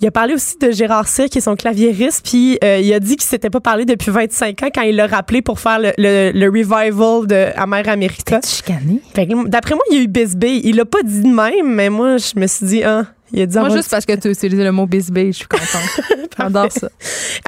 Il 0.00 0.06
a 0.08 0.10
parlé 0.10 0.34
aussi 0.34 0.58
de 0.58 0.70
Gérard 0.70 1.08
Cyr, 1.08 1.26
qui 1.30 1.38
est 1.38 1.40
son 1.40 1.56
claviériste, 1.56 2.26
puis 2.28 2.58
euh, 2.62 2.78
il 2.78 2.92
a 2.92 3.00
dit 3.00 3.16
qu'il 3.16 3.24
s'était 3.24 3.50
pas 3.50 3.60
parlé 3.60 3.84
depuis 3.84 4.10
25 4.10 4.62
ans 4.62 4.68
quand 4.74 4.82
il 4.82 4.96
l'a 4.96 5.06
rappelé 5.06 5.40
pour 5.40 5.60
faire 5.60 5.78
le, 5.78 5.92
le, 5.96 6.30
le 6.32 6.46
revival 6.46 7.26
de 7.26 7.46
Amer 7.56 7.88
America. 7.88 8.40
Chicané. 8.44 9.00
D'après 9.46 9.74
moi, 9.74 9.84
il 9.90 9.96
y 9.96 10.00
a 10.00 10.02
eu 10.02 10.08
Bisbee. 10.08 10.60
Il 10.64 10.76
l'a 10.76 10.84
pas 10.84 11.02
dit 11.02 11.22
de 11.22 11.28
même, 11.28 11.74
mais 11.74 11.88
moi, 11.88 12.16
je 12.18 12.38
me 12.38 12.46
suis 12.46 12.66
dit, 12.66 12.84
ah, 12.84 13.04
il 13.34 13.42
a 13.42 13.46
dit 13.46 13.58
Moi, 13.58 13.68
juste 13.70 13.90
parce 13.90 14.06
que 14.06 14.12
tu 14.14 14.28
as 14.28 14.30
utilisé 14.30 14.64
le 14.64 14.72
mot 14.72 14.86
bisbee, 14.86 15.26
je 15.32 15.38
suis 15.38 15.46
contente. 15.46 16.00
J'adore 16.38 16.72
ça. 16.72 16.88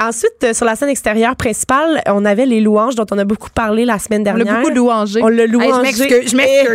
Ensuite, 0.01 0.32
euh, 0.45 0.53
sur 0.55 0.64
la 0.66 0.76
scène 0.76 0.89
extérieure 0.91 1.34
principale, 1.37 2.03
on 2.07 2.24
avait 2.24 2.47
les 2.47 2.61
louanges 2.61 2.95
dont 2.95 3.07
on 3.11 3.18
a 3.18 3.24
beaucoup 3.24 3.51
parlé 3.51 3.84
la 3.84 3.99
semaine 3.99 4.22
On 4.22 4.32
l'a 4.32 4.45
dernière. 4.45 4.61
beaucoup 4.62 4.74
louangé. 4.74 5.20
On 5.22 5.28
l'a 5.28 5.47
louangé. 5.47 5.66
Hey, 5.68 5.74
je 5.74 5.80
m'excuse, 5.82 6.09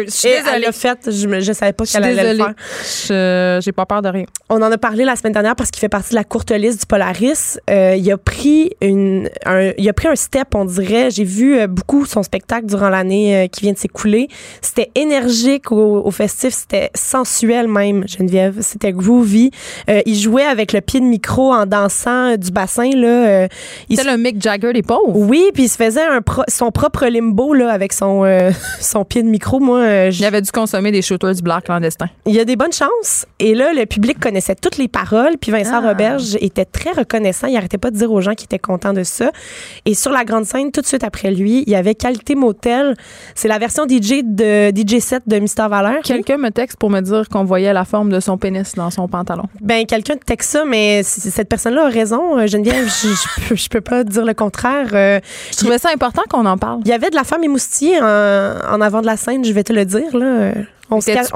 je 0.08 0.12
suis 0.12 0.30
Elle 0.30 0.44
désolée. 0.44 0.60
l'a 0.66 0.72
fait. 0.72 1.00
Je, 1.10 1.40
je 1.40 1.54
savais 1.54 1.74
pas 1.74 1.86
qu'elle 1.86 2.04
allait 2.04 2.34
le 2.34 2.38
faire. 2.38 2.54
Je- 3.08 3.60
J'ai 3.64 3.72
pas 3.72 3.86
peur 3.86 4.02
de 4.02 4.10
rien. 4.10 4.26
On 4.50 4.62
en 4.62 4.72
a 4.72 4.78
parlé 4.78 5.06
la 5.06 5.16
semaine 5.16 5.34
dernière 5.34 5.56
parce 5.56 5.72
qu'il 5.72 5.80
fait 5.80 5.90
partie 5.90 6.10
de 6.12 6.16
la 6.16 6.24
courte 6.24 6.52
liste 6.52 6.82
du 6.82 6.86
Polaris. 6.86 7.58
Euh, 7.70 7.96
il 7.98 8.12
a 8.12 8.18
pris 8.18 8.72
une, 8.82 9.30
un, 9.46 9.72
il 9.78 9.88
a 9.88 9.94
pris 9.94 10.08
un 10.08 10.16
step, 10.16 10.50
on 10.56 10.66
dirait. 10.66 11.12
J'ai 11.12 11.24
vu 11.24 11.58
euh, 11.60 11.68
beaucoup 11.68 12.06
son 12.06 12.24
spectacle 12.24 12.66
durant 12.66 12.90
l'année 12.90 13.50
qui 13.52 13.62
vient 13.62 13.74
de 13.74 13.78
s'écouler. 13.78 14.28
C'était 14.62 14.92
énergique 14.96 15.72
au, 15.72 16.02
au 16.06 16.12
festif, 16.12 16.54
c'était 16.54 16.90
sensuel 16.94 17.68
même, 17.68 18.08
Geneviève. 18.08 18.58
C'était 18.62 18.90
groovy. 19.02 19.52
Euh, 19.90 20.02
il 20.06 20.16
jouait 20.16 20.44
avec 20.46 20.74
le 20.74 20.82
pied 20.82 21.00
de 21.00 21.06
micro 21.06 21.54
en 21.54 21.66
dansant 21.66 22.36
du 22.38 22.52
bassin 22.52 22.90
là. 22.96 23.08
Euh, 23.08 23.48
se- 23.90 24.06
le 24.06 24.18
Mick 24.18 24.42
Jagger 24.42 24.74
des 24.74 24.82
pauvres. 24.84 25.16
oui, 25.16 25.44
puis 25.54 25.64
il 25.64 25.70
se 25.70 25.78
faisait 25.78 26.04
un 26.06 26.22
pro- 26.22 26.44
son 26.48 26.72
propre 26.72 27.06
limbo 27.08 27.54
là 27.54 27.70
avec 27.72 27.94
son 27.94 28.24
euh, 28.26 28.52
son 28.80 29.04
pied 29.06 29.24
de 29.24 29.28
micro. 29.28 29.60
Moi, 29.60 30.08
Il 30.12 30.26
avait 30.26 30.42
dû 30.42 30.52
consommer 30.52 30.92
des 30.92 31.02
shooters 31.02 31.34
du 31.36 31.42
black 31.42 31.66
clandestin. 31.66 32.08
il 32.26 32.34
y 32.36 32.40
a 32.40 32.46
des 32.46 32.56
bonnes 32.56 32.74
chances. 32.74 33.26
Et 33.40 33.56
là, 33.56 33.74
le 33.74 33.86
public 33.86 34.20
connaissait 34.20 34.56
toutes 34.56 34.78
les 34.78 34.88
paroles. 34.88 35.38
Puis 35.42 35.52
Vincent 35.52 35.82
Ah. 35.84 35.88
Roberge 35.90 36.36
était 36.42 36.66
très 36.66 36.92
reconnaissant. 36.92 37.48
Il 37.48 37.58
arrêtait 37.58 37.78
pas 37.78 37.90
de 37.92 37.96
dire 37.98 38.12
aux 38.12 38.22
gens 38.22 38.34
qu'il 38.34 38.46
était 38.46 38.60
content 38.60 38.94
de 38.94 39.04
ça. 39.04 39.32
Et 39.86 39.94
sur 39.96 40.12
la 40.12 40.24
grande 40.26 40.46
scène, 40.46 40.72
tout 40.72 40.82
de 40.82 40.86
suite 40.86 41.04
après 41.04 41.32
lui, 41.32 41.64
il 41.66 41.72
y 41.72 41.76
avait 41.76 41.96
Qualité 41.96 42.36
Motel. 42.36 42.96
C'est 43.36 43.48
la 43.48 43.58
version 43.58 43.86
DJ 43.88 44.22
de 44.24 44.70
DJ 44.76 45.00
7 45.00 45.24
de 45.28 45.40
Mister 45.40 45.66
Valeur. 45.70 46.02
Quelqu'un 46.04 46.38
me 46.38 46.50
texte 46.50 46.78
pour 46.78 46.90
me 46.90 47.02
dire 47.02 47.28
qu'on 47.30 47.44
voyait 47.46 47.74
la 47.74 47.86
forme 47.86 48.12
de 48.12 48.20
son 48.20 48.38
pénis 48.38 48.74
dans 48.76 48.91
son 48.92 49.08
pantalon. 49.08 49.44
Ben, 49.60 49.86
quelqu'un 49.86 50.16
texte 50.18 50.52
ça, 50.52 50.66
mais 50.66 51.02
cette 51.04 51.50
personne-là 51.50 51.86
a 51.86 51.90
raison. 51.90 52.38
Euh, 52.38 52.48
Geneviève, 52.48 52.86
je, 52.86 53.08
je, 53.10 53.50
peux- 53.50 53.56
je 53.56 53.70
peux 53.70 53.82
pas 53.82 54.04
dire 54.04 54.26
le 54.26 54.34
contraire. 54.34 54.88
Euh, 54.94 55.20
Je 55.52 55.58
trouvais 55.58 55.78
ça 55.80 55.90
important 55.94 56.22
qu'on 56.30 56.46
en 56.46 56.58
parle. 56.58 56.82
il 56.86 56.88
y 56.90 56.94
avait 56.94 57.10
de 57.10 57.16
la 57.16 57.24
femme 57.24 57.44
émoustillée 57.44 58.00
en, 58.00 58.06
en 58.06 58.82
avant 58.82 59.02
de 59.02 59.06
la 59.08 59.18
scène, 59.18 59.44
je 59.44 59.54
vais 59.54 59.64
te 59.64 59.74
le 59.74 59.86
dire. 59.86 60.16
Là. 60.16 60.52
On 60.92 61.00
se 61.02 61.06
cache- 61.12 61.32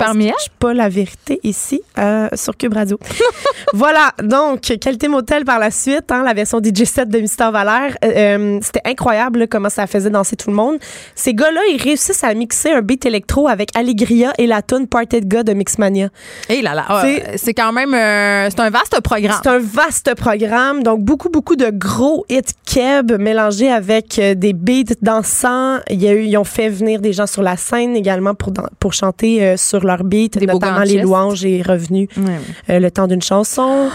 pas 0.60 0.74
la 0.74 0.90
vérité 0.90 1.40
ici 1.44 1.82
euh, 1.98 2.28
sur 2.34 2.56
Cube 2.58 2.74
Radio. 2.74 3.00
voilà, 3.74 4.12
donc, 4.22 4.62
Qualité 4.62 5.08
Motel 5.08 5.46
par 5.46 5.60
la 5.60 5.72
suite, 5.72 6.12
hein, 6.12 6.24
la 6.24 6.34
version 6.34 6.60
DJ 6.64 6.84
7 6.84 7.10
de 7.10 7.20
Mister 7.20 7.50
Valère. 7.52 7.96
Euh, 8.04 8.12
euh, 8.16 8.60
C'était 8.62 8.82
incroyable 8.86 9.48
comment 9.48 9.70
ça 9.70 9.88
faisait 9.88 10.10
danser 10.10 10.36
tout 10.36 10.50
le 10.50 10.56
monde. 10.56 10.78
Ces 11.16 11.34
gars-là, 11.34 11.62
ils 11.72 11.82
réussissent 11.82 12.24
à 12.24 12.34
mixer 12.34 12.72
un 12.72 12.82
beat 12.82 13.06
électro 13.06 13.48
avec 13.48 13.70
Allegria 13.78 14.34
et 14.38 14.48
la 14.48 14.62
tune 14.62 14.88
Party 14.88 15.22
de 15.22 15.26
gars 15.28 15.44
de 15.44 15.54
Mixmania. 15.54 16.10
Et 16.50 16.62
là 16.62 16.74
là, 16.74 16.86
ah, 16.90 17.04
C'est- 17.38 17.54
quand 17.54 17.72
même 17.72 17.94
euh, 17.94 18.50
c'est 18.50 18.60
un 18.60 18.70
vaste 18.70 19.00
programme. 19.02 19.40
C'est 19.42 19.50
un 19.50 19.60
vaste 19.60 20.14
programme, 20.16 20.84
donc 20.84 21.00
beaucoup, 21.02 21.30
beaucoup 21.30 21.56
de 21.56 21.70
gros 21.72 22.26
hits 22.30 22.42
keb 22.66 23.14
mélangés 23.20 23.72
avec 23.72 24.20
des 24.20 24.54
beats 24.54 24.94
dansants. 25.02 25.78
Il 25.90 26.02
y 26.02 26.08
a 26.08 26.14
eu, 26.14 26.24
ils 26.26 26.38
ont 26.38 26.44
fait 26.44 26.68
venir 26.70 27.00
des 27.00 27.14
gens 27.14 27.28
sur 27.28 27.42
la 27.42 27.56
scène 27.56 27.96
également 27.96 28.36
pour, 28.36 28.52
pour 28.80 28.94
chanter 28.94 29.45
sur 29.58 29.86
leur 29.86 30.04
beat, 30.04 30.38
Des 30.38 30.46
notamment 30.46 30.84
les 30.84 31.02
louanges 31.02 31.46
et 31.46 31.62
revenus, 31.62 32.10
euh, 32.70 32.80
le 32.80 32.92
temps 32.92 33.08
d'une 33.08 33.22
chanson. 33.22 33.90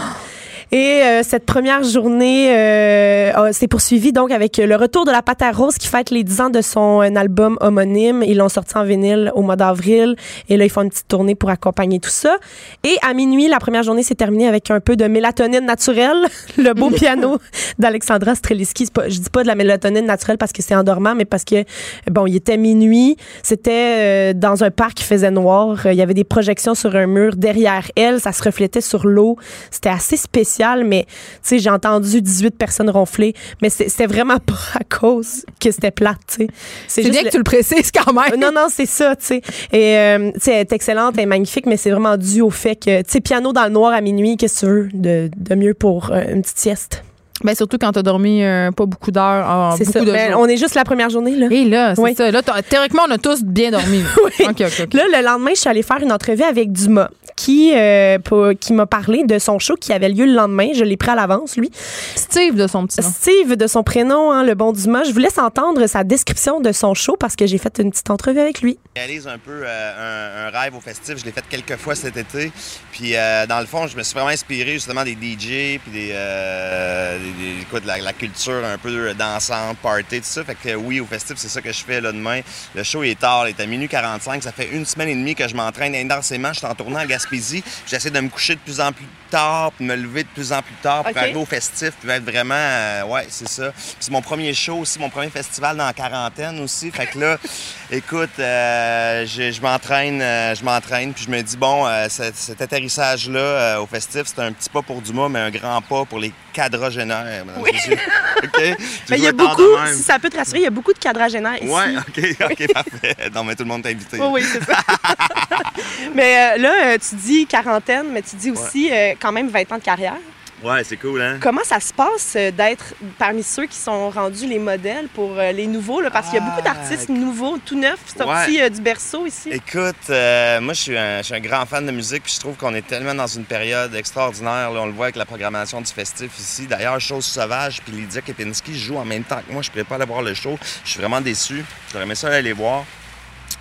Et 0.73 1.01
euh, 1.03 1.21
cette 1.21 1.45
première 1.45 1.83
journée 1.83 2.55
euh, 2.55 3.51
s'est 3.51 3.67
poursuivie 3.67 4.13
donc 4.13 4.31
avec 4.31 4.55
le 4.55 4.73
retour 4.77 5.03
de 5.03 5.11
la 5.11 5.21
Pâte 5.21 5.41
à 5.41 5.51
Rose 5.51 5.75
qui 5.77 5.89
fête 5.89 6.11
les 6.11 6.23
10 6.23 6.41
ans 6.41 6.49
de 6.49 6.61
son 6.61 7.01
euh, 7.01 7.13
album 7.15 7.57
homonyme. 7.59 8.23
Ils 8.25 8.37
l'ont 8.37 8.47
sorti 8.47 8.77
en 8.77 8.85
vinyle 8.85 9.33
au 9.35 9.41
mois 9.41 9.57
d'avril 9.57 10.15
et 10.47 10.55
là 10.55 10.63
ils 10.63 10.69
font 10.69 10.83
une 10.83 10.89
petite 10.89 11.09
tournée 11.09 11.35
pour 11.35 11.49
accompagner 11.49 11.99
tout 11.99 12.09
ça. 12.09 12.37
Et 12.85 12.95
à 13.05 13.13
minuit, 13.13 13.49
la 13.49 13.59
première 13.59 13.83
journée 13.83 14.01
s'est 14.01 14.15
terminée 14.15 14.47
avec 14.47 14.71
un 14.71 14.79
peu 14.79 14.95
de 14.95 15.05
mélatonine 15.07 15.65
naturelle, 15.65 16.25
le 16.57 16.73
beau 16.73 16.89
piano 17.01 17.37
d'Alexandra 17.77 18.35
Streliski. 18.35 18.87
Pas- 18.93 19.09
Je 19.09 19.19
dis 19.19 19.29
pas 19.29 19.41
de 19.43 19.47
la 19.47 19.55
mélatonine 19.55 20.05
naturelle 20.05 20.37
parce 20.37 20.53
que 20.53 20.61
c'est 20.61 20.75
endormant, 20.75 21.15
mais 21.15 21.25
parce 21.25 21.43
que 21.43 21.65
bon, 22.09 22.27
il 22.27 22.37
était 22.37 22.55
minuit, 22.55 23.17
c'était 23.43 24.31
euh, 24.31 24.33
dans 24.33 24.63
un 24.63 24.71
parc 24.71 24.93
qui 24.93 25.03
faisait 25.03 25.31
noir, 25.31 25.85
il 25.85 25.95
y 25.95 26.01
avait 26.01 26.13
des 26.13 26.23
projections 26.23 26.75
sur 26.75 26.95
un 26.95 27.07
mur 27.07 27.35
derrière 27.35 27.91
elle, 27.97 28.21
ça 28.21 28.31
se 28.31 28.41
reflétait 28.41 28.79
sur 28.79 29.05
l'eau. 29.05 29.35
C'était 29.69 29.89
assez 29.89 30.15
spécial, 30.15 30.60
mais 30.85 31.05
tu 31.05 31.11
sais, 31.43 31.59
j'ai 31.59 31.69
entendu 31.69 32.21
18 32.21 32.57
personnes 32.57 32.89
ronfler, 32.89 33.33
mais 33.61 33.69
c'était 33.69 34.07
vraiment 34.07 34.37
pas 34.45 34.53
à 34.79 34.83
cause 34.83 35.45
que 35.59 35.71
c'était 35.71 35.91
plate, 35.91 36.17
tu 36.27 36.35
sais. 36.45 36.47
C'est 36.87 37.09
bien 37.09 37.21
le- 37.21 37.25
que 37.27 37.31
tu 37.31 37.37
le 37.37 37.43
précises 37.43 37.91
quand 37.91 38.13
même. 38.13 38.39
non, 38.39 38.51
non, 38.53 38.67
c'est 38.69 38.85
ça, 38.85 39.15
tu 39.15 39.25
sais. 39.25 39.41
Et, 39.71 39.97
euh, 39.97 40.31
tu 40.33 40.39
sais, 40.41 40.51
elle 40.53 40.59
est 40.61 40.73
excellente, 40.73 41.13
elle 41.17 41.23
est 41.23 41.25
magnifique, 41.25 41.65
mais 41.65 41.77
c'est 41.77 41.91
vraiment 41.91 42.17
dû 42.17 42.41
au 42.41 42.49
fait 42.49 42.75
que, 42.75 43.01
tu 43.01 43.11
sais, 43.11 43.21
piano 43.21 43.53
dans 43.53 43.63
le 43.63 43.69
noir 43.71 43.93
à 43.93 44.01
minuit, 44.01 44.37
qu'est-ce 44.37 44.61
que 44.61 44.65
tu 44.65 44.71
veux 44.71 44.89
de, 44.93 45.29
de 45.35 45.55
mieux 45.55 45.73
pour 45.73 46.11
euh, 46.11 46.21
une 46.33 46.41
petite 46.41 46.59
sieste? 46.59 47.03
Ben, 47.43 47.55
surtout 47.55 47.79
quand 47.79 47.91
t'as 47.91 48.03
dormi 48.03 48.43
euh, 48.43 48.69
pas 48.69 48.85
beaucoup 48.85 49.09
d'heures 49.09 49.49
en 49.49 49.75
C'est 49.75 49.85
beaucoup 49.85 49.97
ça. 49.99 50.05
de 50.05 50.11
Ben, 50.11 50.35
on 50.37 50.45
est 50.47 50.57
juste 50.57 50.75
la 50.75 50.83
première 50.83 51.09
journée, 51.09 51.35
là. 51.35 51.47
Et 51.49 51.65
là, 51.65 51.95
c'est 51.95 52.01
Oui. 52.01 52.13
ça. 52.13 52.29
Là, 52.29 52.41
théoriquement, 52.69 53.01
on 53.07 53.11
a 53.11 53.17
tous 53.17 53.41
bien 53.43 53.71
dormi. 53.71 54.03
Oui. 54.39 54.45
Là, 54.93 55.03
le 55.11 55.25
lendemain, 55.25 55.49
je 55.55 55.61
suis 55.61 55.69
allée 55.69 55.81
faire 55.81 55.97
une 56.03 56.11
entrevue 56.11 56.43
avec 56.43 56.71
Dumas, 56.71 57.09
qui, 57.35 57.73
euh, 57.75 58.19
pour- 58.19 58.51
qui 58.59 58.73
m'a 58.73 58.85
parlé 58.85 59.23
de 59.23 59.39
son 59.39 59.59
show 59.59 59.75
qui 59.75 59.93
avait 59.93 60.09
lieu 60.09 60.25
le 60.25 60.33
lendemain. 60.33 60.69
Je 60.73 60.83
l'ai 60.83 60.97
pris 60.97 61.09
à 61.11 61.15
l'avance, 61.15 61.57
lui. 61.57 61.69
Steve 62.15 62.55
de 62.55 62.67
son 62.67 62.85
petit 62.87 63.01
nom. 63.01 63.09
Steve, 63.09 63.55
de 63.55 63.67
son 63.67 63.83
prénom, 63.83 64.31
hein, 64.31 64.43
le 64.43 64.53
bon 64.55 64.71
Dumas. 64.71 65.03
Je 65.03 65.11
vous 65.11 65.19
laisse 65.19 65.37
entendre 65.37 65.87
sa 65.87 66.03
description 66.03 66.59
de 66.59 66.71
son 66.71 66.93
show 66.93 67.15
parce 67.19 67.35
que 67.35 67.45
j'ai 67.47 67.57
fait 67.57 67.79
une 67.79 67.91
petite 67.91 68.09
entrevue 68.09 68.39
avec 68.39 68.61
lui. 68.61 68.77
Je 68.95 69.01
réalise 69.01 69.27
un 69.27 69.37
peu 69.37 69.61
euh, 69.63 70.47
un, 70.47 70.47
un 70.55 70.59
rêve 70.59 70.75
au 70.75 70.81
festif. 70.81 71.17
Je 71.17 71.25
l'ai 71.25 71.31
fait 71.31 71.43
quelques 71.49 71.77
fois 71.77 71.95
cet 71.95 72.17
été. 72.17 72.51
Puis, 72.91 73.15
euh, 73.15 73.45
dans 73.47 73.59
le 73.59 73.65
fond, 73.65 73.87
je 73.87 73.95
me 73.97 74.03
suis 74.03 74.13
vraiment 74.13 74.29
inspiré 74.29 74.73
justement 74.73 75.03
des 75.03 75.13
DJ, 75.13 75.79
puis 75.79 75.91
des, 75.91 76.09
euh, 76.13 77.17
des- 77.17 77.23
des- 77.55 77.61
écoute, 77.61 77.83
la, 77.85 77.97
la 77.99 78.13
culture 78.13 78.63
un 78.65 78.77
peu 78.77 79.13
dansante, 79.13 79.77
party, 79.77 80.17
tout 80.19 80.23
ça. 80.23 80.43
Fait 80.43 80.55
que 80.55 80.75
oui, 80.75 80.99
au 80.99 81.05
festif, 81.05 81.35
c'est 81.37 81.47
ça 81.49 81.61
que 81.61 81.71
je 81.71 81.83
fais 81.83 82.01
là 82.01 82.11
demain. 82.11 82.41
Le 82.75 82.83
show 82.83 83.03
est 83.03 83.19
tard, 83.19 83.47
il 83.47 83.55
est 83.57 83.61
à 83.61 83.65
minuit 83.65 83.87
45. 83.87 84.43
Ça 84.43 84.51
fait 84.51 84.69
une 84.71 84.85
semaine 84.85 85.09
et 85.09 85.15
demie 85.15 85.35
que 85.35 85.47
je 85.47 85.55
m'entraîne 85.55 85.95
intensément. 85.95 86.49
Je 86.53 86.59
suis 86.59 86.67
en 86.67 86.75
tournant 86.75 86.99
à 86.99 87.05
Gaspésie. 87.31 87.63
J'essaie 87.87 88.09
de 88.09 88.19
me 88.19 88.29
coucher 88.29 88.55
de 88.55 88.59
plus 88.59 88.79
en 88.79 88.91
plus 88.91 89.05
tard, 89.29 89.71
puis 89.71 89.85
de 89.85 89.91
me 89.91 89.95
lever 89.95 90.23
de 90.23 90.29
plus 90.29 90.51
en 90.51 90.61
plus 90.61 90.75
tard 90.81 91.03
pour 91.03 91.17
arriver 91.17 91.39
au 91.39 91.45
festif, 91.45 91.91
puis 91.99 92.09
être 92.09 92.23
vraiment... 92.23 92.55
euh, 92.55 93.05
ouais, 93.05 93.25
c'est 93.29 93.47
ça. 93.47 93.71
C'est 93.99 94.11
mon 94.11 94.21
premier 94.21 94.53
show 94.53 94.79
aussi, 94.79 94.99
mon 94.99 95.09
premier 95.09 95.29
festival 95.29 95.77
dans 95.77 95.85
la 95.85 95.93
quarantaine 95.93 96.59
aussi. 96.59 96.91
Fait 96.91 97.07
que 97.07 97.19
là, 97.19 97.37
écoute, 97.91 98.29
euh, 98.39 99.25
je, 99.25 99.61
m'entraîne, 99.61 100.21
euh, 100.21 100.53
je 100.55 100.63
m'entraîne, 100.63 101.13
puis 101.13 101.25
je 101.25 101.31
me 101.31 101.41
dis, 101.41 101.57
bon, 101.57 101.87
cet, 102.09 102.35
cet 102.35 102.61
atterrissage-là 102.61 103.81
au 103.81 103.87
festif, 103.87 104.23
c'est 104.25 104.41
un 104.41 104.51
petit 104.51 104.69
pas 104.69 104.81
pour 104.81 105.01
Dumas, 105.01 105.29
mais 105.29 105.39
un 105.39 105.51
grand 105.51 105.81
pas 105.81 106.05
pour 106.05 106.19
les 106.19 106.33
quadragénaires. 106.53 107.45
mesdames 107.45 107.65
et 107.67 107.71
messieurs. 107.71 107.97
OK? 108.43 108.51
Tu 108.53 108.83
Mais 109.09 109.17
il 109.17 109.23
y 109.23 109.27
a 109.27 109.31
beaucoup, 109.31 109.61
si 109.87 110.03
ça 110.03 110.19
peut 110.19 110.29
te 110.29 110.37
rassurer, 110.37 110.59
il 110.59 110.63
y 110.63 110.67
a 110.67 110.71
beaucoup 110.71 110.93
de 110.93 110.99
quadragénaires 110.99 111.61
ici. 111.61 111.71
Ouais, 111.71 111.97
OK, 111.97 112.51
OK, 112.51 112.73
parfait. 112.73 113.15
Non, 113.33 113.43
mais 113.43 113.55
tout 113.55 113.63
le 113.63 113.69
monde 113.69 113.83
t'a 113.83 113.89
invité. 113.89 114.19
Oui, 114.19 114.27
oui, 114.31 114.43
c'est 114.43 114.63
ça. 114.63 114.77
mais 116.15 116.55
euh, 116.55 116.61
là, 116.61 116.73
euh, 116.85 116.97
tu 116.97 117.15
dis 117.15 117.45
quarantaine, 117.45 118.07
mais 118.11 118.21
tu 118.21 118.35
dis 118.35 118.51
aussi 118.51 118.89
euh, 118.91 119.13
quand 119.19 119.31
même 119.31 119.49
20 119.49 119.71
ans 119.71 119.77
de 119.77 119.83
carrière. 119.83 120.17
Ouais, 120.63 120.83
c'est 120.83 120.97
cool, 120.97 121.19
hein? 121.21 121.37
Comment 121.41 121.63
ça 121.63 121.79
se 121.79 121.91
passe 121.91 122.33
euh, 122.35 122.51
d'être 122.51 122.93
parmi 123.17 123.41
ceux 123.41 123.65
qui 123.65 123.77
sont 123.77 124.11
rendus 124.11 124.45
les 124.45 124.59
modèles 124.59 125.07
pour 125.07 125.31
euh, 125.39 125.51
les 125.51 125.65
nouveaux? 125.65 126.01
Là, 126.01 126.11
parce 126.11 126.27
qu'il 126.29 126.35
y 126.35 126.41
a 126.41 126.45
beaucoup 126.45 126.59
Ah, 126.63 126.73
d'artistes 126.73 127.09
nouveaux, 127.09 127.57
tout 127.65 127.75
neufs, 127.79 127.99
sortis 128.15 128.61
euh, 128.61 128.69
du 128.69 128.79
berceau 128.79 129.25
ici. 129.25 129.49
Écoute, 129.51 129.95
euh, 130.11 130.61
moi, 130.61 130.73
je 130.73 130.81
suis, 130.81 130.97
un, 130.97 131.17
je 131.17 131.23
suis 131.23 131.33
un 131.35 131.39
grand 131.39 131.65
fan 131.65 131.85
de 131.85 131.91
musique, 131.91 132.23
puis 132.23 132.33
je 132.35 132.39
trouve 132.39 132.55
qu'on 132.57 132.75
est 132.75 132.85
tellement 132.85 133.15
dans 133.15 133.25
une 133.27 133.45
période 133.45 133.95
extraordinaire. 133.95 134.71
là. 134.71 134.81
on 134.81 134.85
le 134.85 134.91
voit 134.93 135.05
avec 135.05 135.15
la 135.15 135.25
programmation 135.25 135.81
du 135.81 135.91
festif 135.91 136.37
ici. 136.37 136.67
D'ailleurs, 136.67 136.99
Chose 136.99 137.25
Sauvage, 137.25 137.81
puis 137.83 137.93
Lydia 137.93 138.21
Kepinski 138.21 138.77
jouent 138.77 138.97
en 138.97 139.05
même 139.05 139.23
temps 139.23 139.41
que 139.47 139.51
moi. 139.51 139.63
Je 139.63 139.69
ne 139.69 139.71
pourrais 139.71 139.83
pas 139.85 139.95
aller 139.95 140.05
voir 140.05 140.21
le 140.21 140.35
show. 140.35 140.59
Je 140.85 140.89
suis 140.91 140.99
vraiment 140.99 141.21
déçu. 141.21 141.65
J'aurais 141.91 142.03
aimé 142.05 142.13
ça 142.15 142.27
aller 142.27 142.41
les 142.43 142.53
voir. 142.53 142.83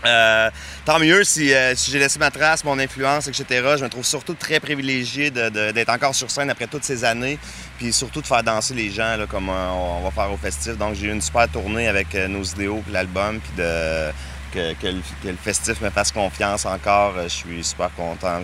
Euh, 0.06 0.50
tant 0.86 0.98
mieux 0.98 1.24
si, 1.24 1.52
euh, 1.52 1.74
si 1.76 1.90
j'ai 1.90 1.98
laissé 1.98 2.18
ma 2.18 2.30
trace, 2.30 2.64
mon 2.64 2.78
influence, 2.78 3.26
etc. 3.28 3.44
Je 3.78 3.84
me 3.84 3.88
trouve 3.90 4.04
surtout 4.04 4.34
très 4.34 4.58
privilégié 4.60 5.30
d'être 5.30 5.90
encore 5.90 6.14
sur 6.14 6.30
scène 6.30 6.48
après 6.50 6.66
toutes 6.66 6.84
ces 6.84 7.04
années, 7.04 7.38
puis 7.78 7.92
surtout 7.92 8.22
de 8.22 8.26
faire 8.26 8.42
danser 8.42 8.72
les 8.74 8.90
gens 8.90 9.16
là, 9.16 9.26
comme 9.26 9.48
euh, 9.50 9.68
on 9.70 10.00
va 10.02 10.10
faire 10.10 10.32
au 10.32 10.36
festif. 10.38 10.76
Donc 10.78 10.94
j'ai 10.94 11.08
eu 11.08 11.12
une 11.12 11.20
super 11.20 11.48
tournée 11.48 11.86
avec 11.88 12.14
euh, 12.14 12.28
nos 12.28 12.42
idéaux, 12.42 12.80
puis 12.84 12.92
l'album, 12.92 13.40
puis 13.40 13.52
de 13.58 14.10
que, 14.52 14.72
que 14.74 14.86
le, 14.88 15.00
que 15.22 15.28
le 15.28 15.36
festif 15.36 15.80
me 15.80 15.90
fasse 15.90 16.10
confiance 16.10 16.66
encore. 16.66 17.14
Euh, 17.18 17.24
Je 17.24 17.28
suis 17.28 17.62
super 17.62 17.90
content. 17.94 18.40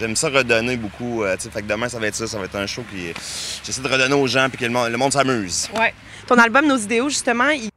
J'aime 0.00 0.16
ça 0.16 0.28
redonner 0.28 0.76
beaucoup. 0.76 1.22
euh, 1.24 1.36
fait 1.38 1.62
que 1.62 1.66
demain 1.68 1.88
ça 1.88 1.98
va 1.98 2.06
être 2.08 2.16
ça, 2.16 2.26
ça 2.26 2.38
va 2.38 2.46
être 2.46 2.56
un 2.56 2.66
show, 2.66 2.82
puis 2.90 3.12
j'essaie 3.64 3.80
de 3.82 3.88
redonner 3.88 4.14
aux 4.14 4.26
gens, 4.26 4.48
puis 4.48 4.58
que 4.58 4.64
le 4.64 4.72
monde, 4.72 4.90
le 4.90 4.96
monde 4.96 5.12
s'amuse. 5.12 5.68
Ouais. 5.78 5.94
Ton 6.26 6.36
album 6.36 6.66
Nos 6.66 6.78
idéaux, 6.78 7.08
justement, 7.10 7.50
il... 7.50 7.68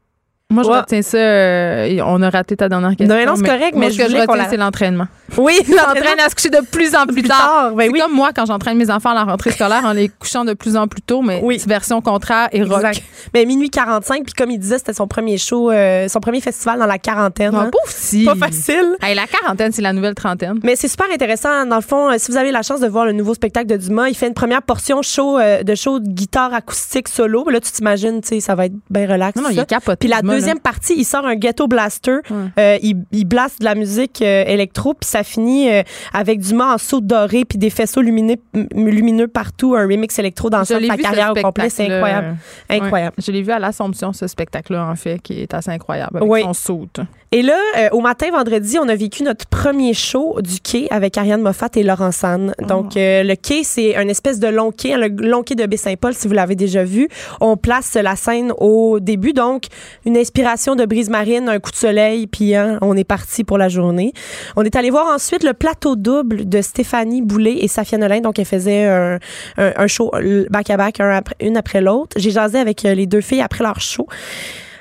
Moi, 0.53 0.63
je 0.63 0.69
Ouais. 0.69 0.77
retiens 0.79 1.01
ça. 1.01 1.17
euh, 1.17 1.99
on 2.05 2.21
a 2.21 2.29
raté 2.29 2.55
ta 2.55 2.69
dernière 2.69 2.95
question. 2.95 3.07
Non, 3.15 3.25
non, 3.25 3.35
c'est 3.35 3.43
correct, 3.43 3.73
moi, 3.75 3.85
mais 3.85 3.91
ce 3.91 3.97
je 3.97 4.03
que 4.03 4.09
je 4.11 4.17
retiens, 4.17 4.35
la- 4.35 4.49
c'est 4.49 4.57
l'entraînement. 4.57 5.07
Oui, 5.37 5.53
S'entraîne 5.65 6.19
à 6.23 6.29
se 6.29 6.35
coucher 6.35 6.49
de 6.49 6.61
plus 6.71 6.95
en 6.95 7.05
plus, 7.05 7.13
Plus 7.21 7.23
tard. 7.23 7.37
tard, 7.39 7.71
ben 7.71 7.85
c'est 7.87 7.91
oui. 7.93 7.99
comme 7.99 8.13
moi 8.13 8.29
quand 8.35 8.45
j'entraîne 8.45 8.77
mes 8.77 8.91
enfants 8.91 9.09
à 9.11 9.13
la 9.15 9.23
rentrée 9.23 9.49
scolaire 9.51 9.81
en 9.83 9.93
les 9.93 10.09
couchant 10.09 10.45
de 10.45 10.53
plus 10.53 10.77
en 10.77 10.87
plus 10.87 11.01
tôt, 11.01 11.21
mais 11.23 11.39
Oui. 11.43 11.59
version 11.65 12.01
contraire 12.01 12.49
et 12.51 12.61
rock. 12.61 12.77
Exact. 12.85 13.01
Mais 13.33 13.45
minuit 13.45 13.69
45, 13.71 14.23
puis 14.25 14.33
comme 14.33 14.51
il 14.51 14.59
disait, 14.59 14.77
c'était 14.77 14.93
son 14.93 15.07
premier 15.07 15.37
show, 15.39 15.71
euh, 15.71 16.07
son 16.07 16.19
premier 16.19 16.39
festival 16.41 16.77
dans 16.77 16.85
la 16.85 16.99
quarantaine. 16.99 17.51
Ah, 17.55 17.61
hein. 17.61 17.69
pauvre 17.71 17.83
si. 17.95 18.25
Pas 18.25 18.35
facile. 18.35 18.95
Hey, 19.01 19.15
la 19.15 19.25
quarantaine, 19.25 19.71
c'est 19.71 19.81
la 19.81 19.93
nouvelle 19.93 20.13
trentaine. 20.13 20.59
Mais 20.63 20.75
c'est 20.75 20.87
super 20.87 21.07
intéressant. 21.11 21.65
Dans 21.65 21.77
le 21.77 21.81
fond, 21.81 22.11
euh, 22.11 22.15
si 22.17 22.29
vous 22.31 22.37
avez 22.37 22.51
la 22.51 22.61
chance 22.61 22.79
de 22.79 22.87
voir 22.87 23.05
le 23.05 23.13
nouveau 23.13 23.33
spectacle 23.33 23.67
de 23.67 23.77
Dumas, 23.77 24.09
il 24.09 24.15
fait 24.15 24.27
une 24.27 24.33
première 24.35 24.61
portion 24.61 25.01
show, 25.01 25.39
euh, 25.39 25.63
de 25.63 25.73
show 25.73 25.99
de 25.99 26.07
guitare 26.07 26.53
acoustique 26.53 27.07
solo. 27.07 27.49
Là, 27.49 27.59
tu 27.59 27.71
t'imagines, 27.71 28.21
tu 28.21 28.27
sais, 28.27 28.39
ça 28.39 28.53
va 28.53 28.65
être 28.67 28.73
bien 28.91 29.07
relax. 29.11 29.35
Non, 29.35 29.43
non, 29.43 29.49
il 29.49 29.57
est 29.59 29.65
capoté. 29.65 29.97
Puis 30.01 30.09
la 30.09 30.17
là. 30.17 30.21
Deuxième 30.43 30.59
partie, 30.59 30.93
il 30.97 31.05
sort 31.05 31.25
un 31.25 31.35
ghetto 31.35 31.67
blaster. 31.67 32.17
Euh, 32.57 32.77
il, 32.81 32.97
il 33.11 33.25
blaste 33.25 33.59
de 33.59 33.65
la 33.65 33.75
musique 33.75 34.21
euh, 34.21 34.43
électro, 34.45 34.93
puis 34.93 35.09
ça 35.09 35.23
finit 35.23 35.69
euh, 35.69 35.83
avec 36.13 36.39
en 36.59 36.77
saut 36.77 37.01
doré, 37.01 37.45
puis 37.45 37.57
des 37.57 37.69
faisceaux 37.69 38.01
lumineux, 38.01 38.35
lumineux 38.75 39.27
partout, 39.27 39.75
un 39.75 39.83
remix 39.83 40.17
électro 40.19 40.49
dans 40.49 40.63
sa 40.63 40.79
carrière 40.79 41.31
au 41.31 41.41
complet. 41.41 41.69
C'est 41.69 41.89
incroyable. 41.89 42.37
Incroyable. 42.69 43.15
Ouais. 43.17 43.23
Je 43.25 43.31
l'ai 43.31 43.41
vu 43.41 43.51
à 43.51 43.59
l'Assomption, 43.59 44.13
ce 44.13 44.27
spectacle-là, 44.27 44.87
en 44.89 44.95
fait, 44.95 45.19
qui 45.21 45.41
est 45.41 45.53
assez 45.53 45.71
incroyable. 45.71 46.17
Avec 46.17 46.29
Oui. 46.29 46.41
son 46.41 46.53
saut. 46.53 46.87
Et 47.31 47.41
là, 47.41 47.57
euh, 47.77 47.89
au 47.93 47.99
matin, 48.01 48.29
vendredi, 48.31 48.77
on 48.79 48.87
a 48.87 48.95
vécu 48.95 49.23
notre 49.23 49.47
premier 49.47 49.93
show 49.95 50.39
du 50.41 50.59
quai 50.59 50.87
avec 50.91 51.17
Ariane 51.17 51.41
Moffat 51.41 51.69
et 51.75 51.83
Laurent 51.83 52.11
San. 52.11 52.53
Oh. 52.61 52.65
Donc, 52.65 52.95
euh, 52.95 53.23
le 53.23 53.35
quai, 53.35 53.63
c'est 53.63 53.95
un 53.95 54.07
espèce 54.07 54.39
de 54.39 54.47
long 54.47 54.71
quai, 54.71 54.95
le 54.97 55.07
long 55.07 55.41
quai 55.41 55.55
de 55.55 55.65
Baie-Saint-Paul, 55.65 56.13
si 56.13 56.27
vous 56.27 56.33
l'avez 56.35 56.55
déjà 56.55 56.83
vu. 56.83 57.07
On 57.41 57.57
place 57.57 57.95
la 57.95 58.15
scène 58.15 58.53
au 58.59 58.99
début, 58.99 59.33
donc 59.33 59.63
une 60.05 60.15
inspiration 60.33 60.75
de 60.75 60.85
Brise 60.85 61.11
Marine, 61.11 61.47
un 61.47 61.59
coup 61.59 61.69
de 61.69 61.75
soleil, 61.75 62.25
puis 62.25 62.55
hein, 62.55 62.79
on 62.81 62.97
est 62.97 63.03
parti 63.03 63.43
pour 63.43 63.59
la 63.59 63.69
journée. 63.69 64.13
On 64.55 64.63
est 64.63 64.75
allé 64.75 64.89
voir 64.89 65.05
ensuite 65.05 65.43
le 65.43 65.53
plateau 65.53 65.95
double 65.95 66.49
de 66.49 66.59
Stéphanie 66.63 67.21
Boulay 67.21 67.57
et 67.61 67.67
Safia 67.67 67.99
Nolin. 67.99 68.19
Donc, 68.21 68.39
elle 68.39 68.45
faisait 68.45 68.85
un, 68.85 69.19
un, 69.57 69.87
show 69.87 70.11
back-à-back, 70.49 70.99
après, 70.99 71.35
une 71.39 71.55
après 71.55 71.81
l'autre. 71.81 72.17
J'ai 72.19 72.31
jasé 72.31 72.57
avec 72.57 72.83
euh, 72.83 72.95
les 72.95 73.05
deux 73.05 73.21
filles 73.21 73.41
après 73.41 73.63
leur 73.63 73.79
show. 73.79 74.07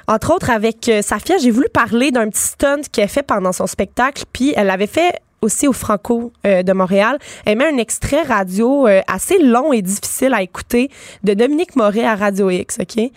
Entre 0.09 0.35
autres, 0.35 0.49
avec 0.49 0.89
euh, 0.89 1.03
Safia, 1.03 1.37
j'ai 1.37 1.51
voulu 1.51 1.69
parler 1.69 2.11
d'un 2.13 2.31
petit 2.31 2.41
stunt 2.41 2.81
qu'elle 2.91 3.09
fait 3.09 3.23
pendant 3.23 3.53
son 3.53 3.67
spectacle, 3.67 4.25
puis 4.33 4.55
elle 4.57 4.69
l'avait 4.69 4.87
fait 4.87 5.21
aussi 5.43 5.69
au 5.69 5.73
Franco 5.73 6.33
euh, 6.47 6.63
de 6.63 6.73
Montréal. 6.73 7.19
Elle 7.45 7.59
met 7.59 7.67
un 7.67 7.77
extrait 7.77 8.23
radio 8.23 8.87
euh, 8.87 9.01
assez 9.09 9.39
long 9.43 9.73
et 9.73 9.83
difficile 9.83 10.33
à 10.33 10.43
écouter 10.43 10.91
de 11.25 11.35
Dominique 11.35 11.77
Moret 11.77 12.05
à 12.05 12.15
Radio 12.15 12.49
X, 12.49 12.79
OK? 12.81 13.11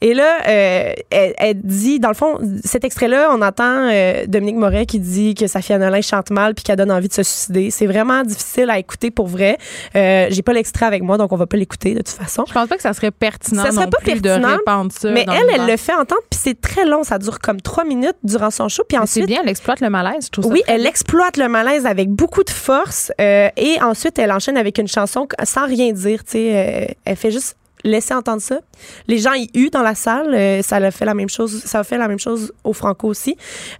Et 0.00 0.14
là, 0.14 0.38
euh, 0.46 0.92
elle, 1.10 1.34
elle 1.38 1.60
dit, 1.62 1.98
dans 1.98 2.10
le 2.10 2.14
fond, 2.14 2.38
cet 2.64 2.84
extrait-là, 2.84 3.30
on 3.32 3.40
entend 3.42 3.88
Dominique 4.26 4.56
Moret 4.56 4.86
qui 4.86 5.00
dit 5.00 5.34
que 5.34 5.46
Safia 5.46 5.78
Nolin 5.78 6.02
chante 6.02 6.30
mal 6.30 6.54
puis 6.54 6.62
qu'elle 6.62 6.76
donne 6.76 6.92
envie 6.92 7.08
de 7.08 7.14
se 7.14 7.22
suicider. 7.22 7.70
C'est 7.70 7.86
vraiment 7.86 8.22
difficile 8.22 8.68
à 8.70 8.78
écouter 8.78 9.10
pour 9.10 9.26
vrai. 9.26 9.56
J'ai 9.94 10.42
pas 10.42 10.52
l'extrait 10.52 10.86
avec 10.86 11.02
moi, 11.02 11.16
donc 11.16 11.32
on 11.32 11.36
va 11.36 11.46
pas 11.46 11.56
l'écouter 11.56 11.94
de 11.94 12.00
toute 12.00 12.08
façon. 12.08 12.44
Je 12.46 12.52
pense 12.52 12.68
pas 12.68 12.76
que 12.76 12.82
ça 12.82 12.92
serait 12.92 13.10
pertinent 13.10 13.64
Ça 13.64 13.70
serait 13.70 13.86
non 13.86 13.90
pas 13.90 13.98
plus 13.98 14.20
de 14.20 14.20
pertinent, 14.20 14.48
répandre 14.48 14.92
ça. 14.92 15.10
Mais 15.10 15.24
elle, 15.28 15.46
elle 15.54 15.66
le 15.66 15.76
fait 15.76 15.94
entendre, 15.94 16.22
puis 16.30 16.38
c'est 16.42 16.60
très 16.60 16.84
long. 16.84 17.02
Ça 17.02 17.18
dure 17.18 17.38
comme 17.38 17.60
trois 17.60 17.84
minutes 17.84 18.16
durant 18.22 18.50
son 18.50 18.68
show. 18.68 18.82
Puis 18.88 18.98
Mais 18.98 19.06
C'est 19.06 19.20
ensuite, 19.20 19.26
bien, 19.26 19.40
elle 19.42 19.48
exploite 19.48 19.80
le 19.80 19.90
malaise, 19.90 20.26
je 20.26 20.30
trouve 20.30 20.44
ça. 20.44 20.50
oui, 20.50 20.62
elle 20.66 20.86
exploite 20.86 21.36
le 21.36 21.48
malaise 21.48 21.61
avec 21.66 22.10
beaucoup 22.10 22.42
de 22.44 22.50
force. 22.50 23.12
euh, 23.20 23.48
et 23.56 23.80
ensuite, 23.82 24.18
elle 24.18 24.32
enchaîne 24.32 24.56
avec 24.56 24.78
une 24.78 24.88
chanson 24.88 25.26
sans 25.44 25.66
rien 25.66 25.92
dire. 25.92 26.24
Tu 26.24 26.32
sais, 26.32 26.50
euh, 26.88 26.92
elle 27.04 27.16
fait 27.16 27.30
juste 27.30 27.56
laisser 27.84 28.14
entendre 28.14 28.42
ça. 28.42 28.60
Les 29.08 29.18
gens 29.18 29.32
y 29.34 29.48
huent 29.54 29.70
dans 29.70 29.82
la 29.82 29.94
salle. 29.94 30.34
euh, 30.34 30.62
ça 30.62 30.76
a 30.76 30.90
fait 30.90 31.04
la 31.04 31.14
même 31.14 31.28
chose. 31.28 31.62
Ça 31.64 31.80
a 31.80 31.84
fait 31.84 31.98
la 31.98 32.08
même 32.08 32.18
chose 32.18 32.52
au 32.64 32.72
Franco 32.72 33.08
aussi. 33.08 33.36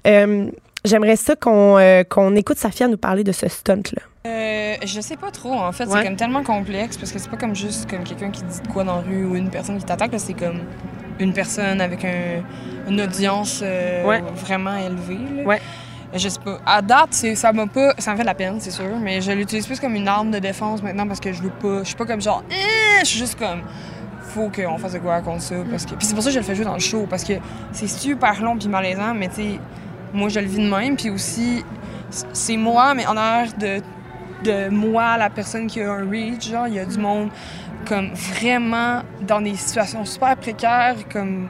Euh, 0.06 0.46
j'aimerais 0.84 1.16
ça 1.16 1.36
qu'on 1.36 1.78
euh, 1.78 2.02
qu'on 2.04 2.34
écoute 2.36 2.58
Safia 2.58 2.88
nous 2.88 2.96
parler 2.96 3.22
de 3.24 3.32
ce 3.32 3.48
stunt-là. 3.48 4.02
Euh, 4.24 4.76
je 4.84 5.00
sais 5.00 5.16
pas 5.16 5.30
trop, 5.32 5.52
en 5.52 5.72
fait. 5.72 5.84
Ouais. 5.86 5.98
C'est 6.00 6.06
comme 6.06 6.16
tellement 6.16 6.44
complexe 6.44 6.96
parce 6.96 7.10
que 7.12 7.18
c'est 7.18 7.28
pas 7.30 7.36
comme 7.36 7.56
juste 7.56 7.90
comme 7.90 8.04
quelqu'un 8.04 8.30
qui 8.30 8.42
dit 8.44 8.60
de 8.60 8.68
quoi 8.68 8.84
dans 8.84 8.96
la 8.96 9.02
rue 9.02 9.24
ou 9.24 9.34
une 9.36 9.50
personne 9.50 9.78
qui 9.78 9.84
t'attaque. 9.84 10.12
là, 10.12 10.18
C'est 10.18 10.34
comme 10.34 10.60
une 11.18 11.32
personne 11.32 11.80
avec 11.80 12.04
un- 12.04 12.42
une 12.88 13.00
audience 13.00 13.60
euh, 13.64 14.04
Ouais. 14.04 14.22
vraiment 14.34 14.76
élevée. 14.76 15.18
là. 15.38 15.42
Ouais. 15.44 15.60
Je 16.14 16.28
sais 16.28 16.40
pas. 16.40 16.58
À 16.66 16.82
date, 16.82 17.14
ça 17.14 17.52
m'a 17.52 17.66
pas. 17.66 17.94
Ça 17.98 18.12
me 18.12 18.16
fait 18.16 18.22
de 18.22 18.26
la 18.26 18.34
peine, 18.34 18.60
c'est 18.60 18.70
sûr. 18.70 18.98
Mais 19.00 19.20
je 19.20 19.32
l'utilise 19.32 19.66
plus 19.66 19.80
comme 19.80 19.94
une 19.94 20.08
arme 20.08 20.30
de 20.30 20.38
défense 20.38 20.82
maintenant 20.82 21.06
parce 21.06 21.20
que 21.20 21.32
je 21.32 21.42
veux 21.42 21.50
pas. 21.50 21.78
Je 21.80 21.88
suis 21.88 21.96
pas 21.96 22.04
comme 22.04 22.20
genre. 22.20 22.42
Eh! 22.50 23.00
Je 23.00 23.06
suis 23.06 23.18
juste 23.18 23.38
comme. 23.38 23.62
Faut 24.20 24.48
qu'on 24.48 24.78
fasse 24.78 24.92
de 24.92 24.98
quoi 24.98 25.20
contre 25.20 25.42
ça. 25.42 25.56
Parce 25.70 25.84
que... 25.84 25.94
Puis 25.94 26.06
c'est 26.06 26.14
pour 26.14 26.22
ça 26.22 26.30
que 26.30 26.34
je 26.34 26.38
le 26.38 26.44
fais 26.44 26.54
jouer 26.54 26.64
dans 26.64 26.72
le 26.72 26.80
show 26.80 27.06
parce 27.08 27.22
que 27.22 27.34
c'est 27.72 27.86
super 27.86 28.42
long 28.42 28.56
puis 28.56 28.68
malaisant. 28.68 29.14
Mais 29.14 29.28
tu 29.28 29.34
sais, 29.34 29.60
moi, 30.14 30.28
je 30.28 30.40
le 30.40 30.46
vis 30.46 30.58
de 30.58 30.70
même. 30.70 30.96
Puis 30.96 31.10
aussi, 31.10 31.64
c'est 32.32 32.56
moi, 32.56 32.94
mais 32.94 33.06
en 33.06 33.16
arrière 33.16 33.52
de 33.58 33.82
de 34.42 34.68
moi, 34.68 35.16
la 35.16 35.30
personne 35.30 35.66
qui 35.66 35.80
a 35.80 35.92
un 35.92 36.08
reach, 36.08 36.50
genre, 36.50 36.66
il 36.66 36.74
y 36.74 36.78
a 36.78 36.84
du 36.84 36.98
monde 36.98 37.30
comme 37.86 38.12
vraiment 38.14 39.02
dans 39.20 39.40
des 39.40 39.54
situations 39.54 40.04
super 40.04 40.36
précaires, 40.36 40.96
comme 41.12 41.48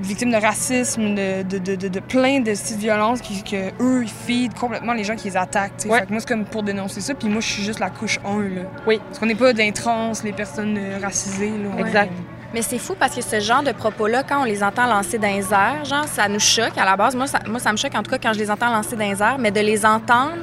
victimes 0.00 0.30
de 0.30 0.36
racisme, 0.36 1.14
de, 1.14 1.42
de, 1.42 1.58
de, 1.58 1.76
de, 1.76 1.88
de 1.88 2.00
plein 2.00 2.40
de 2.40 2.54
styles 2.54 2.76
de 2.76 2.82
violence 2.82 3.20
qui, 3.20 3.42
que 3.42 3.70
eux, 3.80 4.02
ils 4.02 4.08
feed 4.08 4.54
complètement 4.54 4.92
les 4.92 5.04
gens 5.04 5.16
qui 5.16 5.28
les 5.28 5.36
attaquent. 5.36 5.72
Ouais. 5.86 6.00
Fait 6.00 6.06
que 6.06 6.10
moi, 6.10 6.20
c'est 6.20 6.28
comme 6.28 6.44
pour 6.44 6.62
dénoncer 6.62 7.00
ça, 7.00 7.14
puis 7.14 7.28
moi, 7.28 7.40
je 7.40 7.48
suis 7.48 7.62
juste 7.62 7.80
la 7.80 7.90
couche 7.90 8.18
1, 8.24 8.40
là. 8.40 8.62
Oui. 8.86 9.00
Parce 9.06 9.18
qu'on 9.18 9.26
n'est 9.26 9.34
pas 9.34 9.52
d'intrans, 9.52 10.12
les 10.24 10.32
personnes 10.32 10.76
euh, 10.78 10.98
racisées, 11.02 11.50
là. 11.50 11.86
Exact. 11.86 12.12
Mais 12.54 12.62
c'est 12.62 12.78
fou 12.78 12.94
parce 12.98 13.14
que 13.14 13.20
ce 13.20 13.40
genre 13.40 13.62
de 13.62 13.72
propos-là, 13.72 14.22
quand 14.22 14.40
on 14.40 14.44
les 14.44 14.62
entend 14.62 14.86
lancer 14.86 15.18
dans 15.18 15.28
les 15.28 15.52
airs, 15.52 15.84
genre, 15.84 16.06
ça 16.06 16.28
nous 16.28 16.40
choque 16.40 16.78
à 16.78 16.84
la 16.86 16.96
base. 16.96 17.14
Moi 17.14 17.26
ça, 17.26 17.40
moi, 17.46 17.60
ça 17.60 17.72
me 17.72 17.76
choque 17.76 17.94
en 17.94 18.02
tout 18.02 18.10
cas 18.10 18.16
quand 18.16 18.32
je 18.32 18.38
les 18.38 18.50
entends 18.50 18.70
lancer 18.70 18.96
dans 18.96 19.04
les 19.04 19.22
airs, 19.22 19.36
mais 19.38 19.50
de 19.50 19.60
les 19.60 19.84
entendre 19.84 20.38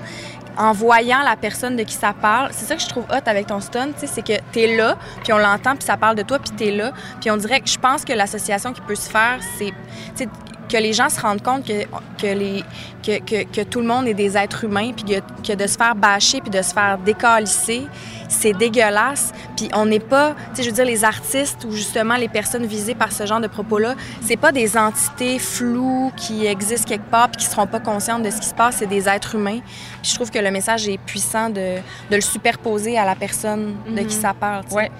en 0.57 0.71
voyant 0.71 1.21
la 1.23 1.35
personne 1.35 1.75
de 1.75 1.83
qui 1.83 1.93
ça 1.93 2.13
parle, 2.13 2.49
c'est 2.51 2.65
ça 2.65 2.75
que 2.75 2.81
je 2.81 2.87
trouve 2.87 3.03
hot 3.05 3.25
avec 3.25 3.47
ton 3.47 3.59
stun, 3.59 3.87
tu 3.99 4.07
c'est 4.07 4.25
que 4.25 4.33
t'es 4.51 4.75
là, 4.75 4.97
puis 5.23 5.33
on 5.33 5.37
l'entend, 5.37 5.75
puis 5.75 5.85
ça 5.85 5.97
parle 5.97 6.15
de 6.15 6.23
toi, 6.23 6.39
puis 6.39 6.51
t'es 6.51 6.71
là, 6.71 6.91
puis 7.19 7.31
on 7.31 7.37
dirait 7.37 7.61
que 7.61 7.69
je 7.69 7.77
pense 7.77 8.05
que 8.05 8.13
l'association 8.13 8.73
qui 8.73 8.81
peut 8.81 8.95
se 8.95 9.09
faire, 9.09 9.39
c'est, 9.57 9.73
tu 10.15 10.27
que 10.75 10.81
les 10.81 10.91
gens 10.91 11.09
se 11.09 11.21
rendent 11.21 11.41
compte 11.41 11.65
que, 11.65 11.83
que, 12.17 12.27
les, 12.27 12.63
que, 13.01 13.19
que, 13.19 13.43
que 13.43 13.61
tout 13.61 13.79
le 13.79 13.87
monde 13.87 14.07
est 14.07 14.13
des 14.13 14.35
êtres 14.35 14.65
humains, 14.65 14.91
puis 14.91 15.05
que, 15.05 15.47
que 15.47 15.53
de 15.53 15.67
se 15.67 15.77
faire 15.77 15.95
bâcher, 15.95 16.41
puis 16.41 16.49
de 16.49 16.61
se 16.61 16.73
faire 16.73 16.97
décalisser, 16.97 17.87
c'est 18.27 18.51
dégueulasse. 18.51 19.31
Puis 19.55 19.69
on 19.73 19.85
n'est 19.85 20.01
pas, 20.01 20.35
tu 20.49 20.55
sais, 20.55 20.63
je 20.63 20.69
veux 20.69 20.75
dire, 20.75 20.85
les 20.85 21.05
artistes 21.05 21.63
ou 21.63 21.71
justement 21.71 22.15
les 22.15 22.27
personnes 22.27 22.65
visées 22.65 22.95
par 22.95 23.13
ce 23.13 23.25
genre 23.25 23.39
de 23.39 23.47
propos-là, 23.47 23.95
c'est 24.21 24.35
pas 24.35 24.51
des 24.51 24.75
entités 24.75 25.39
floues 25.39 26.11
qui 26.17 26.45
existent 26.45 26.89
quelque 26.89 27.09
part 27.09 27.29
puis 27.29 27.45
qui 27.45 27.49
seront 27.49 27.67
pas 27.67 27.79
conscientes 27.79 28.23
de 28.23 28.29
ce 28.29 28.41
qui 28.41 28.47
se 28.47 28.53
passe, 28.53 28.77
c'est 28.79 28.85
des 28.85 29.07
êtres 29.07 29.35
humains. 29.35 29.59
Puis 30.01 30.11
je 30.11 30.15
trouve 30.15 30.29
que 30.29 30.39
le 30.39 30.51
message 30.51 30.89
est 30.89 30.97
puissant 30.97 31.49
de, 31.49 31.77
de 32.09 32.15
le 32.15 32.21
superposer 32.21 32.97
à 32.97 33.05
la 33.05 33.15
personne 33.15 33.75
de 33.89 34.01
qui 34.01 34.15
ça 34.15 34.33
parle. 34.33 34.65
Ouais. 34.71 34.91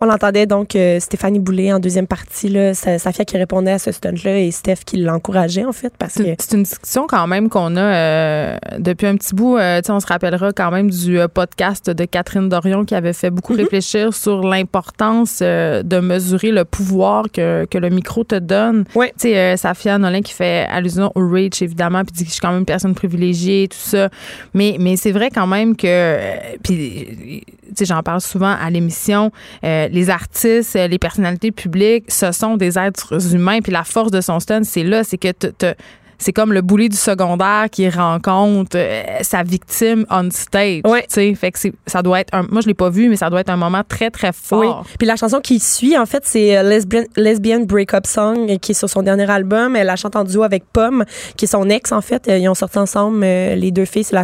On 0.00 0.08
entendait 0.10 0.46
donc 0.46 0.76
euh, 0.76 1.00
Stéphanie 1.00 1.40
Boulay 1.40 1.72
en 1.72 1.80
deuxième 1.80 2.06
partie, 2.06 2.48
là, 2.48 2.72
Sa- 2.72 3.00
Safia 3.00 3.24
qui 3.24 3.36
répondait 3.36 3.72
à 3.72 3.80
ce 3.80 3.90
stunt-là 3.90 4.38
et 4.38 4.52
Steph 4.52 4.84
qui 4.86 4.98
l'encourageait, 4.98 5.64
en 5.64 5.72
fait, 5.72 5.92
parce 5.98 6.14
que. 6.14 6.36
C'est 6.38 6.56
une 6.56 6.62
discussion 6.62 7.08
quand 7.08 7.26
même 7.26 7.48
qu'on 7.48 7.76
a 7.76 7.80
euh, 7.80 8.56
depuis 8.78 9.08
un 9.08 9.16
petit 9.16 9.34
bout. 9.34 9.56
Euh, 9.56 9.80
on 9.88 9.98
se 9.98 10.06
rappellera 10.06 10.52
quand 10.52 10.70
même 10.70 10.88
du 10.88 11.18
euh, 11.18 11.26
podcast 11.26 11.90
de 11.90 12.04
Catherine 12.04 12.48
Dorion 12.48 12.84
qui 12.84 12.94
avait 12.94 13.12
fait 13.12 13.30
beaucoup 13.30 13.54
réfléchir 13.54 14.14
sur 14.14 14.42
l'importance 14.42 15.40
de 15.40 15.98
mesurer 15.98 16.52
le 16.52 16.64
pouvoir 16.64 17.24
que, 17.32 17.66
que 17.68 17.78
le 17.78 17.88
micro 17.88 18.22
te 18.22 18.36
donne. 18.36 18.84
Ouais. 18.94 19.12
Tu 19.18 19.30
sais, 19.30 19.56
Safia 19.56 19.98
Nolin 19.98 20.20
qui 20.22 20.32
fait 20.32 20.64
allusion 20.70 21.10
au 21.16 21.28
reach, 21.28 21.60
évidemment, 21.60 22.04
puis 22.04 22.12
dit 22.12 22.22
que 22.22 22.28
je 22.28 22.34
suis 22.34 22.40
quand 22.40 22.50
même 22.50 22.60
une 22.60 22.64
personne 22.66 22.94
privilégiée, 22.94 23.66
tout 23.66 23.76
ça. 23.76 24.10
Mais, 24.54 24.76
mais 24.78 24.94
c'est 24.94 25.10
vrai 25.10 25.30
quand 25.34 25.48
même 25.48 25.74
que, 25.74 26.18
puis, 26.62 27.42
tu 27.68 27.74
sais, 27.74 27.84
j'en 27.84 28.02
parle 28.02 28.20
souvent 28.20 28.54
à 28.60 28.70
l'émission, 28.70 29.32
euh, 29.64 29.87
les 29.90 30.10
artistes, 30.10 30.76
euh, 30.76 30.86
les 30.88 30.98
personnalités 30.98 31.52
publiques, 31.52 32.04
ce 32.10 32.32
sont 32.32 32.56
des 32.56 32.78
êtres 32.78 33.34
humains, 33.34 33.60
puis 33.60 33.72
la 33.72 33.84
force 33.84 34.10
de 34.10 34.20
son 34.20 34.40
stun, 34.40 34.62
c'est 34.64 34.84
là, 34.84 35.04
c'est 35.04 35.18
que 35.18 35.32
te- 35.32 35.74
c'est 36.18 36.32
comme 36.32 36.52
le 36.52 36.60
bully 36.62 36.88
du 36.88 36.96
secondaire 36.96 37.66
qui 37.70 37.88
rencontre 37.88 38.76
euh, 38.76 39.02
sa 39.22 39.42
victime 39.42 40.04
on 40.10 40.28
stage. 40.30 40.80
Ouais. 40.84 41.02
Tu 41.02 41.06
sais, 41.14 41.34
fait 41.34 41.52
que 41.52 41.58
c'est- 41.58 41.72
ça 41.86 42.02
doit 42.02 42.20
être 42.20 42.34
un, 42.34 42.42
moi 42.50 42.60
je 42.60 42.66
l'ai 42.66 42.74
pas 42.74 42.90
vu, 42.90 43.08
mais 43.08 43.16
ça 43.16 43.30
doit 43.30 43.40
être 43.40 43.50
un 43.50 43.56
moment 43.56 43.82
très 43.88 44.10
très 44.10 44.32
fort. 44.32 44.58
Oui. 44.60 44.94
Puis 44.98 45.06
la 45.06 45.16
chanson 45.16 45.40
qui 45.40 45.60
suit, 45.60 45.96
en 45.96 46.06
fait, 46.06 46.22
c'est 46.24 46.56
euh, 46.56 46.62
Lesbian, 46.62 47.04
Lesbian 47.16 47.60
Breakup 47.60 48.06
Song, 48.06 48.50
euh, 48.50 48.58
qui 48.58 48.72
est 48.72 48.74
sur 48.74 48.90
son 48.90 49.02
dernier 49.02 49.30
album. 49.30 49.76
Elle 49.76 49.86
la 49.86 49.96
chante 49.96 50.16
en 50.16 50.24
duo 50.24 50.42
avec 50.42 50.64
Pomme, 50.72 51.04
qui 51.36 51.44
est 51.44 51.48
son 51.48 51.68
ex, 51.70 51.92
en 51.92 52.00
fait. 52.00 52.24
Ils 52.28 52.48
ont 52.48 52.54
sorti 52.54 52.78
ensemble, 52.78 53.22
euh, 53.24 53.54
les 53.54 53.70
deux 53.70 53.84
filles. 53.84 54.06
La, 54.12 54.22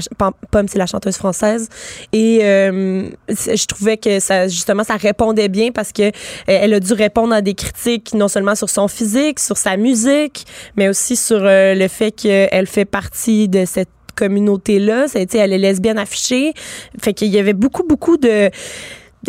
Pomme, 0.51 0.69
c'est 0.69 0.79
la 0.79 0.87
chanteuse 0.87 1.17
française. 1.17 1.69
Et 2.13 2.41
euh, 2.43 3.09
je 3.29 3.67
trouvais 3.67 3.97
que 3.97 4.21
ça, 4.21 4.49
justement, 4.49 4.85
ça 4.85 4.97
répondait 4.97 5.49
bien 5.49 5.71
parce 5.73 5.93
que 5.93 6.11
elle 6.47 6.75
a 6.75 6.81
dû 6.81 6.93
répondre 6.93 7.35
à 7.35 7.41
des 7.43 7.55
critiques, 7.55 8.15
non 8.15 8.29
seulement 8.29 8.55
sur 8.55 8.69
son 8.69 8.89
physique, 8.89 9.39
sur 9.41 9.57
sa 9.57 9.77
musique, 9.77 10.45
mais 10.77 10.89
aussi 10.89 11.17
sur 11.17 11.39
euh, 11.43 11.75
le 11.85 11.89
fait 11.89 12.13
qu'elle 12.13 12.67
fait 12.67 12.85
partie 12.85 13.49
de 13.49 13.65
cette 13.65 13.89
communauté-là. 14.17 15.07
Elle 15.15 15.53
est 15.53 15.59
lesbienne 15.59 15.99
affichée. 15.99 16.55
Fait 17.01 17.13
qu'il 17.13 17.29
y 17.29 17.39
avait 17.39 17.53
beaucoup, 17.53 17.85
beaucoup 17.87 18.17
de 18.17 18.51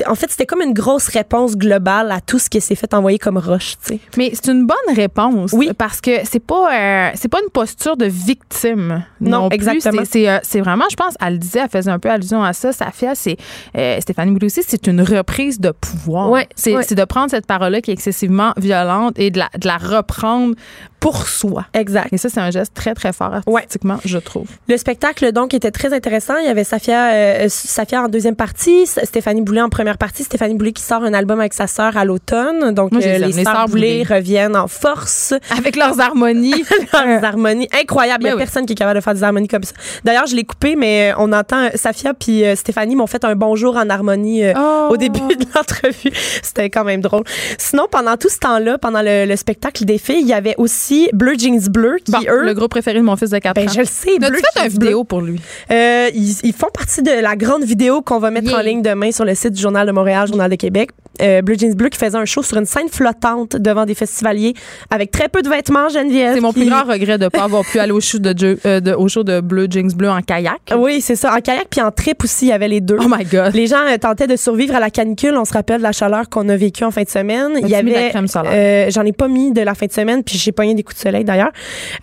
en 0.07 0.15
fait, 0.15 0.29
c'était 0.29 0.45
comme 0.45 0.61
une 0.61 0.73
grosse 0.73 1.07
réponse 1.07 1.55
globale 1.55 2.11
à 2.11 2.21
tout 2.21 2.39
ce 2.39 2.49
qui 2.49 2.61
s'est 2.61 2.75
fait 2.75 2.93
envoyer 2.93 3.19
comme 3.19 3.37
roche, 3.37 3.75
tu 3.85 3.93
sais. 3.95 3.99
Mais 4.17 4.31
c'est 4.33 4.51
une 4.51 4.65
bonne 4.65 4.95
réponse. 4.95 5.51
Oui. 5.53 5.71
Parce 5.77 6.01
que 6.01 6.11
c'est 6.23 6.39
pas 6.39 6.73
euh, 6.73 7.09
c'est 7.15 7.27
pas 7.27 7.39
une 7.43 7.49
posture 7.51 7.97
de 7.97 8.05
victime. 8.05 9.03
Non, 9.21 9.41
Non, 9.41 9.49
plus. 9.49 9.55
exactement. 9.55 10.01
C'est- 10.05 10.27
euh, 10.29 10.39
c'est 10.43 10.61
vraiment, 10.61 10.85
je 10.89 10.95
pense, 10.95 11.13
elle 11.25 11.33
le 11.33 11.39
disait, 11.39 11.59
elle 11.59 11.69
faisait 11.69 11.91
un 11.91 11.99
peu 11.99 12.09
allusion 12.09 12.43
à 12.43 12.53
ça. 12.53 12.71
Safia, 12.73 13.15
c'est 13.15 13.37
euh, 13.77 13.99
Stéphanie 14.01 14.31
Boulay 14.31 14.47
aussi, 14.47 14.61
c'est 14.65 14.87
une 14.87 15.01
reprise 15.01 15.59
de 15.59 15.71
pouvoir. 15.71 16.29
Ouais, 16.31 16.47
c'est, 16.55 16.75
ouais. 16.75 16.85
de 16.85 17.03
prendre 17.05 17.29
cette 17.29 17.45
parole-là 17.45 17.81
qui 17.81 17.91
est 17.91 17.93
excessivement 17.93 18.53
violente 18.57 19.13
et 19.19 19.31
de 19.31 19.39
la, 19.39 19.49
de 19.57 19.67
la 19.67 19.77
reprendre 19.77 20.55
pour 20.99 21.27
soi. 21.27 21.65
Exact. 21.75 22.11
Et 22.13 22.17
ça, 22.17 22.29
c'est 22.29 22.39
un 22.39 22.49
geste 22.49 22.73
très, 22.73 22.95
très 22.95 23.13
fort 23.13 23.35
artistiquement, 23.45 23.97
je 24.03 24.17
trouve. 24.17 24.47
Le 24.67 24.75
spectacle, 24.77 25.31
donc, 25.33 25.53
était 25.53 25.69
très 25.69 25.93
intéressant. 25.93 26.37
Il 26.37 26.45
y 26.45 26.49
avait 26.49 26.63
Safia, 26.63 27.11
euh, 27.13 27.45
Safia 27.47 28.01
en 28.03 28.07
deuxième 28.07 28.35
partie, 28.35 28.87
Stéphanie 28.87 29.41
Boulay 29.41 29.61
en 29.61 29.69
première 29.69 29.84
partie. 29.93 30.23
Stéphanie 30.23 30.55
Boulay 30.55 30.71
qui 30.73 30.81
sort 30.83 31.03
un 31.03 31.13
album 31.13 31.39
avec 31.39 31.53
sa 31.53 31.67
sœur 31.67 31.95
à 31.97 32.03
l'automne. 32.05 32.73
Donc, 32.73 32.91
Moi, 32.91 33.01
euh, 33.05 33.17
les 33.19 33.27
les 33.31 33.43
sœurs 33.43 33.67
Boulay 33.69 34.03
reviennent 34.03 34.55
en 34.55 34.67
force. 34.67 35.33
Avec 35.55 35.75
leurs 35.75 35.99
harmonies. 35.99 36.65
leurs 36.93 37.23
harmonies 37.23 37.67
incroyables. 37.79 38.23
Il 38.23 38.27
y 38.27 38.29
a 38.29 38.31
Ben 38.31 38.37
oui. 38.39 38.43
personne 38.43 38.65
qui 38.65 38.73
est 38.73 38.75
capable 38.75 38.97
de 38.99 39.03
faire 39.03 39.13
des 39.13 39.23
harmonies 39.23 39.47
comme 39.47 39.63
ça. 39.63 39.73
D'ailleurs, 40.03 40.25
je 40.25 40.35
l'ai 40.35 40.43
coupé, 40.43 40.75
mais 40.75 41.11
euh, 41.11 41.15
on 41.19 41.31
entend 41.31 41.65
euh, 41.65 41.69
Safia 41.75 42.13
puis 42.13 42.43
euh, 42.43 42.55
Stéphanie 42.55 42.95
m'ont 42.95 43.07
fait 43.07 43.23
un 43.25 43.35
bonjour 43.35 43.77
en 43.77 43.89
harmonie 43.89 44.43
euh, 44.43 44.53
Oh. 44.57 44.87
au 44.91 44.97
début 44.97 45.19
de 45.19 45.45
l'entrevue. 45.53 46.11
C'était 46.41 46.69
quand 46.69 46.83
même 46.83 47.01
drôle. 47.01 47.23
Sinon, 47.57 47.87
pendant 47.91 48.15
tout 48.17 48.29
ce 48.29 48.39
temps-là, 48.39 48.77
pendant 48.77 49.01
le, 49.01 49.25
le 49.25 49.35
spectacle 49.35 49.83
des 49.85 49.97
filles, 49.97 50.21
il 50.21 50.27
y 50.27 50.33
avait 50.33 50.55
aussi 50.57 51.09
Bleu 51.13 51.33
Jeans 51.37 51.59
Bleu 51.69 51.97
qui, 52.03 52.11
Bon, 52.11 52.19
eux... 52.29 52.43
le 52.45 52.53
gros 52.53 52.67
préféré 52.69 52.99
de 52.99 53.03
mon 53.03 53.15
fils 53.17 53.29
de 53.31 53.37
4 53.37 53.53
Ben, 53.55 53.67
ans. 53.69 53.73
je 53.73 53.79
le 53.79 53.85
sais, 53.85 54.17
Bleu 54.19 54.39
fait 54.53 54.61
une 54.65 54.69
vidéo 54.71 55.03
pour 55.03 55.21
lui? 55.21 55.39
Euh, 55.71 56.09
ils, 56.13 56.35
ils 56.43 56.53
font 56.53 56.69
partie 56.73 57.01
de 57.01 57.11
la 57.11 57.35
grande 57.35 57.63
vidéo 57.63 58.01
qu'on 58.01 58.19
va 58.19 58.31
mettre 58.31 58.45
Yeah. 58.45 58.59
en 58.59 58.61
ligne 58.61 58.81
demain 58.83 59.11
sur 59.11 59.25
le 59.25 59.33
site 59.33 59.53
du 59.53 59.61
Journal 59.61 59.74
de 59.83 59.91
Montréal, 59.91 60.27
Journal 60.27 60.49
de 60.49 60.55
Québec. 60.55 60.91
Euh, 61.21 61.41
Blue 61.41 61.55
Jeans 61.57 61.73
Bleu 61.73 61.87
qui 61.87 61.97
faisait 61.97 62.17
un 62.17 62.25
show 62.25 62.43
sur 62.43 62.57
une 62.57 62.65
scène 62.65 62.89
flottante 62.89 63.55
devant 63.55 63.85
des 63.85 63.95
festivaliers 63.95 64.53
avec 64.91 65.11
très 65.11 65.29
peu 65.29 65.41
de 65.41 65.47
vêtements, 65.49 65.87
Geneviève. 65.87 66.33
C'est 66.35 66.41
mon 66.41 66.51
plus 66.51 66.63
qui- 66.63 66.69
grand 66.69 66.83
regret 66.83 67.17
de 67.17 67.23
ne 67.23 67.29
pas 67.29 67.43
avoir 67.43 67.63
pu 67.63 67.79
aller 67.79 67.93
au 67.93 68.01
show 68.01 68.19
de, 68.19 68.33
Joe- 68.37 68.57
euh, 68.65 68.81
de- 68.81 68.91
au 68.93 69.07
show 69.07 69.23
de 69.23 69.39
Bleu 69.39 69.67
Jeans 69.69 69.93
Bleu 69.95 70.09
en 70.09 70.21
kayak. 70.21 70.73
Oui, 70.77 70.99
c'est 70.99 71.15
ça. 71.15 71.33
En 71.33 71.39
kayak 71.39 71.67
puis 71.69 71.79
en 71.79 71.89
trip 71.91 72.21
aussi, 72.23 72.47
il 72.47 72.49
y 72.49 72.51
avait 72.51 72.67
les 72.67 72.81
deux. 72.81 72.97
Oh 72.99 73.05
my 73.09 73.23
God. 73.23 73.53
Les 73.55 73.65
gens 73.67 73.85
euh, 73.89 73.97
tentaient 73.97 74.27
de 74.27 74.35
survivre 74.35 74.75
à 74.75 74.81
la 74.81 74.89
canicule. 74.89 75.35
On 75.37 75.45
se 75.45 75.53
rappelle 75.53 75.77
de 75.77 75.83
la 75.83 75.93
chaleur 75.93 76.27
qu'on 76.29 76.49
a 76.49 76.55
vécue 76.57 76.83
en 76.83 76.91
fin 76.91 77.03
de 77.03 77.09
semaine. 77.09 77.51
Il 77.61 77.67
y 77.67 77.71
la 77.71 77.77
avait, 77.77 78.09
crème 78.09 78.27
solaire? 78.27 78.51
euh, 78.53 78.89
j'en 78.91 79.03
ai 79.05 79.13
pas 79.13 79.29
mis 79.29 79.53
de 79.53 79.61
la 79.61 79.73
fin 79.73 79.85
de 79.85 79.93
semaine, 79.93 80.21
puis 80.21 80.37
j'ai 80.37 80.51
pogné 80.51 80.73
des 80.75 80.83
coups 80.83 80.97
de 80.97 81.01
soleil 81.01 81.23
d'ailleurs. 81.23 81.51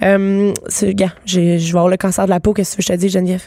Euh, 0.03 0.53
gars, 0.95 1.13
je 1.27 1.39
vais 1.41 1.69
avoir 1.69 1.89
le 1.89 1.97
cancer 1.99 2.25
de 2.25 2.31
la 2.31 2.41
peau. 2.41 2.55
Qu'est-ce 2.55 2.77
que 2.77 2.83
je 2.83 2.89
te 2.89 2.95
dis, 2.95 3.11
Geneviève? 3.11 3.43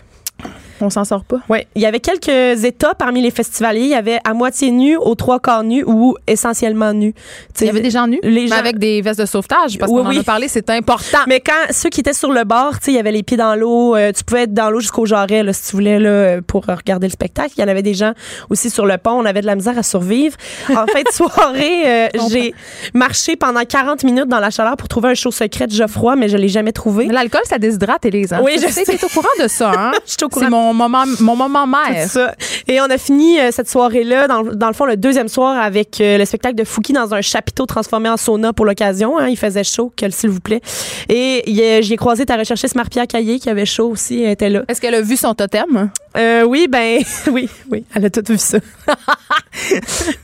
On 0.82 0.90
s'en 0.90 1.06
sort 1.06 1.24
pas. 1.24 1.38
Oui, 1.50 1.60
il 1.76 1.82
y 1.82 1.86
avait 1.86 2.00
quelques 2.00 2.64
états 2.66 2.94
parmi 2.96 3.22
les 3.22 3.32
festivaliers. 3.32 3.82
Il 3.82 3.88
y 3.90 3.94
avait 3.96 4.20
à 4.26 4.34
moitié 4.34 4.72
nu, 4.72 4.98
aux 4.98 5.16
trois 5.16 5.40
quarts 5.40 5.64
nu 5.64 5.84
ou 5.86 6.16
essentiellement 6.28 6.94
nu. 6.94 7.14
Tu 7.58 7.64
Il 7.64 7.68
y 7.68 7.70
avait 7.70 7.82
des 7.82 7.90
gens 7.92 8.08
nus, 8.08 8.20
les 8.24 8.42
mais 8.44 8.48
gens- 8.48 8.56
avec 8.56 8.78
des 8.78 9.02
vestes 9.02 9.20
de 9.22 9.26
sauvetage, 9.26 9.78
parce 9.78 9.92
Oui, 9.92 10.02
qu'on 10.04 10.10
oui. 10.10 10.18
en 10.18 10.22
a 10.22 10.24
parlé, 10.24 10.48
c'est 10.48 10.70
important. 10.70 11.20
Mais 11.28 11.40
quand 11.40 11.54
ceux 11.72 11.90
qui 11.90 12.02
étaient 12.02 12.14
sur 12.14 12.32
le 12.32 12.44
bord, 12.44 12.80
tu 12.80 12.90
il 12.92 12.96
y 12.96 13.00
avait 13.00 13.12
les 13.12 13.24
pieds 13.24 13.38
dans 13.38 13.56
l'eau, 13.56 13.96
euh, 13.96 14.12
tu 14.12 14.24
pouvais 14.24 14.44
être 14.44 14.54
dans 14.54 14.70
l'eau 14.70 14.80
jusqu'au 14.82 15.06
jarret 15.06 15.44
là, 15.44 15.54
si 15.54 15.70
tu 15.70 15.76
voulais 15.76 16.00
là, 16.00 16.42
pour 16.46 16.66
regarder 16.66 17.08
le 17.08 17.12
spectacle. 17.12 17.52
Il 17.58 17.62
y 17.62 17.64
en 17.64 17.68
avait 17.68 17.82
des 17.84 17.94
gens 17.94 18.14
aussi 18.50 18.70
sur 18.70 18.86
le 18.86 18.98
pont. 18.98 19.12
On 19.12 19.26
avait 19.26 19.42
de 19.42 19.46
la 19.46 19.56
misère 19.56 19.78
à 19.78 19.84
survivre. 19.84 20.36
En 20.70 20.86
fin 20.88 21.02
de 21.02 21.12
soirée, 21.14 21.84
euh, 21.86 22.08
j'ai 22.30 22.54
marché 22.94 23.36
pendant 23.36 23.64
40 23.64 24.04
minutes 24.04 24.28
dans 24.28 24.40
la 24.40 24.50
chaleur 24.50 24.76
pour 24.78 24.88
trouver 24.88 25.10
un 25.10 25.14
show 25.14 25.32
secret 25.32 25.68
de 25.68 25.72
Geoffroy, 25.74 26.16
mais 26.16 26.28
je 26.30 26.38
l'ai 26.38 26.50
jamais 26.50 26.72
trouvé. 26.72 27.06
L'alcool, 27.08 27.42
ça 27.46 27.58
déshydrate, 27.58 28.06
Élise. 28.06 28.34
hein? 28.34 28.42
Oui, 28.44 28.54
Tu 28.56 28.62
je 28.68 28.72
sais, 28.72 28.86
sais. 28.86 28.98
t'es 28.98 29.06
au 29.06 29.10
courant 29.10 29.28
de 29.42 29.48
ça, 29.48 29.72
hein? 29.76 29.92
Je 30.06 30.12
suis 30.12 30.24
au 30.24 30.30
courant 30.30 30.46
mon, 30.66 30.74
moment, 30.74 31.04
mon 31.20 31.36
moment 31.36 31.68
mère. 31.68 32.08
Ça. 32.10 32.34
Et 32.68 32.80
on 32.82 32.86
a 32.86 32.98
fini 32.98 33.40
euh, 33.40 33.52
cette 33.52 33.70
soirée-là, 33.70 34.28
dans, 34.28 34.44
dans 34.44 34.68
le 34.68 34.74
fond, 34.74 34.86
le 34.86 34.98
deuxième 34.98 35.28
soir, 35.28 35.58
avec 35.60 36.00
euh, 36.02 36.18
le 36.18 36.26
spectacle 36.26 36.56
de 36.56 36.64
Fouki 36.64 36.94
dans 36.94 37.14
un 37.14 37.22
chapiteau 37.22 37.66
transformé 37.66 38.10
en 38.10 38.18
sauna 38.18 38.54
pour 38.54 38.66
l'occasion. 38.66 39.18
hein. 39.20 39.28
Il 39.30 39.38
faisait 39.38 39.64
chaud, 39.64 39.92
s'il 40.10 40.30
vous 40.30 40.40
plaît. 40.40 40.62
Et 41.10 41.44
j'y 41.82 41.94
ai 41.94 41.98
croisé 41.98 42.26
ta 42.26 42.36
recherchiste 42.38 42.76
Marie-Pierre 42.76 43.08
Caillé, 43.08 43.40
qui 43.40 43.50
avait 43.50 43.66
chaud 43.66 43.90
aussi, 43.90 44.22
elle 44.24 44.32
était 44.32 44.50
là. 44.50 44.64
Est-ce 44.68 44.82
qu'elle 44.82 44.96
a 44.96 45.02
vu 45.02 45.16
son 45.18 45.34
totem? 45.34 45.90
Euh, 46.18 46.44
oui, 46.44 46.68
ben, 46.70 47.02
oui, 47.32 47.50
oui, 47.70 47.84
elle 47.94 48.06
a 48.06 48.10
tout 48.10 48.24
vu 48.28 48.38
ça. 48.38 48.58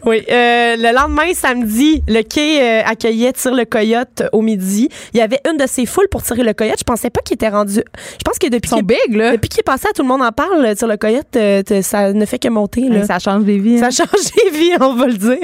oui. 0.06 0.24
euh, 0.32 0.76
le 0.78 0.94
lendemain, 0.96 1.34
samedi, 1.34 2.02
le 2.08 2.22
quai 2.22 2.62
euh, 2.62 2.82
accueillait 2.86 3.34
Tire 3.34 3.54
le 3.54 3.66
Coyote 3.66 4.24
au 4.32 4.42
midi. 4.42 4.90
Il 5.14 5.18
y 5.20 5.22
avait 5.22 5.40
une 5.50 5.58
de 5.58 5.68
ses 5.68 5.86
foules 5.86 6.08
pour 6.10 6.24
tirer 6.24 6.44
le 6.44 6.54
Coyote. 6.54 6.78
Je 6.80 6.84
pensais 6.84 7.10
pas 7.10 7.22
qu'il 7.22 7.36
était 7.36 7.50
rendu. 7.50 7.76
Je 7.76 8.24
pense 8.24 8.40
que 8.40 8.48
depuis 8.48 8.68
Ils 8.68 8.70
sont 8.70 8.76
qu'il 8.78 8.86
big, 8.86 9.16
là. 9.16 9.32
depuis 9.34 9.50
qu'il 9.50 9.60
est 9.60 9.64
passé, 9.64 9.88
à 9.90 9.94
tout 9.94 10.02
le 10.02 10.08
monde 10.08 10.22
en 10.22 10.31
parle. 10.32 10.76
Tire 10.76 10.88
le 10.88 10.98
Coyote, 10.98 11.36
euh, 11.36 11.62
ça 11.82 12.14
ne 12.14 12.26
fait 12.26 12.40
que 12.40 12.48
monter. 12.50 12.90
Là. 12.90 13.06
Ça 13.06 13.20
change 13.20 13.44
des 13.44 13.58
vies. 13.58 13.80
hein. 13.82 13.90
Ça 13.92 14.04
change 14.04 14.22
les 14.44 14.50
vies, 14.58 14.72
on 14.80 14.94
va 14.96 15.08
le 15.08 15.14
dire. 15.14 15.38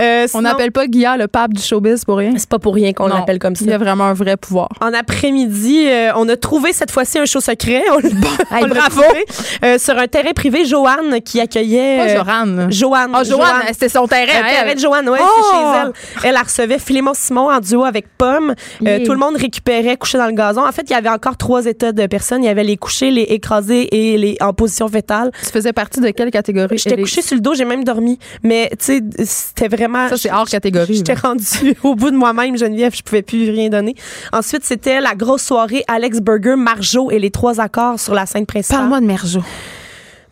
Euh, 0.00 0.26
On 0.34 0.42
n'appelle 0.42 0.72
pas 0.72 0.86
Guilla 0.86 1.16
le 1.16 1.26
pape 1.28 1.54
du 1.54 1.62
showbiz 1.62 2.04
pour 2.04 2.18
rien. 2.18 2.32
C'est 2.36 2.48
pas 2.48 2.58
pour 2.58 2.74
rien 2.74 2.92
qu'on 2.92 3.06
l'appelle 3.06 3.38
comme 3.38 3.56
ça. 3.56 3.64
Il 3.66 3.72
a 3.72 3.78
vraiment 3.78 4.04
un 4.04 4.12
vrai 4.14 4.36
pouvoir. 4.36 4.68
En 4.80 4.92
après-midi, 4.92 5.86
euh, 5.86 6.10
on 6.16 6.28
a 6.28 6.36
trouvé 6.36 6.72
cette 6.72 6.90
fois-ci 6.90 7.18
un 7.18 7.24
show 7.24 7.40
secret. 7.40 7.82
On, 7.90 7.98
l'a- 7.98 8.08
Hey, 8.58 8.64
on 8.64 8.68
bravo. 8.68 9.02
trouvé, 9.02 9.24
euh, 9.64 9.78
sur 9.78 9.96
un 9.98 10.06
terrain 10.06 10.32
privé, 10.34 10.64
Joanne 10.64 11.20
qui 11.24 11.40
accueillait. 11.40 11.96
Pas 11.98 12.10
euh, 12.10 12.24
Joanne. 12.24 12.66
Joanne. 12.72 13.10
Ah, 13.14 13.24
Joanne, 13.24 13.62
c'était 13.72 13.88
son 13.88 14.06
terrain. 14.06 14.24
Le 14.42 14.48
terrain 14.54 14.74
de 14.74 14.78
Joanne, 14.78 15.08
ouais, 15.08 15.18
Oh! 15.20 15.26
c'est 15.42 15.56
chez 15.56 15.80
elle. 15.82 15.92
Elle 16.28 16.34
la 16.34 16.42
recevait 16.42 16.78
Philémon 16.78 17.12
Simon 17.14 17.50
en 17.50 17.60
duo 17.60 17.84
avec 17.84 18.06
Pomme. 18.18 18.50
Euh, 18.50 18.54
Yeah. 18.86 19.04
Tout 19.04 19.12
le 19.12 19.18
monde 19.18 19.36
récupérait 19.36 19.96
couché 19.96 20.16
dans 20.18 20.26
le 20.26 20.32
gazon. 20.32 20.66
En 20.66 20.70
fait, 20.72 20.82
il 20.88 20.92
y 20.92 20.96
avait 20.96 21.08
encore 21.08 21.36
trois 21.36 21.66
états 21.66 21.92
de 21.92 22.06
personnes. 22.06 22.44
Il 22.44 22.46
y 22.46 22.50
avait 22.50 22.62
les 22.64 22.76
couchés, 22.76 23.10
les 23.10 23.22
écrasés 23.22 23.88
et 23.94 24.15
les 24.16 24.36
en 24.40 24.52
position 24.52 24.88
fétale. 24.88 25.30
Tu 25.44 25.50
faisais 25.50 25.72
partie 25.72 26.00
de 26.00 26.10
quelle 26.10 26.30
catégorie? 26.30 26.78
J'étais 26.78 27.00
couchée 27.00 27.22
sur 27.22 27.36
le 27.36 27.40
dos, 27.40 27.54
j'ai 27.54 27.64
même 27.64 27.84
dormi. 27.84 28.18
Mais, 28.42 28.70
tu 28.78 28.84
sais, 28.84 29.00
c'était 29.24 29.68
vraiment. 29.68 30.08
Ça, 30.08 30.16
c'est 30.16 30.32
hors 30.32 30.48
catégorie. 30.48 30.96
J'étais 30.96 31.14
rendue 31.14 31.44
au 31.82 31.94
bout 31.94 32.10
de 32.10 32.16
moi-même, 32.16 32.56
Geneviève. 32.56 32.94
Je 32.94 33.02
pouvais 33.02 33.22
plus 33.22 33.50
rien 33.50 33.68
donner. 33.68 33.94
Ensuite, 34.32 34.64
c'était 34.64 35.00
la 35.00 35.14
grosse 35.14 35.42
soirée 35.42 35.84
Alex 35.88 36.20
Burger, 36.20 36.56
Marjo 36.56 37.10
et 37.10 37.18
les 37.18 37.30
trois 37.30 37.60
accords 37.60 38.00
sur 38.00 38.14
la 38.14 38.26
scène 38.26 38.46
principale. 38.46 38.78
Parle-moi 38.78 39.00
de 39.00 39.06
Merjo. 39.06 39.40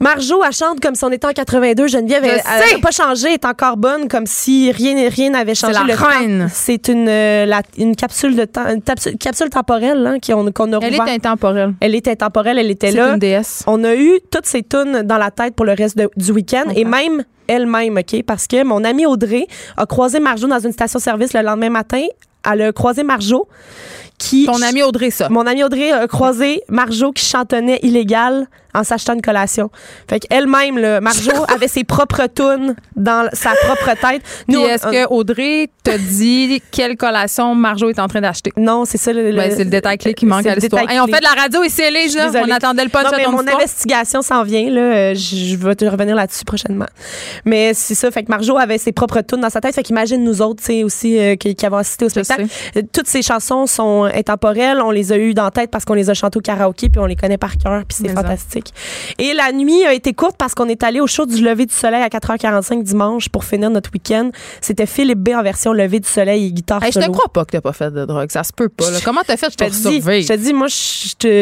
Marjo, 0.00 0.42
elle 0.44 0.52
chante 0.52 0.80
comme 0.80 0.94
si 0.94 1.04
on 1.04 1.10
était 1.10 1.26
en 1.26 1.32
82. 1.32 1.86
Geneviève, 1.86 2.24
elle 2.24 2.40
sais. 2.40 2.74
n'a 2.74 2.80
pas 2.80 2.90
changé, 2.90 3.28
elle 3.28 3.34
est 3.34 3.44
encore 3.44 3.76
bonne, 3.76 4.08
comme 4.08 4.26
si 4.26 4.70
rien 4.72 5.08
rien 5.08 5.30
n'avait 5.30 5.54
changé. 5.54 5.72
la 5.72 5.82
Le 5.84 5.96
temps, 5.96 6.06
reine. 6.08 6.48
C'est 6.52 6.88
une, 6.88 7.08
euh, 7.08 7.46
la- 7.46 7.62
une 7.78 7.94
capsule 7.96 8.34
de 8.36 8.44
temps, 8.44 8.66
une 8.68 8.80
tapsu- 8.80 9.16
capsule 9.16 9.50
temporelle 9.50 10.06
hein, 10.06 10.16
qu'on 10.24 10.50
qu'on 10.52 10.72
a 10.72 10.78
Elle 10.82 10.94
est 10.94 11.00
intemporelle. 11.00 11.74
Elle 11.80 11.94
est 11.94 12.08
intemporelle, 12.08 12.58
elle 12.58 12.70
était 12.70 12.90
C'est 12.90 12.96
là. 12.96 13.12
une 13.14 13.18
déesse. 13.18 13.62
On 13.66 13.82
a 13.84 13.94
eu 13.94 14.18
toutes 14.30 14.46
ces 14.46 14.62
tunes 14.62 15.02
dans 15.02 15.18
la 15.18 15.30
tête 15.30 15.54
pour 15.54 15.64
le 15.64 15.72
reste 15.72 15.96
de- 15.96 16.10
du 16.16 16.32
week-end 16.32 16.64
et 16.74 16.84
même 16.84 17.24
elle-même, 17.46 17.96
OK? 17.98 18.22
Parce 18.24 18.46
que 18.46 18.64
mon 18.64 18.82
amie 18.84 19.06
Audrey 19.06 19.46
a 19.76 19.86
croisé 19.86 20.18
Marjo 20.18 20.46
dans 20.48 20.58
une 20.60 20.72
station-service 20.72 21.32
le 21.34 21.42
lendemain 21.42 21.70
matin. 21.70 22.02
Elle 22.50 22.62
a 22.62 22.72
croisé 22.72 23.04
Marjo 23.04 23.48
qui... 24.18 24.46
Ton 24.46 24.60
ami 24.62 24.82
Audrey, 24.82 25.10
ça. 25.10 25.28
Mon 25.28 25.46
amie 25.46 25.62
Audrey 25.64 25.92
a 25.92 26.06
croisé 26.08 26.62
Marjo 26.68 27.12
qui 27.12 27.24
chantonnait 27.24 27.78
illégal 27.82 28.46
en 28.74 28.84
s'achetant 28.84 29.14
une 29.14 29.22
collation. 29.22 29.70
Fait 30.08 30.20
qu'elle-même, 30.20 30.78
là, 30.78 31.00
Marjo 31.00 31.30
avait 31.54 31.68
ses 31.68 31.84
propres 31.84 32.26
tunes 32.34 32.74
dans 32.96 33.28
sa 33.32 33.50
propre 33.64 33.90
tête. 34.00 34.22
Puis 34.48 34.56
on- 34.56 34.66
est-ce 34.66 34.84
que 34.86 35.06
Audrey 35.12 35.68
te 35.82 35.96
dit 35.96 36.60
quelle 36.70 36.96
collation 36.96 37.54
Marjo 37.54 37.90
est 37.90 37.98
en 37.98 38.08
train 38.08 38.20
d'acheter? 38.20 38.52
Non, 38.56 38.84
c'est 38.84 38.98
ça 38.98 39.12
le, 39.12 39.30
le- 39.30 39.36
Ben, 39.36 39.50
c'est 39.50 39.64
le 39.64 39.70
détail 39.70 39.98
clé 39.98 40.14
qui 40.14 40.26
manque 40.26 40.42
c'est 40.42 40.50
à 40.50 40.54
le 40.54 40.60
l'histoire. 40.60 40.90
Hey, 40.90 40.98
on 41.00 41.06
fait 41.06 41.18
de 41.20 41.24
la 41.24 41.40
radio 41.42 41.62
Élise, 41.62 42.16
là. 42.16 42.26
Désolée. 42.26 42.52
On 42.52 42.54
attendait 42.54 42.84
le 42.84 42.90
Non, 42.94 43.10
de 43.10 43.30
mon 43.30 43.38
histoire. 43.42 43.56
investigation 43.60 44.22
s'en 44.22 44.42
vient 44.42 44.70
là, 44.70 44.80
Euh, 44.80 45.14
je, 45.14 45.56
vais 45.56 45.74
te 45.74 45.84
revenir 45.84 46.14
là-dessus 46.14 46.44
prochainement. 46.44 46.86
Mais 47.44 47.74
c'est 47.74 47.94
ça, 47.94 48.10
fait 48.10 48.22
que 48.22 48.30
Marjo 48.30 48.56
avait 48.56 48.78
ses 48.78 48.92
propres 48.92 49.20
tunes 49.20 49.40
dans 49.40 49.50
sa 49.50 49.60
tête, 49.60 49.74
fait 49.74 49.82
qu'imagine 49.82 50.22
nous 50.24 50.40
autres, 50.42 50.60
tu 50.60 50.66
sais 50.66 50.84
aussi 50.84 51.18
euh, 51.18 51.36
qui, 51.36 51.54
qui 51.54 51.66
avons 51.66 51.76
assisté 51.78 52.04
au 52.04 52.08
spectacle. 52.08 52.46
Euh, 52.76 52.82
Toutes 52.92 53.06
ces 53.08 53.22
chansons 53.22 53.66
sont 53.66 54.04
intemporelles, 54.04 54.80
on 54.80 54.90
les 54.90 55.12
a 55.12 55.18
eues 55.18 55.34
dans 55.34 55.44
la 55.44 55.50
tête 55.50 55.70
parce 55.70 55.84
qu'on 55.84 55.94
les 55.94 56.10
a 56.10 56.14
chantées 56.14 56.38
au 56.38 56.42
karaoké 56.42 56.88
puis 56.88 57.00
on 57.00 57.06
les 57.06 57.16
connaît 57.16 57.38
par 57.38 57.56
cœur 57.56 57.82
puis 57.86 57.96
c'est 58.00 58.08
Mais 58.08 58.14
Et 59.18 59.32
la 59.34 59.52
nuit 59.52 59.84
a 59.84 59.92
été 59.94 60.12
courte 60.12 60.36
parce 60.38 60.54
qu'on 60.54 60.68
est 60.68 60.82
allé 60.82 61.00
au 61.00 61.06
show 61.06 61.26
du 61.26 61.42
lever 61.42 61.66
du 61.66 61.74
soleil 61.74 62.02
à 62.02 62.08
4h45 62.08 62.82
dimanche 62.82 63.28
pour 63.28 63.44
finir 63.44 63.70
notre 63.70 63.90
week-end. 63.92 64.30
C'était 64.60 64.86
Philippe 64.86 65.18
B 65.20 65.30
en 65.30 65.42
version 65.42 65.72
lever 65.72 66.00
du 66.00 66.08
soleil 66.08 66.46
et 66.46 66.52
guitare 66.52 66.82
Hey, 66.82 66.92
je 66.92 66.98
te 66.98 67.04
solo. 67.04 67.12
crois 67.14 67.32
pas 67.32 67.44
que 67.44 67.52
t'as 67.52 67.60
pas 67.60 67.72
fait 67.72 67.90
de 67.90 68.04
drogue. 68.04 68.30
Ça 68.30 68.42
se 68.44 68.52
peut 68.52 68.68
pas. 68.68 68.90
là. 68.90 68.98
Comment 69.04 69.22
t'as 69.26 69.36
fait? 69.36 69.48
Dis, 69.70 69.76
surveille. 69.80 70.22
je 70.22 70.28
te 70.28 70.32
dis, 70.34 70.52
moi, 70.52 70.66
je 70.68 70.74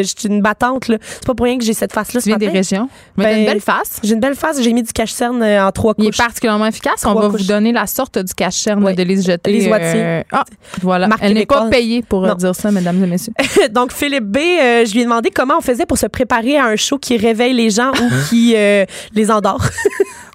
suis 0.03 0.27
une 0.27 0.41
battante. 0.41 0.83
C'est 0.87 1.25
pas 1.25 1.33
pour 1.33 1.45
rien 1.45 1.57
que 1.57 1.63
j'ai 1.63 1.73
cette 1.73 1.93
face-là. 1.93 2.19
Tu 2.21 2.25
ce 2.25 2.29
viens 2.29 2.37
des 2.37 2.49
régions. 2.49 2.89
Mais 3.17 3.23
t'as 3.25 3.29
Ben, 3.31 3.39
une 3.39 3.45
belle 3.45 3.61
face. 3.61 3.99
J'ai 4.03 4.13
une 4.13 4.19
belle 4.19 4.35
face. 4.35 4.61
J'ai 4.61 4.73
mis 4.73 4.83
du 4.83 4.91
cache-cerne 4.93 5.41
euh, 5.41 5.65
en 5.67 5.71
trois 5.71 5.93
Il 5.97 6.05
est 6.05 6.07
couches. 6.07 6.17
particulièrement 6.17 6.65
efficace. 6.67 7.03
On 7.05 7.13
va 7.13 7.29
couches. 7.29 7.41
vous 7.41 7.47
donner 7.47 7.71
la 7.71 7.87
sorte 7.87 8.17
du 8.19 8.33
cache-cerne 8.33 8.83
Oui. 8.83 8.95
de 8.95 9.03
Lise 9.03 9.25
Jeté. 9.25 9.51
Lise. 9.51 9.69
Euh, 9.71 10.21
ah, 10.31 10.43
voilà. 10.81 11.07
Marque 11.07 11.21
Elle 11.23 11.33
n'est 11.33 11.45
pas 11.45 11.67
payée 11.69 12.01
pour 12.03 12.23
euh, 12.25 12.29
Non. 12.29 12.35
dire 12.35 12.55
ça, 12.55 12.71
mesdames 12.71 13.03
et 13.03 13.07
messieurs. 13.07 13.33
Donc, 13.71 13.91
Philippe 13.93 14.25
B, 14.25 14.37
euh, 14.37 14.85
je 14.85 14.93
lui 14.93 15.01
ai 15.01 15.03
demandé 15.03 15.29
comment 15.31 15.55
on 15.57 15.61
faisait 15.61 15.85
pour 15.85 15.97
se 15.97 16.05
préparer 16.07 16.57
à 16.57 16.65
un 16.65 16.75
show 16.75 16.97
qui 16.97 17.12
réveille 17.17 17.53
les 17.53 17.69
gens 17.69 17.91
ou 17.91 18.09
qui 18.29 18.55
euh, 18.55 18.85
les 19.13 19.31
endort. 19.31 19.63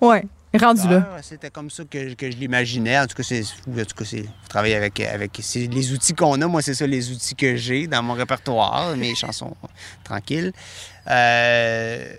Ouais. 0.01 0.25
Rendu 0.59 0.89
là. 0.89 1.07
Ah, 1.15 1.19
C'était 1.23 1.51
comme 1.51 1.71
ça 1.71 1.83
que, 1.85 2.15
que 2.15 2.31
je 2.31 2.37
l'imaginais. 2.37 2.99
En 2.99 3.07
tout 3.07 3.17
cas, 3.17 3.23
c'est, 3.23 3.43
ou 3.67 3.79
en 3.79 3.85
tout 3.85 3.97
cas, 3.97 4.05
c'est 4.05 4.23
je 4.23 4.49
travaille 4.49 4.75
avec, 4.75 4.99
avec 5.01 5.39
les 5.55 5.93
outils 5.93 6.15
qu'on 6.15 6.41
a. 6.41 6.47
Moi, 6.47 6.63
c'est 6.63 6.75
ça 6.75 6.87
les 6.87 7.11
outils 7.11 7.35
que 7.35 7.57
j'ai 7.57 7.87
dans 7.87 8.03
mon 8.03 8.15
répertoire, 8.15 8.97
mes 8.97 9.15
chansons 9.15 9.55
tranquilles. 10.05 10.53
Euh, 11.11 12.13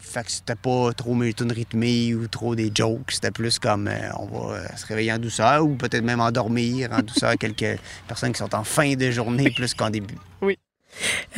fait 0.00 0.24
que 0.24 0.30
c'était 0.30 0.54
pas 0.54 0.92
trop 0.92 1.14
mes 1.14 1.32
tunes 1.32 1.52
rythmées 1.52 2.14
ou 2.14 2.28
trop 2.28 2.54
des 2.54 2.70
jokes. 2.74 3.10
C'était 3.10 3.30
plus 3.30 3.58
comme 3.58 3.88
euh, 3.88 4.10
on 4.18 4.26
va 4.26 4.76
se 4.76 4.84
réveiller 4.86 5.12
en 5.12 5.18
douceur 5.18 5.64
ou 5.64 5.74
peut-être 5.74 6.04
même 6.04 6.20
endormir 6.20 6.90
en 6.92 7.00
douceur 7.00 7.34
quelques 7.40 7.78
personnes 8.06 8.32
qui 8.32 8.38
sont 8.38 8.54
en 8.54 8.64
fin 8.64 8.94
de 8.94 9.10
journée 9.10 9.50
plus 9.50 9.72
qu'en 9.72 9.88
début. 9.88 10.18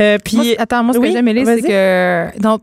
Euh, 0.01 0.18
puis, 0.24 0.56
attends, 0.59 0.82
moi, 0.82 0.94
ce 0.94 0.98
oui, 0.98 1.09
que 1.09 1.12
j'aime, 1.12 1.28
Élise, 1.28 1.47
c'est 1.47 1.62
que 1.62 2.39
dans 2.40 2.59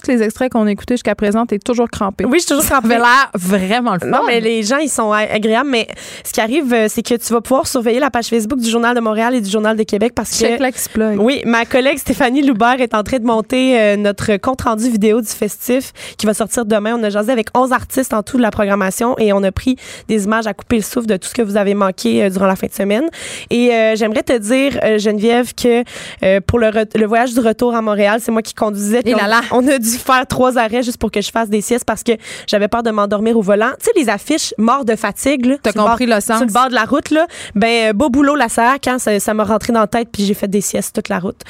tous 0.00 0.10
les 0.10 0.22
extraits 0.22 0.52
qu'on 0.52 0.66
a 0.66 0.70
écoutés 0.70 0.94
jusqu'à 0.94 1.14
présent, 1.14 1.46
t'es 1.46 1.58
toujours 1.58 1.88
crampé. 1.88 2.24
oui, 2.24 2.38
je 2.38 2.38
suis 2.38 2.48
toujours 2.48 2.64
Ça 2.64 2.78
avait 2.78 2.96
l'air 2.96 3.30
vraiment 3.34 3.94
le 3.94 4.00
fun. 4.00 4.06
Non, 4.06 4.20
mais 4.26 4.40
les 4.40 4.62
gens, 4.62 4.78
ils 4.78 4.88
sont 4.88 5.12
agréables. 5.12 5.70
Mais 5.70 5.88
ce 6.24 6.32
qui 6.32 6.40
arrive, 6.40 6.72
euh, 6.72 6.86
c'est 6.88 7.02
que 7.02 7.14
tu 7.14 7.32
vas 7.32 7.40
pouvoir 7.40 7.66
surveiller 7.66 8.00
la 8.00 8.10
page 8.10 8.26
Facebook 8.26 8.58
du 8.58 8.68
Journal 8.68 8.94
de 8.94 9.00
Montréal 9.00 9.34
et 9.34 9.40
du 9.40 9.50
Journal 9.50 9.76
de 9.76 9.82
Québec 9.82 10.12
parce 10.14 10.30
que. 10.30 10.36
Check 10.36 10.60
l'exploit. 10.60 11.12
Oui, 11.18 11.42
ma 11.44 11.64
collègue 11.64 11.98
Stéphanie 11.98 12.42
Loubert 12.42 12.80
est 12.80 12.94
en 12.94 13.02
train 13.02 13.18
de 13.18 13.24
monter 13.26 13.80
euh, 13.80 13.96
notre 13.96 14.36
compte-rendu 14.36 14.88
vidéo 14.88 15.20
du 15.20 15.28
festif 15.28 15.92
qui 16.16 16.26
va 16.26 16.34
sortir 16.34 16.64
demain. 16.64 16.96
On 16.98 17.02
a 17.02 17.10
jasé 17.10 17.32
avec 17.32 17.48
11 17.54 17.72
artistes 17.72 18.14
en 18.14 18.22
tout 18.22 18.36
de 18.36 18.42
la 18.42 18.50
programmation 18.50 19.16
et 19.18 19.32
on 19.32 19.42
a 19.42 19.52
pris 19.52 19.76
des 20.08 20.24
images 20.24 20.46
à 20.46 20.54
couper 20.54 20.76
le 20.76 20.82
souffle 20.82 21.06
de 21.06 21.16
tout 21.16 21.28
ce 21.28 21.34
que 21.34 21.42
vous 21.42 21.56
avez 21.56 21.74
manqué 21.74 22.24
euh, 22.24 22.30
durant 22.30 22.46
la 22.46 22.56
fin 22.56 22.66
de 22.66 22.72
semaine. 22.72 23.04
Et 23.50 23.72
euh, 23.72 23.96
j'aimerais 23.96 24.22
te 24.22 24.36
dire, 24.36 24.98
Geneviève, 24.98 25.52
que 25.54 25.84
euh, 26.22 26.40
pour 26.40 26.58
le, 26.58 27.06
voyage 27.06 27.34
du 27.34 27.40
retour 27.40 27.74
à 27.74 27.82
Montréal, 27.82 28.20
c'est 28.22 28.32
moi 28.32 28.42
qui 28.42 28.54
conduisais. 28.54 29.02
Et 29.04 29.14
on, 29.14 29.18
là 29.18 29.28
là. 29.28 29.40
on 29.52 29.66
a 29.68 29.78
dû 29.84 29.98
faire 29.98 30.26
trois 30.26 30.58
arrêts 30.58 30.82
juste 30.82 30.98
pour 30.98 31.10
que 31.10 31.20
je 31.20 31.30
fasse 31.30 31.48
des 31.48 31.60
siestes 31.60 31.84
parce 31.84 32.02
que 32.02 32.12
j'avais 32.46 32.68
peur 32.68 32.82
de 32.82 32.90
m'endormir 32.90 33.36
au 33.36 33.42
volant. 33.42 33.70
Tu 33.78 33.86
sais, 33.86 33.90
les 33.96 34.08
affiches 34.08 34.54
mort 34.58 34.84
de 34.84 34.96
fatigue, 34.96 35.46
là, 35.46 35.56
T'as 35.62 35.72
compris 35.72 36.06
bord- 36.06 36.16
le 36.16 36.20
sens. 36.20 36.38
Sur 36.38 36.46
le 36.46 36.52
bord 36.52 36.68
de 36.68 36.74
la 36.74 36.84
route, 36.84 37.10
là, 37.10 37.26
ben, 37.54 37.92
beau 37.92 38.10
boulot, 38.10 38.34
la 38.34 38.48
SAC, 38.48 38.88
hein, 38.88 38.98
ça 38.98 39.18
ça 39.20 39.34
m'a 39.34 39.44
rentré 39.44 39.72
dans 39.72 39.80
la 39.80 39.86
tête 39.86 40.08
puis 40.12 40.24
j'ai 40.24 40.34
fait 40.34 40.48
des 40.48 40.60
siestes 40.60 40.94
toute 40.94 41.08
la 41.08 41.18
route. 41.18 41.40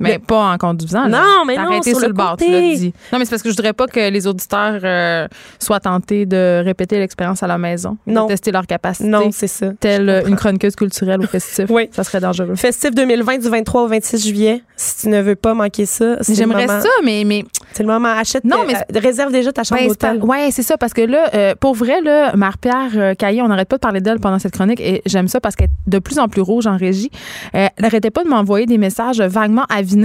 Mais 0.00 0.10
Mais- 0.10 0.18
pas 0.18 0.52
en 0.52 0.58
conduisant. 0.58 1.04
là. 1.06 1.08
Non, 1.20 1.44
mais 1.46 1.56
non, 1.56 1.62
arrêté 1.62 1.90
sur 1.90 1.98
sur, 2.00 2.08
le 2.08 2.14
bord, 2.14 2.36
tu 2.38 2.50
l'as 2.50 2.60
dit. 2.76 2.92
Non, 3.12 3.18
mais 3.18 3.24
c'est 3.24 3.30
parce 3.30 3.42
que 3.42 3.48
je 3.50 3.54
voudrais 3.56 3.72
pas 3.72 3.86
que 3.86 4.10
les 4.10 4.26
auditeurs 4.26 4.80
euh, 4.84 5.26
soient 5.58 5.80
tentés 5.80 6.24
de 6.24 6.62
répéter 6.64 6.98
l'expérience 6.98 7.42
à 7.42 7.46
la 7.46 7.58
maison. 7.58 7.96
Non. 8.06 8.24
De 8.24 8.28
tester 8.28 8.52
leur 8.52 8.66
capacité. 8.66 9.08
Non, 9.08 9.30
c'est 9.32 9.46
ça. 9.48 9.68
Telle 9.80 10.22
une 10.26 10.36
chroniqueuse 10.36 10.76
culturelle 10.76 11.20
au 11.20 11.26
festif. 11.26 11.66
Oui. 11.70 11.88
Ça 11.92 12.04
serait 12.04 12.20
dangereux. 12.20 12.54
Festif 12.56 12.92
2020 12.94 13.38
du 13.38 13.48
23 13.48 13.82
au 13.82 13.86
26 13.88 14.26
juillet. 14.26 14.62
Si 14.76 14.96
tu 15.02 15.08
ne 15.08 15.20
veux 15.20 15.34
pas 15.36 15.54
manquer 15.54 15.86
ça, 15.86 16.16
J'aimerais 16.28 16.66
ça, 16.68 16.88
mais, 17.04 17.24
mais 17.26 17.44
C'est 17.72 17.82
le 17.82 17.88
moment. 17.88 18.08
Achète. 18.16 18.44
Non, 18.44 18.58
mais 18.66 18.74
euh, 18.76 19.00
réserve 19.00 19.32
déjà 19.32 19.52
ta 19.52 19.64
chambre 19.64 19.80
Ben, 19.80 19.88
d'hôtel. 19.88 20.18
pas- 20.20 20.26
ouais, 20.26 20.50
c'est 20.50 20.62
ça, 20.62 20.76
parce 20.78 20.92
que 20.92 21.02
là, 21.02 21.28
euh, 21.34 21.54
pour 21.58 21.74
vrai, 21.74 22.00
là, 22.02 22.34
Marie-Pierre 22.36 23.16
Caillé, 23.16 23.42
on 23.42 23.48
n'arrête 23.48 23.68
pas 23.68 23.76
de 23.76 23.80
parler 23.80 24.00
d'elle 24.00 24.20
pendant 24.20 24.38
cette 24.38 24.52
chronique 24.54 24.80
et 24.80 25.02
j'aime 25.06 25.28
ça 25.28 25.40
parce 25.40 25.56
qu'elle 25.56 25.68
est 25.68 25.90
de 25.90 25.98
plus 25.98 26.18
en 26.18 26.28
plus 26.28 26.40
rouge 26.42 26.66
en 26.66 26.76
régie. 26.76 27.10
Elle 27.52 27.70
n'arrêtait 27.80 28.10
pas 28.10 28.24
de 28.24 28.28
m'envoyer 28.28 28.66
des 28.66 28.78
messages 28.78 29.20
vaguement 29.20 29.64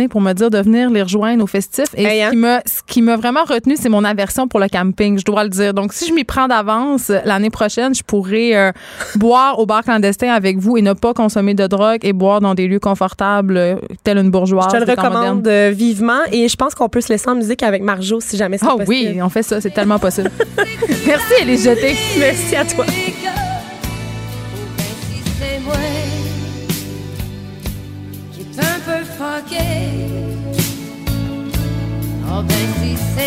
pour 0.09 0.21
me 0.21 0.33
dire 0.33 0.49
de 0.49 0.57
venir 0.59 0.89
les 0.89 1.01
rejoindre 1.03 1.43
au 1.43 1.47
festif. 1.47 1.85
Et 1.95 2.03
Hey, 2.03 2.21
hein? 2.23 2.29
qui 2.31 2.37
m'a- 2.37 2.61
ce 2.65 2.81
qui 2.85 3.01
m'a 3.01 3.15
vraiment 3.17 3.43
retenu, 3.43 3.75
c'est 3.79 3.89
mon 3.89 4.03
aversion 4.03 4.47
pour 4.47 4.59
le 4.59 4.67
camping, 4.67 5.17
je 5.19 5.25
dois 5.25 5.43
le 5.43 5.49
dire. 5.49 5.73
Donc, 5.73 5.93
si 5.93 6.07
je 6.07 6.13
m'y 6.13 6.23
prends 6.23 6.47
d'avance, 6.47 7.11
l'année 7.25 7.49
prochaine, 7.49 7.93
je 7.95 8.03
pourrais 8.03 8.55
euh, 8.55 8.71
boire 9.15 9.59
au 9.59 9.65
bar 9.65 9.83
clandestin 9.83 10.29
avec 10.31 10.57
vous 10.57 10.77
et 10.77 10.81
ne 10.81 10.93
pas 10.93 11.13
consommer 11.13 11.53
de 11.53 11.67
drogue 11.67 11.99
et 12.03 12.13
boire 12.13 12.41
dans 12.41 12.53
des 12.53 12.67
lieux 12.67 12.79
confortables, 12.79 13.57
euh, 13.57 13.75
telle 14.03 14.17
une 14.17 14.31
bourgeoise. 14.31 14.67
Je 14.73 14.79
te 14.79 14.83
le 14.85 14.91
recommande 14.91 15.47
euh, 15.47 15.71
vivement 15.75 16.19
et 16.31 16.47
je 16.47 16.55
pense 16.55 16.75
qu'on 16.75 16.89
peut 16.89 17.01
se 17.01 17.09
laisser 17.09 17.29
en 17.29 17.35
musique 17.35 17.63
avec 17.63 17.81
Marjo 17.83 18.19
si 18.21 18.37
jamais 18.37 18.57
c'est 18.57 18.65
Ah 18.67 18.71
possible. 18.77 18.89
oui, 18.89 19.21
on 19.21 19.29
fait 19.29 19.43
ça, 19.43 19.59
c'est 19.61 19.71
tellement 19.71 19.99
possible. 19.99 20.31
Merci, 21.05 21.33
elle 21.41 21.49
est 21.49 21.57
jetée. 21.63 21.95
Merci 22.19 22.55
à 22.55 22.65
toi. 22.65 22.85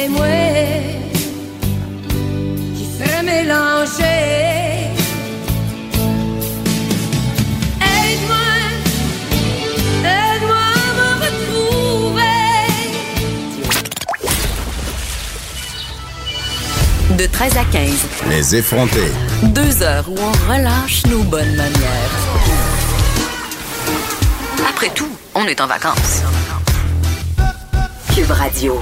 C'est 0.07 0.13
moi 0.13 0.27
qui 2.77 2.87
fait 2.99 3.23
mélanger. 3.23 4.93
Aide-moi, 7.81 8.47
aide-moi 10.05 10.65
à 10.75 10.89
me 10.99 11.09
retrouver. 11.25 12.37
De 17.17 17.27
13 17.27 17.57
à 17.57 17.65
15, 17.65 17.91
Les 18.31 18.57
effrontés. 18.57 19.13
deux 19.43 19.83
heures 19.83 20.09
où 20.09 20.17
on 20.21 20.53
relâche 20.53 21.05
nos 21.07 21.23
bonnes 21.25 21.57
manières. 21.57 22.13
Après 24.69 24.91
tout, 24.91 25.09
on 25.35 25.45
est 25.47 25.61
en 25.61 25.67
vacances. 25.67 26.23
Cube 28.15 28.31
Radio. 28.31 28.81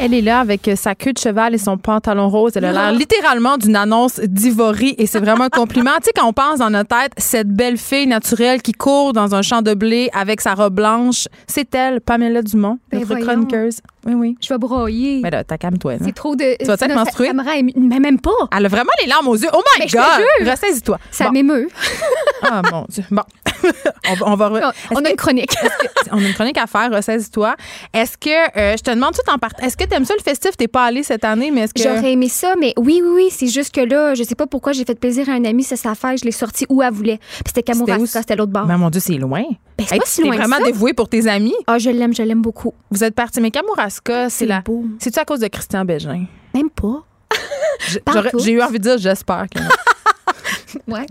Elle 0.00 0.14
est 0.14 0.20
là 0.22 0.38
avec 0.38 0.70
sa 0.76 0.94
queue 0.94 1.12
de 1.12 1.18
cheval 1.18 1.54
et 1.54 1.58
son 1.58 1.76
pantalon 1.76 2.28
rose. 2.28 2.52
Elle 2.54 2.64
a 2.66 2.72
l'air 2.72 2.92
littéralement 2.92 3.56
d'une 3.56 3.74
annonce 3.74 4.20
d'ivory 4.20 4.94
et 4.96 5.06
c'est 5.06 5.18
vraiment 5.18 5.44
un 5.44 5.48
compliment. 5.48 5.90
tu 5.96 6.04
sais, 6.04 6.12
quand 6.14 6.28
on 6.28 6.32
pense 6.32 6.60
dans 6.60 6.70
notre 6.70 6.96
tête, 6.96 7.12
cette 7.16 7.48
belle 7.48 7.76
fille 7.76 8.06
naturelle 8.06 8.62
qui 8.62 8.72
court 8.72 9.12
dans 9.12 9.34
un 9.34 9.42
champ 9.42 9.60
de 9.60 9.74
blé 9.74 10.08
avec 10.12 10.40
sa 10.40 10.54
robe 10.54 10.74
blanche, 10.74 11.26
c'est 11.48 11.74
elle, 11.74 12.00
Pamela 12.00 12.42
Dumont, 12.42 12.78
Ben 12.92 13.00
notre 13.00 13.08
voyons. 13.08 13.26
chroniqueuse. 13.26 13.80
Oui, 14.08 14.14
oui. 14.14 14.36
Je 14.40 14.48
vais 14.48 14.58
broyer. 14.58 15.20
Mais 15.22 15.30
là, 15.30 15.44
t'as 15.44 15.58
calme-toi. 15.58 15.92
là. 15.92 15.98
C'est 16.04 16.14
trop 16.14 16.34
de. 16.34 16.56
Tu 16.58 16.64
vas 16.66 16.74
être 16.74 16.80
sinon, 16.82 16.94
ça- 16.94 17.00
menstruée? 17.04 17.26
Ça, 17.28 17.32
me 17.34 17.44
rend 17.44 17.52
ému- 17.52 17.72
Mais 17.76 18.00
même 18.00 18.18
pas. 18.20 18.30
Elle 18.56 18.66
a 18.66 18.68
vraiment 18.68 18.90
les 19.02 19.08
larmes 19.08 19.28
aux 19.28 19.36
yeux. 19.36 19.48
Oh 19.52 19.58
my 19.76 19.82
Mais 19.84 19.88
je 19.88 19.92
te 19.92 19.98
God! 19.98 20.24
jure. 20.40 20.50
Ressaisis-toi. 20.50 20.98
Ça 21.10 21.26
Bon. 21.26 21.32
m'émeut. 21.32 21.68
Ah, 22.40 22.62
mon 22.70 22.86
Dieu. 22.88 23.02
Bon. 23.10 23.22
on 24.10 24.14
va. 24.14 24.26
On, 24.26 24.36
va 24.36 24.48
re- 24.48 24.72
On 24.92 25.04
a 25.04 25.10
une 25.10 25.16
chronique. 25.16 25.52
on 26.12 26.18
a 26.18 26.20
une 26.28 26.32
chronique 26.34 26.56
à 26.56 26.68
faire, 26.68 26.88
ressaisis-toi. 26.92 27.56
Est-ce 27.92 28.16
que, 28.16 28.56
euh, 28.56 28.76
je 28.78 28.82
te 28.82 28.90
demande 28.92 29.12
tout 29.12 29.28
en 29.30 29.38
part, 29.38 29.50
est-ce 29.60 29.76
que 29.76 29.84
t'aimes 29.84 30.04
ça 30.04 30.14
le 30.16 30.22
festif? 30.22 30.56
T'es 30.56 30.68
pas 30.68 30.84
allé 30.84 31.02
cette 31.02 31.24
année, 31.24 31.50
mais 31.50 31.62
est-ce 31.62 31.74
que. 31.74 31.82
J'aurais 31.82 32.12
aimé 32.12 32.28
ça, 32.28 32.54
mais 32.58 32.72
oui, 32.76 33.02
oui, 33.04 33.10
oui. 33.12 33.28
C'est 33.30 33.48
juste 33.48 33.74
que 33.74 33.80
là, 33.80 34.14
je 34.14 34.22
sais 34.22 34.36
pas 34.36 34.46
pourquoi 34.46 34.72
j'ai 34.72 34.84
fait 34.84 34.98
plaisir 34.98 35.28
à 35.28 35.32
un 35.32 35.44
ami, 35.44 35.64
ça 35.64 35.74
sa 35.76 35.96
fête, 35.96 36.20
je 36.20 36.24
l'ai 36.24 36.30
sorti 36.30 36.64
où 36.68 36.80
elle 36.80 36.92
voulait. 36.92 37.18
Puis 37.18 37.42
c'était 37.54 37.72
C'était 37.72 37.82
où, 37.82 37.86
Kamouraska, 37.86 38.20
c'était 38.20 38.36
l'autre 38.36 38.52
bord. 38.52 38.66
Mais 38.66 38.78
mon 38.78 38.88
Dieu, 38.88 39.00
c'est 39.00 39.14
loin. 39.14 39.42
Ben, 39.76 39.84
c'est 39.88 39.98
pas 39.98 40.04
si 40.06 40.16
t'es 40.22 40.26
loin 40.28 40.36
que 40.36 40.40
vraiment 40.42 40.56
ça. 40.58 40.64
dévoué 40.64 40.92
pour 40.92 41.08
tes 41.08 41.26
amis. 41.28 41.54
Ah, 41.66 41.78
je 41.78 41.90
l'aime, 41.90 42.14
je 42.14 42.22
l'aime 42.22 42.42
beaucoup. 42.42 42.72
Vous 42.90 43.02
êtes 43.04 43.14
parti. 43.14 43.40
Mais 43.40 43.50
Kamouraska, 43.50 43.97
c'est 44.28 44.46
la. 44.46 44.60
beau. 44.60 44.84
C'est-tu 44.98 45.18
à 45.18 45.24
cause 45.24 45.40
de 45.40 45.48
Christian 45.48 45.84
Bégin? 45.84 46.26
Même 46.54 46.70
pas. 46.70 47.04
J'ai 48.38 48.52
eu 48.52 48.62
envie 48.62 48.78
de 48.78 48.82
dire 48.84 48.98
j'espère 48.98 49.46
que. 49.50 49.58
Ouais. 50.86 51.06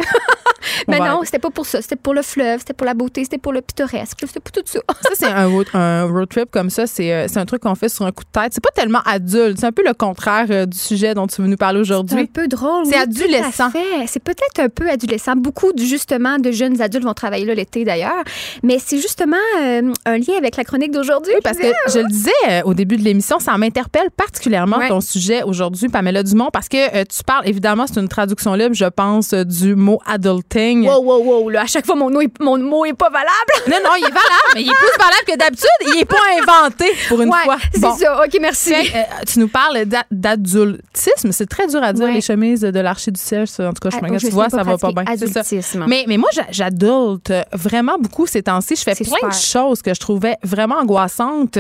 Mais 0.88 1.00
va 1.00 1.10
non, 1.10 1.22
c'était 1.24 1.40
pas 1.40 1.50
pour 1.50 1.66
ça. 1.66 1.82
C'était 1.82 1.96
pour 1.96 2.14
le 2.14 2.22
fleuve, 2.22 2.60
c'était 2.60 2.74
pour 2.74 2.86
la 2.86 2.94
beauté, 2.94 3.24
c'était 3.24 3.38
pour 3.38 3.54
le 3.54 3.62
pittoresque, 3.62 4.18
c'était 4.22 4.40
pour 4.40 4.52
tout 4.52 4.62
ça. 4.66 4.80
Ça, 5.02 5.10
c'est 5.14 5.26
un 5.28 5.48
road, 5.48 5.68
un 5.74 6.04
road 6.06 6.28
trip 6.30 6.50
comme 6.52 6.70
ça. 6.70 6.88
C'est 6.88 7.14
euh, 7.14 7.28
c'est 7.28 7.38
un 7.40 7.46
truc 7.46 7.62
qu'on 7.62 7.76
fait 7.76 7.90
sur 7.90 8.06
un 8.06 8.12
coup 8.12 8.24
de 8.24 8.30
tête. 8.32 8.52
C'est 8.54 8.64
pas 8.64 8.72
tellement 8.74 9.02
adulte. 9.06 9.58
C'est 9.60 9.66
un 9.66 9.72
peu 9.72 9.84
le 9.86 9.94
contraire 9.94 10.48
euh, 10.50 10.66
du 10.66 10.78
sujet 10.78 11.14
dont 11.14 11.28
tu 11.28 11.42
veux 11.42 11.48
nous 11.48 11.56
parler 11.58 11.84
C'est 11.86 11.92
un 11.94 11.98
aujourd'hui. 11.98 12.28
peu 12.28 12.48
drôle. 12.48 12.86
C'est 12.86 12.96
oui, 12.96 13.02
adolescent. 13.02 13.70
C'est 14.08 14.24
peut-être 14.24 14.60
un 14.60 14.70
peu 14.70 14.90
adolescent. 14.90 15.36
Beaucoup, 15.36 15.72
justement, 15.78 16.40
de 16.40 16.52
jeunes 16.52 16.82
adultes 16.82 17.04
vont 17.06 17.14
travailler 17.14 17.46
là 17.46 17.54
l'été, 17.54 17.84
d'ailleurs. 17.86 18.24
Mais 18.64 18.78
c'est 18.84 18.98
justement 18.98 19.38
euh, 19.62 19.92
un 20.06 20.18
lien 20.18 20.36
avec 20.38 20.58
la 20.58 20.64
chronique 20.64 20.92
d'aujourd'hui. 20.92 21.34
Oui, 21.36 21.42
parce 21.44 21.58
que 21.58 21.68
je 21.94 22.00
le 22.00 22.08
disais 22.08 22.32
au 22.66 22.74
début 22.74 22.98
de 22.98 23.04
l'émission, 23.04 23.40
ça 23.40 23.58
m'interpelle 23.58 24.10
particulièrement 24.16 24.78
Ouais. 24.78 24.90
ton 24.90 25.02
sujet 25.02 25.44
aujourd'hui, 25.44 25.88
Pamela 25.90 26.24
Dumont, 26.24 26.50
parce 26.52 26.68
que 26.70 26.78
euh, 26.96 27.04
tu 27.06 27.24
parles, 27.24 27.48
évidemment, 27.48 27.86
c'est 27.88 28.00
une 28.00 28.08
traduction 28.08 28.54
libre, 28.54 28.76
je 28.76 28.86
pense, 28.86 29.34
du 29.34 29.76
mot 29.76 30.00
adulting. 30.06 30.57
Wow, 30.88 31.02
wow, 31.04 31.24
wow. 31.24 31.50
Là, 31.50 31.62
à 31.62 31.66
chaque 31.68 31.86
fois, 31.86 31.96
mon 31.96 32.10
mot, 32.10 32.22
est, 32.22 32.32
mon 32.40 32.58
mot 32.58 32.86
est 32.86 32.94
pas 32.94 33.10
valable. 33.10 33.28
Non, 33.68 33.78
non, 33.84 33.92
il 33.98 34.04
est 34.06 34.08
valable, 34.08 34.52
mais 34.56 34.62
il 34.62 34.70
est 34.70 34.74
plus 34.74 34.98
valable 34.98 35.24
que 35.28 35.38
d'habitude. 35.38 35.68
Il 35.94 36.00
est 36.00 36.06
pas 36.06 36.16
inventé 36.42 36.86
pour 37.10 37.22
une 37.22 37.30
ouais, 37.30 37.44
fois. 37.44 37.58
c'est 37.74 37.80
Bon. 37.82 37.96
ça. 37.98 38.24
OK, 38.24 38.38
merci. 38.42 38.74
Fait, 38.74 38.98
euh, 39.00 39.04
tu 39.28 39.40
nous 39.40 39.48
parles 39.50 39.86
d'a- 39.86 40.06
d'adultisme. 40.10 41.32
C'est 41.32 41.48
très 41.48 41.68
dur 41.68 41.82
à 41.84 41.94
dire, 41.94 42.06
Ouais. 42.06 42.14
les 42.14 42.22
chemises 42.22 42.62
de 42.62 42.80
l'archi 42.80 43.12
du 43.12 43.20
siège. 43.20 43.50
ça. 43.50 43.68
En 43.70 43.74
tout 43.74 43.80
cas, 43.82 43.90
je 43.90 43.98
Ah, 43.98 44.00
regarde, 44.06 44.22
je 44.22 44.28
tu 44.28 44.34
vois, 44.34 44.50
ça 44.50 44.64
va 44.64 44.78
pas 44.78 44.92
bien. 44.92 45.04
C'est 45.18 45.24
adultisme. 45.38 45.86
Mais, 45.88 46.06
mais 46.08 46.18
moi, 46.18 46.30
j'a- 46.34 46.48
j'adulte 46.52 47.34
vraiment 47.54 47.98
beaucoup 48.00 48.26
ces 48.26 48.44
temps-ci. 48.44 48.76
Je 48.76 48.82
fais 48.84 48.96
C'est 48.96 49.04
plein 49.04 49.28
de 49.28 49.34
choses 49.34 49.82
que 49.82 49.94
je 49.94 50.00
trouvais 50.00 50.38
vraiment 50.44 50.76
angoissantes. 50.76 51.58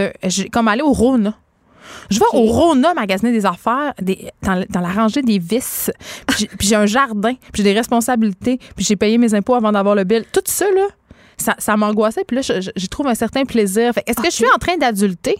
Comme 0.51 0.67
aller 0.67 0.81
au 0.81 0.91
Rona. 0.93 1.33
Je 2.09 2.19
vais 2.19 2.25
au 2.33 2.43
Rona 2.43 2.93
magasiner 2.93 3.31
des 3.31 3.45
affaires 3.45 3.93
des, 4.01 4.29
dans, 4.43 4.63
dans 4.69 4.79
la 4.81 4.89
rangée 4.89 5.21
des 5.21 5.39
vis. 5.39 5.91
Puis 6.27 6.47
j'ai- 6.67 6.75
un 6.75 6.85
jardin. 6.85 7.33
Puis 7.51 7.57
j'ai 7.57 7.63
des 7.63 7.73
responsabilités. 7.73 8.59
Puis 8.75 8.85
j'ai 8.85 8.95
payé 8.95 9.17
mes 9.17 9.33
impôts 9.33 9.55
avant 9.55 9.71
d'avoir 9.71 9.95
le 9.95 10.03
bill. 10.03 10.23
Tout 10.31 10.41
ça, 10.45 10.65
là, 10.75 10.87
ça, 11.37 11.55
ça 11.57 11.75
m'angoissait. 11.77 12.23
Puis 12.25 12.37
là, 12.37 12.41
je 12.41 12.87
trouve 12.87 13.07
un 13.07 13.15
certain 13.15 13.43
plaisir. 13.45 13.93
Est-ce 14.05 14.17
que 14.17 14.25
je 14.29 14.35
suis 14.35 14.45
en 14.55 14.57
train 14.59 14.77
d'adulter? 14.77 15.35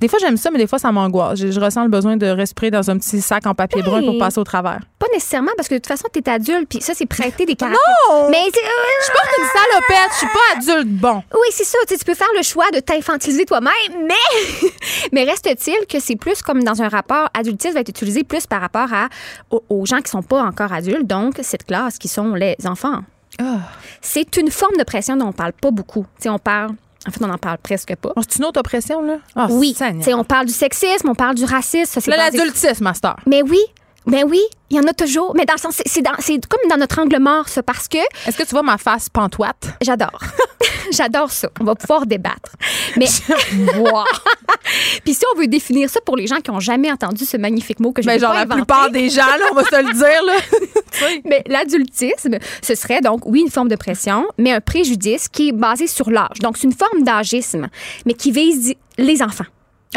Des 0.00 0.08
fois, 0.08 0.18
j'aime 0.20 0.36
ça, 0.36 0.50
mais 0.50 0.58
des 0.58 0.66
fois, 0.66 0.78
ça 0.78 0.90
m'angoisse. 0.92 1.38
Je, 1.38 1.50
je 1.50 1.60
ressens 1.60 1.84
le 1.84 1.88
besoin 1.88 2.16
de 2.16 2.26
respirer 2.26 2.70
dans 2.70 2.90
un 2.90 2.98
petit 2.98 3.20
sac 3.20 3.46
en 3.46 3.54
papier 3.54 3.82
brun 3.82 4.02
pour 4.02 4.18
passer 4.18 4.38
au 4.40 4.44
travers. 4.44 4.80
Pas 4.98 5.06
nécessairement, 5.12 5.52
parce 5.56 5.68
que 5.68 5.74
de 5.74 5.78
toute 5.78 5.86
façon, 5.86 6.08
t'es 6.12 6.28
adulte, 6.28 6.68
puis 6.68 6.80
ça, 6.80 6.92
c'est 6.94 7.06
prêter 7.06 7.46
des 7.46 7.54
caractères. 7.54 7.80
Non! 8.10 8.28
Mais 8.30 8.42
c'est- 8.52 8.60
Je 8.60 9.04
suis 9.04 9.12
pas 9.12 9.28
une 9.38 9.46
salopette. 9.46 10.10
Je 10.12 10.16
suis 10.18 10.26
pas 10.26 10.74
adulte 10.74 10.88
bon. 11.00 11.22
Oui, 11.32 11.48
c'est 11.50 11.64
ça. 11.64 11.78
Tu 11.88 11.96
peux 12.04 12.14
faire 12.14 12.26
le 12.36 12.42
choix 12.42 12.70
de 12.72 12.80
t'infantiliser 12.80 13.44
toi-même, 13.44 13.70
mais, 14.06 14.68
mais 15.12 15.24
reste-t-il 15.24 15.86
que 15.86 16.00
c'est 16.00 16.16
plus 16.16 16.42
comme 16.42 16.62
dans 16.64 16.82
un 16.82 16.88
rapport 16.88 17.28
adultisme 17.34 17.74
va 17.74 17.80
être 17.80 17.88
utilisé 17.90 18.24
plus 18.24 18.46
par 18.46 18.60
rapport 18.60 18.92
à, 18.92 19.08
aux, 19.50 19.62
aux 19.68 19.86
gens 19.86 20.00
qui 20.00 20.10
sont 20.10 20.22
pas 20.22 20.42
encore 20.42 20.72
adultes, 20.72 21.06
donc 21.06 21.34
cette 21.42 21.64
classe 21.64 21.98
qui 21.98 22.08
sont 22.08 22.34
les 22.34 22.56
enfants. 22.66 23.00
Ah. 23.40 23.58
C'est 24.00 24.36
une 24.36 24.50
forme 24.50 24.76
de 24.78 24.84
pression 24.84 25.16
dont 25.16 25.26
on 25.28 25.32
parle 25.32 25.52
pas 25.52 25.70
beaucoup. 25.70 26.06
Tu 26.18 26.24
sais, 26.24 26.28
on 26.28 26.38
parle. 26.38 26.70
En 27.06 27.10
fait, 27.10 27.22
on 27.22 27.30
en 27.30 27.38
parle 27.38 27.58
presque 27.58 27.94
pas. 27.96 28.12
Oh, 28.16 28.20
c'est 28.28 28.38
une 28.38 28.44
autre 28.46 28.60
oppression, 28.60 29.02
là? 29.02 29.16
Ah, 29.36 29.46
oui, 29.50 29.76
on 30.14 30.24
parle 30.24 30.46
du 30.46 30.52
sexisme, 30.54 31.08
on 31.08 31.14
parle 31.14 31.34
du 31.34 31.44
racisme. 31.44 32.00
Ça, 32.00 32.10
l'adultisme, 32.16 32.82
master. 32.84 33.16
Mais 33.26 33.42
oui, 33.42 33.60
ben 34.06 34.24
oui, 34.28 34.40
il 34.70 34.76
y 34.76 34.80
en 34.80 34.84
a 34.86 34.92
toujours. 34.92 35.34
Mais 35.34 35.44
dans 35.44 35.54
le 35.54 35.58
sens, 35.60 35.80
c'est- 35.84 36.46
comme 36.46 36.60
dans 36.70 36.76
notre 36.76 36.98
angle 36.98 37.18
mort, 37.18 37.48
ça, 37.48 37.62
parce 37.62 37.88
que 37.88 37.98
Est-ce 38.26 38.36
que 38.38 38.42
tu 38.42 38.50
vois 38.50 38.62
ma 38.62 38.78
face 38.78 39.08
pantoite? 39.08 39.68
J'adore. 39.82 40.18
J'adore 40.90 41.30
ça. 41.30 41.48
On 41.60 41.64
va 41.64 41.74
pouvoir 41.74 42.04
débattre. 42.06 42.52
Mais 42.96 43.06
Puis 45.04 45.14
si 45.14 45.22
on 45.34 45.38
veut 45.38 45.46
définir 45.46 45.88
ça 45.90 46.00
pour 46.04 46.16
les 46.16 46.26
gens 46.26 46.36
qui 46.40 46.50
n'ont 46.50 46.60
jamais 46.60 46.90
entendu 46.92 47.24
ce 47.24 47.36
magnifique 47.36 47.80
mot 47.80 47.92
que 47.92 48.02
je 48.02 48.06
Ben, 48.06 48.18
genre, 48.20 48.30
pas 48.30 48.36
la 48.36 48.42
inventé. 48.42 48.56
plupart 48.60 48.90
des 48.90 49.08
gens, 49.10 49.26
là, 49.26 49.46
on 49.50 49.54
va 49.54 49.64
se 49.64 49.82
le 49.82 49.92
dire, 49.92 50.22
là. 50.24 50.34
Mais 51.24 51.42
l'adultisme, 51.46 52.38
ce 52.62 52.74
serait 52.74 53.00
donc, 53.00 53.26
oui, 53.26 53.40
une 53.40 53.50
forme 53.50 53.68
de 53.68 53.76
pression, 53.76 54.26
mais 54.38 54.52
un 54.52 54.60
préjudice 54.60 55.28
qui 55.28 55.48
est 55.48 55.52
basé 55.52 55.86
sur 55.86 56.10
l'âge. 56.10 56.38
Donc, 56.40 56.56
c'est 56.56 56.66
une 56.66 56.74
forme 56.74 57.02
d'agisme, 57.02 57.68
mais 58.06 58.14
qui 58.14 58.30
vise 58.30 58.74
les 58.98 59.22
enfants. 59.22 59.44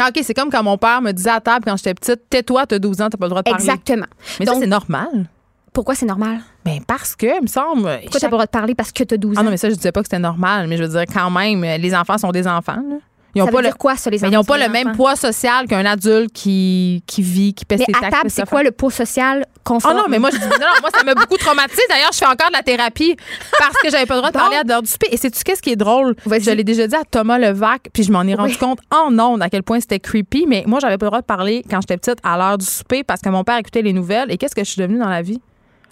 Ah, 0.00 0.10
OK, 0.10 0.20
c'est 0.22 0.34
comme 0.34 0.50
quand 0.50 0.62
mon 0.62 0.78
père 0.78 1.02
me 1.02 1.12
disait 1.12 1.30
à 1.30 1.40
table 1.40 1.64
quand 1.66 1.76
j'étais 1.76 1.94
petite, 1.94 2.20
tais-toi, 2.30 2.66
t'as 2.66 2.78
12 2.78 3.00
ans, 3.00 3.08
t'as 3.10 3.18
pas 3.18 3.26
le 3.26 3.30
droit 3.30 3.42
de 3.42 3.50
parler. 3.50 3.64
Exactement. 3.64 4.06
Mais 4.38 4.46
ça, 4.46 4.52
Donc, 4.52 4.62
c'est 4.62 4.68
normal. 4.68 5.28
Pourquoi 5.72 5.94
c'est 5.94 6.06
normal? 6.06 6.40
Ben, 6.64 6.80
parce 6.86 7.14
que, 7.16 7.26
il 7.26 7.42
me 7.42 7.46
semble. 7.46 7.82
Pourquoi 8.02 8.20
t'as 8.20 8.20
pas 8.20 8.26
le 8.26 8.30
droit 8.30 8.46
de 8.46 8.50
parler 8.50 8.74
parce 8.74 8.92
que 8.92 9.04
tu 9.04 9.14
as 9.14 9.16
12 9.16 9.36
ans? 9.36 9.40
Ah 9.40 9.44
non, 9.44 9.50
mais 9.50 9.56
ça, 9.56 9.68
je 9.70 9.74
disais 9.74 9.92
pas 9.92 10.00
que 10.00 10.06
c'était 10.06 10.18
normal, 10.18 10.66
mais 10.68 10.76
je 10.76 10.82
veux 10.84 10.88
dire, 10.88 11.04
quand 11.12 11.30
même, 11.30 11.62
les 11.62 11.94
enfants 11.94 12.18
sont 12.18 12.30
des 12.30 12.46
enfants, 12.46 12.82
là. 12.88 12.96
Ils 13.34 13.42
ont 13.42 13.44
ça 13.44 13.50
pas 13.52 13.58
veut 13.58 13.62
le, 13.62 13.68
dire 13.68 13.76
quoi, 13.78 13.94
ça, 13.96 14.08
les 14.10 14.18
mais 14.20 14.28
ils 14.28 14.32
n'ont 14.34 14.42
pas 14.42 14.56
le 14.58 14.68
même 14.70 14.92
poids 14.96 15.14
social 15.14 15.66
qu'un 15.68 15.84
adulte 15.84 16.32
qui, 16.32 17.02
qui 17.06 17.20
vit, 17.22 17.52
qui 17.52 17.64
paie 17.66 17.76
Mais 17.76 17.84
ses 17.84 17.92
à 17.94 18.00
taxes. 18.00 18.16
table, 18.16 18.30
c'est 18.30 18.48
quoi 18.48 18.62
le 18.62 18.70
poids 18.72 18.90
social 18.90 19.44
Oh 19.46 19.60
conforme? 19.62 19.96
non, 19.98 20.04
mais 20.08 20.18
moi, 20.18 20.30
je 20.32 20.38
dis, 20.38 20.44
non, 20.44 20.50
non, 20.58 20.80
moi, 20.80 20.88
ça 20.94 21.04
m'a 21.04 21.14
beaucoup 21.14 21.36
traumatisé. 21.36 21.82
D'ailleurs, 21.90 22.10
je 22.12 22.18
fais 22.18 22.24
encore 22.26 22.48
de 22.48 22.54
la 22.56 22.62
thérapie 22.62 23.16
parce 23.58 23.76
que 23.82 23.90
j'avais 23.90 24.06
pas 24.06 24.14
le 24.14 24.20
droit 24.20 24.30
de 24.30 24.34
Bon. 24.38 24.40
parler 24.40 24.56
à 24.56 24.62
l'heure 24.64 24.82
du 24.82 24.88
souper. 24.90 25.08
Et 25.12 25.18
sais-tu 25.18 25.44
qu'est-ce 25.44 25.60
qui 25.60 25.70
est 25.70 25.76
drôle? 25.76 26.16
Je 26.26 26.50
l'ai 26.50 26.64
déjà 26.64 26.86
dit 26.86 26.94
à 26.96 27.04
Thomas 27.04 27.38
Levac, 27.38 27.88
puis 27.92 28.02
je 28.02 28.10
m'en 28.10 28.22
ai 28.22 28.34
rendu 28.34 28.52
Oui. 28.52 28.58
compte 28.58 28.78
en 28.90 29.16
ondes 29.18 29.42
à 29.42 29.50
quel 29.50 29.62
point 29.62 29.78
c'était 29.78 30.00
creepy. 30.00 30.46
Mais 30.48 30.64
moi, 30.66 30.78
j'avais 30.80 30.96
pas 30.96 31.04
le 31.06 31.10
droit 31.10 31.20
de 31.20 31.26
parler 31.26 31.62
quand 31.70 31.82
j'étais 31.82 31.98
petite 31.98 32.18
à 32.24 32.38
l'heure 32.38 32.56
du 32.56 32.64
souper 32.64 33.04
parce 33.04 33.20
que 33.20 33.28
mon 33.28 33.44
père 33.44 33.58
écoutait 33.58 33.82
les 33.82 33.92
nouvelles. 33.92 34.32
Et 34.32 34.38
qu'es-ce 34.38 34.54
que 34.54 34.64
je 34.64 34.70
suis 34.70 34.80
devenue 34.80 34.98
dans 34.98 35.08
la 35.08 35.20
vie? 35.20 35.40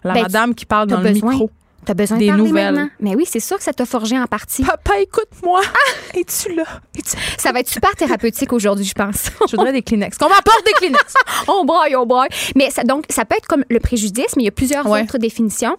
La 0.04 0.14
Ben, 0.14 0.22
madame 0.22 0.54
qui 0.54 0.64
parle 0.64 0.86
dans 0.88 1.00
le 1.00 1.10
micro. 1.10 1.50
T'as 1.86 1.94
besoin 1.94 2.18
Des 2.18 2.26
de 2.26 2.30
parler 2.32 2.42
nouvelles. 2.42 2.74
maintenant? 2.74 2.90
Mais 3.00 3.14
oui, 3.16 3.24
c'est 3.26 3.40
sûr 3.40 3.56
que 3.56 3.62
ça 3.62 3.72
t'a 3.72 3.86
forgé 3.86 4.18
en 4.18 4.26
partie. 4.26 4.62
Papa, 4.64 4.98
écoute-moi. 5.00 5.60
Es-tu 6.14 6.54
là? 6.54 6.64
Es-tu- 6.98 7.16
Ça 7.38 7.52
va 7.52 7.60
être 7.60 7.68
super 7.70 7.94
thérapeutique 7.96 8.52
aujourd'hui, 8.52 8.84
je 8.84 8.92
pense. 8.94 9.30
Je 9.48 9.56
voudrais 9.56 9.72
des 9.72 9.82
Kleenex. 9.82 10.18
Qu'on 10.18 10.28
m'apporte 10.28 10.64
des 10.66 10.72
Kleenex. 10.72 11.14
on 11.48 11.64
braille, 11.64 11.96
on 11.96 12.04
braille. 12.04 12.28
Mais 12.56 12.70
ça, 12.70 12.82
donc, 12.82 13.04
ça 13.08 13.24
peut 13.24 13.36
être 13.38 13.46
comme 13.46 13.64
le 13.70 13.80
préjudice, 13.80 14.34
mais 14.36 14.42
il 14.42 14.46
y 14.46 14.48
a 14.48 14.52
plusieurs 14.52 14.86
Ouais. 14.86 15.02
autres 15.02 15.18
définitions. 15.18 15.76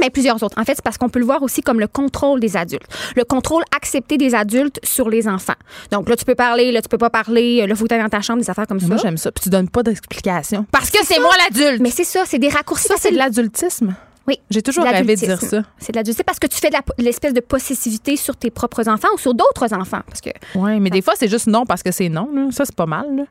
Mais 0.00 0.10
plusieurs 0.10 0.42
autres. 0.42 0.58
En 0.60 0.64
fait, 0.64 0.74
c'est 0.74 0.82
parce 0.82 0.98
qu'on 0.98 1.08
peut 1.08 1.20
le 1.20 1.24
voir 1.24 1.40
aussi 1.44 1.60
comme 1.62 1.78
le 1.78 1.86
contrôle 1.86 2.40
des 2.40 2.56
adultes. 2.56 2.82
Le 3.14 3.22
contrôle 3.22 3.62
accepté 3.76 4.16
des 4.18 4.34
adultes 4.34 4.80
sur 4.82 5.08
les 5.08 5.28
enfants. 5.28 5.54
Donc 5.92 6.08
là, 6.08 6.16
tu 6.16 6.24
peux 6.24 6.34
parler, 6.34 6.72
là, 6.72 6.82
tu 6.82 6.88
peux 6.88 6.98
pas 6.98 7.10
parler, 7.10 7.64
là, 7.64 7.76
faut 7.76 7.84
que 7.84 7.94
dans 7.96 8.08
ta 8.08 8.20
chambre, 8.20 8.40
des 8.42 8.50
affaires 8.50 8.66
comme 8.66 8.80
Moi, 8.82 8.96
ça. 8.98 9.02
j'aime 9.04 9.16
ça. 9.18 9.30
Puis 9.30 9.44
tu 9.44 9.50
donnes 9.50 9.68
pas 9.70 9.84
d'explication. 9.84 10.66
Parce 10.72 10.90
que 10.90 10.98
c'est 11.04 11.14
ça. 11.14 11.20
moi 11.20 11.30
l'adulte. 11.48 11.80
Mais 11.80 11.90
c'est 11.92 12.02
ça, 12.02 12.24
c'est 12.26 12.40
des 12.40 12.48
raccourcis. 12.48 12.88
ça, 12.88 12.96
c'est 12.98 13.12
de 13.12 13.16
l'adultisme. 13.16 13.94
Oui. 14.26 14.40
J'ai 14.50 14.62
toujours 14.62 14.84
rêvé 14.84 15.16
de 15.16 15.20
dire 15.20 15.40
ça. 15.40 15.62
C'est 15.78 15.92
de 15.92 15.96
l'adultisme 15.98 16.24
parce 16.24 16.38
que 16.38 16.46
tu 16.46 16.56
fais 16.58 16.70
de 16.70 16.76
l'espèce 16.98 17.34
de 17.34 17.40
possessivité 17.40 18.16
sur 18.16 18.36
tes 18.36 18.50
propres 18.50 18.88
enfants 18.88 19.08
ou 19.14 19.18
sur 19.18 19.34
d'autres 19.34 19.72
enfants. 19.74 20.00
Parce 20.06 20.20
que 20.20 20.30
Oui, 20.54 20.80
mais 20.80 20.90
des 20.90 21.02
fois, 21.02 21.14
c'est 21.16 21.28
juste 21.28 21.46
non 21.46 21.66
parce 21.66 21.82
que 21.82 21.90
c'est 21.92 22.08
non. 22.08 22.28
là. 22.32 22.46
Ça, 22.50 22.64
c'est 22.64 22.74
pas 22.74 22.86
mal. 22.86 23.06
là. 23.16 23.22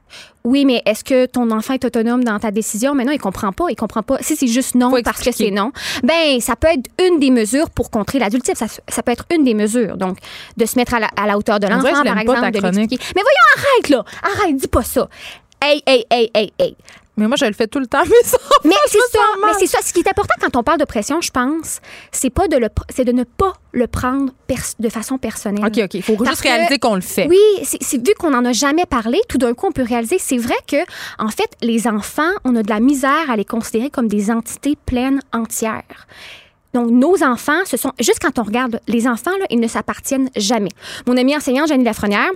oui, 0.43 0.65
mais 0.65 0.81
est-ce 0.85 1.03
que 1.03 1.25
ton 1.25 1.49
enfant 1.51 1.73
est 1.73 1.83
autonome 1.85 2.23
dans 2.23 2.37
ta 2.39 2.51
décision? 2.51 2.93
Mais 2.93 3.05
non, 3.05 3.11
il 3.11 3.19
comprend 3.19 3.51
pas. 3.51 3.65
Il 3.69 3.75
comprend 3.75 4.03
pas. 4.03 4.17
Si 4.21 4.35
c'est 4.35 4.47
juste 4.47 4.75
non 4.75 4.91
Faut 4.91 5.01
parce 5.03 5.21
que 5.23 5.31
c'est 5.31 5.51
non, 5.51 5.71
ben 6.03 6.39
ça 6.39 6.55
peut 6.55 6.67
être 6.67 6.89
une 7.03 7.19
des 7.19 7.31
mesures 7.31 7.69
pour 7.69 7.89
contrer 7.89 8.19
l'adultisme. 8.19 8.67
Ça, 8.67 8.81
ça 8.87 9.01
peut 9.03 9.11
être 9.11 9.25
une 9.33 9.43
des 9.43 9.53
mesures. 9.55 9.97
Donc, 9.97 10.17
de 10.57 10.65
se 10.65 10.77
mettre 10.77 10.93
à 10.93 10.99
la, 10.99 11.09
à 11.17 11.25
la 11.25 11.37
hauteur 11.37 11.59
de 11.59 11.67
l'enfant, 11.67 12.03
par 12.03 12.17
exemple, 12.19 12.51
de. 12.51 12.61
Mais 12.61 13.21
voyons, 13.21 13.47
arrête 13.57 13.89
là. 13.89 14.05
Arrête, 14.21 14.55
dis 14.57 14.67
pas 14.67 14.83
ça. 14.83 15.09
Hey, 15.61 15.81
hey, 15.87 16.05
hey, 16.11 16.29
hey, 16.35 16.53
hey. 16.59 16.75
Mais 17.15 17.27
moi, 17.27 17.35
je 17.37 17.45
le 17.45 17.53
fais 17.53 17.67
tout 17.67 17.79
le 17.79 17.87
temps, 17.87 18.03
mais 18.07 18.27
ça. 18.27 18.37
Mais 18.63 18.75
c'est 18.87 18.97
ça, 19.11 19.19
mais 19.41 19.53
c'est 19.59 19.67
ça. 19.67 19.79
Ce 19.83 19.93
qui 19.93 19.99
est 19.99 20.07
important 20.07 20.33
quand 20.41 20.55
on 20.55 20.63
parle 20.63 20.79
de 20.79 20.85
pression, 20.85 21.21
je 21.21 21.29
pense, 21.31 21.79
c'est 22.11 22.29
pas 22.29 22.47
de 22.47 22.57
le, 22.57 22.69
c'est 22.89 23.05
de 23.05 23.11
ne 23.11 23.23
pas 23.23 23.53
le 23.71 23.87
prendre 23.87 24.31
de 24.79 24.89
façon 24.89 25.17
personnelle. 25.17 25.65
OK, 25.65 25.79
OK. 25.83 25.93
Il 25.93 26.03
faut 26.03 26.15
Parce 26.15 26.29
juste 26.29 26.41
réaliser 26.41 26.79
qu'on 26.79 26.95
le 26.95 27.01
fait. 27.01 27.27
Oui, 27.27 27.39
c'est 27.61 27.97
vu 27.97 28.13
qu'on 28.17 28.31
n'en 28.31 28.45
a 28.45 28.53
jamais 28.53 28.85
parlé, 28.85 29.19
tout 29.29 29.37
d'un 29.37 29.53
coup, 29.53 29.67
on 29.67 29.71
peut 29.71 29.83
réaliser. 29.83 30.17
C'est 30.19 30.37
vrai 30.37 30.55
que, 30.67 30.77
en 31.19 31.29
fait, 31.29 31.49
les 31.61 31.87
enfants, 31.87 32.31
on 32.45 32.55
a 32.55 32.63
de 32.63 32.69
la 32.69 32.79
misère 32.79 33.29
à 33.29 33.35
les 33.35 33.45
considérer 33.45 33.89
comme 33.89 34.07
des 34.07 34.31
entités 34.31 34.75
pleines 34.85 35.21
entières. 35.33 36.07
Donc, 36.73 36.89
nos 36.89 37.23
enfants, 37.23 37.61
ce 37.65 37.77
sont. 37.77 37.91
Juste 37.99 38.19
quand 38.19 38.39
on 38.39 38.43
regarde, 38.43 38.79
les 38.87 39.07
enfants, 39.07 39.37
là, 39.39 39.45
ils 39.51 39.59
ne 39.59 39.67
s'appartiennent 39.67 40.29
jamais. 40.35 40.71
Mon 41.05 41.15
amie 41.17 41.35
enseignante, 41.35 41.67
Jenny 41.67 41.83
Lafrenière, 41.83 42.31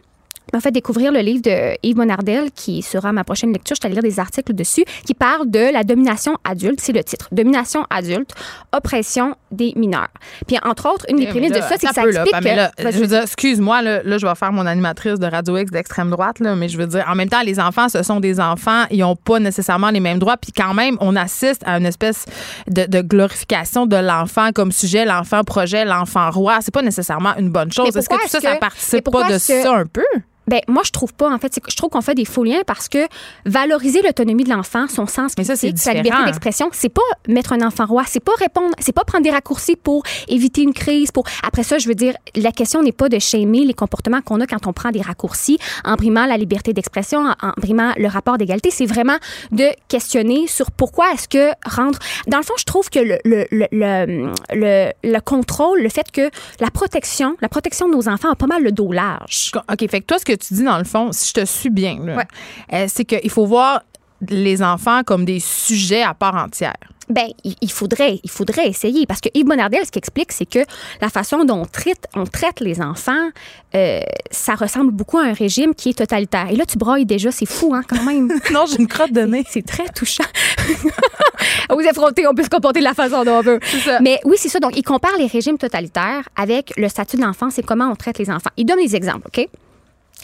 m'a 0.54 0.62
fait 0.62 0.72
découvrir 0.72 1.12
le 1.12 1.20
livre 1.20 1.42
de 1.42 1.76
Yves 1.84 1.98
Monardel, 1.98 2.52
qui 2.52 2.82
sera 2.82 3.12
ma 3.12 3.24
prochaine 3.24 3.52
lecture. 3.52 3.76
Je 3.82 3.86
allée 3.86 3.96
lire 3.96 4.04
des 4.04 4.20
articles 4.20 4.54
dessus, 4.54 4.86
qui 5.06 5.14
parle 5.14 5.50
de 5.52 5.72
la 5.74 5.84
domination 5.84 6.36
adulte. 6.44 6.80
C'est 6.82 6.94
le 6.94 7.04
titre. 7.04 7.28
Domination 7.32 7.86
adulte, 7.90 8.32
oppression 8.74 9.36
des 9.52 9.74
mineurs. 9.76 10.08
Puis, 10.48 10.58
entre 10.64 10.90
autres, 10.94 11.06
une 11.10 11.18
des 11.18 11.24
Eh, 11.24 11.28
prémices 11.28 11.52
mais 11.52 11.58
de 11.60 11.62
ça, 11.64 11.76
c'est 11.80 11.88
que 11.88 11.94
ça 11.94 12.02
un 12.02 12.04
peu, 12.06 12.12
là, 12.12 12.22
explique 12.24 12.44
Pamela, 12.44 12.72
que. 12.78 12.92
je 12.92 12.98
veux 13.00 13.08
dire, 13.08 13.22
excuse-moi, 13.24 13.82
là, 13.82 14.04
là, 14.04 14.18
je 14.18 14.26
vais 14.28 14.36
faire 14.36 14.52
mon 14.52 14.66
animatrice 14.66 15.20
de 15.20 15.26
Radio 15.28 15.58
X 15.58 15.72
d'extrême 15.72 16.10
droite, 16.10 16.40
là, 16.40 16.56
mais 16.56 16.70
je 16.70 16.78
veux 16.78 16.88
dire, 16.88 17.06
en 17.10 17.16
même 17.16 17.30
temps, 17.30 17.42
les 17.44 17.60
enfants, 17.60 17.90
ce 17.90 18.04
sont 18.04 18.20
des 18.20 18.40
enfants, 18.40 18.84
ils 18.92 19.00
n'ont 19.00 19.16
pas 19.16 19.40
nécessairement 19.40 19.90
les 19.90 20.00
mêmes 20.00 20.20
droits, 20.20 20.38
puis 20.38 20.52
quand 20.52 20.74
même, 20.74 20.98
on 21.02 21.16
assiste 21.16 21.62
à 21.66 21.78
une 21.78 21.86
espèce 21.86 22.26
de, 22.68 22.86
de 22.86 23.02
glorification 23.02 23.86
de 23.86 23.96
l'enfant 23.98 24.50
comme 24.54 24.72
sujet, 24.72 25.06
l'enfant 25.06 25.44
projet, 25.44 25.86
l'enfant 25.86 26.30
roi. 26.32 26.60
C'est 26.62 26.74
pas 26.74 26.82
nécessairement 26.82 27.36
une 27.38 27.50
bonne 27.50 27.72
chose. 27.72 27.96
Est-ce 27.96 28.08
que 28.10 28.16
tout 28.16 28.22
ça, 28.28 28.40
ça 28.40 28.48
que- 28.50 28.54
mais 28.54 28.60
participe 28.60 29.10
pas 29.12 29.24
de 29.24 29.34
que- 29.34 29.40
ça 29.40 29.74
un 29.76 29.86
peu? 29.86 30.04
Ben, 30.48 30.62
moi, 30.68 30.84
je 30.86 30.92
trouve 30.92 31.14
pas, 31.14 31.30
en 31.30 31.38
fait. 31.38 31.60
Je 31.70 31.76
trouve 31.76 31.90
qu'on 31.90 32.02
fait 32.02 32.16
des 32.16 32.26
faux 32.26 32.44
liens 32.44 32.62
parce 32.66 32.88
que 32.88 33.00
valoriser 33.46 34.02
l'autonomie 34.02 34.44
de 34.44 34.50
l'enfant, 34.50 34.88
son 34.88 35.08
sens 35.08 35.34
Mais 35.38 35.44
ça, 35.44 35.56
sa 35.78 35.92
liberté 35.94 36.18
d'expression, 36.26 36.70
c'est 36.72 36.90
pas 36.90 37.02
mettre 37.28 37.54
un 37.54 37.62
enfant 37.66 37.86
roi, 37.86 38.04
c'est 38.08 38.20
pas 38.24 38.34
répondre, 38.38 38.74
c'est 38.80 38.92
pas 38.94 39.04
prendre 39.04 39.24
des 39.24 39.30
raccourcis 39.32 39.76
pour 39.76 40.04
éviter 40.28 40.62
une 40.62 40.74
crise, 40.74 41.12
pour. 41.12 41.26
Après 41.44 41.64
ça, 41.64 41.78
je 41.78 41.88
veux 41.88 41.96
dire, 41.96 42.14
la 42.36 42.52
question 42.52 42.82
n'est 42.82 42.92
pas 42.92 43.10
de 43.10 43.20
shamer 43.20 43.66
les 43.66 43.74
comportements 43.74 44.22
qu'on 44.22 44.40
a 44.42 44.48
quand 44.48 44.68
on 44.68 44.74
prend 44.74 44.92
des 44.92 45.02
raccourcis 45.02 45.58
en 45.84 45.96
brimant 45.96 46.26
la 46.26 46.38
liberté 46.38 46.74
d'expression, 46.74 47.20
en, 47.20 47.48
en 47.48 47.52
brimant 47.58 47.94
le 47.98 48.08
rapport 48.08 48.38
d'égalité. 48.38 48.72
C'est 48.72 48.86
vraiment 48.86 49.18
de 49.52 49.66
questionner 49.88 50.48
sur 50.48 50.72
pourquoi 50.72 51.12
est-ce 51.14 51.28
que 51.28 51.52
rendre. 51.70 52.00
Dans 52.28 52.38
le 52.38 52.44
fond, 52.44 52.54
je 52.58 52.64
trouve 52.66 52.90
que 52.90 53.00
le, 53.00 53.18
le, 53.26 53.46
le, 53.52 53.68
le, 53.72 54.32
le- 54.54 54.92
le 55.04 55.20
contrôle, 55.22 55.82
le 55.82 55.90
fait 55.90 56.12
que 56.12 56.30
la 56.60 56.70
protection, 56.72 57.36
la 57.42 57.50
protection 57.50 57.88
de 57.88 57.94
nos 57.96 58.08
enfants 58.08 58.32
a 58.32 58.36
pas 58.36 58.48
mal 58.48 58.64
le 58.64 58.72
dos 58.72 58.92
large. 58.92 59.52
OK, 59.72 59.90
fait 59.90 60.02
que 60.02 60.06
toi, 60.06 60.18
ce 60.20 60.26
que 60.26 60.34
tu 60.38 60.54
dis, 60.54 60.64
dans 60.64 60.78
le 60.78 60.84
fond, 60.86 61.12
si 61.12 61.30
je 61.30 61.34
te 61.42 61.46
suis 61.46 61.70
bien, 61.70 62.00
là, 62.04 62.16
Ouais. 62.18 62.28
euh, 62.74 62.86
c'est 62.88 63.06
qu'il 63.06 63.30
faut 63.30 63.46
voir 63.46 63.82
les 64.30 64.64
enfants 64.64 65.02
comme 65.06 65.26
des 65.26 65.40
sujets 65.40 66.02
à 66.02 66.14
part 66.14 66.36
entière. 66.36 66.74
Ben, 67.10 67.28
il 67.62 67.72
faudrait, 67.72 68.20
il 68.22 68.30
faudrait 68.30 68.68
essayer 68.68 69.06
parce 69.06 69.22
que 69.22 69.30
Yves 69.34 69.46
Monardel, 69.46 69.86
ce 69.86 69.92
qu'il 69.92 70.00
explique, 70.00 70.34
c'est 70.34 70.46
que 70.46 70.60
la 71.00 71.08
façon 71.08 71.46
dont 71.46 71.62
on 71.62 71.66
traite, 71.66 72.06
on 72.16 72.26
traite 72.26 72.60
les 72.60 72.82
enfants, 72.82 73.30
euh, 73.76 74.02
ça 74.30 74.56
ressemble 74.56 74.92
beaucoup 74.92 75.18
à 75.18 75.24
un 75.24 75.32
régime 75.32 75.74
qui 75.74 75.90
est 75.92 75.98
totalitaire. 76.00 76.48
Et 76.52 76.58
là, 76.58 76.66
tu 76.66 76.78
brailles 76.78 77.06
déjà, 77.06 77.32
c'est 77.32 77.46
fou, 77.46 77.74
hein, 77.74 77.82
quand 77.88 78.04
même. 78.04 78.28
non, 78.52 78.66
j'ai 78.66 78.82
une 78.82 78.90
crotte 78.90 79.14
de 79.14 79.22
nez. 79.22 79.46
C'est 79.50 79.66
très 79.66 79.88
touchant. 79.88 80.26
Vous 81.70 81.88
affrontez, 81.88 82.28
on 82.28 82.34
peut 82.34 82.44
se 82.44 82.50
comporter 82.50 82.80
de 82.80 82.86
la 82.86 82.94
façon 82.94 83.24
dont 83.24 83.38
on 83.38 83.42
veut. 83.42 83.60
Mais 84.02 84.20
oui, 84.26 84.36
c'est 84.38 84.50
ça. 84.50 84.60
Donc, 84.60 84.76
il 84.76 84.84
compare 84.84 85.16
les 85.18 85.28
régimes 85.28 85.58
totalitaires 85.58 86.28
avec 86.36 86.74
le 86.76 86.90
statut 86.90 87.16
de 87.16 87.22
l'enfance 87.22 87.58
et 87.58 87.64
comment 87.64 87.90
on 87.90 87.96
traite 87.96 88.18
les 88.20 88.30
enfants. 88.30 88.50
Il 88.58 88.66
donne 88.66 88.80
des 88.84 88.96
exemples, 88.98 89.28
OK? 89.28 89.48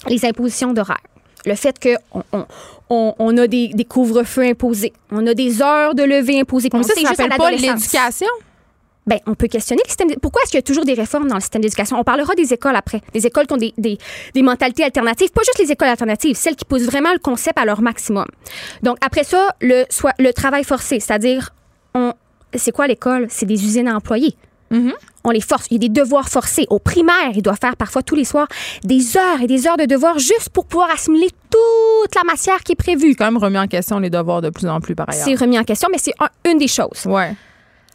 Les 0.08 0.26
impositions 0.26 0.74
d'horaire. 0.74 1.02
Le 1.46 1.56
fait 1.56 1.76
qu'on 1.80 2.24
on, 2.32 2.46
on, 2.90 3.16
on 3.20 3.38
a 3.38 3.48
des, 3.48 3.70
des 3.70 3.86
couvre-feux 3.86 4.44
imposés. 4.44 4.94
On 5.12 5.26
a 5.28 5.34
des 5.34 5.62
heures 5.62 5.94
de 5.96 6.04
lever 6.04 6.40
imposées. 6.40 6.70
Ça, 6.72 6.82
sait 6.84 6.94
ça 6.94 7.00
juste 7.02 7.12
à 7.12 7.16
s'appelle 7.24 7.38
pas 7.38 7.52
l'éducation? 7.52 8.28
Ben, 9.06 9.20
on 9.28 9.36
peut 9.36 9.48
questionner 9.48 9.82
le 9.84 9.90
système. 9.90 10.08
Pourquoi 10.22 10.42
est-ce 10.44 10.52
qu'il 10.52 10.58
y 10.58 10.64
a 10.64 10.64
toujours 10.64 10.86
des 10.86 10.94
réformes 10.94 11.28
dans 11.28 11.36
le 11.36 11.42
système 11.42 11.62
d'éducation? 11.62 12.00
On 12.00 12.06
parlera 12.06 12.34
des 12.36 12.54
écoles 12.54 12.78
après. 12.78 13.02
Des 13.14 13.28
écoles 13.28 13.48
qui 13.48 13.54
ont 13.54 13.58
des, 13.58 13.74
des, 13.78 13.98
des 14.34 14.42
mentalités 14.42 14.86
alternatives. 14.86 15.30
Pas 15.32 15.42
juste 15.42 15.60
les 15.60 15.70
écoles 15.74 15.90
alternatives, 15.90 16.38
celles 16.38 16.56
qui 16.56 16.64
poussent 16.64 16.86
vraiment 16.86 17.12
le 17.12 17.20
concept 17.20 17.58
à 17.58 17.66
leur 17.66 17.82
maximum. 17.82 18.26
Donc, 18.82 18.96
après 19.02 19.26
ça, 19.26 19.50
le, 19.60 19.84
soit, 19.90 20.14
le 20.20 20.32
travail 20.32 20.64
forcé, 20.64 21.02
c'est-à-dire, 21.02 21.50
on, 21.94 22.14
c'est 22.54 22.72
quoi 22.72 22.88
l'école? 22.88 23.28
C'est 23.30 23.46
des 23.46 23.66
usines 23.66 23.90
à 23.90 23.96
employés. 23.98 24.36
On 25.24 25.32
les 25.32 25.42
force. 25.42 25.68
Il 25.72 25.74
y 25.74 25.76
a 25.78 25.80
des 25.88 25.90
devoirs 25.90 26.28
forcés. 26.30 26.66
Au 26.70 26.80
primaire, 26.80 27.32
ils 27.34 27.42
doivent 27.42 27.58
faire 27.60 27.76
parfois 27.78 28.04
tous 28.04 28.16
les 28.16 28.26
soirs 28.26 28.48
des 28.84 29.16
heures 29.18 29.42
et 29.42 29.48
des 29.48 29.68
heures 29.68 29.78
de 29.78 29.86
devoirs 29.86 30.20
juste 30.20 30.50
pour 30.50 30.66
pouvoir 30.66 30.90
assimiler 30.92 31.30
toute 31.50 32.16
la 32.16 32.24
matière 32.24 32.62
qui 32.64 32.74
est 32.74 32.76
prévue. 32.76 33.10
C'est 33.12 33.16
quand 33.16 33.26
même 33.26 33.38
remis 33.38 33.58
en 33.60 33.68
question 33.68 34.00
les 34.00 34.10
devoirs 34.10 34.42
de 34.42 34.50
plus 34.50 34.68
en 34.68 34.82
plus 34.82 34.96
par 34.96 35.10
ailleurs. 35.10 35.24
C'est 35.26 35.36
remis 35.36 35.58
en 35.58 35.64
question, 35.64 35.88
mais 35.92 35.98
c'est 35.98 36.14
un- 36.20 36.50
une 36.52 36.58
des 36.58 36.68
choses. 36.68 37.06
Ouais. 37.06 37.34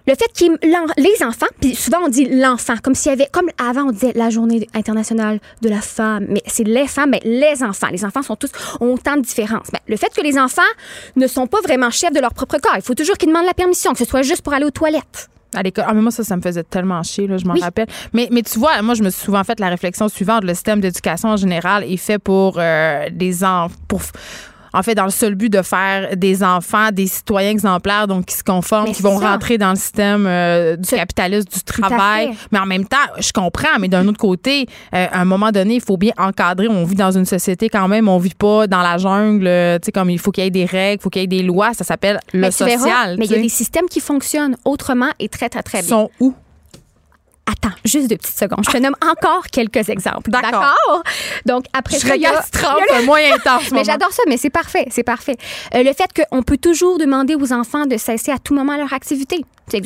Le 0.06 0.14
fait 0.14 0.32
que 0.32 1.00
les 1.02 1.22
enfants, 1.22 1.44
puis 1.60 1.74
souvent 1.74 1.98
on 2.06 2.08
dit 2.08 2.24
l'enfant, 2.24 2.76
comme 2.82 2.94
s'il 2.94 3.10
y 3.10 3.12
avait, 3.12 3.28
comme 3.30 3.50
avant 3.58 3.88
on 3.88 3.90
disait 3.92 4.12
la 4.14 4.30
journée 4.30 4.66
internationale 4.72 5.38
de 5.60 5.68
la 5.68 5.82
femme, 5.82 6.24
mais 6.30 6.42
c'est 6.46 6.64
les 6.64 6.86
femmes, 6.86 7.10
mais 7.10 7.20
les 7.24 7.62
enfants. 7.62 7.88
Les 7.92 8.06
enfants 8.06 8.22
sont 8.22 8.36
tous, 8.36 8.48
ont 8.80 8.94
autant 8.94 9.16
de 9.16 9.20
différences. 9.20 9.66
Ben, 9.70 9.80
le 9.86 9.98
fait 9.98 10.08
que 10.16 10.22
les 10.22 10.38
enfants 10.38 10.62
ne 11.16 11.26
sont 11.26 11.46
pas 11.46 11.60
vraiment 11.60 11.90
chefs 11.90 12.14
de 12.14 12.20
leur 12.20 12.32
propre 12.32 12.56
corps, 12.56 12.72
il 12.76 12.80
faut 12.82 12.94
toujours 12.94 13.18
qu'ils 13.18 13.28
demandent 13.28 13.44
la 13.44 13.52
permission, 13.52 13.92
que 13.92 13.98
ce 13.98 14.06
soit 14.06 14.22
juste 14.22 14.40
pour 14.40 14.54
aller 14.54 14.64
aux 14.64 14.70
toilettes. 14.70 15.28
À 15.54 15.62
l'école. 15.62 15.84
Ah, 15.88 15.94
mais 15.94 16.02
moi, 16.02 16.10
ça, 16.10 16.24
ça 16.24 16.36
me 16.36 16.42
faisait 16.42 16.62
tellement 16.62 17.02
chier, 17.02 17.26
là, 17.26 17.38
je 17.38 17.46
m'en 17.46 17.54
rappelle. 17.54 17.86
Mais, 18.12 18.28
mais 18.30 18.42
tu 18.42 18.58
vois, 18.58 18.82
moi, 18.82 18.94
je 18.94 19.02
me 19.02 19.10
suis 19.10 19.24
souvent 19.24 19.42
fait 19.44 19.58
la 19.60 19.68
réflexion 19.68 20.08
suivante. 20.08 20.44
Le 20.44 20.52
système 20.52 20.80
d'éducation 20.80 21.30
en 21.30 21.36
général 21.36 21.84
est 21.84 21.96
fait 21.96 22.18
pour 22.18 22.56
euh, 22.58 23.08
des 23.10 23.44
enfants. 23.44 23.72
En 24.78 24.82
fait, 24.82 24.94
dans 24.94 25.04
le 25.04 25.10
seul 25.10 25.34
but 25.34 25.50
de 25.52 25.62
faire 25.62 26.16
des 26.16 26.42
enfants, 26.44 26.90
des 26.92 27.06
citoyens 27.08 27.50
exemplaires, 27.50 28.06
donc 28.06 28.26
qui 28.26 28.36
se 28.36 28.44
conforment, 28.44 28.86
Mais 28.88 28.92
qui 28.92 29.02
vont 29.02 29.18
ça. 29.20 29.32
rentrer 29.32 29.58
dans 29.58 29.70
le 29.70 29.76
système 29.76 30.24
euh, 30.26 30.76
du 30.76 30.88
capitalisme, 30.88 31.48
du 31.52 31.62
travail. 31.64 32.30
Mais 32.52 32.58
en 32.60 32.66
même 32.66 32.86
temps, 32.86 32.96
je 33.18 33.32
comprends, 33.32 33.78
mais 33.80 33.88
d'un 33.88 34.06
autre 34.06 34.18
côté, 34.18 34.66
euh, 34.94 35.06
à 35.10 35.20
un 35.20 35.24
moment 35.24 35.50
donné, 35.50 35.74
il 35.76 35.80
faut 35.80 35.96
bien 35.96 36.12
encadrer. 36.16 36.68
On 36.68 36.84
vit 36.84 36.94
dans 36.94 37.10
une 37.10 37.24
société 37.24 37.68
quand 37.68 37.88
même, 37.88 38.08
on 38.08 38.18
vit 38.18 38.34
pas 38.34 38.66
dans 38.68 38.82
la 38.82 38.98
jungle. 38.98 39.46
euh, 39.46 39.78
Tu 39.78 39.86
sais, 39.86 39.92
comme 39.92 40.10
il 40.10 40.18
faut 40.18 40.30
qu'il 40.30 40.44
y 40.44 40.46
ait 40.46 40.50
des 40.50 40.64
règles, 40.64 41.00
il 41.00 41.02
faut 41.02 41.10
qu'il 41.10 41.22
y 41.22 41.24
ait 41.24 41.28
des 41.28 41.42
lois. 41.42 41.74
Ça 41.74 41.82
s'appelle 41.84 42.20
le 42.32 42.40
Mais 42.40 42.50
verras, 42.50 42.78
social. 42.78 43.16
mais 43.18 43.24
il 43.26 43.30
y 43.32 43.34
a 43.34 43.42
des 43.42 43.48
systèmes 43.48 43.86
qui 43.90 44.00
fonctionnent 44.00 44.56
autrement 44.64 45.10
et 45.18 45.28
très, 45.28 45.48
très, 45.48 45.62
très 45.62 45.80
bien. 45.80 45.88
sont 45.88 46.10
où? 46.20 46.34
Attends, 47.50 47.74
juste 47.84 48.08
deux 48.10 48.16
petites 48.18 48.38
secondes. 48.38 48.62
Je 48.66 48.70
te 48.70 48.76
nomme 48.76 48.94
encore 49.02 49.46
quelques 49.50 49.88
exemples. 49.88 50.30
D'accord. 50.30 50.74
Donc, 51.46 51.64
après 51.72 51.98
Je 51.98 52.06
ça, 52.06 52.14
il 52.16 52.20
y 52.20 52.26
a- 52.26 52.30
regarde 52.30 52.50
30, 52.52 52.78
il 52.88 52.92
y 52.92 52.96
a 52.96 53.00
le- 53.00 53.06
moins 53.06 53.20
intense. 53.34 53.70
Mais 53.72 53.84
j'adore 53.84 54.12
ça, 54.12 54.22
mais 54.28 54.36
c'est 54.36 54.50
parfait, 54.50 54.86
c'est 54.90 55.02
parfait. 55.02 55.36
Euh, 55.74 55.82
le 55.82 55.92
fait 55.94 56.10
qu'on 56.30 56.42
peut 56.42 56.58
toujours 56.58 56.98
demander 56.98 57.34
aux 57.36 57.52
enfants 57.54 57.86
de 57.86 57.96
cesser 57.96 58.30
à 58.32 58.38
tout 58.38 58.54
moment 58.54 58.76
leur 58.76 58.92
activité. 58.92 59.44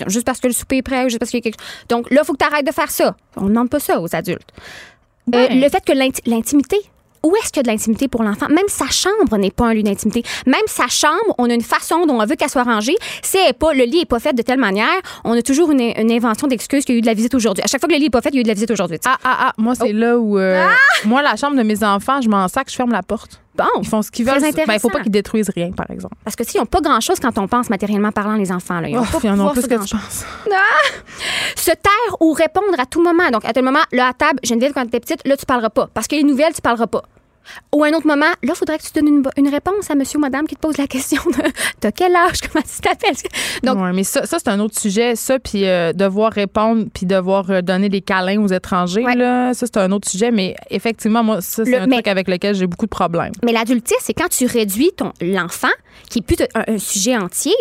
Juste 0.09 0.27
parce 0.27 0.41
que 0.41 0.49
le 0.49 0.53
souper 0.53 0.79
est 0.79 0.83
prêt 0.83 1.05
ou 1.05 1.09
juste 1.09 1.19
parce 1.21 1.31
qu'il 1.31 1.39
y 1.39 1.43
a 1.43 1.51
quelque 1.51 1.61
chose. 1.61 1.87
Donc 1.89 2.11
là, 2.11 2.21
il 2.23 2.27
faut 2.27 2.33
que 2.33 2.39
tu 2.39 2.45
arrêtes 2.53 2.67
de 2.67 2.73
faire 2.73 2.91
ça. 2.91 3.15
On 3.37 3.43
ne 3.43 3.49
demande 3.51 3.71
pas 3.71 3.79
ça 3.81 4.01
aux 4.01 4.15
adultes. 4.15 4.49
Euh, 5.35 5.39
Ouais. 5.49 5.55
le 5.55 5.69
fait 5.69 5.85
que 5.85 5.93
l'inti- 5.93 6.23
l'intimité, 6.27 6.77
où 7.25 7.35
est-ce 7.37 7.53
qu'il 7.53 7.59
y 7.59 7.61
a 7.61 7.63
de 7.65 7.69
l'intimité 7.69 8.09
pour 8.09 8.23
l'enfant? 8.23 8.49
Même 8.49 8.69
sa 8.69 8.87
chambre 8.89 9.37
n'est 9.37 9.51
pas 9.51 9.67
un 9.67 9.75
lieu 9.75 9.83
d'intimité. 9.83 10.23
Même 10.47 10.61
sa 10.67 10.89
chambre, 10.89 11.35
on 11.39 11.49
a 11.51 11.55
une 11.55 11.63
façon 11.63 12.05
dont 12.07 12.21
on 12.21 12.27
veut 12.27 12.37
qu'elle 12.37 12.49
soit 12.51 12.63
rangée. 12.65 12.97
Si 13.23 13.37
elle 13.39 13.51
est 13.51 13.53
pas, 13.53 13.73
le 13.75 13.85
lit 13.85 13.99
n'est 14.01 14.05
pas 14.05 14.19
fait 14.21 14.33
de 14.33 14.43
telle 14.43 14.59
manière, 14.59 14.89
on 15.25 15.33
a 15.37 15.43
toujours 15.43 15.71
une, 15.71 15.81
une 15.81 16.11
invention 16.13 16.47
d'excuse 16.49 16.85
qu'il 16.85 16.95
y 16.95 16.97
a 16.97 16.99
eu 16.99 17.03
de 17.03 17.07
la 17.07 17.15
visite 17.15 17.35
aujourd'hui. 17.35 17.63
À 17.63 17.67
chaque 17.67 17.81
fois 17.81 17.89
que 17.89 17.93
le 17.95 17.99
lit 17.99 18.05
n'est 18.07 18.11
pas 18.11 18.23
fait, 18.23 18.31
il 18.31 18.37
y 18.37 18.39
a 18.39 18.41
eu 18.41 18.45
de 18.45 18.49
la 18.49 18.55
visite 18.55 18.71
aujourd'hui. 18.71 18.99
Ah, 19.05 19.19
ah, 19.25 19.37
ah, 19.49 19.53
moi, 19.59 19.75
c'est 19.75 19.93
là 19.93 20.19
où. 20.19 20.39
euh, 20.39 20.67
Moi, 21.05 21.23
la 21.23 21.37
chambre 21.37 21.57
de 21.57 21.63
mes 21.63 21.85
enfants, 21.85 22.21
je 22.21 22.29
m'en 22.29 22.49
sac, 22.49 22.71
je 22.71 22.77
ferme 22.77 22.93
la 22.93 23.03
porte. 23.03 23.42
Bon. 23.55 23.65
Ils 23.83 23.87
font 23.89 24.01
ce 24.03 24.11
qu'ils 24.11 24.25
veulent. 24.25 24.41
Ben, 24.41 24.47
il 24.47 24.51
intéressant. 24.51 24.79
faut 24.81 24.89
pas 24.91 25.01
qu'ils 25.01 25.13
détruisent 25.13 25.51
rien, 25.55 25.73
par 25.73 25.91
exemple. 25.91 26.15
Parce 26.25 26.37
que, 26.37 26.43
tu 26.43 26.51
sais, 26.53 26.59
ils 26.59 26.61
n'ont 26.61 26.67
pas 26.67 26.81
grand-chose 26.81 27.21
quand 27.21 27.37
on 27.39 27.47
pense 27.49 27.69
matériellement 27.69 28.11
parlant, 28.13 28.37
les 28.37 28.51
enfants. 28.51 28.81
Là. 28.81 28.89
Ils 28.89 28.97
ont 28.97 29.03
Oh, 29.03 29.19
pas 29.21 29.29
en 29.29 29.33
pouvoir 29.35 29.53
plus 29.53 29.63
que 29.63 29.69
tu 29.85 29.95
penses. 29.97 30.25
Se 31.57 31.71
taire 31.71 32.17
ou 32.21 32.33
répondre 32.33 32.79
à 32.79 32.87
tout 32.87 33.03
moment. 33.03 33.29
Donc, 33.31 33.45
à 33.45 33.53
tel 33.53 33.65
moment, 33.65 33.83
là, 33.93 34.09
à 34.09 34.13
table, 34.15 34.41
Geneviève, 34.43 34.73
quand 34.73 34.85
tu 34.85 34.91
petite, 34.99 35.27
là, 35.27 35.37
tu 35.37 35.45
parleras 35.47 35.71
pas. 35.71 35.89
Parce 35.93 36.07
qu'il 36.07 36.19
y 36.19 36.21
a 36.21 36.23
une 36.23 36.31
nouvelle, 36.31 36.53
tu 36.55 36.63
parleras 36.63 36.87
pas. 36.87 37.03
Ou 37.75 37.85
à 37.85 37.89
un 37.89 37.93
autre 37.93 38.07
moment, 38.07 38.27
là, 38.27 38.35
il 38.43 38.55
faudrait 38.55 38.79
que 38.79 38.83
tu 38.85 38.93
donnes 38.95 39.09
une, 39.09 39.23
une 39.37 39.49
réponse 39.49 39.91
à 39.91 39.95
monsieur 39.95 40.19
ou 40.19 40.21
madame 40.21 40.47
qui 40.47 40.55
te 40.57 40.61
pose 40.61 40.77
la 40.79 40.87
question 40.87 41.23
de 41.27 41.43
T'as 41.81 41.91
quel 41.93 42.15
âge? 42.15 42.41
Comment 42.53 42.65
tu 42.65 42.81
t'appelles? 42.81 43.17
Donc, 43.63 43.79
Ouais, 43.79 43.93
mais 43.93 44.05
ça, 44.05 44.27
ça 44.27 44.39
c'est 44.39 44.49
un 44.49 44.61
autre 44.61 44.79
sujet. 44.79 45.17
Ça, 45.17 45.39
puis 45.39 45.67
euh, 45.67 45.93
devoir 45.93 46.33
répondre, 46.33 46.87
puis 46.95 47.07
devoir 47.07 47.51
euh, 47.51 47.61
donner 47.63 47.89
des 47.89 48.01
câlins 48.01 48.41
aux 48.41 48.49
étrangers, 48.49 49.05
Ouais. 49.05 49.15
là, 49.17 49.55
ça, 49.55 49.67
c'est 49.67 49.77
un 49.79 49.91
autre 49.93 50.09
sujet. 50.09 50.31
Mais 50.31 50.55
effectivement, 50.71 51.23
moi, 51.25 51.41
ça, 51.41 51.65
c'est 51.65 51.77
un 51.77 51.87
mais- 51.87 51.97
truc 51.97 52.09
avec 52.09 52.29
lequel 52.29 52.55
j'ai 52.55 52.67
beaucoup 52.67 52.87
de 52.87 52.91
problèmes. 52.91 53.33
mais 53.45 53.53
l'adultisme, 53.53 53.99
c'est 54.03 54.15
quand 54.15 54.29
tu 54.29 54.47
réduis 54.47 54.93
ton 54.97 55.13
l'enfant, 55.21 55.69
qui 56.09 56.21
est 56.21 56.23
plus 56.23 56.37
un, 56.55 56.75
un 56.75 56.79
sujet 56.79 57.17
entier, 57.17 57.55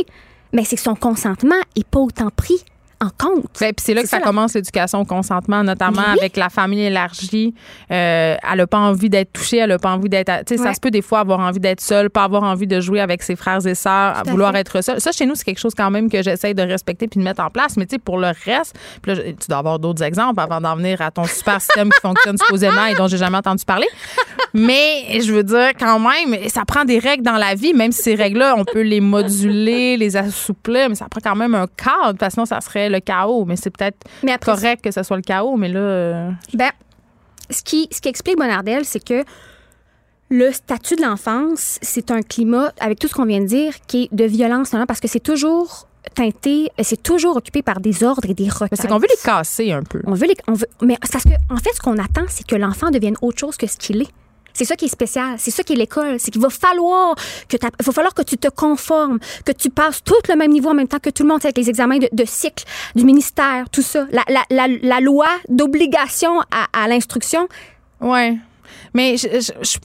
mais 0.53 0.63
c'est 0.65 0.75
que 0.75 0.81
son 0.81 0.95
consentement 0.95 1.55
est 1.75 1.87
pas 1.87 1.99
autant 1.99 2.29
pris 2.35 2.63
en 3.01 3.09
compte. 3.09 3.45
Ben, 3.59 3.73
puis 3.73 3.83
c'est 3.83 3.93
là 3.93 4.03
que 4.03 4.07
ça, 4.07 4.19
commence 4.19 4.53
l'éducation 4.53 5.01
au 5.01 5.05
consentement, 5.05 5.63
notamment 5.63 6.03
oui. 6.07 6.19
avec 6.19 6.37
la 6.37 6.49
famille 6.49 6.83
élargie. 6.83 7.53
Euh, 7.91 8.35
elle 8.51 8.57
n'a 8.57 8.67
pas 8.67 8.77
envie 8.77 9.09
d'être 9.09 9.33
touchée, 9.33 9.57
elle 9.57 9.69
n'a 9.69 9.79
pas 9.79 9.89
envie 9.89 10.09
d'être. 10.09 10.31
Tu 10.45 10.57
sais, 10.57 10.63
ça 10.63 10.73
se 10.73 10.79
peut 10.79 10.91
des 10.91 11.01
fois 11.01 11.19
avoir 11.19 11.39
envie 11.39 11.59
d'être 11.59 11.81
seule, 11.81 12.09
pas 12.09 12.23
avoir 12.23 12.43
envie 12.43 12.67
de 12.67 12.79
jouer 12.79 12.99
avec 12.99 13.23
ses 13.23 13.35
frères 13.35 13.65
et 13.65 13.75
sœurs, 13.75 14.23
vouloir 14.27 14.51
fait. 14.53 14.59
être 14.59 14.81
seule. 14.81 15.01
Ça, 15.01 15.11
chez 15.11 15.25
nous, 15.25 15.35
c'est 15.35 15.45
quelque 15.45 15.59
chose 15.59 15.73
quand 15.75 15.89
même 15.89 16.09
que 16.09 16.21
j'essaye 16.21 16.53
de 16.53 16.61
respecter 16.61 17.07
puis 17.07 17.19
de 17.19 17.23
mettre 17.23 17.41
en 17.41 17.49
place. 17.49 17.75
Mais 17.75 17.85
tu 17.85 17.95
sais, 17.95 17.99
pour 17.99 18.19
le 18.19 18.27
reste, 18.45 18.75
là, 19.05 19.15
tu 19.15 19.47
dois 19.49 19.57
avoir 19.57 19.79
d'autres 19.79 20.03
exemples 20.03 20.39
avant 20.39 20.61
d'en 20.61 20.75
venir 20.75 21.01
à 21.01 21.09
ton 21.09 21.25
super 21.25 21.59
système 21.59 21.89
qui 21.89 21.99
fonctionne 21.99 22.37
supposément 22.37 22.85
et 22.85 22.93
dont 22.93 23.07
j'ai 23.07 23.17
jamais 23.17 23.37
entendu 23.37 23.65
parler. 23.65 23.87
Mais 24.53 25.19
je 25.21 25.31
veux 25.33 25.43
dire, 25.43 25.71
quand 25.79 25.99
même, 25.99 26.49
ça 26.49 26.65
prend 26.65 26.83
des 26.83 26.99
règles 26.99 27.23
dans 27.23 27.37
la 27.37 27.55
vie, 27.55 27.73
même 27.73 27.91
si 27.91 28.03
ces 28.03 28.15
règles-là, 28.15 28.55
on 28.57 28.65
peut 28.65 28.81
les 28.81 28.99
moduler, 28.99 29.97
les 29.97 30.17
assouplir, 30.17 30.89
mais 30.89 30.95
ça 30.95 31.07
prend 31.09 31.21
quand 31.23 31.35
même 31.35 31.55
un 31.55 31.67
cadre, 31.67 32.17
parce 32.19 32.31
que 32.31 32.33
sinon, 32.33 32.45
ça 32.45 32.61
serait 32.61 32.89
le 32.91 32.99
chaos. 32.99 33.45
Mais 33.45 33.55
c'est 33.55 33.69
peut-être 33.69 33.97
correct 34.45 34.83
que 34.83 34.91
ce 34.91 35.03
soit 35.03 35.17
le 35.17 35.23
chaos, 35.23 35.55
mais 35.57 35.69
là. 35.69 35.79
euh, 35.79 36.31
Ben, 36.53 36.71
ce 37.49 37.63
qui, 37.63 37.87
ce 37.91 37.99
qui 38.01 38.09
explique 38.09 38.37
Bonardel, 38.37 38.85
c'est 38.85 39.03
que 39.03 39.23
le 40.29 40.51
statut 40.53 40.95
de 40.95 41.01
l'enfance, 41.01 41.77
c'est 41.81 42.09
un 42.11 42.21
climat, 42.21 42.71
avec 42.79 42.99
tout 42.99 43.07
ce 43.09 43.13
qu'on 43.13 43.25
vient 43.25 43.41
de 43.41 43.45
dire, 43.47 43.73
qui 43.87 44.03
est 44.03 44.15
de 44.15 44.23
violence, 44.23 44.71
non, 44.71 44.85
parce 44.85 45.01
que 45.01 45.07
c'est 45.09 45.19
toujours 45.19 45.87
teinté, 46.15 46.69
c'est 46.81 47.03
toujours 47.03 47.35
occupé 47.37 47.61
par 47.61 47.79
des 47.81 48.03
ordres 48.03 48.29
et 48.29 48.33
des 48.33 48.47
requêtes. 48.49 48.79
c'est 48.81 48.87
qu'on 48.87 48.97
veut 48.97 49.07
les 49.09 49.21
casser 49.23 49.71
un 49.73 49.83
peu. 49.83 50.01
On 50.07 50.13
veut 50.13 50.27
les, 50.27 50.35
on 50.47 50.53
veut, 50.53 50.67
mais 50.81 50.97
parce 51.11 51.25
que, 51.25 51.29
en 51.49 51.57
fait, 51.57 51.71
ce 51.75 51.81
qu'on 51.81 51.97
attend, 51.97 52.25
c'est 52.29 52.47
que 52.47 52.55
l'enfant 52.55 52.89
devienne 52.91 53.15
autre 53.21 53.39
chose 53.39 53.57
que 53.57 53.67
ce 53.67 53.77
qu'il 53.77 54.01
est. 54.03 54.09
C'est 54.53 54.65
ça 54.65 54.75
qui 54.75 54.85
est 54.85 54.89
spécial. 54.89 55.35
C'est 55.37 55.51
ça 55.51 55.63
qui 55.63 55.73
est 55.73 55.75
l'école. 55.75 56.19
C'est 56.19 56.31
qu'il 56.31 56.41
va 56.41 56.49
falloir 56.49 57.15
que 57.47 57.57
il 57.57 57.85
va 57.85 57.91
falloir 57.91 58.13
que 58.13 58.21
tu 58.23 58.37
te 58.37 58.47
conformes, 58.49 59.19
que 59.45 59.51
tu 59.51 59.69
passes 59.69 60.03
tout 60.03 60.13
le 60.29 60.35
même 60.35 60.51
niveau 60.51 60.69
en 60.69 60.73
même 60.73 60.87
temps 60.87 60.99
que 60.99 61.09
tout 61.09 61.23
le 61.23 61.29
monde, 61.29 61.39
avec 61.43 61.57
les 61.57 61.69
examens 61.69 61.97
de, 61.97 62.09
de 62.11 62.25
cycle 62.25 62.63
du 62.95 63.03
ministère, 63.03 63.69
tout 63.71 63.81
ça. 63.81 64.05
La, 64.11 64.23
la, 64.29 64.43
la, 64.49 64.67
la 64.81 64.99
loi 64.99 65.27
d'obligation 65.49 66.41
à, 66.51 66.67
à 66.73 66.87
l'instruction. 66.87 67.47
Ouais. 67.99 68.37
Mais 68.93 69.17
je- 69.17 69.27
je- 69.27 69.51
je- 69.63 69.77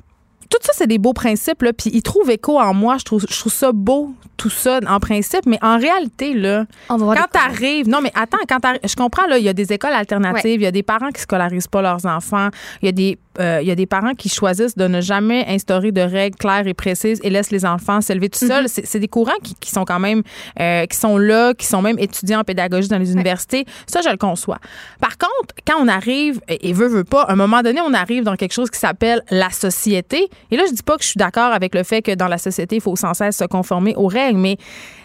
tout 0.48 0.58
ça, 0.62 0.72
c'est 0.74 0.86
des 0.86 0.98
beaux 0.98 1.12
principes, 1.12 1.62
là. 1.62 1.72
Puis 1.72 1.90
ils 1.92 2.02
trouvent 2.02 2.30
écho 2.30 2.58
en 2.60 2.72
moi. 2.72 2.96
Je 2.98 3.04
trouve, 3.04 3.26
je 3.28 3.36
trouve 3.38 3.52
ça 3.52 3.72
beau, 3.72 4.14
tout 4.36 4.48
ça, 4.48 4.78
en 4.88 5.00
principe. 5.00 5.44
Mais 5.44 5.58
en 5.60 5.76
réalité, 5.76 6.34
là, 6.34 6.66
On 6.88 6.96
va 6.98 7.16
quand 7.16 7.26
t'arrives. 7.32 7.88
Non, 7.88 8.00
mais 8.00 8.12
attends, 8.14 8.38
quand. 8.48 8.60
Je 8.84 8.94
comprends, 8.94 9.26
là, 9.26 9.38
il 9.38 9.44
y 9.44 9.48
a 9.48 9.52
des 9.52 9.72
écoles 9.72 9.92
alternatives. 9.92 10.60
Il 10.60 10.62
y 10.62 10.66
a 10.66 10.70
des 10.70 10.84
parents 10.84 11.10
qui 11.10 11.20
scolarisent 11.20 11.66
pas 11.66 11.82
leurs 11.82 12.06
enfants. 12.06 12.48
Il 12.80 12.86
y 12.86 12.88
a 12.88 12.92
des. 12.92 13.18
Euh, 13.40 13.58
il 13.62 13.68
y 13.68 13.70
a 13.70 13.74
des 13.74 13.86
parents 13.86 14.14
qui 14.14 14.28
choisissent 14.28 14.76
de 14.76 14.86
ne 14.86 15.00
jamais 15.00 15.44
instaurer 15.48 15.92
de 15.92 16.00
règles 16.00 16.36
claires 16.36 16.66
et 16.66 16.74
précises 16.74 17.20
et 17.22 17.30
laissent 17.30 17.50
les 17.50 17.64
enfants 17.64 18.00
s'élever 18.00 18.28
tout 18.28 18.46
seuls. 18.46 18.66
C'est 18.68 19.00
des 19.00 19.08
courants 19.08 19.38
qui, 19.42 19.54
qui 19.54 19.70
sont 19.70 19.84
quand 19.84 20.00
même 20.00 20.22
euh, 20.60 20.86
qui 20.86 20.96
sont 20.96 21.18
là, 21.18 21.54
qui 21.54 21.66
sont 21.66 21.82
même 21.82 21.98
étudiants 21.98 22.40
en 22.40 22.44
pédagogie 22.44 22.88
dans 22.88 22.98
les 22.98 23.12
universités. 23.12 23.64
Ça, 23.86 24.00
je 24.02 24.08
le 24.08 24.16
conçois. 24.16 24.58
Par 25.00 25.16
contre, 25.18 25.54
quand 25.66 25.76
on 25.80 25.88
arrive 25.88 26.40
et 26.48 26.68
et 26.68 26.72
veut 26.72 26.88
veut 26.88 27.04
pas, 27.04 27.22
à 27.22 27.32
un 27.32 27.36
moment 27.36 27.62
donné, 27.62 27.80
on 27.80 27.94
arrive 27.94 28.24
dans 28.24 28.34
quelque 28.34 28.52
chose 28.52 28.70
qui 28.70 28.78
s'appelle 28.78 29.22
la 29.30 29.50
société. 29.50 30.28
Et 30.50 30.56
là, 30.56 30.64
je 30.68 30.74
dis 30.74 30.82
pas 30.82 30.96
que 30.96 31.02
je 31.02 31.08
suis 31.08 31.18
d'accord 31.18 31.52
avec 31.52 31.74
le 31.74 31.84
fait 31.84 32.02
que 32.02 32.14
dans 32.14 32.28
la 32.28 32.38
société, 32.38 32.76
il 32.76 32.82
faut 32.82 32.96
sans 32.96 33.14
cesse 33.14 33.36
se 33.36 33.44
conformer 33.44 33.94
aux 33.96 34.08
règles, 34.08 34.38
mais 34.38 34.56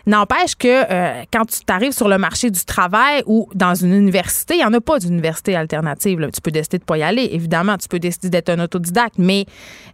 n'empêche 0.06 0.56
que 0.56 0.68
euh, 0.68 1.24
quand 1.32 1.46
tu 1.46 1.64
t'arrives 1.66 1.92
sur 1.92 2.08
le 2.08 2.18
marché 2.18 2.50
du 2.50 2.64
travail 2.66 3.24
ou 3.26 3.48
dans 3.54 3.76
une 3.76 3.94
université, 3.94 4.56
il 4.56 4.58
n'y 4.58 4.66
en 4.66 4.74
a 4.74 4.82
pas 4.82 5.00
d'université 5.00 5.56
alternative. 5.56 6.30
Tu 6.34 6.42
peux 6.42 6.52
décider 6.52 6.80
de 6.80 6.84
pas 6.84 6.98
y 6.98 7.04
aller, 7.04 7.30
évidemment. 7.32 7.78
Tu 7.78 7.88
peux 7.88 8.00
décider 8.00 8.30
d'être 8.30 8.50
un 8.50 8.60
autodidacte, 8.60 9.16
mais 9.18 9.46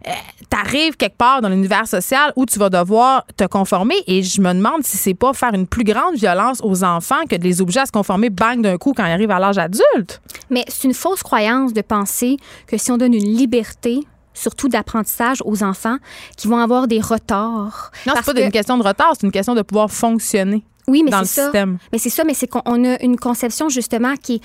tu 0.04 0.56
arrives 0.56 0.96
quelque 0.96 1.16
part 1.16 1.40
dans 1.40 1.48
l'univers 1.48 1.86
social 1.86 2.32
où 2.36 2.46
tu 2.46 2.58
vas 2.58 2.70
devoir 2.70 3.24
te 3.36 3.44
conformer. 3.44 3.96
Et 4.06 4.22
je 4.22 4.40
me 4.40 4.52
demande 4.52 4.84
si 4.84 4.96
c'est 4.96 5.14
pas 5.14 5.32
faire 5.32 5.54
une 5.54 5.66
plus 5.66 5.84
grande 5.84 6.16
violence 6.16 6.60
aux 6.62 6.84
enfants 6.84 7.24
que 7.28 7.36
de 7.36 7.44
les 7.44 7.60
obliger 7.60 7.80
à 7.80 7.86
se 7.86 7.92
conformer 7.92 8.30
bang 8.30 8.60
d'un 8.60 8.78
coup 8.78 8.92
quand 8.94 9.04
ils 9.04 9.12
arrivent 9.12 9.30
à 9.30 9.38
l'âge 9.38 9.58
adulte. 9.58 10.20
Mais 10.50 10.64
c'est 10.68 10.84
une 10.84 10.94
fausse 10.94 11.22
croyance 11.22 11.72
de 11.72 11.82
penser 11.82 12.36
que 12.66 12.76
si 12.76 12.90
on 12.90 12.96
donne 12.96 13.14
une 13.14 13.36
liberté, 13.36 14.00
surtout 14.38 14.68
d'apprentissage 14.68 15.38
aux 15.44 15.62
enfants, 15.62 15.96
qui 16.36 16.48
vont 16.48 16.58
avoir 16.58 16.86
des 16.88 17.00
retards. 17.00 17.90
Non, 18.06 18.14
c'est 18.16 18.24
pas 18.24 18.34
que- 18.34 18.40
une 18.44 18.50
question 18.52 18.78
de 18.78 18.82
retard, 18.82 19.12
c'est 19.18 19.26
une 19.26 19.32
question 19.32 19.54
de 19.54 19.62
pouvoir 19.62 19.90
fonctionner 19.90 20.62
Oui, 20.86 21.02
mais 21.04 21.10
dans 21.10 21.20
le 21.20 21.24
c'est 21.26 21.40
ça. 21.40 21.44
système. 21.44 21.78
Mais 21.92 21.98
c'est 21.98 22.10
ça, 22.10 22.24
mais 22.24 22.34
c'est 22.34 22.46
qu'on 22.46 22.62
on 22.64 22.84
a 22.84 23.02
une 23.02 23.16
conception 23.18 23.68
justement 23.68 24.14
qui 24.16 24.40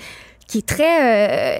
qui 0.46 0.58
est 0.58 0.66
très 0.66 1.56
euh, 1.56 1.58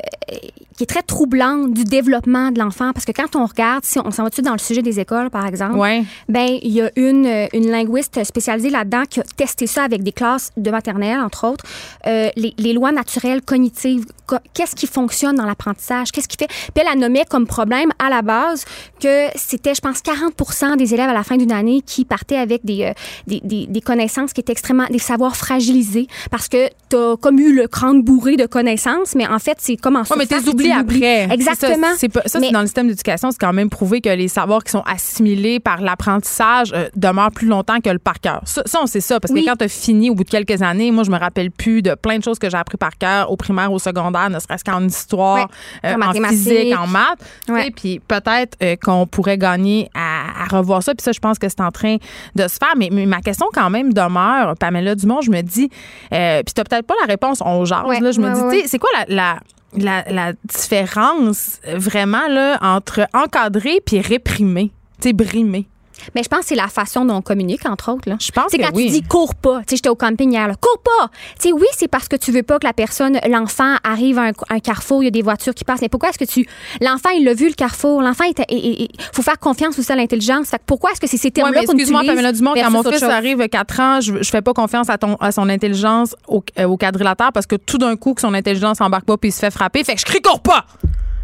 qui 0.77 0.82
est 0.82 0.86
très 0.86 1.01
troublante 1.01 1.73
du 1.73 1.85
développement 1.85 2.51
de 2.51 2.59
l'enfant 2.59 2.93
parce 2.93 3.06
que 3.06 3.12
quand 3.12 3.35
on 3.35 3.47
regarde 3.47 3.82
si 3.82 3.98
on 3.98 4.11
s'en 4.11 4.24
va 4.24 4.28
dessus 4.28 4.43
dans 4.43 4.52
le 4.52 4.59
sujet 4.59 4.82
des 4.82 5.01
écoles 5.01 5.31
par 5.31 5.47
exemple 5.47 5.77
Ouais. 5.78 6.05
ben 6.28 6.59
il 6.61 6.70
y 6.70 6.82
a 6.82 6.90
une 6.97 7.48
une 7.55 7.70
linguiste 7.70 8.23
spécialisée 8.24 8.69
là-dedans 8.69 9.05
qui 9.09 9.20
a 9.20 9.23
testé 9.23 9.66
ça 9.66 9.85
avec 9.85 10.02
des 10.02 10.12
classes 10.12 10.51
de 10.59 10.70
maternelle 10.70 11.19
entre 11.20 11.47
autres 11.48 11.65
euh, 12.06 12.28
les, 12.36 12.52
les 12.59 12.74
lois 12.74 12.93
naturelles 12.93 13.40
cognitives 13.40 14.05
Co- 14.23 14.23
qu'est-ce 14.55 14.74
qui 14.74 14.86
fonctionne 14.86 15.36
dans 15.36 15.44
l'apprentissage? 15.46 16.10
Qu'est-ce 16.12 16.28
qui 16.28 16.36
fait? 16.36 16.46
Puis 16.48 16.82
elle 16.82 16.88
a 16.88 16.94
nommé 16.94 17.24
comme 17.28 17.46
problème 17.46 17.90
à 17.98 18.09
la 18.10 18.22
base 18.22 18.64
que 19.01 19.26
c'était 19.36 19.74
je 19.74 19.80
pense 19.80 19.98
40% 20.01 20.76
des 20.76 20.94
élèves 20.94 21.09
à 21.09 21.12
la 21.12 21.22
fin 21.24 21.36
d'une 21.36 21.52
année 21.52 21.82
qui 21.84 22.05
partaient 22.05 22.36
avec 22.36 22.64
des, 22.64 22.84
euh, 22.84 22.92
des, 23.26 23.40
des, 23.44 23.66
des 23.66 23.80
connaissances 23.80 24.32
qui 24.32 24.40
étaient 24.40 24.52
extrêmement 24.52 24.86
des 24.90 24.98
savoirs 24.98 25.36
fragilisés 25.36 26.06
parce 26.30 26.48
que 26.48 26.68
t'as 26.88 27.16
comme 27.16 27.38
eu 27.38 27.55
le 27.55 27.66
crâne 27.68 28.02
bourré 28.02 28.36
de 28.36 28.46
connaissances 28.46 29.14
mais 29.14 29.26
en 29.26 29.38
fait 29.38 29.56
c'est 29.60 29.76
comme 29.76 29.96
en 29.96 30.01
Ouais, 30.02 30.16
mais 30.18 30.26
t'es 30.26 30.40
tu 30.42 30.51
oublié 30.51 30.72
après. 30.72 31.28
exactement 31.30 31.88
ça, 31.96 32.09
c'est 32.26 32.40
Mais- 32.40 32.51
dans 32.51 32.60
le 32.60 32.66
système 32.66 32.88
d'éducation, 32.88 33.30
c'est 33.30 33.38
quand 33.40 33.52
même 33.52 33.70
prouvé 33.70 34.01
que 34.01 34.09
les 34.10 34.28
savoirs 34.28 34.62
qui 34.62 34.70
sont 34.72 34.82
assimilés 34.86 35.60
par 35.60 35.80
l'apprentissage 35.80 36.72
euh, 36.74 36.88
demeurent 36.94 37.30
plus 37.30 37.46
longtemps 37.48 37.80
que 37.80 37.90
le 37.90 37.98
par 37.98 38.20
cœur. 38.20 38.42
Ça, 38.44 38.62
ça, 38.66 38.80
on 38.82 38.86
sait 38.86 39.01
ça, 39.01 39.18
parce 39.20 39.32
Oui. 39.32 39.42
que 39.44 39.51
quand 39.51 39.56
tu 39.56 39.64
as 39.64 39.68
fini 39.68 40.10
au 40.10 40.14
bout 40.14 40.24
de 40.24 40.28
quelques 40.30 40.60
années, 40.62 40.90
moi, 40.90 41.05
je 41.05 41.10
me 41.10 41.18
rappelle 41.18 41.51
plus 41.51 41.82
de 41.82 41.94
plein 41.94 42.18
de 42.18 42.22
choses 42.24 42.38
que 42.38 42.51
j'ai 42.51 42.56
appris 42.56 42.76
par 42.76 42.96
cœur 42.98 43.30
au 43.30 43.36
primaire, 43.36 43.72
au 43.72 43.78
secondaire, 43.78 44.14
ne 44.31 44.39
serait-ce 44.39 44.65
qu'en 44.65 44.82
histoire, 44.85 45.49
Ouais. 45.85 45.91
euh, 45.93 45.97
En 46.01 46.12
physique, 46.28 46.77
en 46.78 46.86
maths. 46.86 47.19
Ouais. 47.49 47.70
Puis 47.70 48.01
peut-être 48.01 48.57
euh, 48.62 48.77
qu'on 48.82 49.07
pourrait 49.07 49.39
gagner 49.39 49.91
à, 49.95 50.43
à 50.45 50.57
revoir 50.57 50.82
ça. 50.82 50.95
Puis 50.95 51.03
ça, 51.03 51.12
je 51.12 51.20
pense 51.20 51.39
que 51.39 51.49
c'est 51.49 51.61
en 51.61 51.70
train 51.70 51.97
de 52.35 52.43
se 52.49 52.57
faire. 52.59 52.74
Mais, 52.77 52.89
mais 52.93 53.07
ma 53.07 53.20
question 53.20 53.47
quand 53.53 53.70
même 53.70 53.93
demeure, 53.93 54.55
Pamela 54.59 54.95
Dumont, 54.95 55.20
je 55.20 55.31
me 55.31 55.41
dis, 55.43 55.70
euh, 56.12 56.43
puis 56.45 56.55
t'as 56.55 56.65
peut-être 56.65 56.86
pas 56.86 56.95
la 57.01 57.07
réponse, 57.07 57.39
on 57.45 57.65
jase, 57.65 57.85
Ouais, 57.86 58.01
là, 58.01 58.12
je 58.12 58.20
me 58.20 58.51
dis, 58.51 58.69
c'est 58.69 58.78
quoi 58.78 58.91
la, 59.09 59.15
la, 59.15 59.41
la, 59.77 60.12
la 60.12 60.32
différence 60.45 61.61
vraiment 61.74 62.28
là, 62.28 62.59
entre 62.62 63.07
encadrer 63.15 63.81
puis 63.85 64.01
réprimer, 64.01 64.70
tu 65.01 65.12
brimer? 65.12 65.66
Mais 66.15 66.23
je 66.23 66.29
pense 66.29 66.41
que 66.41 66.47
c'est 66.47 66.55
la 66.55 66.69
façon 66.69 67.05
dont 67.05 67.15
on 67.16 67.23
communique, 67.23 67.66
entre 67.66 67.93
autres. 67.93 68.09
Là. 68.09 68.16
Je 68.21 68.31
pense 68.31 68.47
C'est 68.51 68.59
que 68.59 68.62
quand 68.65 68.75
oui. 68.75 68.87
tu 68.87 68.93
dis 68.93 69.03
cours 69.03 69.35
pas. 69.35 69.59
Tu 69.61 69.65
sais, 69.71 69.77
j'étais 69.77 69.89
au 69.89 69.95
camping 69.95 70.33
hier, 70.33 70.47
là. 70.49 70.55
Cours 70.61 70.81
pas! 70.83 71.09
Tu 71.41 71.49
sais, 71.49 71.53
oui, 71.53 71.66
c'est 71.77 71.89
parce 71.89 72.09
que 72.09 72.16
tu 72.16 72.33
veux 72.33 72.43
pas 72.43 72.59
que 72.59 72.66
la 72.66 72.73
personne, 72.73 73.19
l'enfant, 73.29 73.77
arrive 73.85 74.19
à 74.19 74.23
un, 74.29 74.33
un 74.51 74.59
carrefour, 74.61 75.03
il 75.03 75.07
y 75.07 75.09
a 75.09 75.11
des 75.11 75.23
voitures 75.23 75.55
qui 75.55 75.65
passent. 75.65 75.81
Mais 75.81 75.89
pourquoi 75.89 76.11
est-ce 76.11 76.19
que 76.19 76.25
tu. 76.25 76.47
L'enfant, 76.81 77.11
il 77.16 77.25
l'a 77.25 77.35
vu, 77.35 77.49
le 77.49 77.55
carrefour? 77.55 78.03
L'enfant, 78.03 78.25
il 78.51 78.89
faut 79.12 79.23
faire 79.23 79.39
confiance 79.39 79.79
aussi 79.79 79.91
à 79.93 79.97
l'intelligence. 79.97 80.49
Fait 80.49 80.59
que 80.59 80.65
pourquoi 80.66 80.93
est-ce 80.93 81.01
que 81.01 81.07
c'est 81.07 81.16
ces 81.16 81.29
Ouais, 81.29 81.33
termes-là 81.33 81.61
mais 81.61 81.66
qu'on 81.66 81.73
utilise? 81.73 81.91
excuse-moi, 81.91 82.15
Pamela 82.15 82.33
Dumont, 82.33 82.55
quand 82.55 82.71
mon 82.71 82.83
fils 82.83 83.01
chose? 83.01 83.05
arrive 83.11 83.41
à 83.41 83.49
4 83.49 83.81
ans, 83.81 84.01
je, 84.01 84.23
je 84.23 84.31
fais 84.31 84.43
pas 84.43 84.53
confiance 84.53 84.89
à, 84.91 84.99
ton, 84.99 85.15
à 85.16 85.33
son 85.33 85.49
intelligence 85.49 86.15
au, 86.29 86.43
euh, 86.59 86.65
au 86.65 86.77
quadrilatère 86.77 87.31
parce 87.33 87.47
que 87.47 87.57
tout 87.57 87.79
d'un 87.79 87.97
coup, 87.97 88.15
que 88.15 88.21
son 88.21 88.35
intelligence 88.35 88.81
embarque 88.81 89.05
pas 89.05 89.16
puis 89.16 89.31
il 89.31 89.33
se 89.33 89.39
fait 89.39 89.51
frapper. 89.51 89.85
Fait 89.85 89.95
que 89.95 90.01
je 90.01 90.05
crie 90.07 90.21
cours 90.23 90.41
pas! 90.41 90.65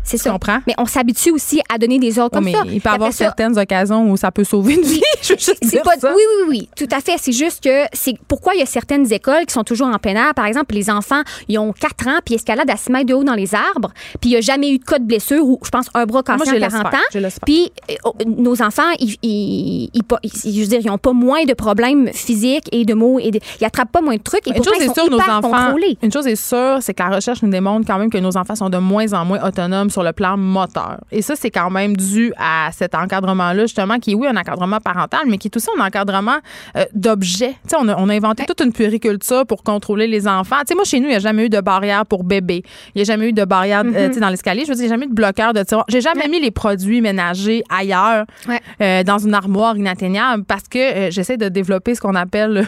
C'est 0.02 0.16
ça. 0.16 0.30
comprends? 0.30 0.58
Mais 0.66 0.74
on 0.78 0.86
s'habitue 0.86 1.30
aussi 1.30 1.60
à 1.72 1.78
donner 1.78 1.98
des 1.98 2.18
ordres 2.18 2.36
Ouais, 2.38 2.38
comme 2.38 2.44
mais 2.44 2.52
ça. 2.52 2.62
il 2.74 2.80
peut 2.80 2.90
y 2.90 2.92
avoir 2.94 3.12
ça, 3.12 3.18
certaines 3.18 3.58
occasions 3.58 4.10
où 4.10 4.16
ça 4.16 4.30
peut 4.30 4.44
sauver 4.44 4.74
une 4.74 4.82
vie. 4.82 5.02
je 5.22 5.34
veux 5.34 5.38
juste 5.38 5.58
C'est 5.62 5.68
dire 5.70 5.82
pas, 5.82 5.96
ça. 5.98 6.12
oui, 6.14 6.22
oui, 6.38 6.46
oui, 6.48 6.68
tout 6.76 6.88
à 6.94 7.00
fait. 7.00 7.14
C'est 7.18 7.32
juste 7.32 7.62
que 7.62 7.84
c'est 7.92 8.14
pourquoi 8.28 8.54
il 8.54 8.60
y 8.60 8.62
a 8.62 8.66
certaines 8.66 9.10
écoles 9.12 9.46
qui 9.46 9.52
sont 9.52 9.64
toujours 9.64 9.88
en 9.88 9.98
plein 9.98 10.14
air. 10.14 10.34
Par 10.34 10.46
exemple, 10.46 10.74
les 10.74 10.90
enfants, 10.90 11.22
ils 11.48 11.58
ont 11.58 11.72
4 11.72 12.08
ans, 12.08 12.18
puis 12.24 12.34
ils 12.34 12.36
escaladent 12.36 12.70
à 12.70 12.76
6 12.76 12.90
mètres 12.92 13.06
de 13.06 13.14
haut 13.14 13.24
dans 13.24 13.34
les 13.34 13.54
arbres, 13.54 13.92
puis 14.20 14.30
il 14.30 14.32
n'y 14.32 14.36
a 14.36 14.40
jamais 14.40 14.70
eu 14.70 14.78
de 14.78 14.84
cas 14.84 14.98
de 14.98 15.04
blessure 15.04 15.44
ou, 15.44 15.58
je 15.62 15.70
pense, 15.70 15.86
un 15.94 16.06
bras 16.06 16.22
Moi, 16.26 16.38
cassé 16.38 16.50
je 16.50 16.56
en 16.56 16.58
laisse 16.60 16.72
40 16.72 16.90
faire, 16.90 17.00
ans. 17.00 17.02
je. 17.14 17.40
Puis 17.44 17.72
euh, 17.90 17.94
oh, 18.04 18.14
nos 18.26 18.62
enfants, 18.62 18.90
ils, 18.98 19.16
ils, 19.22 19.90
ils, 19.94 20.02
pas- 20.02 20.18
ils- 20.22 20.30
je 20.54 20.60
veux 20.60 20.66
dire, 20.66 20.80
ils 20.82 20.86
n'ont 20.88 20.98
pas 20.98 21.12
moins 21.12 21.44
de 21.44 21.52
problèmes 21.54 22.08
physiques 22.12 22.68
et 22.72 22.84
de 22.84 22.94
mots, 22.94 23.18
et 23.20 23.30
de- 23.30 23.40
ils 23.60 23.64
n'attrapent 23.64 23.92
pas 23.92 24.00
moins 24.00 24.16
de 24.16 24.22
trucs, 24.22 24.46
et 24.46 24.50
Une 24.56 24.64
chose 24.64 24.72
ils 24.78 24.84
est 24.84 24.86
sont 24.86 24.94
sûre, 24.94 25.10
nos 25.10 25.18
enfants. 25.20 25.74
Une 26.02 26.12
chose 26.12 26.26
est 26.26 26.36
sûre, 26.36 26.78
c'est 26.80 26.94
que 26.94 27.02
la 27.02 27.10
recherche 27.16 27.42
nous 27.42 27.50
démontre 27.50 27.86
quand 27.86 27.98
même 27.98 28.10
que 28.10 28.18
nos 28.18 28.36
enfants 28.36 28.54
sont 28.54 28.70
de 28.70 28.78
moins 28.78 29.12
en 29.12 29.24
moins 29.24 29.42
autonomes 29.46 29.89
sur 29.90 30.02
le 30.02 30.12
plan 30.12 30.36
moteur. 30.36 30.98
Et 31.12 31.22
ça, 31.22 31.36
c'est 31.36 31.50
quand 31.50 31.70
même 31.70 31.96
dû 31.96 32.32
à 32.38 32.70
cet 32.72 32.94
encadrement-là, 32.94 33.62
justement, 33.62 33.98
qui 33.98 34.12
est, 34.12 34.14
oui, 34.14 34.26
un 34.26 34.36
encadrement 34.36 34.78
parental, 34.80 35.20
mais 35.26 35.38
qui 35.38 35.48
est 35.48 35.56
aussi 35.56 35.68
un 35.78 35.84
encadrement 35.84 36.38
euh, 36.76 36.84
d'objets. 36.94 37.54
Tu 37.64 37.70
sais, 37.70 37.76
on 37.78 37.88
a, 37.88 37.96
on 37.96 38.08
a 38.08 38.14
inventé 38.14 38.44
toute 38.46 38.60
une 38.60 38.72
puériculture 38.72 39.44
pour 39.46 39.62
contrôler 39.62 40.06
les 40.06 40.26
enfants. 40.28 40.56
Tu 40.60 40.68
sais, 40.68 40.74
moi, 40.74 40.84
chez 40.84 40.98
nous, 41.00 41.06
il 41.06 41.10
n'y 41.10 41.16
a 41.16 41.20
jamais 41.20 41.46
eu 41.46 41.48
de 41.48 41.60
barrière 41.60 42.06
pour 42.06 42.24
bébé. 42.24 42.62
Il 42.94 42.98
n'y 42.98 43.02
a 43.02 43.04
jamais 43.04 43.28
eu 43.28 43.32
de 43.32 43.44
barrière 43.44 43.82
euh, 43.84 44.08
tu 44.08 44.14
sais, 44.14 44.20
dans 44.20 44.28
l'escalier. 44.30 44.62
Je 44.64 44.68
veux 44.68 44.74
dire, 44.74 44.84
il 44.84 44.88
n'y 44.88 44.92
a 44.92 44.94
jamais 44.96 45.06
eu 45.06 45.10
de 45.10 45.14
bloqueur 45.14 45.52
de 45.52 45.62
tiroir. 45.62 45.84
J'ai 45.88 46.00
jamais 46.00 46.28
mis 46.28 46.40
les 46.40 46.50
produits 46.50 47.00
ménagers 47.00 47.62
ailleurs, 47.68 48.24
Ouais. 48.48 48.60
euh, 48.80 49.02
dans 49.02 49.18
une 49.18 49.34
armoire 49.34 49.76
inatteignable, 49.76 50.44
parce 50.44 50.64
que 50.68 50.78
euh, 50.78 51.10
j'essaie 51.10 51.36
de 51.36 51.48
développer 51.48 51.94
ce 51.94 52.00
qu'on 52.00 52.14
appelle 52.14 52.52
le, 52.52 52.66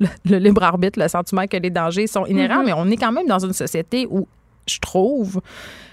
le- 0.00 0.06
le 0.30 0.38
libre 0.38 0.62
arbitre, 0.62 0.98
le 1.00 1.08
sentiment 1.08 1.46
que 1.46 1.56
les 1.56 1.70
dangers 1.70 2.06
sont 2.06 2.26
inhérents, 2.26 2.58
Mhm. 2.60 2.64
mais 2.66 2.72
on 2.72 2.86
est 2.90 2.96
quand 2.96 3.12
même 3.12 3.26
dans 3.26 3.38
une 3.38 3.52
société 3.52 4.06
où, 4.10 4.26
je 4.66 4.78
trouve, 4.78 5.40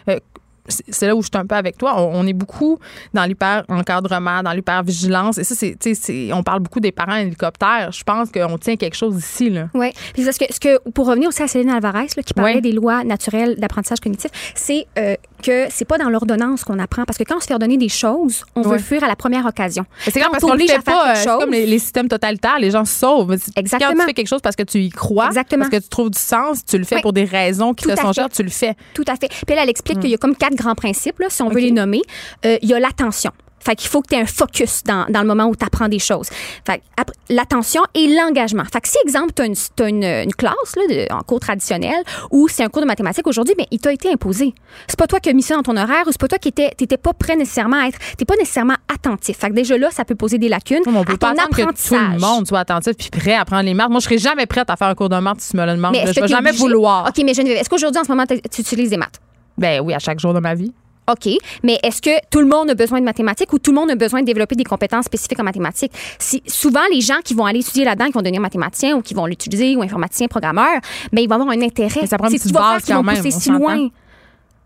euh, 0.09 0.19
c'est 0.67 1.07
là 1.07 1.15
où 1.15 1.21
je 1.21 1.27
suis 1.31 1.37
un 1.39 1.45
peu 1.45 1.55
avec 1.55 1.77
toi. 1.77 2.01
On, 2.01 2.21
on 2.21 2.27
est 2.27 2.33
beaucoup 2.33 2.79
dans 3.13 3.23
l'hyper-encadrement, 3.25 4.43
dans 4.43 4.51
l'hyper-vigilance. 4.51 5.37
Et 5.37 5.43
ça, 5.43 5.55
c'est, 5.55 6.33
on 6.33 6.43
parle 6.43 6.59
beaucoup 6.59 6.79
des 6.79 6.91
parents 6.91 7.15
hélicoptères. 7.15 7.91
Je 7.91 8.03
pense 8.03 8.29
qu'on 8.31 8.57
tient 8.57 8.75
quelque 8.75 8.95
chose 8.95 9.17
ici, 9.17 9.49
là. 9.49 9.67
Oui. 9.73 9.91
Puis 10.13 10.23
parce 10.25 10.37
que, 10.37 10.45
ce 10.51 10.59
que, 10.59 10.77
pour 10.91 11.07
revenir 11.07 11.29
aussi 11.29 11.43
à 11.43 11.47
Céline 11.47 11.69
Alvarez, 11.69 12.07
là, 12.15 12.23
qui 12.23 12.33
parlait 12.33 12.61
des 12.61 12.71
lois 12.71 13.03
naturelles 13.03 13.55
d'apprentissage 13.57 13.99
cognitif, 13.99 14.31
c'est 14.55 14.85
euh, 14.97 15.15
que 15.43 15.65
c'est 15.69 15.85
pas 15.85 15.97
dans 15.97 16.09
l'ordonnance 16.09 16.63
qu'on 16.63 16.79
apprend. 16.79 17.03
Parce 17.05 17.17
que 17.17 17.23
quand 17.23 17.37
on 17.37 17.39
se 17.39 17.47
fait 17.47 17.53
ordonner 17.53 17.77
des 17.77 17.89
choses, 17.89 18.43
on 18.55 18.61
veut 18.61 18.77
fuir 18.79 19.03
à 19.03 19.07
la 19.07 19.15
première 19.15 19.45
occasion. 19.45 19.85
C'est 19.99 20.11
Quand 20.13 20.21
comme 20.23 20.31
parce 20.31 20.43
on 20.43 20.47
qu'on 20.47 20.53
le 20.55 20.65
fait 20.67 20.81
pas. 20.83 21.11
euh, 21.11 21.15
C'est 21.15 21.27
comme 21.29 21.51
les, 21.51 21.65
les 21.65 21.79
systèmes 21.79 22.07
totalitaires, 22.07 22.59
les 22.59 22.71
gens 22.71 22.85
se 22.85 22.93
sauvent. 22.93 23.35
C'est- 23.37 23.53
Quand 23.53 23.61
Exactement. 23.61 23.91
tu 24.01 24.05
fais 24.07 24.13
quelque 24.13 24.27
chose 24.27 24.41
parce 24.41 24.55
que 24.55 24.63
tu 24.63 24.79
y 24.79 24.89
crois, 24.89 25.27
Exactement. 25.27 25.65
parce 25.65 25.71
que 25.75 25.83
tu 25.83 25.89
trouves 25.89 26.09
du 26.09 26.19
sens, 26.19 26.63
tu 26.65 26.77
le 26.77 26.83
fais 26.83 26.95
Oui. 26.95 27.01
pour 27.01 27.13
des 27.13 27.25
raisons 27.25 27.73
qui 27.73 27.85
Tout 27.85 27.91
te 27.95 27.99
sont 28.01 28.13
chères, 28.13 28.29
tu 28.29 28.43
le 28.43 28.49
fais. 28.49 28.75
Tout 28.93 29.03
à 29.07 29.15
fait. 29.15 29.27
Puis 29.29 29.39
elle, 29.49 29.59
elle 29.59 29.65
Mm. 29.67 29.69
explique 29.69 29.99
qu'il 29.99 30.09
y 30.09 30.13
a 30.13 30.17
comme 30.17 30.35
quatre 30.35 30.54
quatre 30.55 30.63
grands 30.65 30.75
principes, 30.75 31.19
là, 31.19 31.27
si 31.29 31.41
on 31.41 31.49
veut 31.49 31.59
les 31.59 31.71
nommer. 31.71 32.01
Euh, 32.45 32.57
Il 32.61 32.69
y 32.69 32.73
a 32.73 32.79
l'attention. 32.79 33.31
Fait 33.59 33.75
qu'il 33.75 33.89
faut 33.89 34.03
que 34.03 34.09
tu 34.09 34.15
aies 34.15 34.21
un 34.21 34.27
focus 34.27 34.83
dans, 34.83 35.07
dans 35.09 35.21
le 35.21 35.25
moment 35.27 35.45
où 35.45 35.55
tu 35.55 35.65
apprends 35.65 35.87
des 35.87 35.97
choses. 35.97 36.27
Fait 36.67 36.83
l'attention 37.29 37.81
et 37.95 38.15
l'engagement. 38.15 38.61
Fait 38.71 38.79
que 38.79 38.87
si, 38.87 38.95
exemple, 39.03 39.31
tu 39.35 39.41
as, 39.41 39.45
une, 39.45 39.55
t'as 39.75 39.89
une, 39.89 40.03
une 40.03 40.33
classe 40.35 40.75
là, 40.75 40.83
de- 40.87 41.11
en 41.11 41.21
cours 41.21 41.39
traditionnel 41.39 41.95
ou 42.29 42.47
c'est 42.47 42.63
un 42.63 42.69
cours 42.69 42.83
de 42.83 42.87
mathématiques 42.87 43.25
aujourd'hui, 43.25 43.55
mais 43.57 43.65
il 43.71 43.79
t'a 43.79 43.91
été 43.91 44.11
imposé. 44.11 44.53
C'est 44.87 44.99
pas 44.99 45.07
toi 45.07 45.19
qui 45.19 45.29
as 45.29 45.33
mis 45.33 45.41
ça 45.41 45.55
dans 45.55 45.63
ton 45.63 45.75
horaire 45.77 46.03
ou 46.05 46.11
c'est 46.11 46.19
pas 46.21 46.27
toi 46.27 46.37
qui 46.37 46.49
étais, 46.49 46.69
t'étais 46.77 46.97
pas 46.97 47.13
prêt 47.13 47.35
nécessairement 47.35 47.77
à 47.81 47.87
être, 47.87 47.97
t'es 48.17 48.25
pas 48.25 48.35
nécessairement 48.35 48.75
attentif. 48.93 49.39
Fait 49.39 49.49
que 49.49 49.53
déjà 49.53 49.75
là, 49.79 49.89
ça 49.89 50.05
peut 50.05 50.13
poser 50.15 50.37
des 50.37 50.49
lacunes 50.49 50.83
On 50.85 51.03
peut 51.03 51.13
à 51.13 51.17
pas 51.17 51.33
ton 51.33 51.47
que 51.47 51.61
tout 51.63 51.95
le 51.95 52.19
monde 52.19 52.45
soit 52.45 52.59
attentif 52.59 52.93
puis 52.97 53.09
prêt 53.09 53.33
à 53.33 53.45
prendre 53.45 53.63
les 53.63 53.73
maths. 53.73 53.89
Moi, 53.89 53.99
je 53.99 54.05
serais 54.05 54.19
jamais 54.19 54.45
prête 54.45 54.69
à 54.69 54.75
faire 54.75 54.89
un 54.89 54.95
cours 54.95 55.09
de 55.09 55.17
maths 55.17 55.41
si 55.41 55.51
tu 55.51 55.57
me 55.57 55.65
le 55.65 55.71
demandes. 55.73 55.95
Je 55.95 56.21
vais 56.21 56.27
jamais 56.27 56.49
obligé? 56.51 56.63
vouloir. 56.63 57.07
OK, 57.09 57.23
mais 57.25 57.33
Geneviève, 57.33 57.57
est-ce 57.57 57.69
qu'aujourd'hui, 57.69 57.99
en 57.99 58.03
ce 58.03 58.09
moment, 58.11 58.25
tu 58.27 58.61
utilises 58.61 58.91
des 58.91 58.97
maths? 58.97 59.19
Ben 59.57 59.81
oui, 59.81 59.93
à 59.93 59.99
chaque 59.99 60.19
jour 60.19 60.33
de 60.33 60.39
ma 60.39 60.53
vie. 60.55 60.71
OK, 61.07 61.29
mais 61.61 61.77
est-ce 61.83 62.01
que 62.01 62.09
tout 62.31 62.39
le 62.39 62.47
monde 62.47 62.71
a 62.71 62.73
besoin 62.73 62.99
de 62.99 63.05
mathématiques 63.05 63.53
ou 63.53 63.59
tout 63.59 63.69
le 63.71 63.75
monde 63.75 63.91
a 63.91 63.95
besoin 63.95 64.21
de 64.21 64.25
développer 64.25 64.55
des 64.55 64.63
compétences 64.63 65.05
spécifiques 65.05 65.39
en 65.39 65.43
mathématiques? 65.43 65.91
Si, 66.17 66.41
souvent, 66.47 66.81
les 66.91 66.99
gens 67.01 67.19
qui 67.23 67.35
vont 67.35 67.45
aller 67.45 67.59
étudier 67.59 67.85
là-dedans, 67.85 68.07
qui 68.07 68.13
vont 68.13 68.21
devenir 68.23 68.41
mathématiciens 68.41 68.95
ou 68.97 69.03
qui 69.03 69.13
vont 69.13 69.27
l'utiliser 69.27 69.75
ou 69.75 69.83
informaticiens, 69.83 70.27
programmeurs, 70.27 70.79
ben, 71.13 71.21
ils 71.21 71.29
vont 71.29 71.35
avoir 71.35 71.49
un 71.51 71.61
intérêt. 71.61 72.01
Mais 72.01 72.07
ça 72.07 72.17
prend 72.17 72.27
une 72.27 72.33
C'est 72.33 72.39
petite 72.39 72.53
base 72.55 72.83
quand 72.87 73.03
même, 73.03 73.17
pousser 73.17 73.29
si 73.31 73.51
loin. 73.51 73.87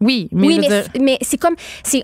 Oui, 0.01 0.29
mais 0.31 0.47
oui, 0.47 0.57
mais, 0.61 0.67
dire- 0.69 0.83
c'est- 0.93 0.99
mais 1.01 1.17
c'est 1.21 1.37
comme, 1.37 1.55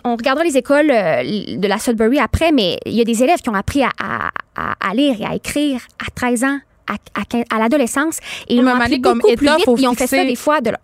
on 0.04 0.18
regardera 0.18 0.44
les 0.44 0.58
écoles 0.58 0.92
euh, 0.92 1.56
de 1.56 1.68
la 1.70 1.78
Sudbury 1.80 2.20
après, 2.20 2.52
mais 2.52 2.78
il 2.86 2.92
y 2.92 3.00
a 3.00 3.06
des 3.06 3.24
élèves 3.24 3.40
qui 3.40 3.48
ont 3.50 3.54
appris 3.56 3.84
à, 3.84 3.90
à- 4.04 4.32
à- 4.58 4.90
à 4.90 4.94
lire 4.94 5.16
et 5.22 5.26
à 5.26 5.34
écrire 5.34 5.80
à 6.06 6.12
13 6.14 6.44
ans, 6.44 6.60
à, 6.88 6.96
à, 7.18 7.24
15 7.24 7.46
à 7.50 7.58
l'adolescence, 7.58 8.18
et 8.50 8.56
ils 8.56 8.60
Oui, 8.60 8.66
mais 8.66 8.72
moment 8.74 8.84
appris 8.84 9.00
comme 9.00 9.20
beaucoup 9.20 9.36
plus 9.38 9.48
vite. 9.48 9.66
Ils 9.78 9.88
ont 9.88 9.94
fait 9.94 10.08
ça 10.08 10.26
des 10.26 10.36
fois 10.36 10.60
de 10.60 10.72
leur- 10.72 10.80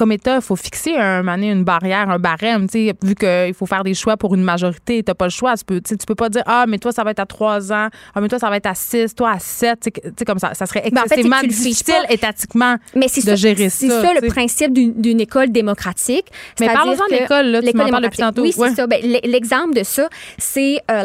comme 0.00 0.12
État, 0.12 0.36
il 0.36 0.40
faut 0.42 0.56
fixer 0.56 0.96
un, 0.96 1.22
une 1.42 1.62
barrière, 1.62 2.08
un 2.08 2.18
barème. 2.18 2.66
tu 2.68 2.86
sais, 2.88 2.94
Vu 3.02 3.14
qu'il 3.14 3.52
faut 3.54 3.66
faire 3.66 3.84
des 3.84 3.92
choix 3.94 4.16
pour 4.16 4.34
une 4.34 4.42
majorité, 4.42 5.02
tu 5.02 5.10
n'as 5.10 5.14
pas 5.14 5.26
le 5.26 5.30
choix. 5.30 5.54
Tu 5.58 5.64
peux, 5.64 5.80
tu 5.80 5.94
peux 6.06 6.14
pas 6.14 6.30
dire 6.30 6.42
Ah, 6.46 6.64
mais 6.66 6.78
toi, 6.78 6.90
ça 6.90 7.04
va 7.04 7.10
être 7.10 7.18
à 7.20 7.26
3 7.26 7.70
ans. 7.72 7.88
Ah, 8.14 8.20
mais 8.20 8.28
toi, 8.28 8.38
ça 8.38 8.48
va 8.48 8.56
être 8.56 8.66
à 8.66 8.74
6, 8.74 9.14
toi, 9.14 9.32
à 9.32 9.38
7. 9.38 9.78
Tu 9.80 9.84
sais, 9.84 9.90
que- 9.90 10.00
tu 10.08 10.14
sais, 10.18 10.24
comme 10.24 10.38
ça. 10.38 10.54
Ça 10.54 10.64
serait 10.64 10.82
Ben, 10.90 10.98
en 10.98 11.02
fait, 11.02 11.16
c'est 11.16 11.22
que 11.22 11.26
excessivement 11.26 11.40
difficile 11.46 11.94
étatiquement 12.08 12.76
Mais 12.96 13.08
c'est 13.08 13.20
de 13.20 13.26
ça, 13.26 13.34
gérer 13.36 13.68
c'est 13.68 13.88
ça. 13.88 14.00
ça 14.02 14.08
tu 14.16 14.20
le 14.22 14.28
principe 14.28 14.72
d'une 14.72 15.20
école 15.20 15.50
démocratique. 15.52 16.26
Mais 16.60 16.66
parlons-en 16.68 17.06
de 17.10 17.12
l'école, 17.20 17.46
là, 17.46 17.60
tu 17.60 17.66
l'école 17.66 17.82
m'en 17.82 17.90
parles 17.90 18.04
depuis 18.04 18.16
démocratique. 18.16 18.36
tantôt. 18.36 18.42
Oui, 18.42 18.52
c'est 18.52 18.60
Ouais. 18.60 18.74
ça. 18.74 18.86
Ben, 18.86 19.00
L'exemple 19.24 19.74
de 19.74 19.82
ça, 19.84 20.08
c'est 20.38 20.78
euh, 20.90 21.02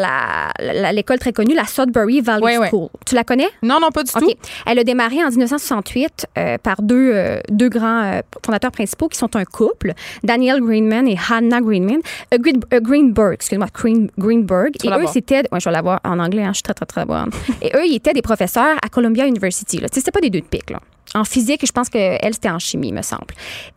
l'école 0.94 1.20
très 1.20 1.34
connue, 1.34 1.54
la 1.54 1.66
Sudbury 1.66 2.22
Valley 2.22 2.44
Ouais, 2.44 2.58
ouais. 2.58 2.70
School. 2.70 2.88
Tu 3.06 3.16
la 3.16 3.24
connais? 3.24 3.50
Non, 3.62 3.80
non, 3.82 3.90
pas 3.90 4.04
du 4.04 4.12
OK. 4.16 4.22
tout. 4.22 4.32
Elle 4.66 4.80
a 4.80 4.84
démarré 4.84 5.18
en 5.24 5.30
1968 5.30 6.28
euh, 6.38 6.58
par 6.58 6.82
deux, 6.82 7.12
euh, 7.14 7.40
deux 7.50 7.70
grands 7.70 8.22
fondateurs 8.46 8.72
principaux 8.72 8.85
qui 9.10 9.18
sont 9.18 9.36
un 9.36 9.46
couple, 9.46 9.94
Daniel 10.24 10.62
Greenman 10.62 11.08
et 11.08 11.18
Hannah 11.30 11.62
Greenman. 11.62 12.00
Green- 12.40 12.62
euh, 12.74 12.80
Greenberg, 12.80 13.34
excuse-moi, 13.34 13.68
Green- 13.74 14.10
Greenberg. 14.18 14.72
Et 14.76 14.88
eux, 15.04 15.08
c'était. 15.12 15.44
Ouais, 15.52 15.60
je 15.60 15.66
vais 15.70 15.74
l'avoir 15.74 16.00
en 16.04 16.20
anglais, 16.20 16.44
hein, 16.44 16.50
je 16.50 16.56
suis 16.56 16.64
très, 16.64 16.74
très, 16.74 16.86
très 16.86 17.06
bonne. 17.06 17.30
et 17.62 17.72
eux, 17.76 17.86
ils 17.86 17.96
étaient 17.96 18.14
des 18.14 18.22
professeurs 18.22 18.76
à 18.84 18.90
Columbia 18.90 19.26
University. 19.28 19.78
là. 19.78 19.90
Tu 19.90 19.96
sais, 19.96 20.00
C'était 20.02 20.12
pas 20.12 20.22
des 20.22 20.30
deux 20.30 20.42
de 20.42 20.46
pique, 20.46 20.70
là. 20.70 20.80
En 21.14 21.24
physique, 21.24 21.64
et 21.64 21.68
je 21.68 21.72
pense 21.72 21.88
qu'elle, 21.90 22.34
c'était 22.34 22.50
en 22.50 22.60
chimie, 22.60 22.92
me 22.92 23.02
semble. 23.02 23.28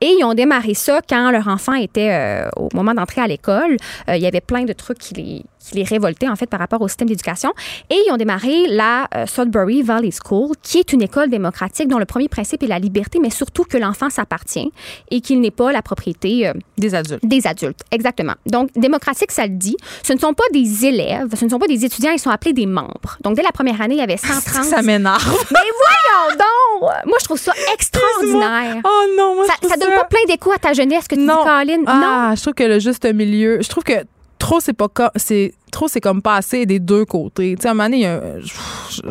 Et 0.00 0.06
ils 0.18 0.24
ont 0.24 0.34
démarré 0.34 0.74
ça 0.74 1.00
quand 1.08 1.30
leur 1.30 1.46
enfant 1.46 1.74
était 1.74 2.10
euh, 2.10 2.48
au 2.56 2.68
moment 2.74 2.94
d'entrer 2.94 3.20
à 3.20 3.26
l'école. 3.28 3.76
Euh, 4.08 4.16
il 4.16 4.22
y 4.22 4.26
avait 4.26 4.40
plein 4.40 4.64
de 4.64 4.72
trucs 4.72 4.98
qui 4.98 5.14
les, 5.14 5.42
qui 5.60 5.74
les 5.76 5.84
révoltaient, 5.84 6.28
en 6.28 6.34
fait, 6.34 6.46
par 6.46 6.58
rapport 6.58 6.80
au 6.80 6.88
système 6.88 7.06
d'éducation. 7.08 7.52
Et 7.90 7.96
ils 8.08 8.12
ont 8.12 8.16
démarré 8.16 8.66
la 8.68 9.06
euh, 9.14 9.26
Sudbury 9.26 9.82
Valley 9.82 10.10
School, 10.10 10.56
qui 10.62 10.78
est 10.78 10.92
une 10.92 11.02
école 11.02 11.28
démocratique 11.30 11.86
dont 11.86 11.98
le 11.98 12.06
premier 12.06 12.28
principe 12.28 12.62
est 12.64 12.66
la 12.66 12.78
liberté, 12.80 13.18
mais 13.20 13.30
surtout 13.30 13.64
que 13.64 13.76
l'enfant 13.76 14.10
s'appartient 14.10 14.72
et 15.10 15.20
qu'il 15.20 15.40
n'est 15.40 15.52
pas 15.52 15.70
la 15.70 15.82
propriété 15.82 16.50
Des 16.76 16.94
adultes. 16.94 17.24
des 17.24 17.46
adultes. 17.46 17.80
Exactement. 17.92 18.34
Donc, 18.46 18.70
démocratique, 18.74 19.30
ça 19.30 19.46
le 19.46 19.54
dit. 19.54 19.76
Ce 20.02 20.12
ne 20.12 20.18
sont 20.18 20.34
pas 20.34 20.44
des 20.52 20.86
élèves, 20.86 21.28
ce 21.38 21.44
ne 21.44 21.50
sont 21.50 21.58
pas 21.58 21.68
des 21.68 21.84
étudiants, 21.84 22.10
ils 22.12 22.18
sont 22.18 22.30
appelés 22.30 22.52
des 22.54 22.66
membres. 22.66 23.16
Donc, 23.22 23.36
dès 23.36 23.42
la 23.42 23.52
première 23.52 23.80
année, 23.80 23.94
il 23.96 23.98
y 23.98 24.02
avait 24.02 24.16
130. 24.16 24.64
Ça 24.64 24.82
m'énerve. 24.82 25.24
Mais 25.52 25.58
voyons 25.60 26.36
donc! 26.36 26.90
Moi, 27.06 27.17
je 27.20 27.24
trouve 27.24 27.38
ça 27.38 27.52
extraordinaire. 27.74 28.76
Oh 28.84 29.04
non, 29.16 29.34
moi, 29.36 29.46
Ça, 29.46 29.54
je 29.62 29.68
ça 29.68 29.76
donne 29.76 29.94
pas 29.94 30.04
plein 30.04 30.24
d'écho 30.28 30.50
à 30.52 30.58
ta 30.58 30.72
jeunesse 30.72 31.06
que 31.08 31.14
tu 31.14 31.20
Non. 31.22 31.38
dis, 31.38 31.44
Caroline. 31.44 31.84
Ah, 31.86 32.32
je 32.36 32.42
trouve 32.42 32.54
que 32.54 32.64
le 32.64 32.78
juste 32.78 33.04
milieu, 33.12 33.58
je 33.62 33.68
trouve 33.68 33.84
que 33.84 34.04
trop 34.38 34.60
c'est 34.60 34.72
pas 34.72 34.88
c'est 35.16 35.52
trop 35.72 35.88
c'est 35.88 36.00
comme 36.00 36.22
pas 36.22 36.36
assez 36.36 36.64
des 36.66 36.78
deux 36.78 37.04
côtés. 37.04 37.54
Tu 37.56 37.62
sais 37.62 37.68
à 37.68 37.72
un 37.72 37.74
moment 37.74 37.84
donné, 37.88 37.96
il 37.98 38.02
y 38.02 38.06
a 38.06 38.14
un- 38.14 38.40
je- 38.40 39.02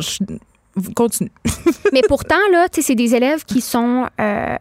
je- 0.80 0.90
continue. 0.94 1.30
Mais 1.92 2.02
pourtant, 2.08 2.36
là, 2.52 2.68
tu 2.68 2.80
sais, 2.80 2.88
c'est 2.88 2.94
des 2.94 3.14
élèves 3.14 3.44
qui 3.44 3.60
sont 3.60 4.06
euh, 4.20 4.56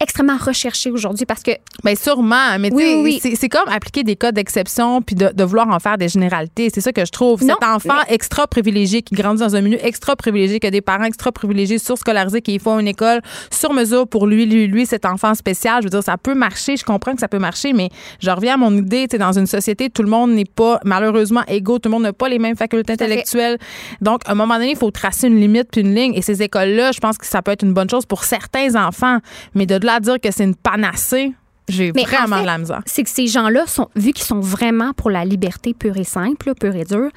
extrêmement 0.00 0.36
recherchés 0.36 0.90
aujourd'hui 0.90 1.26
parce 1.26 1.42
que. 1.42 1.52
Ben 1.84 1.96
sûrement, 1.96 2.58
mais 2.58 2.72
Oui, 2.72 2.96
oui, 3.02 3.20
c'est- 3.22 3.48
comme 3.48 3.68
appliquer 3.68 4.02
des 4.02 4.16
cas 4.16 4.32
d'exception 4.32 5.02
puis 5.02 5.14
de, 5.14 5.30
de 5.34 5.44
vouloir 5.44 5.68
en 5.68 5.78
faire 5.78 5.98
des 5.98 6.08
généralités. 6.08 6.70
C'est 6.72 6.80
ça 6.80 6.92
que 6.92 7.04
je 7.04 7.10
trouve. 7.10 7.42
Non, 7.44 7.54
Cet 7.60 7.68
enfant 7.68 8.00
extra 8.08 8.46
privilégié 8.46 9.02
qui 9.02 9.14
grandit 9.14 9.40
dans 9.40 9.54
un 9.56 9.60
milieu 9.60 9.78
extra 9.84 10.16
privilégié, 10.16 10.58
qui 10.60 10.66
a 10.66 10.70
des 10.70 10.80
parents 10.80 11.04
extra 11.04 11.32
privilégiés, 11.32 11.78
surscolarisés, 11.78 12.40
qui 12.40 12.58
font 12.58 12.78
une 12.78 12.88
école 12.88 13.20
sur 13.50 13.72
mesure 13.72 14.06
pour 14.08 14.26
lui, 14.26 14.46
lui, 14.46 14.66
lui, 14.66 14.86
cet 14.86 15.04
enfant 15.04 15.34
spécial. 15.34 15.78
Je 15.82 15.86
veux 15.86 15.90
dire, 15.90 16.02
ça 16.02 16.16
peut 16.16 16.34
marcher. 16.34 16.76
Je 16.76 16.84
comprends 16.84 17.14
que 17.14 17.20
ça 17.20 17.28
peut 17.28 17.38
marcher, 17.38 17.72
mais 17.72 17.88
je 18.20 18.30
reviens 18.30 18.54
à 18.54 18.56
mon 18.56 18.74
idée. 18.76 19.06
Tu 19.08 19.12
sais, 19.12 19.18
dans 19.18 19.32
une 19.38 19.46
société, 19.46 19.90
tout 19.90 20.02
le 20.02 20.08
monde 20.08 20.30
n'est 20.32 20.44
pas 20.44 20.80
malheureusement 20.84 21.42
égaux. 21.48 21.78
Tout 21.78 21.88
le 21.88 21.92
monde 21.94 22.02
n'a 22.04 22.12
pas 22.12 22.28
les 22.28 22.38
mêmes 22.38 22.56
facultés 22.56 22.94
intellectuelles. 22.94 23.58
Donc, 24.00 24.20
à 24.26 24.32
un 24.32 24.34
moment 24.34 24.54
donné, 24.54 24.70
il 24.70 24.76
faut 24.76 24.90
tracer 24.90 25.26
une 25.28 25.38
limite 25.40 25.68
puis 25.70 25.80
une 25.82 25.94
ligne. 25.94 26.14
Et 26.14 26.22
ces 26.22 26.42
écoles-là, 26.42 26.92
je 26.92 27.00
pense 27.00 27.18
que 27.18 27.26
ça 27.26 27.42
peut 27.42 27.50
être 27.52 27.62
une 27.64 27.74
bonne 27.74 27.90
chose 27.90 28.06
pour 28.06 28.24
certains 28.24 28.74
enfants. 28.76 29.18
Mais 29.54 29.66
de 29.66 29.76
là 29.84 29.94
à 29.94 30.00
dire 30.00 30.20
que 30.20 30.30
c'est 30.30 30.44
une 30.44 30.54
panacée, 30.54 31.32
j'ai 31.68 31.90
en 31.90 31.92
vraiment 31.92 32.36
fait, 32.36 32.42
de 32.42 32.46
la 32.46 32.58
misère. 32.58 32.82
C'est 32.86 33.02
que 33.02 33.10
ces 33.10 33.26
gens-là, 33.26 33.66
sont, 33.66 33.88
vu 33.94 34.12
qu'ils 34.12 34.24
sont 34.24 34.40
vraiment 34.40 34.92
pour 34.92 35.10
la 35.10 35.24
liberté 35.24 35.74
pure 35.74 35.96
et 35.96 36.04
simple, 36.04 36.54
pure 36.54 36.74
et 36.74 36.84
dure, 36.84 37.10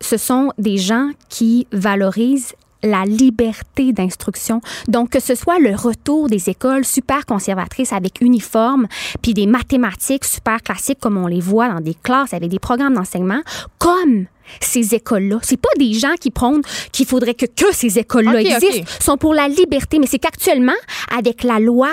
ce 0.00 0.16
sont 0.16 0.52
des 0.58 0.76
gens 0.76 1.10
qui 1.28 1.66
valorisent 1.72 2.54
la 2.82 3.04
liberté 3.04 3.92
d'instruction. 3.92 4.60
Donc, 4.88 5.10
que 5.10 5.20
ce 5.20 5.34
soit 5.34 5.58
le 5.58 5.74
retour 5.74 6.28
des 6.28 6.50
écoles 6.50 6.84
super 6.84 7.26
conservatrices 7.26 7.92
avec 7.92 8.20
uniforme, 8.20 8.86
puis 9.22 9.34
des 9.34 9.46
mathématiques 9.46 10.24
super 10.24 10.62
classiques 10.62 10.98
comme 11.00 11.16
on 11.16 11.26
les 11.26 11.40
voit 11.40 11.68
dans 11.68 11.80
des 11.80 11.94
classes 11.94 12.34
avec 12.34 12.50
des 12.50 12.58
programmes 12.58 12.94
d'enseignement, 12.94 13.40
comme 13.78 14.26
ces 14.60 14.94
écoles-là. 14.94 15.40
C'est 15.42 15.60
pas 15.60 15.68
des 15.78 15.92
gens 15.94 16.14
qui 16.20 16.30
prônent 16.30 16.62
qu'il 16.92 17.06
faudrait 17.06 17.34
que, 17.34 17.46
que 17.46 17.74
ces 17.74 17.98
écoles-là 17.98 18.40
existent, 18.42 18.90
sont 19.00 19.16
pour 19.16 19.34
la 19.34 19.48
liberté. 19.48 19.98
Mais 19.98 20.06
c'est 20.06 20.18
qu'actuellement, 20.18 20.72
avec 21.16 21.42
la 21.42 21.58
loi 21.58 21.90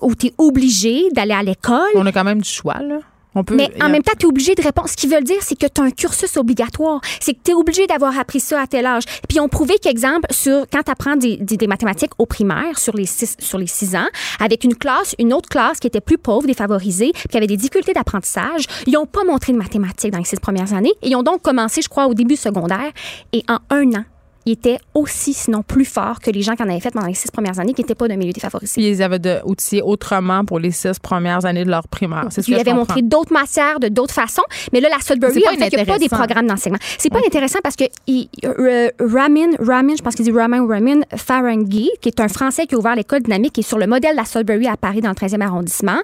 où 0.00 0.14
tu 0.14 0.26
es 0.26 0.34
obligé 0.38 1.08
d'aller 1.12 1.34
à 1.34 1.42
l'école, 1.42 1.90
On 1.94 2.06
a 2.06 2.12
quand 2.12 2.24
même 2.24 2.42
du 2.42 2.48
choix, 2.48 2.78
là. 2.80 2.98
On 3.34 3.44
peut, 3.44 3.54
mais 3.56 3.70
a- 3.80 3.86
en 3.86 3.88
même 3.88 4.02
temps, 4.02 4.12
tu 4.18 4.26
es 4.26 4.28
obligé 4.28 4.54
de 4.54 4.62
répondre. 4.62 4.88
Ce 4.88 4.96
qu'ils 4.96 5.08
veulent 5.10 5.24
dire, 5.24 5.38
c'est 5.40 5.54
que 5.58 5.66
tu 5.66 5.80
as 5.80 5.84
un 5.84 5.90
cursus 5.90 6.36
obligatoire. 6.36 7.00
C'est 7.20 7.32
que 7.32 7.38
tu 7.42 7.52
es 7.52 7.54
obligé 7.54 7.86
d'avoir 7.86 8.18
appris 8.18 8.40
ça 8.40 8.60
à 8.60 8.66
tel 8.66 8.84
âge. 8.84 9.04
Puis 9.28 9.36
ils 9.38 9.40
ont 9.40 9.48
prouvé 9.48 9.74
qu'exemple, 9.82 10.26
sur 10.30 10.66
quand 10.70 10.82
tu 10.82 10.90
apprends 10.90 11.16
des, 11.16 11.36
des- 11.38 11.56
des 11.56 11.66
mathématiques 11.66 12.12
au 12.18 12.26
primaire 12.26 12.78
sur 12.78 12.94
les, 12.94 13.06
six, 13.06 13.36
sur 13.38 13.58
les 13.58 13.66
six 13.66 13.96
ans, 13.96 14.06
avec 14.38 14.64
une 14.64 14.74
classe, 14.74 15.14
une 15.18 15.32
autre 15.32 15.48
classe 15.48 15.80
qui 15.80 15.86
était 15.86 16.00
plus 16.02 16.18
pauvre, 16.18 16.46
défavorisée, 16.46 17.12
qui 17.30 17.36
avait 17.36 17.46
des 17.46 17.56
difficultés 17.56 17.92
d'apprentissage, 17.94 18.66
ils 18.86 18.92
n'ont 18.92 19.06
pas 19.06 19.24
montré 19.24 19.52
de 19.52 19.58
mathématiques 19.58 20.10
dans 20.12 20.18
les 20.18 20.24
six 20.24 20.38
premières 20.38 20.74
années. 20.74 20.92
Ils 21.02 21.16
ont 21.16 21.22
donc 21.22 21.40
commencé, 21.42 21.80
je 21.82 21.88
crois, 21.88 22.06
au 22.06 22.14
début 22.14 22.36
secondaire. 22.36 22.90
Et 23.32 23.42
en 23.48 23.58
un 23.70 23.88
an, 23.94 24.04
ils 24.46 24.52
étaient 24.52 24.78
aussi, 24.94 25.32
sinon 25.32 25.62
plus 25.62 25.84
forts 25.84 26.20
que 26.20 26.30
les 26.30 26.42
gens 26.42 26.54
qui 26.56 26.62
en 26.62 26.68
avaient 26.68 26.80
fait 26.80 26.90
pendant 26.90 27.06
les 27.06 27.14
six 27.14 27.30
premières 27.30 27.58
années 27.60 27.74
qui 27.74 27.82
n'étaient 27.82 27.94
pas 27.94 28.08
d'un 28.08 28.16
milieu 28.16 28.32
défavorisé. 28.32 28.72
Puis 28.74 28.88
ils 28.88 29.02
avaient 29.02 29.18
de 29.18 29.38
outillés 29.44 29.82
autrement 29.82 30.44
pour 30.44 30.58
les 30.58 30.70
six 30.70 30.98
premières 31.00 31.44
années 31.44 31.64
de 31.64 31.70
leur 31.70 31.86
primaire. 31.88 32.26
C'est 32.30 32.42
ce 32.42 32.50
Il 32.50 32.54
que 32.54 32.56
je 32.56 32.60
avait 32.60 32.70
comprends. 32.70 32.94
montré 32.94 33.02
d'autres 33.02 33.32
matières 33.32 33.78
de 33.80 33.88
d'autres 33.88 34.14
façons, 34.14 34.42
mais 34.72 34.80
là, 34.80 34.88
la 34.88 35.00
Sudbury, 35.00 35.42
en 35.46 35.50
fait, 35.58 35.68
il 35.72 35.76
n'y 35.76 35.82
a 35.82 35.84
pas 35.86 35.98
des 35.98 36.08
programmes 36.08 36.46
d'enseignement. 36.46 36.78
C'est 36.98 37.10
pas 37.10 37.20
intéressant 37.24 37.58
parce 37.62 37.76
que 37.76 37.84
il- 38.06 38.28
euh, 38.44 38.88
Ramin, 39.00 39.50
Ramin, 39.60 39.94
je 39.96 40.02
pense 40.02 40.14
qu'il 40.14 40.24
dit 40.24 40.32
Ramin 40.32 40.66
Ramin 40.66 41.00
Farangui, 41.16 41.90
qui 42.00 42.08
est 42.08 42.20
un 42.20 42.28
Français 42.28 42.66
qui 42.66 42.74
a 42.74 42.78
ouvert 42.78 42.94
l'école 42.96 43.20
dynamique, 43.22 43.58
est 43.58 43.62
sur 43.62 43.78
le 43.78 43.86
modèle 43.86 44.12
de 44.12 44.16
la 44.16 44.24
Sudbury 44.24 44.66
à 44.68 44.76
Paris 44.76 45.00
dans 45.00 45.08
le 45.10 45.14
13e 45.14 45.42
arrondissement, 45.42 45.98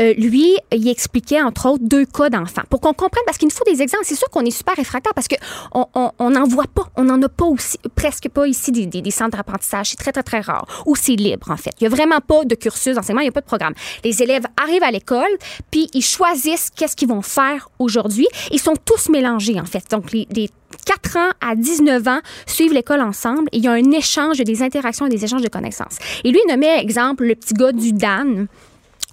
euh, 0.00 0.12
lui, 0.14 0.56
il 0.72 0.88
expliquait 0.88 1.40
entre 1.42 1.66
autres 1.68 1.84
deux 1.84 2.04
cas 2.06 2.30
d'enfants. 2.30 2.62
Pour 2.68 2.80
qu'on 2.80 2.92
comprenne, 2.92 3.22
parce 3.26 3.38
qu'il 3.38 3.48
nous 3.48 3.54
faut 3.54 3.64
des 3.64 3.82
exemples, 3.82 4.04
c'est 4.04 4.14
sûr 4.14 4.28
qu'on 4.30 4.44
est 4.44 4.50
super 4.50 4.74
réfractaire 4.76 5.12
parce 5.14 5.28
qu'on 5.28 5.86
on, 5.94 6.10
on 6.18 6.30
n'en 6.30 6.44
voit 6.46 6.66
pas, 6.74 6.84
on 6.96 7.04
n'en 7.04 7.20
a 7.22 7.28
pas 7.28 7.44
aussi, 7.46 7.69
presque 7.94 8.28
pas 8.28 8.46
ici 8.46 8.70
des, 8.72 9.10
centres 9.10 9.36
d'apprentissage. 9.36 9.90
C'est 9.90 9.96
très, 9.96 10.12
très, 10.12 10.22
très 10.22 10.40
rare. 10.40 10.66
Ou 10.86 10.96
c'est 10.96 11.16
libre, 11.16 11.50
en 11.50 11.56
fait. 11.56 11.70
Il 11.80 11.88
n'y 11.88 11.92
a 11.92 11.96
vraiment 11.96 12.20
pas 12.20 12.44
de 12.44 12.54
cursus 12.54 12.94
d'enseignement, 12.94 13.20
il 13.20 13.24
n'y 13.24 13.30
a 13.30 13.32
pas 13.32 13.40
de 13.40 13.46
programme. 13.46 13.74
Les 14.04 14.22
élèves 14.22 14.44
arrivent 14.60 14.82
à 14.82 14.90
l'école, 14.90 15.30
puis 15.70 15.88
ils 15.94 16.04
choisissent 16.04 16.70
qu'est-ce 16.74 16.96
qu'ils 16.96 17.08
vont 17.08 17.22
faire 17.22 17.68
aujourd'hui. 17.78 18.28
Ils 18.50 18.60
sont 18.60 18.74
tous 18.84 19.08
mélangés, 19.08 19.60
en 19.60 19.64
fait. 19.64 19.84
Donc, 19.90 20.12
les, 20.12 20.26
les 20.30 20.48
4 20.86 21.16
ans 21.16 21.30
à 21.40 21.54
19 21.54 22.06
ans 22.08 22.20
suivent 22.46 22.72
l'école 22.72 23.00
ensemble 23.00 23.48
et 23.52 23.58
il 23.58 23.64
y 23.64 23.68
a 23.68 23.72
un 23.72 23.90
échange, 23.90 24.38
des 24.38 24.62
interactions 24.62 25.06
et 25.06 25.10
des 25.10 25.24
échanges 25.24 25.42
de 25.42 25.48
connaissances. 25.48 25.98
Et 26.24 26.30
lui, 26.30 26.40
il 26.44 26.50
nommait, 26.50 26.80
exemple, 26.80 27.24
le 27.24 27.34
petit 27.34 27.54
gars 27.54 27.72
du 27.72 27.92
Dan 27.92 28.46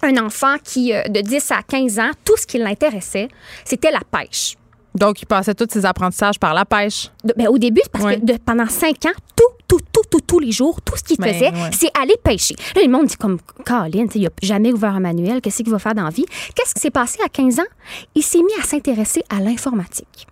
un 0.02 0.16
enfant 0.18 0.56
qui, 0.62 0.92
euh, 0.92 1.02
de 1.08 1.20
10 1.20 1.50
à 1.50 1.62
15 1.62 1.98
ans, 1.98 2.10
tout 2.24 2.36
ce 2.36 2.46
qui 2.46 2.58
l'intéressait, 2.58 3.28
c'était 3.64 3.90
la 3.90 4.00
pêche. 4.00 4.57
Donc, 4.98 5.22
ils 5.22 5.26
passaient 5.26 5.54
tous 5.54 5.66
ces 5.70 5.84
apprentissages 5.86 6.38
par 6.38 6.54
la 6.54 6.64
pêche. 6.64 7.10
De- 7.24 7.34
ben, 7.36 7.48
au 7.48 7.58
début, 7.58 7.82
parce 7.92 8.04
Ouais. 8.04 8.18
que 8.20 8.24
de- 8.24 8.38
pendant 8.44 8.66
cinq 8.68 9.04
ans, 9.06 9.12
tout, 9.36 9.44
tout, 9.66 9.80
tout, 9.92 10.02
tout, 10.10 10.20
tous 10.26 10.38
les 10.40 10.50
jours, 10.52 10.80
tout 10.82 10.96
ce 10.96 11.02
qu'il 11.04 11.16
Ben, 11.18 11.32
faisait, 11.32 11.50
ouais. 11.50 11.70
c'est 11.72 11.90
aller 12.00 12.16
pêcher. 12.22 12.54
Là, 12.74 12.82
le 12.84 12.90
monde 12.90 13.06
dit 13.06 13.16
comme, 13.16 13.38
Colin, 13.64 14.06
il 14.14 14.22
n'a 14.22 14.28
jamais 14.42 14.72
ouvert 14.72 14.94
un 14.94 15.00
manuel, 15.00 15.40
qu'est-ce 15.40 15.62
qu'il 15.62 15.70
va 15.70 15.78
faire 15.78 15.94
dans 15.94 16.04
la 16.04 16.10
vie? 16.10 16.26
Qu'est-ce 16.54 16.74
qui 16.74 16.80
s'est 16.80 16.90
passé 16.90 17.18
à 17.24 17.28
15 17.28 17.58
ans? 17.60 17.68
Il 18.14 18.22
s'est 18.22 18.38
mis 18.38 18.54
à 18.60 18.64
s'intéresser 18.64 19.22
à 19.30 19.40
l'informatique 19.40 20.26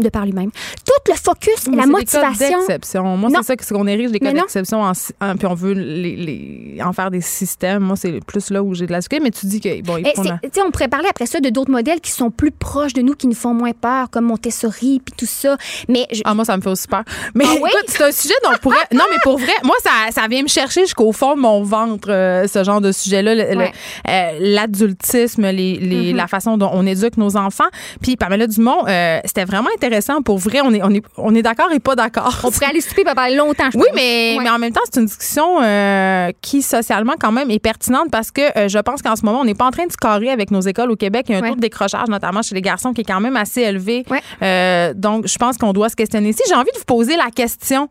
de 0.00 0.08
par 0.08 0.24
lui-même. 0.24 0.50
Tout 0.84 1.12
le 1.12 1.14
focus, 1.16 1.66
Mais 1.70 1.76
la 1.76 1.86
motivation. 1.86 2.58
d'exception. 2.58 3.16
Moi, 3.16 3.30
c'est 3.36 3.42
ça 3.44 3.56
que- 3.56 3.74
qu'on 3.74 3.86
érige 3.86 4.10
des 4.10 4.20
cas 4.20 4.32
d'exception 4.32 4.82
en, 4.82 4.94
si- 4.94 5.12
en- 5.20 5.36
puis 5.36 5.46
on 5.46 5.54
veut 5.54 5.72
les, 5.72 6.16
les- 6.16 6.82
en 6.82 6.92
faire 6.92 7.10
des 7.10 7.20
systèmes. 7.20 7.82
Moi, 7.82 7.96
c'est 7.96 8.24
plus 8.24 8.50
là 8.50 8.62
où 8.62 8.74
j'ai 8.74 8.86
de 8.86 8.92
la 8.92 8.98
difficulté. 8.98 9.22
Mais 9.24 9.30
tu 9.30 9.46
dis 9.46 9.60
que 9.60 9.82
bon, 9.82 9.96
il 9.98 10.06
faut 10.14 10.22
on 10.66 10.70
pourrait 10.70 10.88
parler 10.88 11.08
après 11.08 11.26
ça 11.26 11.40
de 11.40 11.48
d'autres 11.48 11.70
modèles 11.70 12.00
qui 12.00 12.10
sont 12.10 12.30
plus 12.30 12.50
proches 12.50 12.92
de 12.92 13.02
nous, 13.02 13.14
qui 13.14 13.26
nous 13.26 13.34
font 13.34 13.54
moins 13.54 13.72
peur, 13.72 14.10
comme 14.10 14.26
Montessori 14.26 15.00
puis 15.04 15.14
tout 15.16 15.26
ça. 15.26 15.56
Mais 15.88 16.06
je- 16.12 16.22
Ah, 16.24 16.34
moi, 16.34 16.44
ça 16.44 16.56
me 16.56 16.62
fait 16.62 16.68
aussi 16.70 16.86
peur. 16.86 17.02
Mais 17.34 17.44
Ah 17.46 17.54
oui? 17.60 17.70
écoute, 17.72 17.84
c'est 17.88 18.04
un 18.04 18.12
sujet 18.12 18.34
dont 18.44 18.50
on 18.54 18.58
pourrait. 18.58 18.76
Non, 18.92 19.04
mais 19.10 19.16
pour 19.22 19.38
vrai, 19.38 19.52
moi, 19.64 19.74
ça, 19.82 19.90
ça 20.12 20.26
vient 20.28 20.42
me 20.42 20.48
chercher 20.48 20.82
jusqu'au 20.82 21.12
fond 21.12 21.34
de 21.34 21.40
mon 21.40 21.62
ventre, 21.62 22.10
euh, 22.10 22.46
ce 22.46 22.62
genre 22.64 22.80
de 22.80 22.92
sujet-là. 22.92 23.34
le- 23.34 23.50
le- 23.54 23.56
Ouais. 23.58 23.72
euh, 24.08 24.30
L'adultisme, 24.40 25.46
les, 25.50 26.10
Mhm. 26.12 26.16
la 26.16 26.26
façon 26.26 26.56
dont 26.56 26.70
on 26.72 26.86
éduque 26.86 27.16
nos 27.16 27.36
enfants. 27.36 27.68
Puis 28.00 28.16
Pamela 28.16 28.46
Dumont, 28.46 28.84
euh, 28.88 29.18
c'était 29.24 29.44
vraiment 29.44 29.68
intéressant. 29.74 29.89
Pour 30.24 30.38
vrai, 30.38 30.60
on 30.62 30.72
est, 30.72 30.82
on 30.82 30.90
est, 30.90 31.02
on 31.16 31.34
est 31.34 31.42
d'accord 31.42 31.70
et 31.72 31.80
pas 31.80 31.94
d'accord. 31.96 32.38
on 32.44 32.50
pourrait 32.50 32.66
aller 32.66 32.80
souper 32.80 33.04
pendant 33.04 33.26
longtemps, 33.36 33.70
je 33.72 33.78
Oui, 33.78 33.86
mais, 33.94 34.36
Ouais. 34.38 34.44
mais 34.44 34.50
en 34.50 34.58
même 34.58 34.72
temps, 34.72 34.80
c'est 34.90 35.00
une 35.00 35.06
discussion 35.06 35.60
euh, 35.62 36.30
qui, 36.40 36.62
socialement, 36.62 37.14
quand 37.18 37.32
même, 37.32 37.50
est 37.50 37.58
pertinente 37.58 38.08
parce 38.10 38.30
que 38.30 38.42
euh, 38.58 38.68
je 38.68 38.78
pense 38.78 39.02
qu'en 39.02 39.16
ce 39.16 39.24
moment, 39.24 39.40
on 39.40 39.44
n'est 39.44 39.54
pas 39.54 39.66
en 39.66 39.70
train 39.70 39.86
de 39.86 39.92
se 39.92 39.96
carrer 39.96 40.30
avec 40.30 40.50
nos 40.50 40.60
écoles 40.60 40.90
au 40.90 40.96
Québec. 40.96 41.26
Il 41.28 41.32
y 41.32 41.34
a 41.34 41.38
un 41.38 41.42
Ouais. 41.42 41.48
taux 41.50 41.56
de 41.56 41.60
décrochage, 41.60 42.08
notamment 42.08 42.42
chez 42.42 42.54
les 42.54 42.62
garçons, 42.62 42.92
qui 42.92 43.00
est 43.02 43.04
quand 43.04 43.20
même 43.20 43.36
assez 43.36 43.62
élevé. 43.62 44.04
Ouais. 44.10 44.20
Euh, 44.42 44.92
donc, 44.94 45.26
je 45.26 45.36
pense 45.38 45.56
qu'on 45.56 45.72
doit 45.72 45.88
se 45.88 45.96
questionner. 45.96 46.32
Si 46.32 46.42
j'ai 46.48 46.54
envie 46.54 46.70
de 46.72 46.78
vous 46.78 46.84
poser 46.84 47.16
la 47.16 47.30
question 47.30 47.88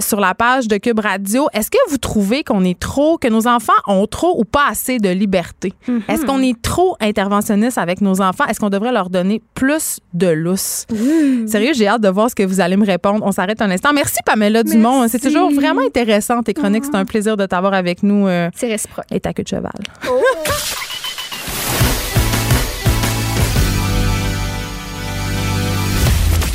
sur 0.00 0.20
la 0.20 0.34
page 0.34 0.68
de 0.68 0.76
Cube 0.76 1.00
Radio, 1.00 1.48
est-ce 1.52 1.70
que 1.70 1.78
vous 1.90 1.98
trouvez 1.98 2.44
qu'on 2.44 2.64
est 2.64 2.78
trop, 2.78 3.18
que 3.18 3.28
nos 3.28 3.46
enfants 3.46 3.72
ont 3.86 4.06
trop 4.06 4.38
ou 4.38 4.44
pas 4.44 4.66
assez 4.70 4.98
de 4.98 5.08
liberté? 5.08 5.72
Mm-hmm. 5.88 6.00
Est-ce 6.12 6.26
qu'on 6.26 6.42
est 6.42 6.60
trop 6.62 6.96
interventionniste 7.00 7.78
avec 7.78 8.00
nos 8.00 8.20
enfants? 8.20 8.44
Est-ce 8.48 8.60
qu'on 8.60 8.70
devrait 8.70 8.92
leur 8.92 9.10
donner 9.10 9.42
plus 9.54 10.00
de 10.12 10.28
lousse? 10.28 10.86
Sérieux, 11.46 11.72
j'ai 11.74 11.86
hâte 11.88 12.00
de 12.00 12.08
voir 12.08 12.30
ce 12.30 12.34
que 12.34 12.42
vous 12.42 12.60
allez 12.60 12.76
me 12.76 12.86
répondre. 12.86 13.24
On 13.26 13.32
s'arrête 13.32 13.60
un 13.62 13.70
instant. 13.70 13.92
Merci 13.92 14.18
Pamela 14.24 14.62
Dumont. 14.62 15.06
C'est 15.08 15.18
toujours 15.20 15.50
vraiment 15.52 15.82
intéressant 15.86 16.42
tes 16.42 16.54
chroniques. 16.54 16.84
C'est 16.84 16.96
un 16.96 17.04
plaisir 17.04 17.36
de 17.36 17.46
t'avoir 17.46 17.74
avec 17.74 18.02
nous. 18.02 18.26
euh, 18.26 18.50
C'est 18.54 18.68
réciproque. 18.68 19.04
et 19.10 19.20
ta 19.20 19.32
queue 19.32 19.42
de 19.42 19.48
cheval. 19.48 19.72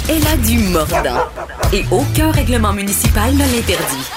Elle 0.09 0.25
a 0.27 0.37
du 0.37 0.57
mordant. 0.69 1.23
Et 1.71 1.83
aucun 1.91 2.31
règlement 2.31 2.73
municipal 2.73 3.31
ne 3.33 3.39
l'interdit. 3.39 4.09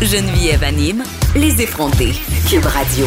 Geneviève 0.00 0.62
anime 0.64 1.04
les 1.36 1.60
effrontés. 1.62 2.12
Cube 2.48 2.64
Radio. 2.64 3.06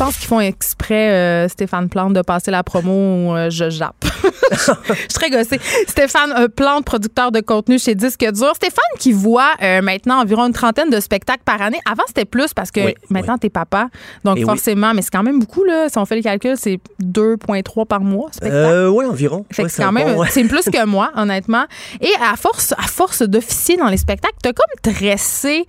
Je 0.00 0.04
pense 0.06 0.16
qu'ils 0.16 0.28
font 0.28 0.40
exprès, 0.40 1.10
euh, 1.10 1.48
Stéphane 1.48 1.90
Plante, 1.90 2.14
de 2.14 2.22
passer 2.22 2.50
la 2.50 2.62
promo 2.62 3.36
euh, 3.36 3.50
je 3.50 3.68
jappe. 3.68 4.02
je 4.50 4.56
suis 4.94 5.08
très 5.12 5.28
gossée. 5.28 5.60
Stéphane 5.86 6.32
euh, 6.38 6.48
Plante, 6.48 6.86
producteur 6.86 7.30
de 7.30 7.40
contenu 7.40 7.78
chez 7.78 7.94
Disque 7.94 8.24
Dur. 8.32 8.52
Stéphane 8.54 8.82
qui 8.98 9.12
voit 9.12 9.50
euh, 9.62 9.82
maintenant 9.82 10.22
environ 10.22 10.46
une 10.46 10.54
trentaine 10.54 10.88
de 10.88 11.00
spectacles 11.00 11.42
par 11.44 11.60
année. 11.60 11.80
Avant, 11.84 12.04
c'était 12.06 12.24
plus 12.24 12.54
parce 12.54 12.70
que 12.70 12.80
Oui, 12.80 12.94
maintenant, 13.10 13.36
t'es 13.36 13.50
papa. 13.50 13.88
Donc, 14.24 14.38
Et 14.38 14.40
oui. 14.40 14.46
forcément, 14.46 14.94
mais 14.94 15.02
c'est 15.02 15.10
quand 15.10 15.22
même 15.22 15.38
beaucoup, 15.38 15.64
là. 15.64 15.90
Si 15.90 15.98
on 15.98 16.06
fait 16.06 16.14
les 16.16 16.22
calculs, 16.22 16.56
c'est 16.56 16.80
2,3 17.02 17.86
par 17.86 18.00
mois, 18.00 18.28
spectacle. 18.32 18.56
Euh, 18.56 18.88
oui, 18.88 19.04
environ. 19.04 19.44
Fait 19.52 19.64
Ouais, 19.64 19.68
que 19.68 19.74
c'est 19.74 19.82
quand 19.82 19.92
même, 19.92 20.14
bon, 20.14 20.20
ouais. 20.22 20.28
c'est 20.30 20.44
plus 20.44 20.64
que 20.72 20.86
moi, 20.86 21.10
honnêtement. 21.14 21.66
Et 22.00 22.12
à 22.26 22.36
force, 22.36 22.72
à 22.78 22.88
force 22.88 23.20
d'officier 23.20 23.76
dans 23.76 23.88
les 23.88 23.98
spectacles, 23.98 24.36
t'as 24.42 24.54
comme 24.54 24.94
dressé 24.94 25.66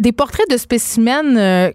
des 0.00 0.10
portraits 0.10 0.50
de 0.50 0.56
spécimens 0.56 1.70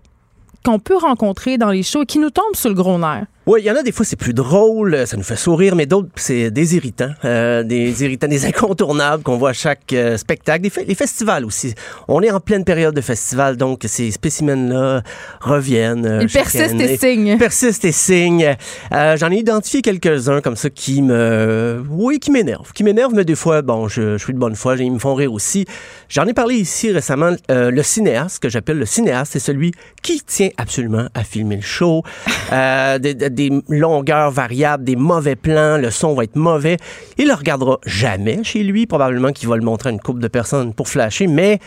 qu'on 0.64 0.80
peut 0.80 0.98
rencontrer 0.98 1.57
dans 1.57 1.69
les 1.69 1.84
shows 1.84 2.06
qui 2.06 2.19
nous 2.19 2.30
tombent 2.30 2.56
sur 2.56 2.69
le 2.69 2.76
gros 2.76 2.98
nerf. 2.98 3.26
Oui, 3.45 3.60
il 3.61 3.65
y 3.65 3.72
en 3.72 3.76
a 3.76 3.84
des 3.84 3.91
fois, 3.91 4.06
c'est 4.06 4.15
plus 4.15 4.34
drôle, 4.34 4.94
euh, 4.94 5.06
ça 5.06 5.18
nous 5.18 5.24
fait 5.24 5.36
sourire, 5.36 5.76
mais 5.76 5.86
d'autres, 5.86 6.07
c'est 6.15 6.49
des 6.49 6.78
irritants. 6.78 7.11
Euh, 7.26 7.61
des 7.64 8.02
irritants, 8.03 8.30
des 8.30 8.45
incontournables 8.52 9.22
qu'on 9.22 9.38
voit 9.38 9.49
à 9.49 9.53
chaque 9.53 9.91
euh, 9.91 10.15
spectacle. 10.15 10.61
Des 10.61 10.72
les 10.88 10.95
festivals 10.95 11.44
aussi. 11.44 11.74
On 12.07 12.22
est 12.22 12.32
en 12.32 12.40
pleine 12.40 12.64
période 12.64 12.95
de 12.95 13.02
festival, 13.02 13.57
donc 13.57 13.82
ces 13.86 14.11
spécimens-là 14.11 15.03
reviennent. 15.41 16.06
euh, 16.06 16.20
Ils 16.22 16.30
persistent 16.30 16.80
et 16.80 16.98
signent. 16.98 17.38
Persistent 17.38 17.84
et 17.84 17.91
signent. 17.91 18.56
J'en 18.91 19.30
ai 19.30 19.36
identifié 19.36 19.82
quelques-uns 19.82 20.40
comme 20.40 20.56
ça 20.56 20.70
qui 20.70 21.02
me... 21.02 21.84
Oui, 21.90 22.20
qui 22.20 22.32
m'énervent. 22.32 22.72
Qui 22.74 22.86
m'énervent, 22.86 23.14
mais 23.14 23.26
des 23.26 23.36
fois, 23.36 23.61
bon, 23.61 23.90
je, 23.90 24.18
je 24.18 24.24
suis 24.24 24.34
de 24.34 24.40
bonne 24.40 24.56
foi, 24.56 24.78
ils 24.78 24.90
me 24.91 24.99
font 24.99 25.15
rire 25.15 25.34
aussi. 25.34 25.65
J'en 26.07 26.26
ai 26.28 26.34
parlé 26.34 26.56
ici 26.56 26.91
récemment. 26.91 27.36
le 27.49 27.82
cinéaste, 27.84 28.41
que 28.41 28.48
j'appelle 28.48 28.78
le 28.80 28.86
cinéaste, 28.86 29.34
c'est 29.34 29.40
celui 29.40 29.72
qui 30.02 30.22
tient 30.22 30.49
absolument 30.57 31.07
à 31.14 31.26
filmer 31.26 31.57
le 31.57 31.61
show. 31.61 32.03
Des, 32.53 33.14
des- 33.34 33.52
longueurs 33.70 34.32
variables, 34.32 34.84
des 34.84 34.96
mauvais 34.96 35.36
plans, 35.36 35.78
le 35.78 35.92
son 35.92 36.14
va 36.14 36.24
être 36.24 36.36
mauvais. 36.36 36.78
Il 37.18 37.28
le 37.28 37.34
regardera 37.34 37.80
jamais 37.86 38.44
chez 38.44 38.64
lui. 38.64 38.86
Probablement 38.88 39.32
qu'il 39.32 39.50
va 39.50 39.58
le 39.58 39.64
montrer 39.64 39.90
à 39.90 39.92
une 39.92 40.00
couple 40.00 40.20
de 40.22 40.28
personnes 40.28 40.74
pour 40.74 40.88
flasher, 40.88 41.28
mais 41.28 41.60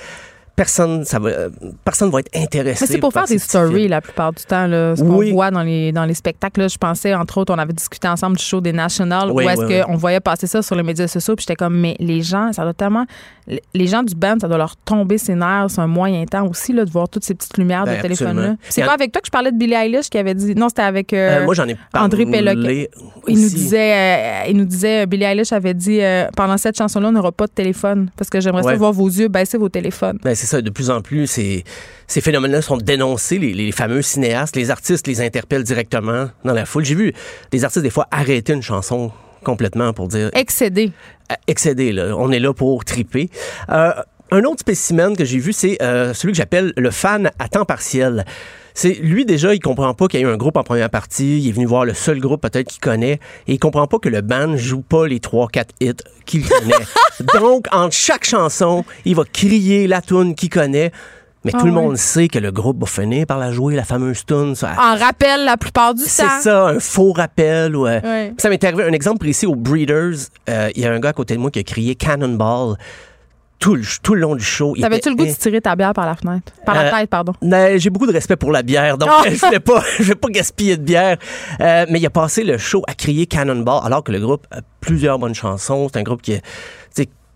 personne, 0.57 1.05
ça 1.05 1.19
va, 1.19 1.29
euh, 1.29 1.51
personne 1.85 2.11
va 2.11 2.21
être 2.21 2.35
intéressé. 2.35 2.79
Mais 2.85 2.87
c'est 2.95 2.99
pour 2.99 3.13
faire 3.13 3.27
des 3.27 3.39
stories 3.39 3.89
la 3.89 4.01
plupart 4.01 4.33
du 4.33 4.43
temps, 4.45 4.67
là, 4.67 4.97
ce 4.97 5.03
qu'on 5.03 5.23
voit 5.33 5.51
dans 5.51 5.63
les, 5.63 5.93
dans 5.93 6.05
les 6.05 6.15
spectacles. 6.15 6.61
là. 6.63 6.69
je 6.69 6.79
pensais, 6.79 7.15
entre 7.15 7.39
autres, 7.39 7.55
on 7.55 7.59
avait 7.59 7.73
discuté 7.75 8.09
ensemble 8.09 8.37
du 8.39 8.43
show 8.43 8.61
des 8.61 8.73
National, 8.73 9.31
Oui, 9.31 9.45
où 9.45 9.51
est-ce 9.51 9.61
oui, 9.65 9.81
qu'on 9.85 9.97
voyait 9.97 10.21
passer 10.21 10.47
ça 10.47 10.63
sur 10.63 10.75
les 10.75 10.83
médias 10.83 11.07
sociaux, 11.07 11.37
puis 11.37 11.45
j'étais 11.47 11.57
comme, 11.57 11.79
mais 11.79 11.95
les 12.01 12.23
gens, 12.23 12.53
ça 12.53 12.63
doit 12.63 12.75
tellement. 12.75 13.05
Les 13.75 13.87
gens 13.87 14.03
du 14.03 14.15
band, 14.17 14.35
ça 14.41 14.49
doit 14.49 14.59
leur 14.59 14.77
tomber 14.77 15.19
ses 15.19 15.37
nerfs. 15.37 15.67
C'est 15.69 15.81
un 15.81 15.87
moyen 15.87 16.25
temps 16.25 16.47
aussi, 16.49 16.73
là, 16.73 16.85
de 16.85 16.91
voir 16.91 17.09
toutes 17.09 17.23
ces 17.25 17.35
petites 17.35 17.57
lumières 17.59 17.85
Ben, 17.85 17.97
de 17.99 18.03
téléphone-là. 18.03 18.33
absolument. 18.43 18.59
C'est 18.69 18.83
pas 18.85 18.93
avec 18.95 19.13
toi 19.13 19.21
que 19.21 19.27
je 19.27 19.31
parlais 19.31 19.53
de 19.53 19.57
Billie 19.57 19.75
Eilish 19.75 20.09
qui 20.11 20.19
avait 20.19 20.35
dit. 20.35 20.55
Non, 20.57 20.69
c'était 20.69 20.83
avec. 20.83 21.13
euh, 21.13 21.43
Euh, 21.43 21.45
moi, 21.45 21.55
j'en 21.55 21.69
ai 21.69 21.77
parlé 21.93 22.07
André 22.07 22.27
Péloquet. 22.27 22.91
Il 23.29 23.37
nous 23.41 23.49
disait, 23.49 23.93
euh, 23.93 24.49
il 24.49 24.57
nous 24.57 24.65
disait, 24.65 25.07
Billie 25.07 25.25
Eilish 25.25 25.53
avait 25.53 25.75
dit, 25.75 26.01
euh, 26.01 26.27
pendant 26.37 26.57
cette 26.57 26.77
chanson-là, 26.77 27.09
on 27.09 27.13
n'aura 27.13 27.31
pas 27.31 27.47
de 27.47 27.53
téléphone 27.53 28.11
parce 28.17 28.31
que 28.31 28.41
j'aimerais 28.41 28.63
ça 28.65 28.71
Ouais. 28.71 28.77
voir 28.77 28.93
vos 28.93 29.07
yeux 29.07 29.29
baisser 29.29 29.59
vos 29.59 29.69
téléphones. 29.69 30.19
Ben, 30.25 30.35
c'est 30.47 30.57
ça, 30.57 30.63
de 30.63 30.71
plus 30.71 30.91
en 30.91 31.03
plus, 31.03 31.27
ces, 31.27 31.65
ces 32.07 32.21
phénomènes-là 32.21 32.63
sont 32.63 32.77
dénoncés. 32.77 33.39
Les, 33.39 33.53
les 33.53 33.73
fameux 33.73 34.01
cinéastes, 34.01 34.57
les 34.57 34.71
artistes 34.71 35.07
les 35.07 35.21
interpellent 35.21 35.65
directement 35.65 36.31
dans 36.45 36.55
la 36.55 36.65
foule. 36.65 36.85
J'ai 36.85 36.95
vu 36.95 37.13
des 37.51 37.65
artistes, 37.65 37.83
des 37.83 37.91
fois, 37.91 38.07
arrêter 38.11 38.53
une 38.53 38.63
chanson 38.63 39.11
complètement 39.45 39.93
pour 39.93 40.09
dire 40.09 40.31
Excédé. 40.35 40.93
euh, 41.31 41.35
excédé, 41.47 41.93
là. 41.93 42.15
On 42.17 42.31
est 42.33 42.39
là 42.39 42.53
pour 42.55 42.85
triper. 42.85 43.29
Euh, 43.71 43.93
un 44.31 44.43
autre 44.45 44.61
spécimen 44.61 45.17
que 45.17 45.25
j'ai 45.25 45.39
vu, 45.39 45.53
c'est 45.53 45.81
euh, 45.83 46.15
celui 46.15 46.33
que 46.33 46.39
j'appelle 46.39 46.73
le 46.77 46.91
fan 46.91 47.31
à 47.39 47.49
temps 47.49 47.65
partiel. 47.65 48.25
C'est 48.79 48.93
lui 48.93 49.25
déjà, 49.25 49.55
il 49.55 49.59
comprend 49.61 49.95
pas 49.95 50.07
qu'il 50.07 50.21
y 50.21 50.23
a 50.23 50.27
eu 50.27 50.31
un 50.31 50.37
groupe 50.37 50.59
en 50.59 50.63
première 50.63 50.91
partie. 50.91 51.39
Il 51.41 51.49
est 51.49 51.53
venu 51.53 51.65
voir 51.65 51.87
le 51.87 51.95
seul 51.95 52.21
groupe 52.21 52.43
peut-être 52.43 52.69
qu'il 52.69 52.81
connaît 52.81 53.21
et 53.49 53.55
il 53.55 53.59
comprend 53.59 53.87
pas 53.87 53.99
que 53.99 54.11
le 54.11 54.21
band 54.21 54.55
joue 54.59 54.83
pas 54.83 55.07
les 55.07 55.19
trois 55.19 55.49
quatre 55.49 55.75
hits 55.81 55.95
qu'il 56.27 56.47
connaît. 56.47 56.75
Donc, 57.41 57.67
entre 57.73 57.95
chaque 57.95 58.27
chanson, 58.27 58.85
il 59.07 59.17
va 59.17 59.23
crier 59.33 59.87
la 59.87 60.03
tune 60.03 60.35
qu'il 60.35 60.51
connaît. 60.51 60.93
Mais 61.45 61.53
Ah 61.55 61.59
tout 61.61 61.67
le 61.67 61.73
monde 61.73 61.97
sait 61.97 62.29
que 62.29 62.39
le 62.39 62.51
groupe 62.53 62.79
va 62.81 62.87
finir 62.87 63.25
par 63.25 63.39
la 63.39 63.51
jouer, 63.51 63.77
la 63.77 63.85
fameuse 63.85 64.27
tune. 64.27 64.55
ça- 64.57 64.73
En 64.79 64.97
rappel 64.99 65.45
la 65.47 65.57
plupart 65.57 65.95
du 65.95 66.03
c'est 66.05 66.25
temps. 66.25 66.41
ça, 66.43 66.67
un 66.67 66.79
faux 66.81 67.13
rappel. 67.13 67.77
Ouais. 67.77 68.03
Ouais. 68.05 68.35
Ça 68.37 68.51
m'est 68.51 68.63
arrivé, 68.63 68.83
un 68.85 68.93
exemple 68.93 69.21
précis 69.21 69.47
au 69.47 69.55
Breeders. 69.55 70.17
euh, 70.51 70.69
Il 70.75 70.83
y 70.83 70.87
a 70.87 70.93
un 70.93 70.99
gars 71.01 71.11
à 71.11 71.13
côté 71.15 71.35
de 71.35 71.41
moi 71.41 71.51
qui 71.51 71.61
a 71.61 71.63
crié 71.63 71.95
Cannonball 71.95 72.77
tout 73.59 73.75
le, 73.75 73.83
tout 74.03 74.15
le 74.15 74.21
long 74.21 74.35
du 74.37 74.45
show. 74.45 74.75
T'avais-tu 74.81 75.09
le 75.11 75.15
goût 75.17 75.25
de 75.27 75.33
tirer 75.33 75.61
ta 75.61 75.75
bière 75.77 75.93
par 75.95 76.07
la 76.07 76.15
fenêtre? 76.15 76.53
Par 76.65 76.75
la 76.75 76.89
Euh, 76.95 77.01
tête, 77.01 77.11
pardon. 77.11 77.33
Non, 77.43 77.69
J'ai 77.77 77.91
beaucoup 77.91 78.07
de 78.07 78.13
respect 78.13 78.37
pour 78.37 78.53
la 78.53 78.63
bière, 78.63 78.99
donc 78.99 79.09
Oh! 79.13 79.23
je 79.31 79.45
voulais 79.47 79.61
pas, 79.61 79.83
je 79.99 80.03
vais 80.05 80.15
pas 80.15 80.29
gaspiller 80.29 80.77
de 80.77 80.83
bière. 80.83 81.17
Euh, 81.61 81.87
mais 81.91 81.99
il 81.99 82.07
a 82.07 82.11
passé 82.11 82.45
le 82.45 82.59
show 82.59 82.83
à 82.87 82.95
crier 82.95 83.27
Cannonball, 83.27 83.81
alors 83.85 84.05
que 84.05 84.13
le 84.13 84.21
groupe 84.21 84.47
a 84.51 84.61
plusieurs 84.81 85.19
bonnes 85.19 85.35
chansons. 85.35 85.89
C'est 85.93 85.99
un 85.99 86.03
groupe 86.03 86.23
qui, 86.23 86.39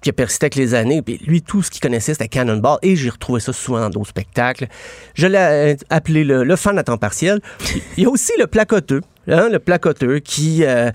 qui 0.03 0.09
a 0.09 0.13
persisté 0.15 0.45
avec 0.47 0.55
les 0.55 0.73
années. 0.75 1.03
Puis 1.03 1.21
lui, 1.27 1.43
tout 1.43 1.63
ce 1.63 1.71
qu'il 1.71 1.81
connaissait, 1.83 2.13
c'était 2.15 2.29
Cannonball. 2.29 2.79
Et 2.83 2.97
j'ai 2.97 3.11
retrouvé 3.11 3.39
ça 3.41 3.53
souvent 3.53 3.81
dans 3.81 3.91
d'autres 3.91 4.09
spectacles. 4.09 4.67
Je 5.15 5.27
l'ai 5.27 5.37
euh, 5.39 5.75
appelé 5.91 6.25
le, 6.25 6.43
le 6.43 6.57
fan 6.57 6.79
à 6.79 6.83
temps 6.83 6.97
partiel. 6.97 7.41
Il 7.99 8.05
y 8.05 8.07
a 8.07 8.09
aussi 8.11 8.33
le 8.39 8.47
placoteux. 8.47 9.03
hein, 9.29 9.49
le 9.51 9.59
placoteux 9.59 10.19
qui, 10.21 10.65
euh, 10.65 10.91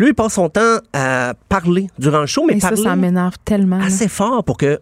lui, 0.00 0.08
il 0.08 0.14
passe 0.14 0.34
son 0.34 0.48
temps 0.48 0.78
à 0.92 1.34
parler 1.48 1.88
durant 1.98 2.20
le 2.20 2.26
show, 2.26 2.44
mais 2.46 2.58
parler 2.58 2.82
ça 2.82 2.96
m'énerve 2.96 3.34
tellement. 3.44 3.80
assez 3.80 4.08
fort 4.08 4.42
pour 4.44 4.56
que 4.56 4.80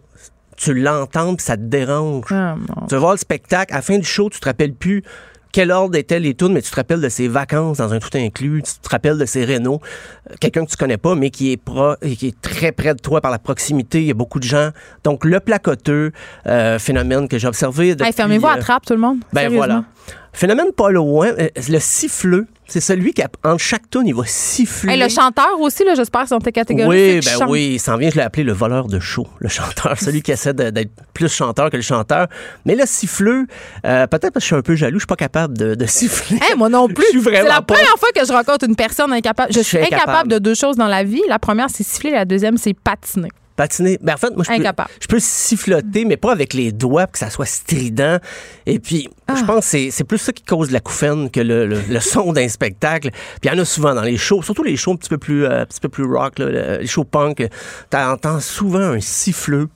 tu 0.57 0.73
l'entendes 0.73 1.37
puis 1.37 1.45
ça 1.45 1.55
te 1.57 1.61
dérange. 1.61 2.25
Ah, 2.31 2.55
Tu 2.87 2.95
vas 2.95 2.99
voir 2.99 3.11
le 3.13 3.17
spectacle, 3.17 3.73
à 3.73 3.77
la 3.77 3.81
fin 3.81 3.97
du 3.97 4.05
show, 4.05 4.29
tu 4.29 4.39
te 4.39 4.45
rappelles 4.45 4.73
plus 4.73 5.03
quel 5.51 5.71
ordre 5.71 5.97
étaient 5.97 6.19
les 6.19 6.35
tunes, 6.35 6.53
mais 6.53 6.61
tu 6.61 6.69
te 6.69 6.75
rappelles 6.75 7.01
de 7.01 7.09
ses 7.09 7.27
vacances 7.27 7.77
dans 7.77 7.91
un 7.91 7.99
tout 7.99 8.15
inclus, 8.15 8.61
tu 8.63 8.73
te 8.81 8.89
rappelles 8.89 9.17
de 9.17 9.25
ses 9.25 9.45
rénaux, 9.45 9.79
Euh, 10.29 10.35
quelqu'un 10.39 10.63
que 10.63 10.69
tu 10.69 10.77
connais 10.77 10.97
pas, 10.97 11.15
mais 11.15 11.31
qui 11.31 11.51
est, 11.51 11.57
pro, 11.57 11.95
qui 12.01 12.27
est 12.27 12.41
très 12.41 12.71
près 12.71 12.93
de 12.93 12.99
toi 12.99 13.19
par 13.19 13.31
la 13.31 13.39
proximité, 13.39 13.99
il 14.01 14.05
y 14.07 14.11
a 14.11 14.13
beaucoup 14.13 14.39
de 14.39 14.43
gens. 14.43 14.69
Donc, 15.03 15.25
le 15.25 15.39
placoteux, 15.39 16.11
euh, 16.45 16.77
phénomène 16.77 17.27
que 17.27 17.39
j'ai 17.39 17.47
observé 17.47 17.95
depuis... 17.95 18.07
Hey, 18.09 18.13
fermez-vous 18.13 18.47
à 18.47 18.57
euh, 18.57 18.61
trappe, 18.61 18.85
tout 18.85 18.93
le 18.93 18.99
monde. 18.99 19.19
ben 19.33 19.51
voilà. 19.51 19.85
Phénomène 20.33 20.71
pas 20.75 20.89
loin, 20.91 21.27
euh, 21.39 21.49
le 21.69 21.79
siffleux, 21.79 22.47
c'est 22.67 22.81
celui 22.81 23.13
qui, 23.13 23.23
entre 23.43 23.59
chaque 23.59 23.89
tune, 23.89 24.03
il 24.05 24.13
va 24.13 24.23
siffler. 24.25 24.93
Hey, 24.93 24.99
le 24.99 25.09
chanteur 25.09 25.59
aussi, 25.59 25.83
là, 25.83 25.95
j'espère, 25.95 26.27
sont 26.27 26.39
tes 26.39 26.51
catégories. 26.51 27.17
Oui, 27.17 27.19
ben 27.25 27.47
oui, 27.49 27.69
il 27.73 27.79
s'en 27.79 27.97
vient, 27.97 28.09
je 28.11 28.15
l'ai 28.15 28.21
appelé 28.21 28.43
le 28.43 28.53
voleur 28.53 28.87
de 28.87 28.99
show, 28.99 29.27
le 29.39 29.49
chanteur, 29.49 29.97
celui 29.99 30.21
qui 30.21 30.31
essaie 30.31 30.53
d'être 30.53 30.91
plus 31.13 31.27
chanteur 31.33 31.69
que 31.71 31.77
le 31.77 31.81
chanteur. 31.81 32.27
Mais 32.65 32.75
le 32.75 32.83
siffleux, 32.85 33.47
euh, 33.85 34.05
peut-être 34.07 34.33
parce 34.33 34.35
que 34.35 34.39
je 34.41 34.45
suis 34.45 34.55
un 34.55 34.61
peu 34.61 34.75
jaloux, 34.75 34.99
je 34.99 35.03
suis 35.03 35.07
pas 35.07 35.15
capable 35.15 35.57
de, 35.57 35.73
de 35.75 35.85
siffler. 35.85 36.37
Hey, 36.37 36.55
moi 36.55 36.69
non 36.69 36.87
plus. 36.87 37.05
C'est 37.23 37.43
la 37.43 37.61
pas. 37.61 37.73
première 37.73 37.97
fois 37.97 38.09
que 38.15 38.25
je 38.25 38.31
rencontre 38.31 38.65
une 38.65 38.75
personne 38.75 39.11
incapable. 39.11 39.51
Je 39.51 39.59
suis 39.59 39.69
suis 39.69 39.77
incapable. 39.79 40.01
incapable. 40.01 40.31
de 40.31 40.39
deux 40.39 40.53
choses 40.55 40.75
dans 40.75 40.87
la 40.87 41.03
vie. 41.03 41.23
La 41.27 41.39
première, 41.39 41.69
c'est 41.73 41.83
siffler. 41.83 42.11
La 42.11 42.25
deuxième, 42.25 42.57
c'est 42.57 42.73
patiner. 42.73 43.29
Patiner. 43.59 43.97
Ben, 44.01 44.13
en 44.13 44.17
fait, 44.17 44.33
moi, 44.33 44.45
je 44.47 44.57
peux, 44.57 44.83
je 45.01 45.07
peux 45.07 45.19
siffloter, 45.19 46.05
mais 46.05 46.15
pas 46.15 46.31
avec 46.31 46.53
les 46.53 46.71
doigts, 46.71 47.07
pour 47.07 47.11
que 47.11 47.17
ça 47.19 47.29
soit 47.29 47.45
strident. 47.45 48.19
Et 48.65 48.79
puis, 48.79 49.09
Ah. 49.27 49.35
je 49.37 49.43
pense 49.43 49.69
que 49.69 49.89
c'est- 49.91 50.03
plus 50.05 50.17
ça 50.17 50.31
qui 50.31 50.43
cause 50.43 50.71
la 50.71 50.79
couffaine 50.79 51.29
que 51.29 51.41
le, 51.41 51.65
le- 51.65 51.81
le 51.89 51.99
son 51.99 52.31
d'un 52.31 52.47
spectacle. 52.47 53.09
Puis 53.11 53.49
il 53.49 53.53
y 53.53 53.59
en 53.59 53.59
a 53.61 53.65
souvent 53.65 53.93
dans 53.93 54.01
les 54.03 54.15
shows, 54.15 54.41
surtout 54.43 54.63
les 54.63 54.77
shows 54.77 54.93
un 54.93 54.95
petit 54.95 55.09
peu 55.09 55.17
plus, 55.17 55.43
euh, 55.45 55.65
petit 55.65 55.81
peu 55.81 55.89
plus 55.89 56.05
rock, 56.05 56.39
là, 56.39 56.77
les 56.77 56.87
shows 56.87 57.03
punk. 57.03 57.45
Tu 57.91 57.97
entends 57.97 58.39
souvent 58.39 58.79
un 58.79 59.01
siffleux 59.01 59.67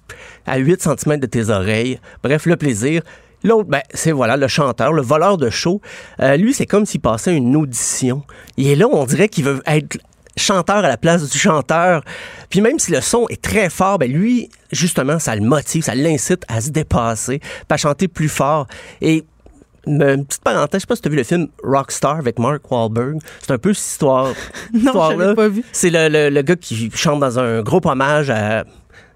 à 0.45 0.57
8 0.59 0.81
cm 0.81 1.17
de 1.19 1.25
tes 1.27 1.49
oreilles. 1.49 1.99
Bref, 2.23 2.45
le 2.45 2.55
plaisir. 2.55 3.01
L'autre, 3.43 3.67
ben, 3.67 3.81
c'est 3.93 4.13
voilà, 4.13 4.37
le 4.37 4.47
chanteur, 4.47 4.93
le 4.93 5.01
voleur 5.01 5.35
de 5.37 5.49
show. 5.49 5.81
Euh, 6.21 6.37
lui, 6.37 6.53
c'est 6.53 6.65
comme 6.65 6.85
s'il 6.85 7.01
passait 7.01 7.35
une 7.35 7.57
audition. 7.57 8.23
Il 8.55 8.67
est 8.69 8.75
là, 8.77 8.87
on 8.87 9.03
dirait 9.05 9.27
qu'il 9.27 9.43
veut 9.43 9.61
être 9.67 9.97
chanteur 10.35 10.77
à 10.77 10.87
la 10.87 10.97
place 10.97 11.29
du 11.29 11.37
chanteur. 11.37 12.03
Puis 12.49 12.61
même 12.61 12.79
si 12.79 12.91
le 12.91 13.01
son 13.01 13.27
est 13.29 13.41
très 13.41 13.69
fort, 13.69 13.97
ben 13.99 14.11
lui, 14.11 14.49
justement, 14.71 15.19
ça 15.19 15.35
le 15.35 15.41
motive, 15.41 15.83
ça 15.83 15.95
l'incite 15.95 16.43
à 16.47 16.61
se 16.61 16.69
dépasser, 16.69 17.39
à 17.69 17.77
chanter 17.77 18.07
plus 18.07 18.29
fort. 18.29 18.67
Et 19.01 19.23
me- 19.87 20.13
une 20.15 20.25
petite 20.25 20.43
parenthèse, 20.43 20.79
je 20.79 20.83
sais 20.83 20.87
pas 20.87 20.95
si 20.95 21.01
tu 21.01 21.07
as 21.07 21.11
vu 21.11 21.17
le 21.17 21.23
film 21.23 21.47
Rockstar 21.63 22.17
avec 22.17 22.39
Mark 22.39 22.69
Wahlberg. 22.71 23.19
C'est 23.41 23.51
un 23.51 23.57
peu 23.57 23.73
cette 23.73 23.91
histoire. 23.91 24.27
Non, 24.73 25.11
je 25.11 25.33
pas 25.33 25.47
vu. 25.49 25.63
C'est 25.71 25.89
le, 25.89 26.07
le- 26.09 26.29
le 26.29 26.41
gars 26.41 26.55
qui 26.55 26.89
chante 26.95 27.19
dans 27.19 27.37
un 27.39 27.61
gros 27.61 27.81
hommage 27.85 28.29
à. 28.29 28.63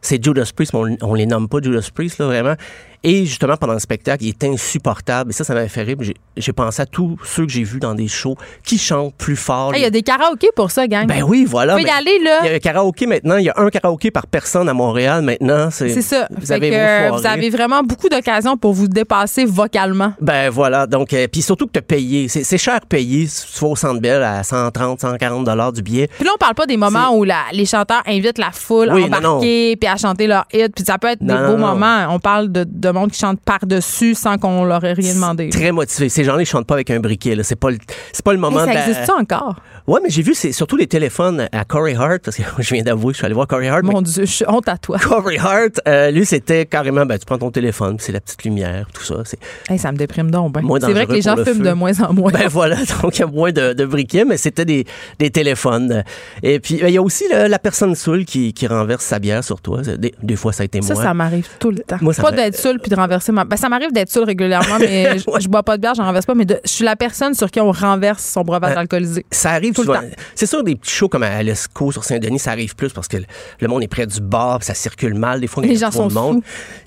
C'est 0.02 0.24
Judas 0.24 0.50
Priest, 0.56 0.74
mais 0.74 0.80
on, 1.02 1.10
on 1.10 1.14
les 1.16 1.26
nomme 1.26 1.50
pas 1.50 1.58
Judas 1.62 1.90
Priest, 1.94 2.20
là, 2.20 2.28
vraiment. 2.28 2.54
Et 3.04 3.26
justement, 3.26 3.56
pendant 3.58 3.74
le 3.74 3.80
spectacle, 3.80 4.24
il 4.24 4.30
est 4.30 4.44
insupportable. 4.44 5.30
Et 5.30 5.34
ça, 5.34 5.44
ça 5.44 5.54
m'avait 5.54 5.68
fait 5.68 5.84
rire. 5.84 5.98
J'ai 6.36 6.54
pensé 6.54 6.82
à 6.82 6.86
tous 6.86 7.18
ceux 7.24 7.46
que 7.46 7.52
j'ai 7.52 7.64
vus 7.64 7.80
dans 7.80 7.96
des 7.96 8.08
shows 8.08 8.36
qui 8.66 8.78
chantent 8.78 9.14
plus 9.16 9.36
fort. 9.36 9.74
Hey, 9.74 9.82
Il 9.82 9.84
y 9.84 9.86
a 9.86 9.90
des 9.90 10.02
karaokés 10.02 10.50
pour 10.56 10.72
ça, 10.72 10.88
gang. 10.88 11.08
Ben 11.08 11.24
oui, 11.24 11.46
voilà. 11.48 11.74
Faut 11.74 11.80
y 11.80 11.84
mais 11.84 11.90
aller, 11.92 12.20
là. 12.24 12.40
Il 12.44 12.48
y 12.50 12.52
a 12.52 12.56
un 12.56 12.60
karaoké 12.60 13.06
maintenant. 13.08 13.38
Il 13.38 13.46
y 13.46 13.50
a 13.50 13.54
un 13.58 13.70
karaoké 13.70 14.12
par 14.12 14.28
personne 14.28 14.68
à 14.68 14.74
Montréal 14.74 15.22
maintenant. 15.22 15.70
C'est 15.72 16.02
ça. 16.02 16.28
Vous 16.38 16.52
avez 16.52 16.70
que, 16.70 16.76
euh, 16.76 17.10
vous 17.12 17.26
avez 17.26 17.50
vraiment 17.50 17.82
beaucoup 17.84 18.10
d'occasions 18.10 18.58
pour 18.58 18.74
vous 18.74 18.88
dépasser 18.88 19.46
vocalement. 19.46 20.14
Ben 20.22 20.50
voilà, 20.50 20.86
donc 20.88 21.14
euh, 21.14 21.28
puis 21.32 21.42
surtout 21.42 21.68
que 21.68 21.72
tu 21.74 21.80
as 21.80 21.84
payé, 21.84 22.28
c'est 22.28 22.58
cher 22.58 22.80
payé, 22.88 23.28
si 23.28 23.54
tu 23.54 23.60
vas 23.60 23.68
au 23.68 23.76
Centre 23.76 24.00
Bell 24.02 24.22
à 24.24 24.44
130, 24.44 25.00
140 25.02 25.44
dollars 25.46 25.72
du 25.72 25.82
billet. 25.82 26.08
Puis 26.16 26.26
là, 26.26 26.32
on 26.36 26.38
parle 26.38 26.56
pas 26.56 26.66
des 26.66 26.78
moments 26.78 27.16
où 27.16 27.24
la- 27.24 27.46
les 27.54 27.66
chanteurs 27.66 28.02
invitent 28.08 28.38
la 28.38 28.52
foule 28.52 28.90
Oui, 28.92 29.04
à 29.04 29.06
embarquer 29.18 29.76
puis 29.80 29.88
à 29.90 29.96
chanter 29.98 30.28
leur 30.28 30.46
hit. 30.54 30.74
Puis 30.76 30.84
ça 30.86 30.98
peut 30.98 31.08
être 31.08 31.22
Non, 31.22 31.36
des 31.36 31.42
non, 31.42 31.48
beaux 31.52 31.58
non. 31.58 31.68
moments. 31.68 32.08
On 32.10 32.20
parle 32.20 32.52
de, 32.52 32.66
de 32.68 32.87
monde 32.92 33.12
qui 33.12 33.20
chante 33.20 33.40
par-dessus 33.42 34.16
sans 34.16 34.38
qu'on 34.38 34.66
leur 34.66 34.84
ait 34.84 34.94
rien 34.94 35.14
demandé. 35.14 35.50
Très 35.50 35.72
motivé. 35.72 36.10
Ces 36.10 36.24
gens-là, 36.24 36.42
ils 36.42 36.46
chantent 36.46 36.68
pas 36.68 36.76
avec 36.76 36.90
un 36.92 37.00
briquet. 37.00 37.36
C'est 37.44 37.56
pas 37.56 37.72
le, 37.72 37.78
c'est 38.14 38.24
pas 38.24 38.34
le 38.34 38.40
moment. 38.40 38.60
Hey, 38.66 38.68
ça 38.68 38.74
de 38.86 38.90
existe 38.90 39.06
ça 39.06 39.16
encore? 39.16 39.56
Ouais, 39.88 40.00
mais 40.04 40.10
j'ai 40.10 40.22
vu 40.22 40.34
c'est 40.34 40.52
surtout 40.52 40.76
les 40.76 40.88
téléphones 40.88 41.48
à 41.52 41.64
Corey 41.64 41.96
Hart 41.96 42.20
parce 42.24 42.38
que 42.38 42.44
je 42.60 42.74
viens 42.74 42.84
d'avouer, 42.84 43.14
je 43.14 43.18
suis 43.18 43.26
allé 43.26 43.34
voir 43.36 43.48
Corey 43.48 43.68
Hart. 43.70 43.84
Mon 43.84 44.02
Dieu, 44.02 44.26
je 44.26 44.32
suis 44.32 44.46
honte 44.48 44.68
à 44.68 44.78
toi. 44.78 44.98
Corey 45.00 45.38
Hart, 45.38 45.80
euh, 45.88 46.12
lui, 46.12 46.26
c'était 46.26 46.66
carrément, 46.66 47.06
ben, 47.06 47.18
tu 47.18 47.26
prends 47.26 47.38
ton 47.38 47.52
téléphone, 47.52 47.98
c'est 48.00 48.12
la 48.12 48.20
petite 48.20 48.44
lumière, 48.44 48.88
tout 48.94 49.04
ça. 49.04 49.16
C'est 49.26 49.40
Hey, 49.70 49.80
ça 49.80 49.92
me 49.92 49.98
déprime 49.98 50.30
donc. 50.32 50.54
ben. 50.54 50.62
C'est 50.82 50.92
vrai 50.94 51.06
que 51.08 51.14
les 51.14 51.22
gens 51.22 51.36
le 51.36 51.44
fument 51.46 51.58
feu. 51.58 51.64
de 51.64 51.74
moins 51.74 52.00
en 52.02 52.14
moins. 52.14 52.32
Ben 52.32 52.48
voilà, 52.50 52.76
donc 53.02 53.18
il 53.18 53.22
y 53.22 53.24
a 53.24 53.28
moins 53.28 53.52
de, 53.52 53.74
de 53.74 53.86
briquets, 53.86 54.26
mais 54.26 54.38
c'était 54.38 54.66
des, 54.66 54.86
des 55.20 55.30
téléphones. 55.30 56.04
Et 56.44 56.60
puis, 56.60 56.76
ben, 56.82 56.88
il 56.88 56.94
y 56.94 56.98
a 56.98 57.02
aussi 57.02 57.24
le- 57.32 57.48
la 57.48 57.60
personne 57.60 57.96
saoule 57.96 58.26
qui, 58.26 58.54
qui 58.54 58.68
renverse 58.68 59.04
sa 59.06 59.20
bière 59.20 59.44
sur 59.44 59.62
toi. 59.62 59.82
Des, 59.82 60.14
des 60.22 60.36
fois, 60.36 60.52
ça 60.54 60.64
a 60.64 60.66
été 60.66 60.82
Ça, 60.82 60.94
moi. 60.94 61.04
ça 61.04 61.14
m'arrive 61.14 61.48
tout 61.60 61.72
le 61.72 61.80
temps. 61.80 61.98
Moi, 62.02 62.14
ça 62.14 62.22
pas 62.24 62.32
d'être 62.32 62.56
seul 62.58 62.77
puis 62.80 62.90
de 62.90 62.96
renverser 62.96 63.32
ma. 63.32 63.44
Ben, 63.46 63.58
ça 63.58 63.70
m'arrive 63.70 63.92
d'être 63.92 64.10
seul 64.10 64.24
régulièrement, 64.24 64.78
mais 64.80 65.18
je, 65.20 65.24
je 65.40 65.48
bois 65.48 65.64
pas 65.64 65.78
de 65.78 65.82
bière, 65.82 65.96
j'en 65.96 66.06
renverse 66.06 66.26
pas. 66.26 66.36
Mais 66.36 66.46
de- 66.46 66.60
je 66.66 66.70
suis 66.72 66.86
la 66.86 66.96
personne 66.96 67.34
sur 67.34 67.50
qui 67.52 67.60
on 67.60 67.72
renverse 67.72 68.24
son 68.24 68.42
breuvage 68.42 68.76
Euh, 68.76 68.80
alcoolisé. 68.80 69.26
Ça 69.32 69.52
arrive 69.52 69.74
Tout 69.74 69.82
le 69.82 69.88
souvent. 69.88 70.00
temps. 70.00 70.16
C'est 70.36 70.46
sûr, 70.46 70.64
des 70.64 70.76
petits 70.76 70.92
shows 70.92 71.10
comme 71.10 71.24
à 71.24 71.42
l'ESCO 71.44 71.92
sur 71.92 72.04
Saint-Denis, 72.04 72.40
ça 72.40 72.52
arrive 72.52 72.76
plus 72.76 72.92
parce 72.94 73.08
que 73.08 73.18
le, 73.18 73.24
le 73.62 73.68
monde 73.68 73.84
est 73.84 73.88
près 73.88 74.06
du 74.08 74.22
bar, 74.22 74.60
puis 74.60 74.66
ça 74.68 74.74
circule 74.74 75.14
mal. 75.14 75.40
Des 75.42 75.48
fois, 75.48 75.64
a 75.64 75.68
Les 75.68 75.76
gens 75.76 75.92
sont 75.92 76.10
monde. 76.12 76.42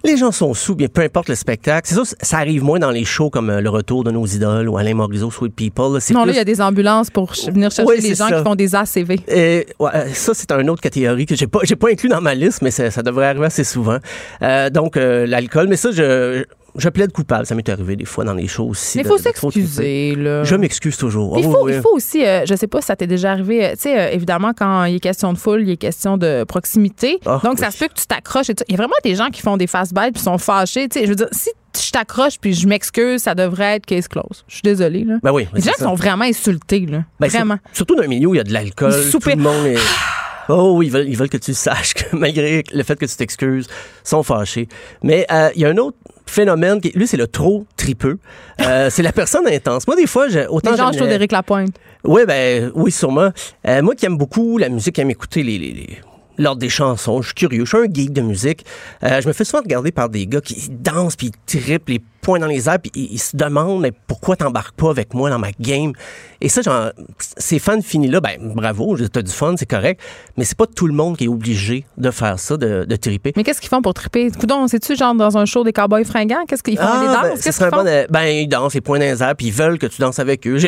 Les 0.04 0.16
gens 0.16 0.32
sont 0.32 0.54
sous, 0.54 0.74
bien 0.74 0.88
peu 0.88 1.02
importe 1.02 1.28
le 1.28 1.34
spectacle. 1.34 1.88
C'est 1.88 1.94
sûr, 1.94 2.04
ça 2.20 2.38
arrive 2.38 2.62
moins 2.64 2.78
dans 2.78 2.90
les 2.90 3.04
shows 3.04 3.30
comme 3.30 3.50
euh, 3.50 3.60
Le 3.60 3.70
Retour 3.70 4.04
de 4.04 4.10
nos 4.10 4.26
idoles 4.26 4.68
ou 4.68 4.76
Alain 4.78 4.94
Morisot, 4.94 5.30
Sweet 5.30 5.54
People. 5.54 5.94
là. 5.94 5.98
Non, 6.12 6.24
là, 6.24 6.32
il 6.32 6.36
y 6.36 6.40
a 6.40 6.44
des 6.44 6.60
ambulances 6.60 7.10
pour 7.10 7.32
venir 7.52 7.70
chercher 7.70 7.88
Oui, 7.90 8.00
les 8.00 8.14
gens 8.14 8.28
ça. 8.28 8.38
qui 8.38 8.42
font 8.44 8.54
des 8.54 8.74
ACV. 8.74 9.20
Et, 9.28 9.66
ouais, 9.78 9.90
euh, 9.94 10.06
ça, 10.12 10.32
c'est 10.34 10.50
une 10.52 10.70
autre 10.70 10.80
catégorie 10.82 11.26
que 11.26 11.34
j'ai 11.36 11.46
pas, 11.46 11.60
pas 11.78 11.88
inclus 11.90 12.08
dans 12.08 12.20
ma 12.20 12.34
liste, 12.34 12.62
mais 12.62 12.70
ça, 12.70 12.90
ça 12.90 13.02
devrait 13.02 13.26
arriver 13.26 13.46
assez 13.46 13.64
souvent. 13.64 13.98
Euh, 14.42 14.70
donc, 14.70 14.96
euh, 14.96 15.26
l'alcool, 15.26 15.66
mais 15.68 15.76
ça, 15.80 15.90
je, 15.92 16.44
je 16.76 16.88
plaide 16.88 17.12
coupable. 17.12 17.46
Ça 17.46 17.54
m'est 17.54 17.68
arrivé 17.68 17.96
des 17.96 18.04
fois 18.04 18.24
dans 18.24 18.34
les 18.34 18.46
shows 18.46 18.68
aussi. 18.68 18.98
Mais 18.98 19.04
il 19.04 19.08
faut 19.08 19.18
s'excuser, 19.18 20.14
là. 20.14 20.44
Je 20.44 20.54
m'excuse 20.56 20.96
toujours. 20.96 21.38
Il 21.38 21.46
Oh, 21.46 21.50
faut, 21.52 21.64
oui. 21.66 21.72
il 21.74 21.80
faut 21.80 21.94
aussi, 21.94 22.24
euh, 22.24 22.44
je 22.46 22.54
sais 22.54 22.66
pas 22.66 22.80
si 22.80 22.86
ça 22.88 22.96
t'est 22.96 23.06
déjà 23.06 23.32
arrivé, 23.32 23.64
euh, 23.64 23.70
tu 23.72 23.82
sais, 23.82 23.98
euh, 23.98 24.10
évidemment, 24.12 24.52
quand 24.56 24.84
il 24.84 24.96
est 24.96 25.00
question 25.00 25.32
de 25.32 25.38
foule, 25.38 25.62
il 25.62 25.70
est 25.70 25.76
question 25.76 26.16
de 26.16 26.44
proximité. 26.44 27.18
Ah, 27.26 27.40
Donc, 27.42 27.58
ça 27.58 27.70
se 27.70 27.78
peut 27.78 27.88
que 27.88 27.98
tu 28.00 28.06
t'accroches 28.06 28.50
et 28.50 28.54
tout. 28.54 28.64
Il 28.68 28.72
y 28.72 28.74
a 28.74 28.78
vraiment 28.78 28.94
des 29.04 29.14
gens 29.14 29.28
qui 29.28 29.40
font 29.42 29.56
des 29.56 29.66
fast 29.66 29.92
bites 29.94 30.14
puis 30.14 30.22
sont 30.22 30.38
fâchés. 30.38 30.88
Tu 30.88 30.98
sais, 31.00 31.04
je 31.06 31.10
veux 31.10 31.16
dire, 31.16 31.28
si 31.32 31.50
je 31.82 31.90
t'accroche 31.92 32.38
puis 32.40 32.52
je 32.52 32.66
m'excuse, 32.68 33.22
ça 33.22 33.34
devrait 33.34 33.76
être 33.76 33.86
case 33.86 34.06
close. 34.08 34.44
Je 34.48 34.54
suis 34.54 34.62
désolée, 34.62 35.04
là. 35.04 35.14
Ben 35.22 35.32
oui, 35.32 35.46
Les 35.54 35.60
gens 35.62 35.72
ça. 35.76 35.84
sont 35.84 35.94
vraiment 35.94 36.24
insultés, 36.24 36.86
là. 36.86 37.04
Ben, 37.18 37.28
vraiment. 37.28 37.58
surtout 37.72 37.94
dans 37.96 38.02
un 38.02 38.08
milieu 38.08 38.28
où 38.28 38.34
il 38.34 38.38
y 38.38 38.40
a 38.40 38.44
de 38.44 38.52
l'alcool. 38.52 38.92
Tout 39.10 39.20
le 39.26 39.36
monde 39.36 39.66
est. 39.66 39.76
Oh 40.52 40.72
oui, 40.76 40.86
ils 40.86 40.92
veulent, 40.92 41.08
ils 41.08 41.16
veulent 41.16 41.28
que 41.28 41.36
tu 41.36 41.54
saches 41.54 41.94
que 41.94 42.04
malgré 42.16 42.64
le 42.72 42.82
fait 42.82 42.98
que 42.98 43.06
tu 43.06 43.16
t'excuses, 43.16 43.66
ils 44.04 44.08
sont 44.08 44.22
fâchés. 44.22 44.68
Mais 45.02 45.26
euh, 45.30 45.50
il 45.54 45.62
y 45.62 45.64
a 45.64 45.68
un 45.68 45.76
autre 45.76 45.96
phénomène, 46.26 46.80
qui, 46.80 46.90
lui, 46.90 47.06
c'est 47.06 47.16
le 47.16 47.26
trop 47.26 47.64
tripeux. 47.76 48.18
Euh, 48.60 48.88
c'est 48.90 49.02
la 49.02 49.12
personne 49.12 49.46
intense. 49.46 49.86
Moi, 49.86 49.96
des 49.96 50.06
fois, 50.06 50.28
j'ai 50.28 50.46
autant 50.46 50.70
Les 50.72 50.76
gens 50.76 50.90
d'Éric 51.06 51.32
Lapointe. 51.32 51.74
Oui, 52.04 52.22
ben 52.26 52.70
oui, 52.74 52.90
sûrement. 52.90 53.30
Euh, 53.66 53.82
moi 53.82 53.94
qui 53.94 54.06
aime 54.06 54.16
beaucoup 54.16 54.56
la 54.58 54.68
musique, 54.68 54.94
qui 54.94 55.00
aime 55.00 55.10
écouter 55.10 55.42
les, 55.42 55.58
les- 55.58 55.72
les- 55.72 55.98
l'ordre 56.40 56.60
des 56.60 56.68
chansons, 56.68 57.22
je 57.22 57.28
suis 57.28 57.34
curieux, 57.34 57.64
je 57.64 57.76
suis 57.76 57.86
un 57.86 57.92
geek 57.92 58.12
de 58.12 58.22
musique. 58.22 58.64
Euh, 59.04 59.20
je 59.20 59.28
me 59.28 59.32
fais 59.32 59.44
souvent 59.44 59.62
regarder 59.62 59.92
par 59.92 60.08
des 60.08 60.26
gars 60.26 60.40
qui 60.40 60.68
dansent, 60.70 61.16
puis 61.16 61.30
ils 61.48 61.60
trippent 61.60 61.88
les 61.88 62.00
points 62.22 62.38
dans 62.38 62.46
les 62.46 62.68
airs, 62.68 62.78
puis 62.80 62.90
ils, 62.94 63.12
ils 63.12 63.18
se 63.18 63.36
demandent 63.36 63.80
mais 63.80 63.92
pourquoi 64.06 64.36
t'embarques 64.36 64.74
pas 64.76 64.90
avec 64.90 65.14
moi 65.14 65.30
dans 65.30 65.38
ma 65.38 65.52
game? 65.58 65.92
Et 66.40 66.48
ça, 66.48 66.62
genre, 66.62 66.90
ces 67.18 67.58
fans 67.58 67.80
finis-là, 67.80 68.20
ben 68.20 68.36
bravo, 68.54 68.96
t'as 69.08 69.22
du 69.22 69.30
fun, 69.32 69.54
c'est 69.56 69.68
correct, 69.68 70.00
mais 70.36 70.44
c'est 70.44 70.56
pas 70.56 70.66
tout 70.66 70.86
le 70.86 70.92
monde 70.94 71.16
qui 71.16 71.24
est 71.24 71.28
obligé 71.28 71.84
de 71.96 72.10
faire 72.10 72.38
ça, 72.38 72.56
de, 72.56 72.84
de 72.84 72.96
tripper. 72.96 73.32
Mais 73.36 73.44
qu'est-ce 73.44 73.60
qu'ils 73.60 73.70
font 73.70 73.82
pour 73.82 73.94
triper? 73.94 74.30
Coudon, 74.30 74.66
c'est-tu 74.66 74.96
genre 74.96 75.14
dans 75.14 75.36
un 75.38 75.44
show 75.44 75.62
des 75.64 75.72
cowboys 75.72 76.04
fringants? 76.04 76.44
Qu'est-ce 76.48 76.62
qu'ils 76.62 76.76
font? 76.78 76.84
Ah, 76.86 77.00
des 77.00 77.06
ben, 77.06 77.30
danses? 77.30 77.38
ce 77.38 77.44
Qu'est-ce 77.44 77.58
qu'ils 77.58 77.68
font? 77.68 77.86
euh, 77.86 78.06
ben, 78.10 78.24
ils 78.24 78.48
dansent 78.48 78.74
les 78.74 78.80
points 78.80 78.98
dans 78.98 79.04
les 79.04 79.22
airs, 79.22 79.36
puis 79.36 79.46
ils 79.48 79.52
veulent 79.52 79.78
que 79.78 79.86
tu 79.86 80.00
danses 80.00 80.18
avec 80.18 80.46
eux. 80.46 80.58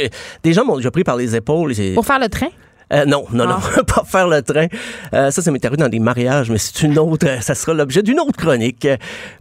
Des 0.42 0.52
gens 0.52 0.64
m'ont 0.64 0.76
déjà 0.76 0.90
pris 0.90 1.04
par 1.04 1.16
les 1.16 1.34
épaules. 1.36 1.74
Pour 1.94 2.06
faire 2.06 2.18
le 2.18 2.28
train? 2.28 2.48
Euh, 2.92 3.04
non, 3.06 3.24
non, 3.32 3.44
Ah. 3.48 3.60
non, 3.76 3.84
pas 3.86 4.04
faire 4.06 4.28
le 4.28 4.42
train. 4.42 4.66
Euh, 5.14 5.30
ça, 5.30 5.42
ça 5.42 5.50
m'est 5.50 5.64
arrivé 5.64 5.82
dans 5.82 5.88
des 5.88 5.98
mariages, 5.98 6.50
mais 6.50 6.58
c'est 6.58 6.82
une 6.82 6.98
autre, 6.98 7.26
euh, 7.26 7.40
ça 7.40 7.54
sera 7.54 7.74
l'objet 7.74 8.02
d'une 8.02 8.20
autre 8.20 8.36
chronique. 8.36 8.86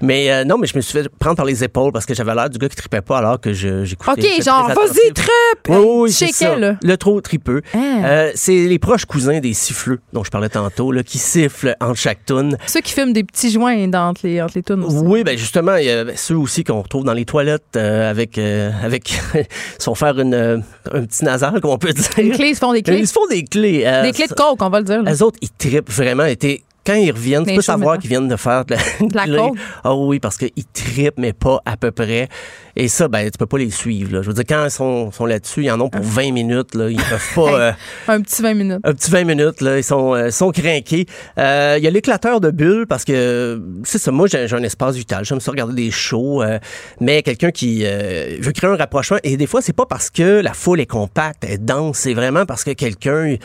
Mais 0.02 0.32
euh, 0.32 0.44
non, 0.46 0.58
mais 0.58 0.68
je 0.68 0.76
me 0.76 0.82
suis 0.82 0.94
fait 0.94 1.10
prendre 1.20 1.36
par 1.36 1.46
les 1.46 1.64
épaules 1.64 1.92
parce 1.92 2.06
que 2.06 2.14
j'avais 2.14 2.34
l'air 2.34 2.50
du 2.50 2.58
gars 2.58 2.70
qui 2.70 2.76
tripait 2.76 3.02
pas 3.02 3.18
alors 3.20 3.40
que 3.40 3.52
j'écoutais. 3.54 4.12
OK, 4.38 4.44
genre, 4.44 4.68
vas-y, 4.70 5.12
tripe! 5.14 5.30
Oui, 5.70 5.78
oui, 5.78 6.12
c'est 6.12 6.32
ça. 6.32 6.56
là. 6.56 6.76
Le 6.82 6.98
trop 6.98 7.20
tripeux. 7.22 7.62
Ah. 7.74 7.78
Euh, 7.78 8.32
c'est 8.36 8.66
les 8.68 8.80
proches 8.80 9.06
cousins 9.06 9.40
des 9.40 9.54
siffleux 9.54 10.00
dont 10.14 10.24
je 10.24 10.32
parlais 10.32 10.50
tantôt, 10.50 10.92
là, 10.92 11.04
qui 11.04 11.18
sifflent 11.18 11.76
entre 11.82 11.98
chaque 11.98 12.26
tune. 12.26 12.58
Ceux 12.68 12.82
qui 12.82 12.94
fument 12.94 13.14
des 13.14 13.24
petits 13.24 13.52
joints 13.52 13.88
dans 13.88 14.10
entre 14.10 14.22
les, 14.26 14.42
entre 14.42 14.54
les 14.56 14.64
tunes 14.64 14.84
aussi. 14.84 14.98
Oui, 14.98 15.24
ben 15.24 15.38
justement, 15.38 15.76
il 15.76 15.86
y 15.86 15.92
a 15.92 16.06
ceux 16.16 16.36
aussi 16.38 16.64
qu'on 16.64 16.82
retrouve 16.82 17.04
dans 17.04 17.14
les 17.14 17.26
toilettes 17.26 17.64
euh, 17.76 18.10
avec, 18.10 18.38
euh, 18.38 18.72
avec, 18.84 19.10
ils 19.36 19.46
se 19.78 19.84
font 19.84 19.96
faire 19.96 20.20
une, 20.20 20.34
euh, 20.34 20.58
un 20.94 21.04
petit 21.06 21.24
nasal, 21.26 21.60
comme 21.62 21.72
on 21.72 21.78
peut 21.78 21.94
dire. 21.94 22.06
Une 22.18 22.32
clé, 22.32 22.50
ils 22.50 22.56
se 22.56 22.60
font 22.60 22.74
des 22.74 22.82
clés. 22.82 23.00
Ils 23.00 23.08
se 23.08 23.14
font 23.14 23.28
des 23.30 23.41
clés. 23.44 23.84
euh, 23.86 24.04
Des 24.04 24.12
clés 24.12 24.28
de 24.28 24.34
coke, 24.34 24.62
on 24.62 24.70
va 24.70 24.80
le 24.80 24.86
dire. 24.86 25.02
les 25.04 25.22
autres, 25.22 25.38
ils 25.42 25.50
trippent 25.50 25.92
vraiment. 25.92 26.24
T'es- 26.40 26.64
quand 26.86 26.96
ils 26.96 27.12
reviennent, 27.12 27.44
tu 27.44 27.52
Des 27.52 27.56
peux 27.58 27.62
savoir 27.62 27.98
qu'ils 28.00 28.10
viennent 28.10 28.28
de 28.28 28.36
faire 28.36 28.66
de 28.66 28.76
la, 28.76 29.26
De 29.28 29.36
la? 29.36 29.50
Ah 29.84 29.94
oui, 29.96 30.20
parce 30.20 30.38
qu'ils 30.38 30.52
trippent, 30.74 31.18
mais 31.20 31.34
pas 31.34 31.60
à 31.66 31.78
peu 31.78 31.92
près. 31.92 32.28
Et 32.76 32.88
ça, 32.88 33.08
ben, 33.08 33.30
tu 33.30 33.38
peux 33.38 33.46
pas 33.46 33.58
les 33.58 33.70
suivre. 33.70 34.14
Là. 34.14 34.22
Je 34.22 34.28
veux 34.28 34.34
dire, 34.34 34.46
quand 34.48 34.64
ils 34.66 34.72
sont, 34.72 35.12
sont 35.12 35.26
là-dessus, 35.26 35.64
ils 35.66 35.72
en 35.72 35.80
ont 35.82 35.90
pour 35.90 36.02
20 36.02 36.32
minutes. 36.32 36.74
Là. 36.74 36.90
Ils 36.90 36.96
peuvent 36.98 37.30
pas... 37.36 37.60
euh, 37.60 37.72
Un 38.08 38.22
petit 38.22 38.42
20 38.42 38.54
minutes. 38.54 38.80
un 38.84 38.94
petit 38.94 39.12
20 39.12 39.24
minutes, 39.26 39.62
là, 39.62 39.78
ils 39.78 39.84
sont, 39.84 40.14
euh, 40.16 40.32
sont 40.32 40.52
craqués. 40.52 41.06
Euh, 41.38 41.76
Il 41.78 41.84
y 41.84 41.88
a 41.88 41.92
l'éclateur 41.92 42.40
de 42.42 42.50
bulles 42.50 42.88
parce 42.88 43.04
que, 43.06 43.62
c'est 43.84 43.98
ça, 44.00 44.12
moi, 44.12 44.28
j'ai 44.28 44.52
un 44.52 44.64
espace 44.64 44.96
vital. 44.96 45.24
J'aime 45.26 45.42
ça 45.42 45.52
regarder 45.52 45.76
des 45.76 45.92
shows, 45.92 46.42
euh, 46.42 46.58
mais 47.00 47.22
quelqu'un 47.24 47.52
qui 47.52 47.82
euh, 47.86 48.38
veut 48.40 48.54
créer 48.54 48.70
un 48.70 48.76
rapprochement. 48.78 49.18
Et 49.24 49.38
des 49.38 49.48
fois, 49.48 49.62
c'est 49.62 49.74
pas 49.74 49.86
parce 49.86 50.10
que 50.10 50.40
la 50.42 50.54
foule 50.54 50.80
est 50.80 50.86
compacte, 50.86 51.44
elle 51.44 51.52
est 51.52 51.58
dense, 51.64 51.98
c'est 52.00 52.14
vraiment 52.14 52.46
parce 52.46 52.64
que 52.64 52.72
quelqu'un. 52.72 53.36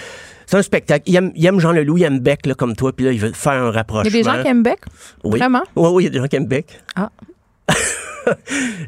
C'est 0.46 0.56
un 0.56 0.62
spectacle. 0.62 1.02
Il 1.06 1.16
aime, 1.16 1.32
il 1.34 1.44
aime 1.46 1.58
Jean 1.60 1.72
Leloup, 1.72 1.98
il 1.98 2.04
aime 2.04 2.20
Beck, 2.20 2.46
là, 2.46 2.54
comme 2.54 2.74
toi, 2.76 2.92
puis 2.92 3.04
là, 3.06 3.12
il 3.12 3.18
veut 3.20 3.32
faire 3.32 3.52
un 3.64 3.70
Il 3.70 3.74
rapprochement. 3.74 4.10
y 4.10 4.14
a 4.14 4.18
des 4.18 4.22
gens 4.22 4.42
qui 4.42 4.48
aiment 4.48 4.62
Beck? 4.62 4.78
Oui. 5.24 5.38
Vraiment? 5.38 5.62
Oui, 5.74 5.88
oui, 5.92 6.02
il 6.04 6.06
y 6.06 6.08
a 6.08 6.10
des 6.10 6.18
gens 6.18 6.26
qui 6.28 6.36
aiment 6.36 6.46
Beck. 6.46 6.80
Ah. 6.94 7.10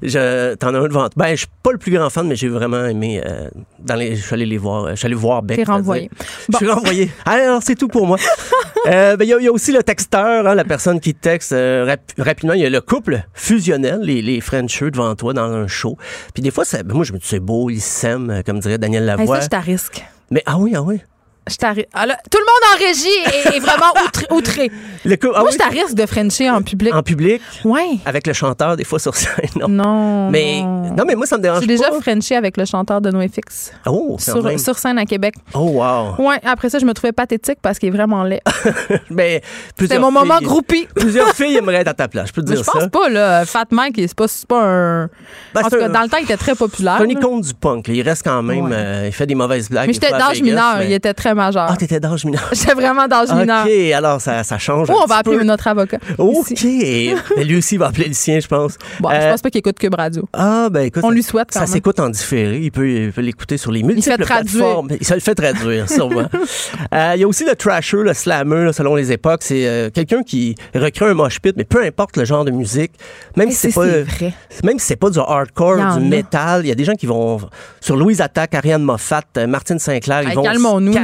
je, 0.02 0.54
t'en 0.56 0.74
as 0.74 0.78
un 0.78 0.88
devant. 0.88 1.08
Ben, 1.16 1.30
je 1.30 1.36
suis 1.36 1.46
pas 1.62 1.72
le 1.72 1.78
plus 1.78 1.92
grand 1.92 2.10
fan, 2.10 2.26
mais 2.26 2.36
j'ai 2.36 2.48
vraiment 2.48 2.84
aimé. 2.86 3.20
euh, 3.24 3.48
dans 3.78 3.94
les, 3.94 4.16
je 4.16 4.22
suis 4.24 4.34
allé 4.34 4.46
les 4.46 4.58
voir. 4.58 4.90
Je 4.90 4.94
suis 4.96 5.06
allé 5.06 5.14
voir 5.14 5.42
Beck. 5.42 5.58
T'es 5.58 5.64
renvoyé. 5.64 6.10
Je 6.52 6.56
suis 6.56 6.68
renvoyé. 6.68 7.10
Ah, 7.24 7.32
alors, 7.32 7.62
c'est 7.62 7.74
tout 7.74 7.88
pour 7.88 8.06
moi. 8.06 8.18
Euh, 8.86 9.16
ben, 9.16 9.24
Il 9.24 9.28
y, 9.28 9.34
a- 9.34 9.38
il 9.40 9.44
y 9.44 9.48
a 9.48 9.52
aussi 9.52 9.72
le 9.72 9.82
texteur, 9.82 10.46
hein, 10.46 10.54
la 10.54 10.64
personne 10.64 10.98
qui 11.00 11.12
texte 11.12 11.52
euh, 11.52 11.84
rap- 11.86 12.12
rapidement. 12.16 12.54
Il 12.54 12.60
y 12.60 12.64
a 12.64 12.70
le 12.70 12.80
couple 12.80 13.22
fusionnel, 13.34 13.98
les, 14.02 14.22
les 14.22 14.40
Frencheux 14.40 14.90
devant 14.90 15.14
toi 15.16 15.34
dans 15.34 15.52
un 15.52 15.66
show. 15.66 15.98
Puis 16.32 16.42
des 16.42 16.50
fois, 16.52 16.64
ça, 16.64 16.82
ben, 16.84 16.94
moi, 16.94 17.04
je 17.04 17.12
me 17.12 17.18
dis, 17.18 17.26
c'est 17.26 17.40
beau, 17.40 17.68
ils 17.70 17.80
s'aiment, 17.80 18.42
comme 18.46 18.60
dirait 18.60 18.78
Daniel 18.78 19.02
Hey, 19.02 19.08
Lavoie. 19.18 19.36
ça, 19.38 19.42
je 19.42 19.48
t'arrisque. 19.48 20.04
mais 20.30 20.42
ah 20.46 20.56
oui, 20.58 20.72
ah 20.76 20.82
oui. 20.82 21.00
Ah, 21.94 22.06
là, 22.06 22.16
tout 22.30 22.38
le 22.38 22.44
monde 22.44 22.64
en 22.74 22.86
régie 22.86 23.08
est, 23.52 23.56
est 23.56 23.60
vraiment 23.60 23.92
outré. 24.06 24.26
outré. 24.30 24.70
Le 25.04 25.16
cou- 25.16 25.28
ah 25.34 25.40
Moi, 25.40 25.48
oui, 25.50 25.52
je 25.52 25.58
t'arrisque 25.58 25.94
de 25.94 26.06
Frencher 26.06 26.50
en 26.50 26.62
public. 26.62 26.94
En 26.94 27.02
public, 27.02 27.40
Ouais. 27.64 27.98
avec 28.04 28.26
le 28.26 28.32
chanteur, 28.32 28.76
des 28.76 28.84
fois 28.84 28.98
sur 28.98 29.14
scène. 29.14 29.30
Non. 29.58 29.68
Non. 29.68 30.30
Mais, 30.30 30.62
non, 30.62 31.04
mais 31.06 31.14
moi, 31.14 31.26
ça 31.26 31.36
me 31.36 31.42
dérange 31.42 31.60
J'ai 31.60 31.66
déjà 31.66 31.90
pas. 31.90 32.00
Frenché 32.00 32.36
avec 32.36 32.56
le 32.56 32.64
chanteur 32.64 33.00
de 33.00 33.10
NoFX 33.10 33.72
Oh, 33.86 34.10
même. 34.10 34.18
sur, 34.18 34.60
sur 34.60 34.78
scène 34.78 34.98
à 34.98 35.04
Québec. 35.06 35.34
Oh, 35.54 35.60
wow. 35.82 36.14
Ouais, 36.26 36.38
après 36.44 36.68
ça, 36.70 36.78
je 36.78 36.84
me 36.84 36.92
trouvais 36.94 37.12
pathétique 37.12 37.58
parce 37.62 37.78
qu'il 37.78 37.88
est 37.88 37.92
vraiment 37.96 38.22
laid. 38.24 38.40
Mais 39.10 39.42
C'était 39.78 39.98
mon 39.98 40.10
moment 40.10 40.38
groupie. 40.40 40.86
Plusieurs 40.94 41.34
filles 41.34 41.56
aimeraient 41.56 41.76
être 41.82 41.88
à 41.88 41.94
ta 41.94 42.08
place, 42.08 42.28
je 42.28 42.32
peux 42.32 42.42
te 42.42 42.50
Mais 42.50 42.56
dire 42.56 42.64
je 42.64 42.70
pense 42.70 42.82
ça. 42.82 42.88
pas, 42.88 43.08
là. 43.08 43.44
Fat 43.46 43.64
Mike, 43.70 43.96
c'est 43.96 44.14
pas, 44.14 44.26
pas 44.48 44.62
un. 44.62 45.06
Ben, 45.54 45.62
en 45.64 45.68
tout 45.68 45.78
cas, 45.78 45.88
dans 45.88 46.02
le 46.02 46.08
temps, 46.08 46.16
il 46.18 46.24
était 46.24 46.36
très 46.36 46.54
populaire. 46.54 46.96
C'est 46.98 47.04
un 47.04 47.08
icône 47.08 47.40
du 47.40 47.54
punk. 47.54 47.88
là. 47.88 47.94
Il 47.94 48.02
reste 48.02 48.22
quand 48.24 48.42
même. 48.42 48.66
Ouais. 48.66 48.70
euh, 48.74 49.04
il 49.06 49.12
fait 49.12 49.26
des 49.26 49.34
mauvaises 49.34 49.68
blagues. 49.70 49.86
Mais 49.86 49.92
j'étais 49.92 50.10
d'âge 50.10 50.42
mineur. 50.42 50.82
Il 50.82 50.92
était 50.92 51.14
très 51.14 51.34
majeur. 51.38 51.66
Ah, 51.70 51.76
t'étais 51.76 51.98
d'âge 52.00 52.24
mineur. 52.26 52.46
J'étais 52.52 52.74
vraiment 52.74 53.06
d'âge 53.08 53.32
mineur. 53.32 53.64
OK, 53.64 53.92
alors 53.94 54.20
ça, 54.20 54.44
ça 54.44 54.58
change. 54.58 54.90
Ou 54.90 54.92
on 54.92 55.06
va 55.06 55.16
appeler 55.16 55.38
peu. 55.38 55.44
notre 55.44 55.66
avocat. 55.68 55.98
OK. 56.18 56.52
Mais 56.62 57.14
lui 57.44 57.56
aussi, 57.56 57.76
il 57.76 57.78
va 57.78 57.86
appeler 57.86 58.08
le 58.08 58.14
sien, 58.14 58.38
je 58.40 58.46
pense. 58.48 58.74
Bon, 59.00 59.08
je 59.10 59.14
Euh, 59.16 59.30
pense 59.30 59.40
pas 59.40 59.50
qu'il 59.50 59.60
écoute 59.60 59.78
Cube 59.78 59.94
Radio. 59.94 60.28
Ah, 60.34 60.68
ben 60.70 60.82
écoute. 60.82 61.02
On 61.04 61.08
ça- 61.08 61.14
lui 61.14 61.22
souhaite 61.22 61.48
quand 61.52 61.60
Ça 61.60 61.66
s'écoute 61.66 61.98
en 62.00 62.10
différé. 62.10 62.58
Il 62.58 62.70
peut, 62.72 62.88
il 62.88 63.12
l'écouter 63.22 63.56
sur 63.56 63.72
les 63.72 63.82
multiples 63.82 64.22
traduire. 64.22 64.58
plateformes. 64.64 64.88
Il 65.00 65.06
se 65.06 65.14
le 65.14 65.20
fait 65.20 65.34
traduire, 65.34 65.88
sûrement. 65.90 66.28
Euh, 66.94 67.12
Il 67.14 67.20
y 67.20 67.24
a 67.24 67.28
aussi 67.28 67.44
le 67.44 67.54
trasher, 67.54 67.98
le 67.98 68.12
slammer, 68.14 68.64
là, 68.66 68.72
selon 68.72 68.94
les 68.94 69.12
époques. 69.12 69.40
C'est 69.42 69.66
euh, 69.66 69.90
quelqu'un 69.90 70.22
qui 70.22 70.54
recrée 70.74 71.06
un 71.06 71.14
mosh 71.14 71.40
pit, 71.40 71.54
mais 71.56 71.64
peu 71.64 71.82
importe 71.84 72.16
le 72.16 72.24
genre 72.24 72.44
de 72.44 72.50
musique, 72.50 72.92
même 73.36 73.50
si 73.50 73.70
c'est 73.70 73.72
pas, 73.72 73.86
vrai. 73.86 74.32
même 74.64 74.78
si 74.78 74.86
c'est 74.86 74.96
pas 74.96 75.10
du 75.10 75.18
hardcore, 75.18 75.78
Il 75.78 76.02
du 76.02 76.08
métal, 76.08 76.64
il 76.64 76.68
y 76.68 76.72
a 76.72 76.74
des 76.74 76.84
gens 76.84 76.94
qui 76.94 77.06
vont 77.06 77.40
sur 77.80 77.96
Louise 77.96 78.20
Attaque, 78.20 78.54
Ariane 78.54 78.82
Moffat, 78.82 79.22
Martine 79.46 79.78
Sinclair, 79.78 80.22
ils 80.22 80.34
vont 80.34 80.42
calmons-nous, 80.42 80.92
se 80.92 80.98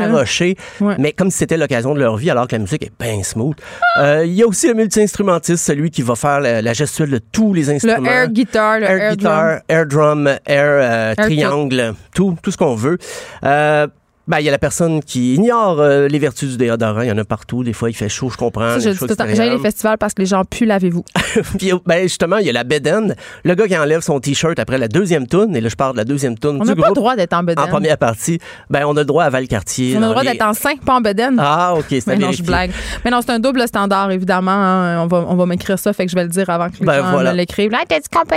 Ouais. 0.81 0.95
mais 0.99 1.13
comme 1.13 1.31
si 1.31 1.39
c'était 1.39 1.57
l'occasion 1.57 1.95
de 1.95 2.01
leur 2.01 2.17
vie, 2.17 2.31
alors 2.31 2.47
que 2.49 2.55
la 2.57 2.61
musique 2.61 2.83
est 2.85 2.93
bien 3.01 3.23
smooth. 3.23 3.57
Euh, 4.01 4.25
Il 4.25 4.33
y 4.33 4.43
a 4.43 4.47
aussi 4.47 4.69
le 4.69 4.75
multi-instrumentiste, 4.75 5.65
celui 5.65 5.91
qui 5.91 6.03
va 6.03 6.15
faire 6.15 6.41
la, 6.41 6.63
la 6.63 6.73
gestuelle 6.73 7.11
de 7.11 7.19
tous 7.33 7.53
les 7.55 7.71
instruments. 7.71 7.99
Le 8.01 8.09
air 8.09 8.29
guitar, 8.29 8.79
le 8.81 8.87
air, 8.87 8.91
air 9.03 9.17
guitar, 9.17 9.45
drum. 9.47 9.61
air 9.69 9.87
drum, 9.87 10.27
air, 10.27 10.39
euh, 10.47 11.15
Air 11.17 11.27
triangle, 11.27 11.95
tout, 12.15 12.37
tout 12.43 12.51
ce 12.51 12.57
qu'on 12.57 12.75
veut. 12.75 12.99
Euh, 13.45 13.87
ben, 14.27 14.39
il 14.39 14.45
y 14.45 14.49
a 14.49 14.53
la 14.53 14.59
personne 14.59 15.03
qui 15.03 15.35
ignore 15.35 15.81
euh, 15.81 16.09
les 16.09 16.19
vertus 16.19 16.53
du 16.53 16.57
déodorant. 16.57 17.03
Il 17.03 17.09
y 17.09 17.13
en 17.13 17.19
a 17.19 17.25
partout. 17.25 17.63
Des 17.63 17.73
fois, 17.73 17.91
il 17.91 17.95
fait 17.95 18.09
chaud, 18.09 18.31
je 18.31 18.37
comprends. 18.37 18.81
Ça, 18.81 18.91
les 18.91 19.59
festivals 19.59 19.99
parce 19.99 20.15
que 20.15 20.23
les 20.23 20.27
gens 20.27 20.45
puent, 20.45 20.65
lavez-vous. 20.67 21.05
Puis, 21.59 21.73
ben, 21.85 22.03
justement, 22.05 22.39
il 22.39 22.47
y 22.47 22.51
a 22.51 22.53
la 22.53 22.65
bedaine. 22.65 23.15
Le 23.45 23.55
gars 23.55 23.67
qui 23.67 23.77
enlève 23.77 24.01
son 24.01 24.21
T-shirt 24.21 24.59
après 24.59 24.79
la 24.79 24.89
deuxième 24.89 25.27
toune. 25.27 25.55
Et 25.57 25.61
là, 25.61 25.69
je 25.69 25.75
parle 25.77 25.93
de 25.93 25.99
la 25.99 26.05
deuxième 26.05 26.39
toune 26.39 26.57
On 26.61 26.65
du 26.65 26.71
n'a 26.71 26.77
pas 26.77 26.89
le 26.89 26.95
droit 26.95 27.17
d'être 27.17 27.33
en 27.35 27.43
bedaine. 27.43 27.65
En 27.65 27.69
première 27.69 27.99
partie, 27.99 28.39
ben, 28.71 28.85
on 28.87 28.97
a 28.97 29.01
le 29.01 29.05
droit 29.05 29.25
à 29.25 29.31
Valcartier. 29.31 29.95
On 29.97 30.03
a 30.03 30.07
le 30.07 30.11
droit 30.11 30.23
les- 30.23 30.33
d'être 30.33 30.47
en 30.47 30.55
5, 30.55 30.81
pas 30.85 30.95
en 30.95 31.01
bedaine. 31.01 31.37
Ah, 31.39 31.75
OK, 31.77 31.85
c'est 31.91 32.17
non, 32.17 32.33
je 32.33 32.43
blague. 32.43 32.71
Mais 33.05 33.11
non, 33.11 33.21
c'est 33.21 33.33
un 33.33 33.39
double 33.39 33.67
standard, 33.69 34.11
évidemment. 34.11 34.51
hein. 34.53 35.03
On 35.03 35.07
va, 35.07 35.25
on 35.29 35.35
va 35.37 35.47
m'écrire 35.47 35.79
ça, 35.79 35.93
fait 35.93 36.07
que 36.07 36.11
je 36.11 36.17
vais 36.17 36.23
le 36.25 36.31
dire 36.31 36.49
avant 36.49 36.69
que 36.71 36.79
les 36.81 36.87
Ben, 36.87 37.03
gens 37.03 37.11
voilà. 37.11 37.33
me 37.33 37.37
l'écrivent. 37.37 37.71
Là, 37.73 37.81
t'as 37.87 37.99
dit 38.01 38.09
qu'on 38.13 38.23
peut 38.25 38.37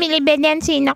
mais 0.00 0.08
les 0.08 0.20
bedaines, 0.20 0.58
c'est 0.60 0.80
non. 0.80 0.92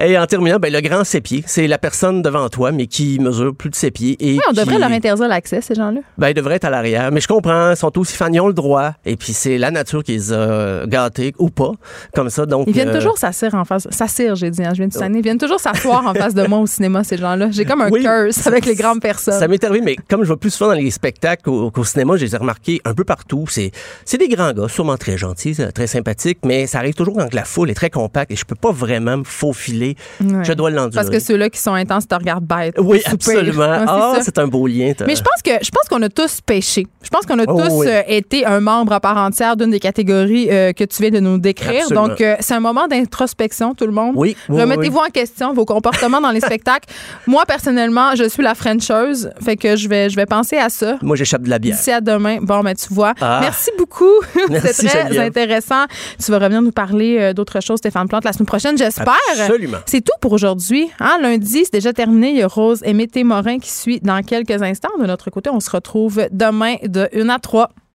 Et 0.00 0.18
en 0.18 0.26
terminant, 0.26 0.58
ben, 0.58 0.72
le 0.72 0.80
grand 0.80 1.04
sépier. 1.04 1.44
C'est 1.46 1.66
la 1.66 1.78
personne 1.78 2.22
devant 2.22 2.48
toi, 2.48 2.72
mais 2.72 2.86
qui 2.86 3.18
mesure 3.18 3.54
plus 3.54 3.65
de 3.68 3.74
ses 3.74 3.90
pieds. 3.90 4.16
Et 4.20 4.32
Oui, 4.34 4.40
on 4.48 4.50
qui- 4.52 4.58
devrait 4.60 4.78
leur 4.78 4.90
interdire 4.90 5.28
l'accès, 5.28 5.60
ces 5.60 5.74
gens-là. 5.74 6.00
Ben, 6.18 6.28
ils 6.28 6.34
devraient 6.34 6.56
être 6.56 6.64
à 6.64 6.70
l'arrière. 6.70 7.10
Mais 7.12 7.20
je 7.20 7.28
comprends, 7.28 7.70
ils 7.70 7.76
sont 7.76 7.96
aussi 7.98 8.16
fans, 8.16 8.28
ils 8.32 8.40
ont 8.40 8.48
le 8.48 8.54
droit. 8.54 8.92
Et 9.04 9.16
puis, 9.16 9.32
c'est 9.32 9.58
la 9.58 9.70
nature 9.70 10.02
qui 10.02 10.12
les 10.12 10.32
a 10.32 10.86
gâtés, 10.86 11.34
ou 11.38 11.50
pas, 11.50 11.72
comme 12.14 12.30
ça. 12.30 12.46
Donc, 12.46 12.66
Ils 12.68 12.72
viennent 12.74 12.88
euh, 12.88 12.94
toujours 12.98 13.18
s'asseoir 13.18 13.54
en 13.54 13.64
face. 13.64 13.86
S'assire, 13.90 14.34
j'ai 14.36 14.50
dit, 14.50 14.62
hein, 14.64 14.70
je 14.72 14.82
viens 14.82 14.88
de 14.88 15.16
Ils 15.16 15.22
viennent 15.22 15.38
toujours 15.38 15.60
s'asseoir 15.60 16.06
en 16.06 16.14
face 16.14 16.34
de 16.34 16.46
moi 16.46 16.58
au 16.58 16.66
cinéma, 16.66 17.04
ces 17.04 17.16
gens-là. 17.16 17.50
J'ai 17.50 17.64
comme 17.64 17.80
un 17.80 17.90
Oui. 17.90 18.02
curse 18.02 18.46
avec 18.46 18.66
les 18.66 18.74
grandes 18.74 19.00
personnes. 19.00 19.38
Ça 19.38 19.48
m'est 19.48 19.62
arrivé, 19.64 19.80
mais 19.84 19.96
comme 20.08 20.24
je 20.24 20.28
vais 20.30 20.36
plus 20.36 20.50
souvent 20.50 20.70
dans 20.70 20.76
les 20.76 20.90
spectacles 20.90 21.42
qu'au 21.42 21.84
cinéma, 21.84 22.16
je 22.16 22.24
les 22.24 22.34
ai 22.34 22.38
remarqués 22.38 22.80
un 22.84 22.94
peu 22.94 23.04
partout. 23.04 23.44
C'est 23.48 24.18
des 24.18 24.28
grands 24.28 24.52
gars, 24.52 24.68
sûrement 24.68 24.96
très 24.96 25.16
gentils, 25.18 25.56
euh, 25.60 25.70
très 25.70 25.86
sympathiques, 25.86 26.38
mais 26.44 26.66
ça 26.66 26.78
arrive 26.78 26.94
toujours 26.94 27.14
quand 27.16 27.32
la 27.34 27.44
foule 27.44 27.70
est 27.70 27.74
très 27.74 27.90
compacte 27.90 28.30
et 28.30 28.36
je 28.36 28.44
peux 28.44 28.54
pas 28.54 28.72
vraiment 28.72 29.18
me 29.18 29.24
faufiler. 29.24 29.96
Ouais. 30.20 30.44
Je 30.44 30.52
dois 30.52 30.70
l'endurer. 30.70 30.94
Parce 30.94 31.10
que 31.10 31.18
ceux-là 31.20 31.50
qui 31.50 31.60
sont 31.60 31.74
intenses 31.74 32.06
te 32.08 32.14
regardent 32.14 32.46
bête. 32.46 32.74
Oui, 32.78 33.00
Soupir. 33.00 33.16
Absolument. 33.64 34.10
Ah, 34.12 34.14
ça. 34.16 34.22
c'est 34.24 34.38
un 34.38 34.46
beau 34.46 34.66
lien. 34.66 34.92
t'as- 34.96 35.06
Mais 35.06 35.14
je 35.16 35.22
pense 35.22 35.42
que 35.44 35.64
je 35.64 35.70
pense 35.70 35.88
qu'on 35.88 36.02
a 36.02 36.08
tous 36.08 36.40
péché. 36.40 36.86
Je 37.02 37.08
pense 37.08 37.24
qu'on 37.26 37.38
a 37.38 37.44
Oh, 37.46 37.60
tous 37.62 37.72
oui. 37.72 37.86
euh, 37.88 38.02
été 38.08 38.44
un 38.44 38.60
membre 38.60 38.92
à 38.92 39.00
part 39.00 39.16
entière 39.16 39.56
d'une 39.56 39.70
des 39.70 39.78
catégories 39.80 40.48
euh, 40.50 40.72
que 40.72 40.84
tu 40.84 41.00
viens 41.02 41.10
de 41.10 41.20
nous 41.20 41.38
décrire. 41.38 41.82
Absolument. 41.82 42.08
Donc 42.08 42.20
euh, 42.20 42.36
c'est 42.40 42.54
un 42.54 42.60
moment 42.60 42.86
d'introspection 42.88 43.74
tout 43.74 43.86
le 43.86 43.92
monde. 43.92 44.14
Oui, 44.16 44.36
oui, 44.48 44.60
Remettez-vous 44.60 44.98
en 44.98 45.10
question 45.10 45.52
vos 45.54 45.64
comportements 45.64 46.20
dans 46.20 46.30
les 46.30 46.40
spectacles. 46.50 46.88
Moi 47.26 47.44
personnellement, 47.46 48.14
je 48.16 48.28
suis 48.28 48.42
la 48.42 48.54
frencheuse, 48.54 49.30
fait 49.44 49.56
que 49.56 49.76
je 49.76 49.88
vais 49.88 50.10
je 50.10 50.16
vais 50.16 50.26
penser 50.26 50.56
à 50.56 50.68
ça. 50.68 50.96
Moi, 51.02 51.16
j'échappe 51.16 51.42
de 51.42 51.50
la 51.50 51.58
bière. 51.58 51.76
D'ici 51.76 51.90
à 51.90 52.00
demain. 52.00 52.38
Bon, 52.40 52.60
ben, 52.62 52.74
tu 52.74 52.92
vois. 52.92 53.14
Ah. 53.20 53.38
Merci 53.40 53.70
beaucoup. 53.78 54.04
Merci, 54.50 54.68
C'est 54.74 54.86
très 54.88 55.02
Geneviève. 55.04 55.22
intéressant. 55.26 55.84
Tu 56.24 56.30
vas 56.30 56.38
revenir 56.38 56.62
nous 56.62 56.72
parler 56.72 57.32
d'autres 57.34 57.60
choses, 57.62 57.78
Stéphane 57.78 58.08
Plante, 58.08 58.24
la 58.24 58.32
semaine 58.32 58.46
prochaine, 58.46 58.76
j'espère. 58.78 59.14
Absolument. 59.32 59.78
C'est 59.86 60.00
tout 60.00 60.12
pour 60.20 60.32
aujourd'hui. 60.32 60.88
Hein? 61.00 61.18
Lundi, 61.22 61.62
c'est 61.64 61.72
déjà 61.72 61.92
terminé. 61.92 62.30
Il 62.30 62.36
y 62.36 62.42
a 62.42 62.46
Rose 62.48 62.82
Mété 62.94 63.24
Qui 63.46 63.70
suit 63.70 64.00
dans 64.00 64.22
quelques 64.22 64.60
instants. 64.60 64.88
De 64.98 65.06
notre 65.06 65.30
côté, 65.30 65.50
on 65.50 65.60
se 65.60 65.70
retrouve 65.70 66.26
demain 66.32 66.76
de 66.82 67.08
1 67.14 67.28
à 67.28 67.38
3. 67.38 67.70